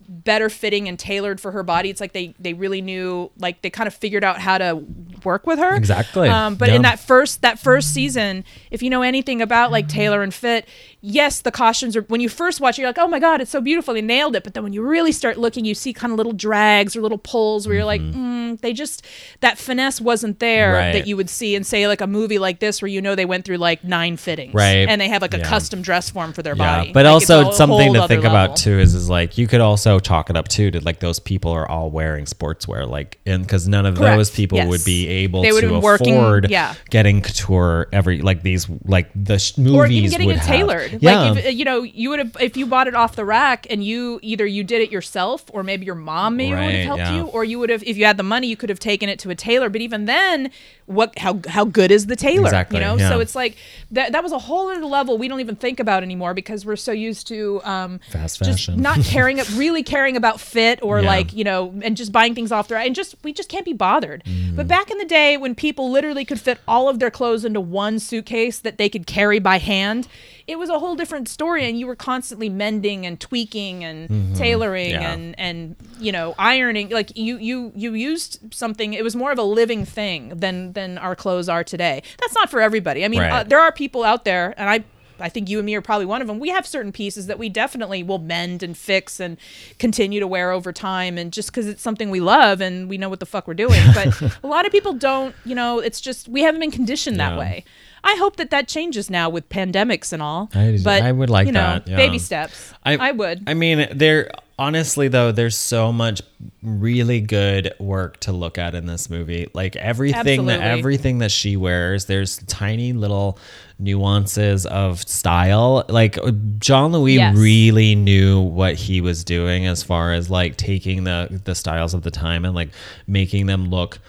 better 0.08 0.50
fitting 0.50 0.88
and 0.88 0.98
tailored 1.00 1.40
for 1.42 1.52
her 1.52 1.64
body. 1.64 1.90
It's 1.90 2.02
like 2.02 2.14
they 2.14 2.34
they 2.40 2.54
really 2.54 2.82
knew 2.82 3.32
like 3.38 3.62
they 3.62 3.70
kind 3.70 3.88
of 3.88 3.94
figured 3.94 4.24
out 4.24 4.40
how 4.40 4.58
to 4.58 4.76
work 5.24 5.48
with 5.48 5.60
her. 5.60 5.76
Exactly. 5.76 6.30
Um, 6.30 6.56
but 6.56 6.70
Yeah. 6.70 6.76
in 6.76 6.82
that 6.84 7.00
first 7.00 7.42
that 7.42 7.60
first 7.60 7.94
season, 7.94 8.44
if 8.72 8.82
you 8.84 8.90
know 8.90 9.02
anything 9.02 9.42
about 9.42 9.72
like 9.72 9.88
tailor 9.88 10.22
and 10.22 10.34
fit, 10.34 10.68
yes, 11.06 11.42
the 11.42 11.52
costumes 11.52 11.96
are 11.98 12.02
when 12.04 12.22
you 12.22 12.30
first 12.30 12.62
watch 12.62 12.80
it, 12.80 12.82
you're 12.82 12.90
like, 12.90 12.98
oh 12.98 13.08
my 13.08 13.20
god, 13.20 13.42
it's 13.42 13.52
so 13.52 13.60
beautiful, 13.62 13.94
they 13.94 14.02
nailed 14.02 14.36
it. 14.36 14.44
But 14.44 14.54
then 14.54 14.64
when 14.64 14.72
you 14.74 14.82
really 14.82 15.12
start 15.12 15.38
looking, 15.38 15.66
you 15.66 15.76
see 15.76 15.92
kind 15.94 16.12
of 16.14 16.18
little 16.18 16.32
drags 16.32 16.96
or 16.96 17.02
little 17.02 17.18
pulls 17.18 17.68
where 17.68 17.76
you're 17.76 17.86
like, 17.86 18.02
mm, 18.02 18.60
they 18.62 18.72
just 18.74 19.06
that 19.42 19.58
finesse 19.58 20.00
wasn't 20.02 20.40
there 20.40 20.64
Mm-hmm. 20.64 20.74
Right. 20.86 20.92
that 20.94 21.08
you 21.08 21.18
would 21.18 21.30
see 21.30 21.56
in 21.56 21.64
say 21.66 21.88
like 21.88 22.00
a 22.00 22.08
movie 22.08 22.40
like 22.40 22.60
this 22.60 22.82
where 22.82 22.88
you 22.88 23.02
know 23.02 23.16
they 23.16 23.26
went 23.26 23.44
through 23.44 23.58
like 23.58 23.84
nine 23.84 24.16
fittings, 24.16 24.54
Right. 24.54 24.88
And 24.88 25.02
they 25.02 25.10
have 25.10 25.22
like 25.22 25.34
a 25.34 25.40
Yeah. 25.40 25.50
custom 25.50 25.82
dress 25.82 26.10
form 26.10 26.32
for 26.32 26.42
their 26.42 26.56
Yeah, 26.56 26.78
body. 26.80 26.92
but 26.94 27.06
Like, 27.06 27.12
also 27.14 27.52
something 27.52 27.94
to 27.94 28.08
think 28.08 28.24
level. 28.24 28.30
about 28.30 28.56
too 28.56 28.80
is 28.80 28.96
is 28.96 29.10
like 29.10 29.38
you 29.38 29.46
could 29.48 29.60
also 29.62 30.00
chalk 30.00 30.30
it 30.30 30.38
up 30.38 30.48
too 30.48 30.72
to 30.72 30.80
like 30.86 31.00
those 31.00 31.20
people 31.20 31.52
are 31.52 31.68
all 31.70 31.90
wearing 31.92 32.24
sportswear 32.26 32.88
like 32.88 33.20
and 33.26 33.44
because 33.44 33.68
none 33.68 33.86
of 33.86 33.98
Correct, 33.98 34.18
those 34.18 34.30
people 34.32 34.58
yes. 34.60 34.70
would 34.70 34.86
be 34.86 35.08
able 35.08 35.42
They 35.42 35.52
would 35.52 35.62
to 35.62 35.68
been 35.70 35.82
working- 35.82 36.50
yeah. 36.50 36.76
getting 36.90 37.22
couture 37.22 37.88
every 37.92 38.22
like 38.22 38.42
these 38.44 38.68
like 38.86 39.10
the 39.16 39.38
sh- 39.40 39.58
movies 39.58 39.76
or 39.76 39.86
even 39.88 40.10
getting 40.12 40.28
would 40.28 40.36
it 40.38 40.40
have. 40.40 40.48
tailored. 40.48 40.93
Yeah, 41.02 41.32
Like 41.32 41.46
if, 41.46 41.56
you 41.56 41.66
know, 41.66 41.84
you 41.84 42.10
would 42.10 42.20
have 42.20 42.38
if 42.40 42.58
you 42.58 42.66
bought 42.66 42.88
it 42.88 42.96
off 42.96 43.16
the 43.16 43.26
rack 43.26 43.68
and 43.70 43.84
you 43.84 44.20
either 44.22 44.46
you 44.46 44.64
did 44.64 44.82
it 44.82 44.92
yourself 44.92 45.46
or 45.54 45.64
maybe 45.64 45.86
your 45.86 45.96
mom 45.96 46.38
maybe 46.38 46.52
would 46.52 46.60
have 46.60 46.86
helped 46.86 47.00
yeah. 47.00 47.18
you 47.18 47.26
or 47.26 47.44
you 47.44 47.60
would 47.60 47.70
have 47.70 47.84
if 47.84 47.98
you 47.98 48.06
had 48.06 48.18
the 48.18 48.24
money 48.24 48.48
you 48.48 48.58
could 48.58 48.70
have 48.70 48.80
taken 48.80 49.10
it 49.10 49.20
to 49.20 49.30
a 49.30 49.36
tailor. 49.36 49.70
But 49.70 49.82
even 49.82 50.06
then, 50.06 50.52
what 50.86 51.18
how 51.18 51.40
how 51.48 51.66
good 51.66 51.92
is 51.92 52.08
the 52.08 52.16
tailor? 52.16 52.46
Exactly, 52.46 52.78
You 52.80 52.84
know, 52.86 52.98
yeah. 52.98 53.10
so 53.10 53.20
it's 53.20 53.36
like 53.36 53.56
that 53.92 54.12
that 54.12 54.22
was 54.24 54.32
a 54.32 54.40
whole 54.40 54.70
other 54.70 54.84
level 54.86 55.18
we 55.18 55.28
don't 55.28 55.40
even 55.40 55.56
think 55.56 55.80
about 55.80 56.04
anymore 56.04 56.34
because 56.34 56.66
we're 56.66 56.76
so 56.76 56.92
used 56.92 57.28
to 57.28 57.62
um 57.64 58.00
Fast 58.10 58.40
just 58.40 58.50
fashion. 58.66 58.82
not 58.82 59.00
caring 59.04 59.40
really 59.56 59.84
caring 59.84 60.18
about 60.18 60.40
fit 60.42 60.80
or 60.82 61.00
Yeah. 61.00 61.08
like 61.08 61.34
you 61.34 61.44
know 61.44 61.74
and 61.84 61.96
just 61.96 62.12
buying 62.12 62.36
things 62.36 62.52
off 62.52 62.68
the 62.68 62.78
and 62.78 62.94
just 62.96 63.16
we 63.24 63.32
just 63.34 63.50
can't 63.50 63.66
be 63.66 63.74
bothered. 63.74 64.24
Mm. 64.26 64.56
But 64.56 64.68
back 64.68 64.92
in 64.92 64.98
the 64.98 65.06
day 65.06 65.38
when 65.38 65.56
people 65.56 65.90
literally 65.90 66.26
could 66.26 66.40
fit 66.40 66.60
all 66.68 66.90
of 66.90 67.00
their 67.00 67.12
clothes 67.12 67.46
into 67.46 67.62
one 67.62 68.00
suitcase 68.00 68.60
that 68.60 68.78
they 68.78 68.90
could 68.90 69.08
carry 69.08 69.40
by 69.40 69.60
hand, 69.60 70.08
it 70.48 70.60
was 70.60 70.70
a 70.70 70.80
whole 70.80 70.96
different 70.96 71.30
story 71.30 71.64
and 71.68 71.80
you 71.80 71.88
were 71.88 71.96
constantly 71.96 72.50
mending 72.50 73.06
and 73.06 73.20
tweaking 73.20 73.84
and 73.84 74.36
tailoring 74.36 74.74
Mm-hmm. 74.92 75.02
Yeah. 75.02 75.12
and 75.14 75.40
and 75.40 75.76
you 76.00 76.12
know 76.12 76.36
ironing 76.38 76.90
like 76.90 77.16
you 77.18 77.38
you 77.38 77.72
you 77.76 77.94
used 77.94 78.40
something 78.54 78.94
it 78.94 79.04
was 79.04 79.16
more 79.16 79.32
of 79.32 79.38
a 79.40 79.44
living 79.44 79.86
thing 79.86 80.30
than 80.30 80.73
than 80.74 80.98
our 80.98 81.16
clothes 81.16 81.48
are 81.50 81.64
today. 81.64 82.04
That's 82.20 82.34
not 82.36 82.50
for 82.50 82.62
everybody. 82.62 83.04
I 83.06 83.08
mean, 83.08 83.22
Right. 83.22 83.32
uh, 83.32 83.44
there 83.44 83.60
are 83.60 83.72
people 83.72 84.04
out 84.04 84.26
there 84.26 84.54
and 84.58 84.70
I 84.70 84.84
I 85.20 85.30
think 85.30 85.48
you 85.48 85.60
and 85.60 85.66
me 85.66 85.76
are 85.76 85.82
probably 85.82 86.08
one 86.08 86.22
of 86.22 86.28
them. 86.28 86.40
We 86.40 86.50
have 86.50 86.66
certain 86.66 86.92
pieces 86.92 87.28
that 87.28 87.38
we 87.38 87.48
definitely 87.48 88.02
will 88.02 88.18
mend 88.18 88.64
and 88.64 88.76
fix 88.76 89.20
and 89.20 89.38
continue 89.78 90.20
to 90.20 90.26
wear 90.28 90.52
over 90.52 90.74
time, 90.74 91.20
and 91.20 91.32
just 91.32 91.50
because 91.50 91.68
it's 91.68 91.84
something 91.84 92.10
we 92.10 92.20
love 92.20 92.60
and 92.62 92.90
we 92.90 92.98
know 92.98 93.10
what 93.10 93.20
the 93.20 93.26
fuck 93.28 93.48
we're 93.48 93.54
doing. 93.54 93.80
But 93.94 94.20
a 94.44 94.48
lot 94.48 94.66
of 94.66 94.72
people 94.72 94.92
don't. 94.94 95.36
You 95.46 95.54
know, 95.54 95.78
it's 95.80 96.02
just 96.02 96.28
we 96.28 96.42
haven't 96.42 96.60
been 96.60 96.72
conditioned 96.72 97.20
that 97.20 97.34
Yeah. 97.34 97.40
way. 97.40 97.64
I 98.04 98.16
hope 98.16 98.36
that 98.36 98.50
that 98.52 98.68
changes 98.68 99.10
now 99.10 99.30
with 99.30 99.48
pandemics 99.50 100.12
and 100.14 100.22
all. 100.22 100.50
I- 100.54 100.78
but 100.84 101.02
I 101.04 101.12
would 101.12 101.30
like 101.30 101.48
you 101.48 101.54
know, 101.54 101.60
that, 101.62 101.88
yeah. 101.88 101.96
Baby 101.96 102.20
steps. 102.20 102.74
I, 102.86 103.12
would. 103.12 103.44
I 103.48 103.54
mean, 103.54 103.88
there 103.92 104.30
honestly 104.60 105.08
though, 105.08 105.32
there's 105.32 105.58
so 105.58 105.92
much 105.94 106.22
really 106.62 107.22
good 107.22 107.74
work 107.80 108.20
to 108.22 108.32
look 108.34 108.58
at 108.58 108.76
in 108.76 108.86
this 108.86 109.10
movie. 109.10 109.50
Like 109.54 109.76
everything 109.78 110.46
that 110.48 110.62
everything 110.62 111.20
that 111.20 111.32
she 111.32 111.56
wears, 111.58 112.06
there's 112.06 112.38
tiny 112.48 112.92
little 112.94 113.40
nuances 113.80 114.66
of 114.66 115.02
style. 115.08 115.86
Like 115.90 116.18
Jean 116.60 116.92
Louis 116.92 117.16
Yes. 117.16 117.36
really 117.38 117.96
knew 117.96 118.42
what 118.42 118.76
he 118.76 119.02
was 119.02 119.24
doing 119.24 119.66
as 119.66 119.84
far 119.84 120.14
as 120.14 120.30
like 120.30 120.58
taking 120.58 121.04
the 121.04 121.42
the 121.46 121.56
styles 121.56 121.94
of 121.94 122.04
the 122.04 122.12
time 122.12 122.46
and 122.46 122.54
like 122.56 122.70
making 123.08 123.46
them 123.46 123.70
look 123.70 124.00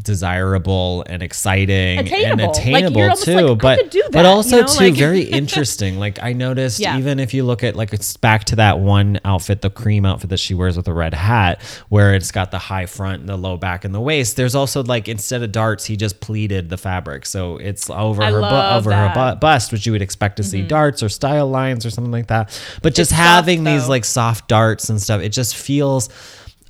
desirable 0.00 1.02
and 1.08 1.22
exciting 1.22 1.98
and 1.98 2.06
Attainable. 2.08 2.46
Like, 2.46 2.56
attainable 2.56 3.02
almost 3.02 3.24
too 3.24 3.46
like, 3.48 3.58
but 3.58 3.96
but 4.12 4.24
also 4.26 4.56
you 4.56 4.62
know, 4.62 4.68
too 4.68 4.84
like- 4.84 4.94
very 4.94 5.22
interesting 5.40 5.98
like 5.98 6.22
i 6.22 6.32
noticed 6.32 6.78
Yeah. 6.78 6.96
even 6.98 7.18
if 7.18 7.34
you 7.34 7.42
look 7.44 7.64
at 7.64 7.74
like 7.74 7.92
it's 7.92 8.16
back 8.16 8.44
to 8.44 8.56
that 8.56 8.78
one 8.78 9.18
outfit 9.24 9.62
the 9.62 9.70
cream 9.70 10.04
outfit 10.06 10.30
that 10.30 10.38
she 10.38 10.54
wears 10.54 10.76
with 10.76 10.86
the 10.86 10.92
red 10.94 11.12
hat 11.12 11.60
where 11.88 12.14
it's 12.14 12.30
got 12.30 12.52
the 12.52 12.58
high 12.58 12.86
front 12.86 13.20
and 13.20 13.28
the 13.28 13.36
low 13.36 13.56
back 13.56 13.84
and 13.84 13.92
the 13.94 14.00
waist 14.00 14.36
there's 14.36 14.54
also 14.54 14.82
like 14.84 15.08
instead 15.08 15.42
of 15.42 15.50
darts 15.50 15.84
he 15.86 15.96
just 15.96 16.20
pleated 16.20 16.68
the 16.70 16.76
fabric 16.76 17.26
so 17.26 17.56
it's 17.56 17.90
over 17.90 18.22
I 18.22 18.30
her 18.30 18.40
bu- 18.40 18.46
over 18.46 18.90
her 18.92 18.96
that. 19.08 19.16
Mm-hmm. 19.16 19.34
bu- 19.34 19.40
bust 19.40 19.72
which 19.72 19.86
you 19.86 19.92
would 19.92 20.02
expect 20.02 20.36
to 20.36 20.44
see 20.44 20.62
darts 20.62 21.02
or 21.02 21.08
style 21.08 21.48
lines 21.50 21.84
or 21.84 21.90
something 21.90 22.12
like 22.12 22.28
that 22.28 22.48
but 22.82 22.94
just 22.94 23.10
It's 23.10 23.18
soft, 23.18 23.22
having 23.28 23.64
these 23.64 23.88
like 23.88 24.04
soft 24.04 24.46
darts 24.48 24.88
and 24.88 25.02
stuff 25.02 25.20
it 25.20 25.30
just 25.30 25.56
feels 25.56 26.08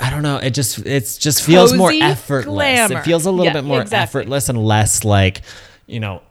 I 0.00 0.10
don't 0.10 0.22
know. 0.22 0.36
It 0.38 0.50
just 0.54 0.78
it's 0.86 1.18
just 1.18 1.42
feels 1.42 1.74
more 1.74 1.92
effortless. 1.92 2.46
glamour. 2.54 2.98
It 3.00 3.04
feels 3.04 3.26
a 3.26 3.30
little 3.30 3.44
Yeah, 3.46 3.52
bit 3.52 3.64
more 3.64 3.82
exactly. 3.82 4.02
effortless 4.20 4.48
and 4.48 4.64
less 4.64 5.04
like, 5.04 5.42
you 5.86 6.00
know, 6.00 6.22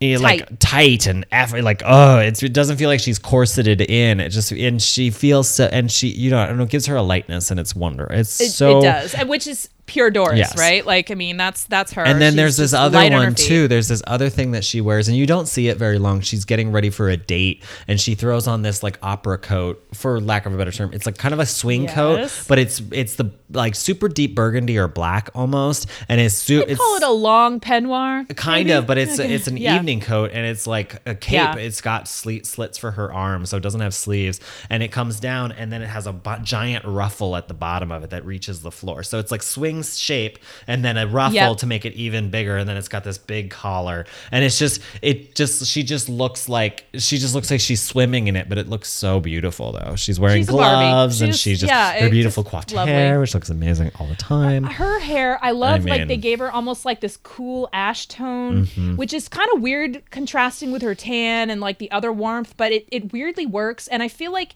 eh, 0.00 0.16
like 0.18 0.46
Tight. 0.46 0.60
tight 0.60 1.06
and 1.06 1.26
effort 1.32 1.62
like 1.62 1.82
oh 1.84 2.18
it's, 2.18 2.42
it 2.42 2.52
doesn't 2.52 2.76
feel 2.76 2.88
like 2.88 3.00
she's 3.00 3.18
corseted 3.18 3.80
in 3.80 4.20
it 4.20 4.28
just 4.28 4.52
and 4.52 4.80
she 4.82 5.10
feels 5.10 5.48
so 5.48 5.64
and 5.72 5.90
she 5.90 6.08
you 6.08 6.30
know 6.30 6.38
I 6.38 6.46
don't 6.46 6.58
know 6.58 6.64
it 6.64 6.70
gives 6.70 6.84
her 6.86 6.96
a 6.96 7.02
lightness 7.02 7.50
and 7.50 7.58
it's 7.58 7.74
wonder 7.74 8.06
it's 8.10 8.38
It, 8.40 8.50
so 8.50 8.78
it 8.78 8.82
does, 8.82 9.14
and 9.14 9.28
which 9.28 9.46
is 9.46 9.70
pure 9.86 10.10
Doris, 10.10 10.38
Yes. 10.38 10.58
right? 10.58 10.84
Like, 10.84 11.10
I 11.10 11.14
mean, 11.14 11.36
that's 11.36 11.64
that's 11.64 11.92
her. 11.92 12.04
and 12.04 12.20
then 12.20 12.32
She's 12.32 12.36
there's 12.36 12.56
this 12.56 12.72
other 12.72 12.98
light 12.98 13.12
on 13.12 13.20
her 13.20 13.26
one 13.28 13.34
too. 13.34 13.68
There's 13.68 13.88
this 13.88 14.02
other 14.06 14.28
thing 14.28 14.50
that 14.52 14.64
she 14.64 14.80
wears, 14.80 15.08
and 15.08 15.16
you 15.16 15.26
don't 15.26 15.46
see 15.46 15.68
it 15.68 15.76
very 15.76 15.98
long. 15.98 16.20
She's 16.20 16.44
getting 16.44 16.72
ready 16.72 16.90
for 16.90 17.08
a 17.08 17.16
date, 17.16 17.62
and 17.88 18.00
she 18.00 18.14
throws 18.14 18.46
on 18.46 18.62
this 18.62 18.82
like 18.82 18.98
opera 19.02 19.38
coat, 19.38 19.82
for 19.94 20.20
lack 20.20 20.44
of 20.46 20.52
a 20.54 20.56
better 20.56 20.72
term. 20.72 20.90
It's 20.92 21.06
like 21.06 21.18
kind 21.18 21.32
of 21.34 21.40
a 21.40 21.46
swing 21.46 21.86
coat, 21.86 22.30
but 22.48 22.58
it's 22.58 22.82
it's 22.90 23.14
the 23.16 23.30
like 23.50 23.74
super 23.76 24.08
deep 24.08 24.34
burgundy 24.34 24.76
or 24.76 24.88
black 24.88 25.30
almost, 25.34 25.88
and 26.08 26.20
it's 26.20 26.34
su- 26.34 26.62
I'd 26.62 26.70
it's 26.70 26.80
call 26.80 26.96
it 26.96 27.02
a 27.04 27.10
long 27.10 27.60
peignoir. 27.60 28.34
kind 28.36 28.66
maybe? 28.66 28.76
of, 28.76 28.86
but 28.86 28.98
it's 28.98 29.20
Okay. 29.20 29.32
it's 29.32 29.46
an 29.46 29.56
Yeah. 29.56 29.76
evening 29.76 30.00
coat, 30.00 30.30
and 30.34 30.44
it's 30.44 30.66
like 30.66 31.00
a 31.06 31.14
cape. 31.14 31.32
Yeah. 31.34 31.56
It's 31.56 31.80
got 31.80 32.08
slit, 32.08 32.44
slits 32.46 32.76
for 32.78 32.90
her 32.92 33.12
arms, 33.12 33.50
so 33.50 33.56
it 33.56 33.62
doesn't 33.62 33.80
have 33.80 33.94
sleeves, 33.94 34.40
and 34.68 34.82
it 34.82 34.88
comes 34.90 35.20
down, 35.20 35.52
and 35.52 35.72
then 35.72 35.80
it 35.82 35.86
has 35.88 36.06
a 36.06 36.14
giant 36.42 36.84
ruffle 36.84 37.36
at 37.36 37.46
the 37.48 37.54
bottom 37.54 37.92
of 37.92 38.02
it 38.02 38.10
that 38.10 38.24
reaches 38.26 38.60
the 38.62 38.70
floor. 38.72 39.02
So 39.04 39.18
it's 39.18 39.30
like 39.30 39.42
swing 39.42 39.75
shape, 39.82 40.38
and 40.66 40.84
then 40.84 40.96
a 40.96 41.06
ruffle 41.06 41.34
Yep. 41.34 41.56
to 41.58 41.66
make 41.66 41.84
it 41.84 41.94
even 41.94 42.30
bigger, 42.30 42.56
and 42.56 42.68
then 42.68 42.76
it's 42.76 42.88
got 42.88 43.04
this 43.04 43.18
big 43.18 43.50
collar, 43.50 44.06
and 44.32 44.44
it's 44.44 44.58
just 44.58 44.80
it 45.02 45.34
just 45.34 45.66
she 45.66 45.82
just 45.82 46.08
looks 46.08 46.48
like 46.48 46.84
she 46.94 47.18
just 47.18 47.34
looks 47.34 47.50
like 47.50 47.60
she's 47.60 47.82
swimming 47.82 48.28
in 48.28 48.36
it, 48.36 48.48
but 48.48 48.58
it 48.58 48.68
looks 48.68 48.88
so 48.88 49.20
beautiful 49.20 49.72
though. 49.72 49.94
She's 49.96 50.18
wearing 50.20 50.42
She's 50.42 50.48
gloves, 50.50 51.18
She 51.18 51.24
and 51.24 51.34
she's 51.34 51.60
just 51.60 51.70
yeah, 51.70 51.98
her 52.00 52.10
beautiful 52.10 52.42
just 52.42 52.52
coiffed 52.52 52.72
lovely. 52.72 52.92
hair, 52.92 53.20
which 53.20 53.34
looks 53.34 53.50
amazing 53.50 53.90
all 54.00 54.06
the 54.06 54.14
time. 54.16 54.64
her 54.64 54.98
hair 55.00 55.38
i 55.42 55.50
love 55.50 55.84
like 55.84 56.08
they 56.08 56.16
gave 56.16 56.38
her 56.38 56.50
almost 56.50 56.84
like 56.84 57.00
this 57.00 57.16
cool 57.18 57.68
ash 57.72 58.06
tone 58.06 58.66
Mm-hmm. 58.66 58.96
which 58.96 59.12
is 59.12 59.28
kind 59.28 59.48
of 59.54 59.60
weird 59.60 60.02
contrasting 60.10 60.70
with 60.72 60.82
her 60.82 60.94
tan 60.94 61.50
and 61.50 61.60
like 61.60 61.78
the 61.78 61.90
other 61.90 62.12
warmth 62.12 62.54
but 62.56 62.72
it, 62.72 62.88
it 62.92 63.12
weirdly 63.12 63.46
works 63.46 63.88
and 63.88 64.02
i 64.02 64.08
feel 64.08 64.32
like 64.32 64.54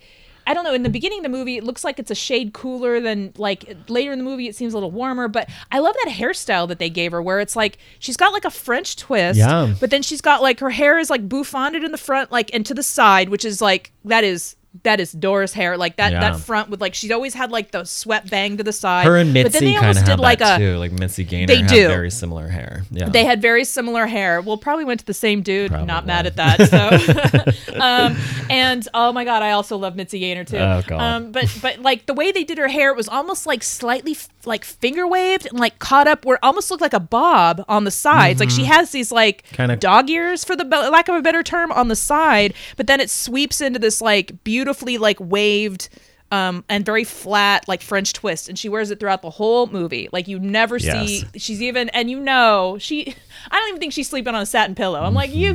I 0.50 0.54
don't 0.54 0.64
know. 0.64 0.74
In 0.74 0.82
the 0.82 0.90
beginning 0.90 1.20
of 1.20 1.22
the 1.22 1.28
movie, 1.28 1.58
it 1.58 1.62
looks 1.62 1.84
like 1.84 2.00
it's 2.00 2.10
a 2.10 2.14
shade 2.16 2.52
cooler 2.52 2.98
than 3.00 3.32
like 3.36 3.76
later 3.88 4.10
in 4.10 4.18
the 4.18 4.24
movie. 4.24 4.48
It 4.48 4.56
seems 4.56 4.74
a 4.74 4.76
little 4.76 4.90
warmer, 4.90 5.28
but 5.28 5.48
I 5.70 5.78
love 5.78 5.94
that 6.02 6.12
hairstyle 6.12 6.66
that 6.66 6.80
they 6.80 6.90
gave 6.90 7.12
her, 7.12 7.22
where 7.22 7.38
it's 7.38 7.54
like 7.54 7.78
she's 8.00 8.16
got 8.16 8.32
like 8.32 8.44
a 8.44 8.50
French 8.50 8.96
twist, 8.96 9.38
Yeah. 9.38 9.72
But 9.78 9.90
then 9.90 10.02
she's 10.02 10.20
got 10.20 10.42
like 10.42 10.58
her 10.58 10.70
hair 10.70 10.98
is 10.98 11.08
like 11.08 11.28
bouffanted 11.28 11.84
in 11.84 11.92
the 11.92 11.98
front, 11.98 12.32
like 12.32 12.52
and 12.52 12.66
to 12.66 12.74
the 12.74 12.82
side, 12.82 13.28
which 13.28 13.44
is 13.44 13.62
like 13.62 13.92
that 14.04 14.24
is 14.24 14.56
that 14.84 15.00
is 15.00 15.12
Doris 15.12 15.52
hair. 15.52 15.76
Like 15.76 15.96
that 15.96 16.12
Yeah. 16.12 16.20
that 16.20 16.40
front 16.40 16.70
with 16.70 16.80
like 16.80 16.94
she's 16.94 17.10
always 17.10 17.34
had 17.34 17.50
like 17.50 17.72
the 17.72 17.84
sweat 17.84 18.30
bang 18.30 18.56
to 18.58 18.62
the 18.62 18.72
side. 18.72 19.06
Her 19.06 19.16
and 19.16 19.34
but 19.34 19.52
then 19.52 19.52
Mitzi 19.52 19.58
they 19.66 19.72
kind 19.74 19.86
almost 19.86 20.06
did 20.06 20.18
like 20.20 20.40
a 20.40 20.58
too. 20.58 20.76
Like 20.76 20.92
Mitzi 20.92 21.24
Gaynor 21.24 21.46
They 21.48 21.62
do. 21.62 21.88
very 21.88 22.10
similar 22.10 22.48
hair. 22.48 22.84
Yeah. 22.90 23.08
they 23.08 23.24
had 23.24 23.42
very 23.42 23.64
similar 23.64 24.06
hair. 24.06 24.40
Well, 24.40 24.56
probably 24.56 24.84
went 24.84 25.00
to 25.00 25.06
the 25.06 25.14
same 25.14 25.42
dude. 25.42 25.72
Not 25.72 26.06
mad 26.06 26.26
at 26.26 26.36
that. 26.36 26.68
So, 26.68 27.74
um, 27.80 28.16
and 28.48 28.86
oh 28.94 29.12
my 29.12 29.24
god, 29.24 29.42
I 29.42 29.52
also 29.52 29.76
love 29.76 29.96
Mitzi 29.96 30.18
Gaynor 30.20 30.44
too. 30.44 30.56
Oh, 30.58 30.82
God. 30.86 31.00
Um, 31.00 31.32
but 31.32 31.52
but 31.62 31.78
like 31.80 32.06
the 32.06 32.14
way 32.14 32.30
they 32.32 32.44
did 32.44 32.58
her 32.58 32.68
hair, 32.68 32.90
it 32.90 32.96
was 32.96 33.08
almost 33.08 33.46
like 33.46 33.62
slightly 33.62 34.12
f- 34.12 34.28
like 34.44 34.64
finger 34.64 35.06
waved 35.06 35.46
and 35.46 35.58
like 35.58 35.78
caught 35.78 36.06
up, 36.06 36.24
where 36.24 36.36
it 36.36 36.40
almost 36.42 36.70
looked 36.70 36.80
like 36.82 36.94
a 36.94 37.00
bob 37.00 37.64
on 37.68 37.84
the 37.84 37.90
sides. 37.90 38.40
Like 38.40 38.50
she 38.50 38.64
has 38.64 38.90
these 38.92 39.10
like 39.10 39.42
Mm-hmm. 39.50 39.56
Kinda- 39.56 39.76
dog 39.76 40.10
ears, 40.10 40.44
for 40.44 40.54
the 40.56 40.64
lack 40.64 41.08
of 41.08 41.14
a 41.14 41.22
better 41.22 41.42
term, 41.42 41.72
on 41.72 41.88
the 41.88 41.96
side, 41.96 42.54
but 42.76 42.86
then 42.86 43.00
it 43.00 43.10
sweeps 43.10 43.60
into 43.60 43.78
this 43.78 44.00
like 44.00 44.42
beautifully 44.60 44.98
like 44.98 45.18
waved. 45.20 45.88
Um, 46.32 46.64
and 46.68 46.86
very 46.86 47.02
flat, 47.02 47.66
like 47.66 47.82
French 47.82 48.12
twist, 48.12 48.48
and 48.48 48.56
she 48.56 48.68
wears 48.68 48.92
it 48.92 49.00
throughout 49.00 49.20
the 49.20 49.30
whole 49.30 49.66
movie. 49.66 50.08
Like 50.12 50.28
you 50.28 50.38
never 50.38 50.78
see 50.78 51.24
she's 51.34 51.60
even 51.60 51.88
and 51.88 52.08
you 52.08 52.20
know 52.20 52.76
she 52.78 53.16
i 53.50 53.58
don't 53.58 53.68
even 53.70 53.80
think 53.80 53.92
she's 53.92 54.08
sleeping 54.08 54.32
on 54.32 54.40
a 54.40 54.46
satin 54.46 54.76
pillow 54.76 55.00
i'm 55.02 55.12
like 55.12 55.34
you 55.34 55.54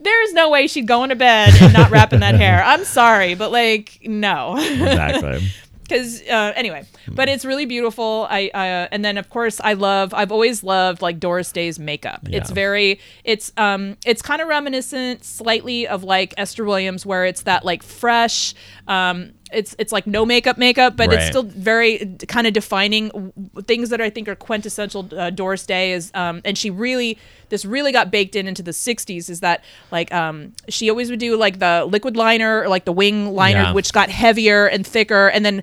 there's 0.00 0.32
no 0.32 0.50
way 0.50 0.66
she'd 0.66 0.88
go 0.88 1.04
into 1.04 1.14
bed 1.14 1.54
and 1.60 1.72
not 1.72 1.92
wrapping 1.92 2.18
that 2.20 2.34
hair 2.34 2.60
i'm 2.64 2.84
sorry 2.84 3.36
but 3.36 3.52
like 3.52 4.00
no 4.02 4.56
exactly. 4.58 5.48
Because 5.84 6.20
uh, 6.22 6.52
anyway 6.56 6.84
but 7.08 7.28
it's 7.28 7.44
really 7.44 7.66
beautiful. 7.66 8.26
I 8.30 8.48
uh, 8.48 8.88
and 8.90 9.04
then 9.04 9.18
of 9.18 9.28
course 9.30 9.60
i 9.62 9.74
love 9.74 10.12
i've 10.14 10.32
always 10.32 10.62
loved 10.64 11.02
like 11.02 11.20
doris 11.20 11.52
day's 11.52 11.78
makeup. 11.78 12.20
It's 12.30 12.50
very 12.50 12.98
it's 13.24 13.52
um 13.56 13.96
it's 14.04 14.22
kind 14.22 14.40
of 14.42 14.48
reminiscent 14.48 15.24
slightly 15.24 15.86
of 15.86 16.02
like 16.02 16.34
esther 16.36 16.64
williams 16.64 17.04
where 17.06 17.24
it's 17.24 17.42
that 17.42 17.64
like 17.64 17.82
fresh 17.82 18.54
um 18.88 19.32
it's 19.54 19.74
it's 19.78 19.92
like 19.92 20.06
no 20.06 20.26
makeup 20.26 20.58
makeup 20.58 20.96
but 20.96 21.12
it's 21.12 21.26
still 21.28 21.42
very 21.42 22.16
kind 22.28 22.46
of 22.46 22.52
defining 22.52 23.32
things 23.66 23.90
that 23.90 24.00
i 24.00 24.10
think 24.10 24.28
are 24.28 24.34
quintessential 24.34 25.08
uh, 25.16 25.30
doris 25.30 25.64
day 25.66 25.92
is 25.92 26.10
um 26.14 26.40
and 26.44 26.58
she 26.58 26.70
really 26.70 27.16
this 27.50 27.64
really 27.64 27.92
got 27.92 28.10
baked 28.10 28.34
in 28.36 28.46
into 28.48 28.62
the 28.62 28.70
60s 28.72 29.30
is 29.30 29.40
that 29.40 29.62
like 29.90 30.12
um 30.12 30.52
she 30.68 30.90
always 30.90 31.10
would 31.10 31.20
do 31.20 31.36
like 31.36 31.58
the 31.58 31.86
liquid 31.88 32.16
liner 32.16 32.62
or 32.62 32.68
like 32.68 32.84
the 32.84 32.92
wing 32.92 33.32
liner 33.34 33.62
Yeah. 33.62 33.72
which 33.72 33.92
got 33.92 34.08
heavier 34.10 34.66
and 34.66 34.86
thicker 34.86 35.28
and 35.28 35.44
then 35.44 35.62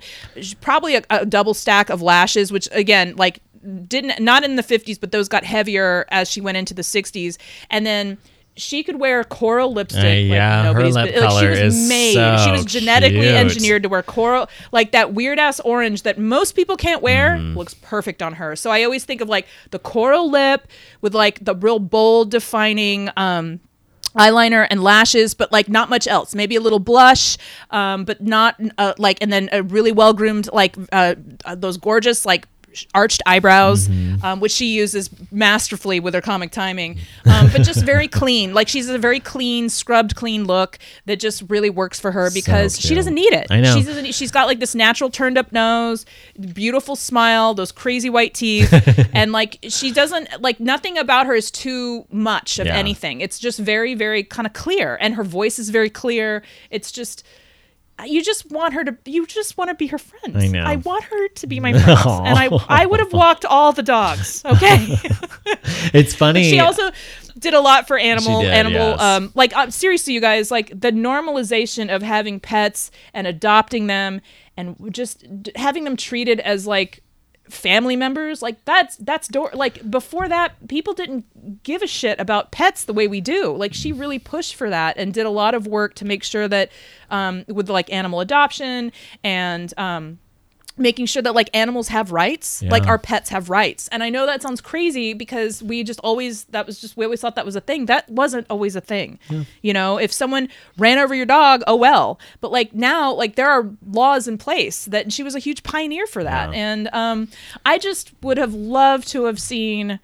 probably 0.61 0.95
a, 0.95 1.03
a 1.09 1.25
double 1.25 1.53
stack 1.53 1.89
of 1.89 2.01
lashes 2.01 2.51
which 2.51 2.67
again 2.71 3.15
like 3.17 3.39
didn't 3.87 4.19
not 4.19 4.43
in 4.43 4.55
the 4.55 4.63
50s 4.63 4.99
but 4.99 5.11
those 5.11 5.27
got 5.27 5.43
heavier 5.43 6.05
as 6.09 6.29
she 6.31 6.41
went 6.41 6.57
into 6.57 6.73
the 6.73 6.81
60s 6.81 7.37
and 7.69 7.85
then 7.85 8.17
she 8.61 8.83
could 8.83 8.99
wear 8.99 9.23
coral 9.23 9.73
lipstick 9.73 10.03
Uh, 10.03 10.07
like 10.07 10.25
yeah, 10.27 10.57
her 10.63 10.73
nobody's 10.73 10.95
lip 10.95 11.13
bu- 11.15 11.19
like, 11.19 11.29
she 11.29 11.35
color 11.35 11.49
was 11.49 11.59
is 11.59 11.89
made 11.89 12.13
so 12.13 12.37
she 12.45 12.51
was 12.51 12.65
genetically 12.65 13.21
cute. 13.21 13.33
engineered 13.35 13.83
to 13.83 13.89
wear 13.89 14.03
coral 14.03 14.47
like 14.71 14.91
that 14.91 15.13
weird 15.13 15.39
ass 15.39 15.59
orange 15.61 16.03
that 16.03 16.17
most 16.19 16.53
people 16.55 16.77
can't 16.77 17.01
wear 17.01 17.31
Mm-hmm. 17.37 17.57
looks 17.57 17.73
perfect 17.73 18.21
on 18.21 18.33
her 18.33 18.55
so 18.55 18.69
i 18.71 18.83
always 18.83 19.03
think 19.05 19.21
of 19.21 19.27
like 19.29 19.47
the 19.71 19.79
coral 19.79 20.29
lip 20.29 20.67
with 21.01 21.13
like 21.15 21.43
the 21.43 21.55
real 21.55 21.79
bold 21.79 22.31
defining 22.31 23.09
um 23.17 23.59
eyeliner 24.15 24.67
and 24.69 24.83
lashes 24.83 25.33
but 25.33 25.51
like 25.53 25.69
not 25.69 25.89
much 25.89 26.05
else 26.05 26.35
maybe 26.35 26.55
a 26.57 26.59
little 26.61 26.79
blush 26.79 27.37
um 27.71 28.03
but 28.03 28.21
not 28.21 28.59
uh, 28.77 28.93
like 28.97 29.17
and 29.21 29.31
then 29.31 29.47
a 29.53 29.63
really 29.63 29.91
well 29.93 30.13
groomed 30.13 30.49
like 30.51 30.75
uh, 30.91 31.15
uh, 31.45 31.55
those 31.55 31.77
gorgeous 31.77 32.25
like 32.25 32.45
arched 32.93 33.21
eyebrows 33.25 33.87
Mm-hmm. 33.87 34.25
um, 34.25 34.39
which 34.39 34.51
she 34.51 34.67
uses 34.75 35.09
masterfully 35.31 35.99
with 35.99 36.13
her 36.13 36.21
comic 36.21 36.51
timing. 36.51 36.97
Um, 37.25 37.49
but 37.51 37.63
just 37.63 37.83
very 37.83 38.07
clean. 38.21 38.53
Like 38.53 38.67
she's 38.67 38.87
a 38.89 38.97
very 38.97 39.19
clean 39.19 39.69
scrubbed 39.69 40.15
clean 40.15 40.45
look 40.45 40.77
that 41.05 41.19
just 41.19 41.43
really 41.49 41.69
works 41.69 41.99
for 41.99 42.11
her 42.11 42.29
because 42.31 42.79
she 42.79 42.95
doesn't 42.95 43.13
need 43.15 43.33
it. 43.33 43.47
I 43.49 43.59
know. 43.61 43.75
She 43.75 43.83
doesn't, 43.83 44.13
she's 44.13 44.31
got 44.31 44.47
like 44.47 44.59
this 44.59 44.75
natural 44.75 45.09
turned 45.09 45.37
up 45.37 45.51
nose 45.51 46.05
beautiful 46.53 46.95
smile 46.95 47.53
those 47.53 47.71
crazy 47.71 48.09
white 48.09 48.33
teeth. 48.33 48.71
And 49.13 49.31
like 49.31 49.57
she 49.69 49.91
doesn't 49.91 50.41
like 50.41 50.59
nothing 50.59 50.97
about 50.97 51.25
her 51.27 51.33
is 51.35 51.51
too 51.51 52.05
much 52.11 52.59
of 52.59 52.67
Yeah. 52.67 52.75
anything. 52.77 53.21
It's 53.21 53.39
just 53.39 53.59
very 53.59 53.93
very 53.95 54.23
kind 54.23 54.45
of 54.47 54.53
clear. 54.53 54.97
And 55.01 55.15
her 55.15 55.23
voice 55.23 55.59
is 55.59 55.69
very 55.69 55.89
clear. 55.89 56.43
It's 56.69 56.91
just 56.91 57.25
you 58.05 58.23
just 58.23 58.49
want 58.51 58.73
her 58.73 58.83
to 58.83 58.97
you 59.05 59.25
just 59.25 59.57
want 59.57 59.69
to 59.69 59.75
be 59.75 59.87
her 59.87 59.97
friend 59.97 60.37
I 60.37 60.47
know. 60.47 60.63
i 60.63 60.77
want 60.77 61.03
her 61.05 61.27
to 61.29 61.47
be 61.47 61.59
my 61.59 61.73
friend 61.73 61.99
Aw. 62.03 62.23
and 62.25 62.37
i 62.37 62.49
i 62.67 62.85
would 62.85 62.99
have 62.99 63.13
walked 63.13 63.45
all 63.45 63.71
the 63.71 63.83
dogs 63.83 64.43
okay 64.45 64.97
It's 65.93 66.13
funny. 66.13 66.49
she 66.49 66.59
also 66.59 66.91
did 67.37 67.53
a 67.53 67.59
lot 67.59 67.87
for 67.87 67.97
animal 67.97 68.41
did, 68.41 68.51
animal 68.51 68.91
yes. 68.91 69.01
um 69.01 69.31
like 69.35 69.55
um, 69.55 69.71
seriously 69.71 70.13
you 70.13 70.21
guys 70.21 70.51
like 70.51 70.69
the 70.69 70.91
normalization 70.91 71.93
of 71.93 72.01
having 72.01 72.39
pets 72.39 72.91
and 73.13 73.27
adopting 73.27 73.87
them 73.87 74.21
and 74.57 74.75
just 74.91 75.43
d- 75.43 75.51
having 75.55 75.83
them 75.83 75.95
treated 75.97 76.39
as 76.39 76.67
like 76.67 77.03
family 77.51 77.95
members 77.95 78.41
like 78.41 78.63
that's 78.65 78.95
that's 78.97 79.27
door 79.27 79.51
like 79.53 79.89
before 79.89 80.27
that 80.27 80.67
people 80.67 80.93
didn't 80.93 81.25
give 81.63 81.81
a 81.81 81.87
shit 81.87 82.19
about 82.19 82.51
pets 82.51 82.85
the 82.85 82.93
way 82.93 83.07
we 83.07 83.21
do. 83.21 83.55
Like 83.55 83.73
she 83.73 83.91
really 83.91 84.19
pushed 84.19 84.55
for 84.55 84.69
that 84.69 84.97
and 84.97 85.13
did 85.13 85.25
a 85.25 85.29
lot 85.29 85.53
of 85.53 85.67
work 85.67 85.95
to 85.95 86.05
make 86.05 86.23
sure 86.23 86.47
that 86.47 86.71
um 87.09 87.43
with 87.47 87.69
like 87.69 87.91
animal 87.91 88.19
adoption 88.21 88.91
and 89.23 89.73
um 89.77 90.19
making 90.77 91.05
sure 91.05 91.21
that 91.21 91.35
like 91.35 91.49
animals 91.53 91.89
have 91.89 92.11
rights 92.11 92.63
like 92.63 92.87
our 92.87 92.97
pets 92.97 93.29
have 93.29 93.49
rights. 93.49 93.87
And 93.91 94.01
i 94.03 94.09
know 94.09 94.25
that 94.25 94.41
sounds 94.41 94.61
crazy 94.61 95.13
because 95.13 95.61
we 95.61 95.83
just 95.83 95.99
always 95.99 96.45
that 96.45 96.65
was 96.65 96.79
just 96.79 96.95
we 96.97 97.05
always 97.05 97.19
thought 97.21 97.35
that 97.35 97.45
was 97.45 97.55
a 97.55 97.61
thing. 97.61 97.85
That 97.87 98.09
wasn't 98.09 98.47
always 98.49 98.75
a 98.75 98.81
thing. 98.81 99.19
You 99.61 99.73
know 99.73 99.97
if 99.97 100.11
someone 100.11 100.49
ran 100.77 100.97
over 100.97 101.13
your 101.13 101.25
dog 101.25 101.61
oh 101.67 101.75
well. 101.75 102.19
But 102.39 102.51
like 102.51 102.73
now 102.73 103.13
like 103.13 103.35
there 103.35 103.49
are 103.49 103.69
laws 103.85 104.27
in 104.27 104.37
place 104.37 104.85
that 104.85 105.11
she 105.11 105.23
was 105.23 105.35
a 105.35 105.39
huge 105.39 105.63
pioneer 105.63 106.07
for 106.07 106.23
that. 106.23 106.51
Yeah. 106.53 106.71
and 106.71 106.87
um 106.93 107.27
i 107.65 107.77
just 107.77 108.11
would 108.21 108.37
have 108.37 108.53
loved 108.53 109.07
to 109.09 109.25
have 109.25 109.39
seen 109.39 109.99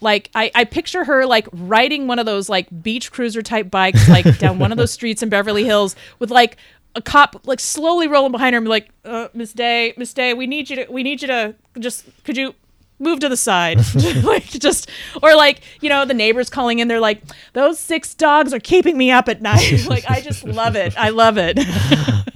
like 0.00 0.30
I, 0.34 0.50
I 0.54 0.64
picture 0.64 1.04
her 1.04 1.26
like 1.26 1.46
riding 1.52 2.06
one 2.06 2.18
of 2.18 2.26
those 2.26 2.48
like 2.48 2.68
beach 2.82 3.12
cruiser 3.12 3.42
type 3.42 3.70
bikes 3.70 4.08
like 4.08 4.38
down 4.38 4.58
one 4.58 4.72
of 4.72 4.78
those 4.78 4.90
streets 4.98 5.22
in 5.22 5.28
Beverly 5.28 5.64
Hills 5.64 5.94
with 6.18 6.30
like 6.30 6.56
a 6.96 7.02
cop 7.02 7.46
like 7.46 7.60
slowly 7.60 8.08
rolling 8.08 8.32
behind 8.32 8.54
her 8.54 8.58
and 8.58 8.64
be 8.64 8.70
like, 8.70 8.88
uh, 9.04 9.28
Miss 9.34 9.52
Day, 9.52 9.94
Miss 9.96 10.12
Day, 10.12 10.34
we 10.34 10.46
need 10.46 10.70
you 10.70 10.76
to 10.76 10.86
we 10.90 11.02
need 11.02 11.22
you 11.22 11.28
to 11.28 11.54
just 11.78 12.04
could 12.24 12.36
you 12.36 12.54
move 12.98 13.18
to 13.20 13.28
the 13.30 13.36
side 13.36 13.78
like 14.24 14.44
just 14.44 14.90
or 15.22 15.34
like 15.34 15.60
you 15.80 15.88
know 15.88 16.04
the 16.04 16.12
neighbors 16.12 16.50
calling 16.50 16.80
in 16.80 16.88
they're 16.88 17.00
like 17.00 17.22
those 17.54 17.78
six 17.78 18.14
dogs 18.14 18.52
are 18.52 18.60
keeping 18.60 18.98
me 18.98 19.10
up 19.10 19.26
at 19.26 19.40
night 19.40 19.86
like 19.88 20.04
i 20.10 20.20
just 20.20 20.44
love 20.44 20.76
it 20.76 20.92
i 20.98 21.08
love 21.08 21.38
it 21.38 21.58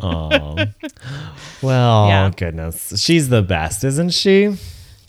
Aw. 0.00 0.66
well, 1.62 2.08
Yeah. 2.08 2.30
goodness, 2.34 2.98
she's 3.02 3.28
the 3.28 3.42
best, 3.42 3.84
isn't 3.84 4.10
she? 4.14 4.56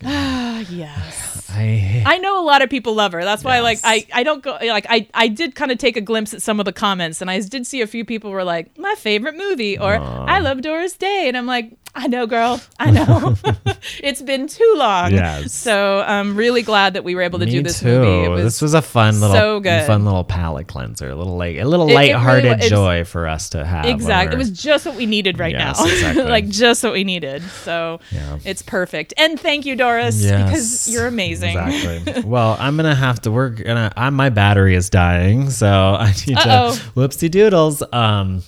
Ah, 0.04 0.60
yes 0.70 1.35
I 1.56 2.04
I 2.06 2.18
know 2.18 2.40
a 2.42 2.46
lot 2.46 2.62
of 2.62 2.70
people 2.70 2.94
love 2.94 3.14
her. 3.14 3.24
That's 3.24 3.44
why, 3.44 3.60
like, 3.62 3.80
I, 3.84 4.06
I 4.14 4.24
don't 4.24 4.44
go 4.44 4.58
like 4.62 4.86
I 4.90 5.08
I 5.14 5.28
did 5.28 5.56
kind 5.56 5.72
of 5.72 5.78
take 5.78 5.98
a 5.98 6.02
glimpse 6.02 6.34
at 6.34 6.42
some 6.42 6.60
of 6.60 6.66
the 6.66 6.74
comments, 6.74 7.22
and 7.22 7.32
I 7.32 7.40
did 7.40 7.66
see 7.66 7.82
a 7.82 7.88
few 7.88 8.04
people 8.06 8.32
were 8.32 8.44
like, 8.44 8.78
my 8.78 8.94
favorite 8.96 9.36
movie, 9.38 9.78
or 9.78 9.96
I 9.96 10.40
love 10.40 10.62
Doris 10.62 10.94
Day, 10.98 11.26
and 11.28 11.38
I'm 11.38 11.46
like, 11.46 11.72
I 11.98 12.08
know, 12.08 12.28
girl, 12.28 12.62
I 12.78 12.92
know. 12.92 13.36
it's 14.04 14.22
been 14.22 14.48
too 14.48 14.74
long. 14.78 15.12
Yes. 15.14 15.54
So 15.54 16.04
I'm 16.06 16.36
really 16.36 16.62
glad 16.62 16.94
that 16.96 17.04
we 17.06 17.16
were 17.16 17.22
able 17.22 17.40
to 17.40 17.46
Me 17.46 17.52
do 17.52 17.64
this 17.64 17.80
too. 17.80 17.86
movie. 17.88 18.26
It 18.26 18.30
was 18.30 18.44
this 18.44 18.62
was 18.62 18.74
a 18.74 18.82
fun 18.82 19.22
little, 19.22 19.36
so 19.36 19.60
good. 19.62 19.86
fun 19.88 20.04
little 20.04 20.24
palate 20.26 20.68
cleanser, 20.68 21.10
a 21.10 21.16
little 21.16 21.38
like 21.38 21.58
a 21.58 21.64
little 21.64 21.88
It- 21.88 21.94
it 21.94 21.96
really 21.96 22.14
lighthearted 22.14 22.62
joy 22.70 23.04
for 23.06 23.28
us 23.28 23.50
to 23.52 23.64
have. 23.66 23.86
Exactly. 23.86 24.36
It 24.36 24.38
was 24.40 24.50
just 24.52 24.86
what 24.86 24.96
we 24.96 25.06
needed 25.06 25.40
right 25.40 25.54
Yes, 25.54 25.80
now. 25.80 25.86
exactly. 25.92 26.24
like 26.24 26.50
just 26.50 26.84
what 26.84 26.92
we 26.94 27.04
needed. 27.06 27.42
So 27.64 28.00
Yeah. 28.12 28.40
it's 28.44 28.62
perfect. 28.62 29.14
And 29.18 29.40
thank 29.40 29.66
you, 29.66 29.76
Doris, 29.78 30.22
Yes, 30.22 30.44
because 30.50 30.90
you're 30.94 31.08
amazing. 31.08 31.58
Exactly. 31.58 32.24
well, 32.24 32.58
I'm 32.60 32.76
gonna 32.76 32.94
have 32.96 33.22
to 33.22 33.32
work, 33.32 33.62
and 33.66 33.92
I, 33.96 34.10
my 34.10 34.30
battery 34.30 34.76
is 34.76 34.90
dying, 34.90 35.50
so 35.50 35.68
I 35.98 36.14
need 36.28 36.38
Uh-oh. 36.38 36.76
to. 36.76 36.82
Whoopsie 37.00 37.32
doodles. 37.32 37.82
Um, 37.94 38.44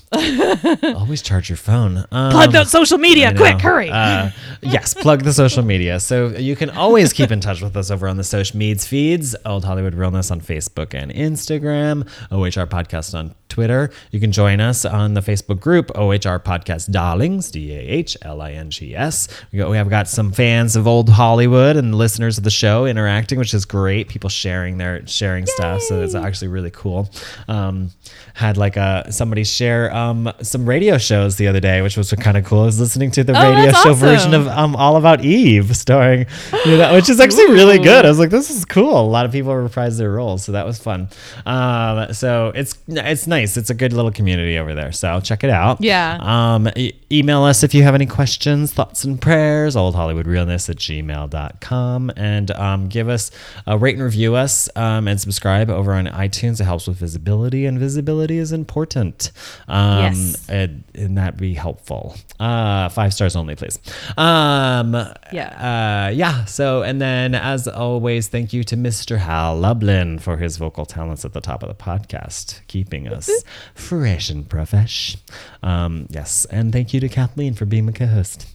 always 0.96 1.22
charge 1.22 1.50
your 1.50 1.58
phone. 1.58 2.06
Um, 2.12 2.32
Plug 2.32 2.52
that 2.52 2.68
social 2.68 2.98
media, 2.98 3.34
I 3.38 3.52
know. 3.52 3.52
quick, 3.52 3.62
hurry. 3.62 3.90
Uh, 3.90 4.32
yes, 4.62 4.94
plug 4.94 5.24
the 5.24 5.34
social 5.34 5.64
media. 5.64 6.00
So 6.00 6.28
you 6.30 6.56
can 6.56 6.70
always 6.72 7.14
keep 7.14 7.32
in 7.32 7.40
touch 7.40 7.62
with 7.62 7.76
us 7.78 7.92
over 7.92 8.08
on 8.08 8.18
the 8.18 8.24
social 8.24 8.60
meds 8.60 8.88
feeds, 8.88 9.36
Old 9.46 9.66
Hollywood 9.66 9.96
Realness 9.96 10.32
on 10.32 10.42
Facebook 10.42 10.94
and 10.94 11.12
Instagram, 11.12 12.08
OHR 12.32 12.68
Podcast 12.68 13.18
on 13.18 13.34
Twitter. 13.50 13.90
You 14.12 14.20
can 14.20 14.32
join 14.32 14.60
us 14.60 14.86
on 14.86 15.14
the 15.14 15.22
Facebook 15.22 15.60
group, 15.60 15.88
OHR 15.96 16.40
Podcast 16.44 16.92
Darlings, 16.92 17.50
D 17.52 17.74
A 17.74 17.80
H 17.80 18.18
L 18.22 18.42
I 18.42 18.52
N 18.52 18.70
G 18.70 18.96
S. 18.96 19.28
We 19.52 19.60
have 19.60 19.90
got 19.90 20.08
some 20.08 20.32
fans 20.32 20.76
of 20.76 20.88
Old 20.88 21.10
Hollywood 21.10 21.78
and 21.78 21.96
listeners 21.96 22.38
of 22.38 22.44
the 22.44 22.52
show 22.52 22.86
interacting, 22.86 23.40
which 23.40 23.54
is 23.54 23.66
great. 23.66 24.10
People 24.10 24.30
sharing 24.30 24.78
their 24.78 25.06
sharing 25.08 25.46
stuff, 25.46 25.82
so 25.82 26.02
it's 26.02 26.16
actually 26.16 26.50
really 26.50 26.72
cool. 26.72 27.10
Um, 27.48 27.92
had 28.34 28.58
like 28.58 28.78
a 28.78 29.12
somebody 29.12 29.44
share 29.44 29.94
um, 29.96 30.32
some 30.42 30.68
radio 30.68 30.98
shows 30.98 31.38
the 31.38 31.48
other 31.48 31.60
day, 31.60 31.82
which 31.82 31.98
was 31.98 32.12
kind 32.14 32.38
of 32.38 32.46
cool. 32.46 32.62
I 32.62 32.66
was 32.66 32.80
listening 32.80 33.12
to 33.12 33.24
the 33.28 33.40
Oh, 33.40 33.50
radio 33.52 33.72
show 33.72 33.92
awesome. 33.92 33.94
version 33.96 34.34
of 34.34 34.48
um, 34.48 34.76
All 34.76 34.96
About 34.98 35.24
Eve, 35.24 35.76
starring, 35.78 36.26
you 36.66 36.78
know, 36.78 36.94
which 36.94 37.10
is 37.10 37.20
actually 37.20 37.52
really 37.52 37.78
good. 37.78 38.04
I 38.06 38.10
was 38.10 38.18
like, 38.20 38.32
this 38.32 38.50
is 38.50 38.66
cool. 38.66 39.00
A 39.00 39.06
lot 39.08 39.26
of 39.26 39.32
people 39.32 39.52
reprised 39.54 39.98
their 40.00 40.12
roles, 40.12 40.44
so 40.44 40.52
that 40.54 40.66
was 40.66 40.80
fun. 40.80 41.10
Um, 41.46 42.14
so 42.14 42.52
it's 42.56 42.76
it's 42.88 43.28
nice. 43.28 43.56
It's 43.58 43.70
a 43.70 43.76
good 43.76 43.94
little 43.94 44.12
community 44.12 44.58
over 44.58 44.74
there. 44.74 44.92
So 44.92 45.20
check 45.22 45.44
it 45.44 45.50
out. 45.52 45.80
Yeah. 45.82 46.18
Um, 46.22 46.70
e- 46.76 46.94
email 47.12 47.44
us 47.44 47.64
if 47.64 47.74
you 47.76 47.84
have 47.84 47.94
any 47.96 48.06
questions, 48.08 48.74
thoughts, 48.74 49.04
and 49.04 49.22
prayers. 49.22 49.76
Oldhollywoodrealness 49.76 50.70
at 50.70 50.78
gmail.com. 50.78 52.12
And 52.16 52.52
um, 52.52 52.88
give 52.90 53.10
us 53.10 53.32
a 53.66 53.78
rate 53.78 53.96
and 53.96 54.04
review 54.04 54.36
us 54.36 54.70
um, 54.76 55.08
and 55.08 55.20
subscribe 55.20 55.70
over 55.70 55.94
on 55.94 56.06
iTunes. 56.08 56.60
It 56.60 56.66
helps 56.66 56.88
with 56.88 56.98
visibility, 56.98 57.66
and 57.66 57.78
visibility 57.80 58.38
is 58.38 58.52
important. 58.52 59.32
Um, 59.68 59.98
Yes. 59.98 60.50
And, 60.50 60.84
and 60.96 61.18
that'd 61.18 61.40
be 61.40 61.54
helpful. 61.54 62.16
Uh, 62.40 62.88
five 62.90 63.14
stars 63.18 63.36
only, 63.36 63.56
please. 63.56 63.78
Um, 64.18 64.94
Yeah. 65.32 66.08
uh, 66.08 66.10
yeah. 66.12 66.46
So, 66.46 66.84
and 66.84 67.02
then 67.02 67.36
as 67.36 67.68
always, 67.68 68.28
thank 68.30 68.54
you 68.54 68.64
to 68.64 68.78
Mr. 68.78 69.18
Hal 69.18 69.58
Lublin 69.58 70.20
for 70.20 70.38
his 70.38 70.58
vocal 70.58 70.86
talents 70.86 71.26
at 71.26 71.34
the 71.34 71.42
top 71.42 71.62
of 71.64 71.70
the 71.70 71.76
podcast, 71.76 72.62
keeping 72.68 73.08
us 73.08 73.30
fresh 73.76 74.30
and 74.30 74.48
profesh. 74.48 75.18
Um, 75.64 76.08
yes. 76.10 76.46
And 76.50 76.72
thank 76.72 76.94
you 76.94 77.00
to 77.02 77.10
Kathleen 77.10 77.54
for 77.54 77.66
being 77.66 77.86
my 77.86 77.92
co 77.92 78.06
host. 78.06 78.48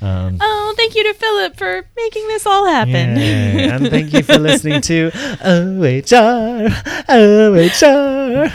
Um, 0.00 0.38
Oh, 0.40 0.74
thank 0.76 0.94
you 0.94 1.02
to 1.04 1.14
Philip 1.14 1.56
for 1.56 1.84
making 1.96 2.26
this 2.28 2.46
all 2.46 2.66
happen. 2.66 3.16
yay. 3.16 3.68
and 3.70 3.88
thank 3.88 4.12
you 4.12 4.22
for 4.22 4.38
listening 4.48 4.80
to 4.82 5.10
OHR. 5.42 6.68
OHR. 7.08 8.50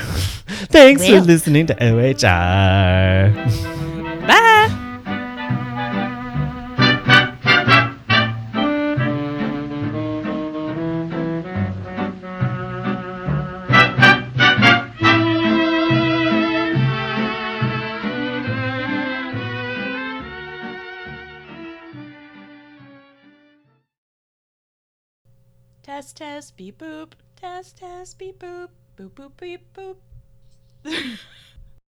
Thanks 0.68 1.02
Well. 1.02 1.20
for 1.22 1.26
listening 1.28 1.66
to 1.68 1.76
OHR. 1.76 3.34
Bye. 4.28 4.82
Test, 25.96 26.18
test, 26.18 26.58
beep, 26.58 26.80
boop. 26.80 27.14
Test, 27.38 27.78
test, 27.78 28.20
beep, 28.20 28.40
boop. 28.40 28.68
Boop, 28.98 29.12
boop, 29.12 29.32
beep, 29.38 29.62
boop. 29.74 29.96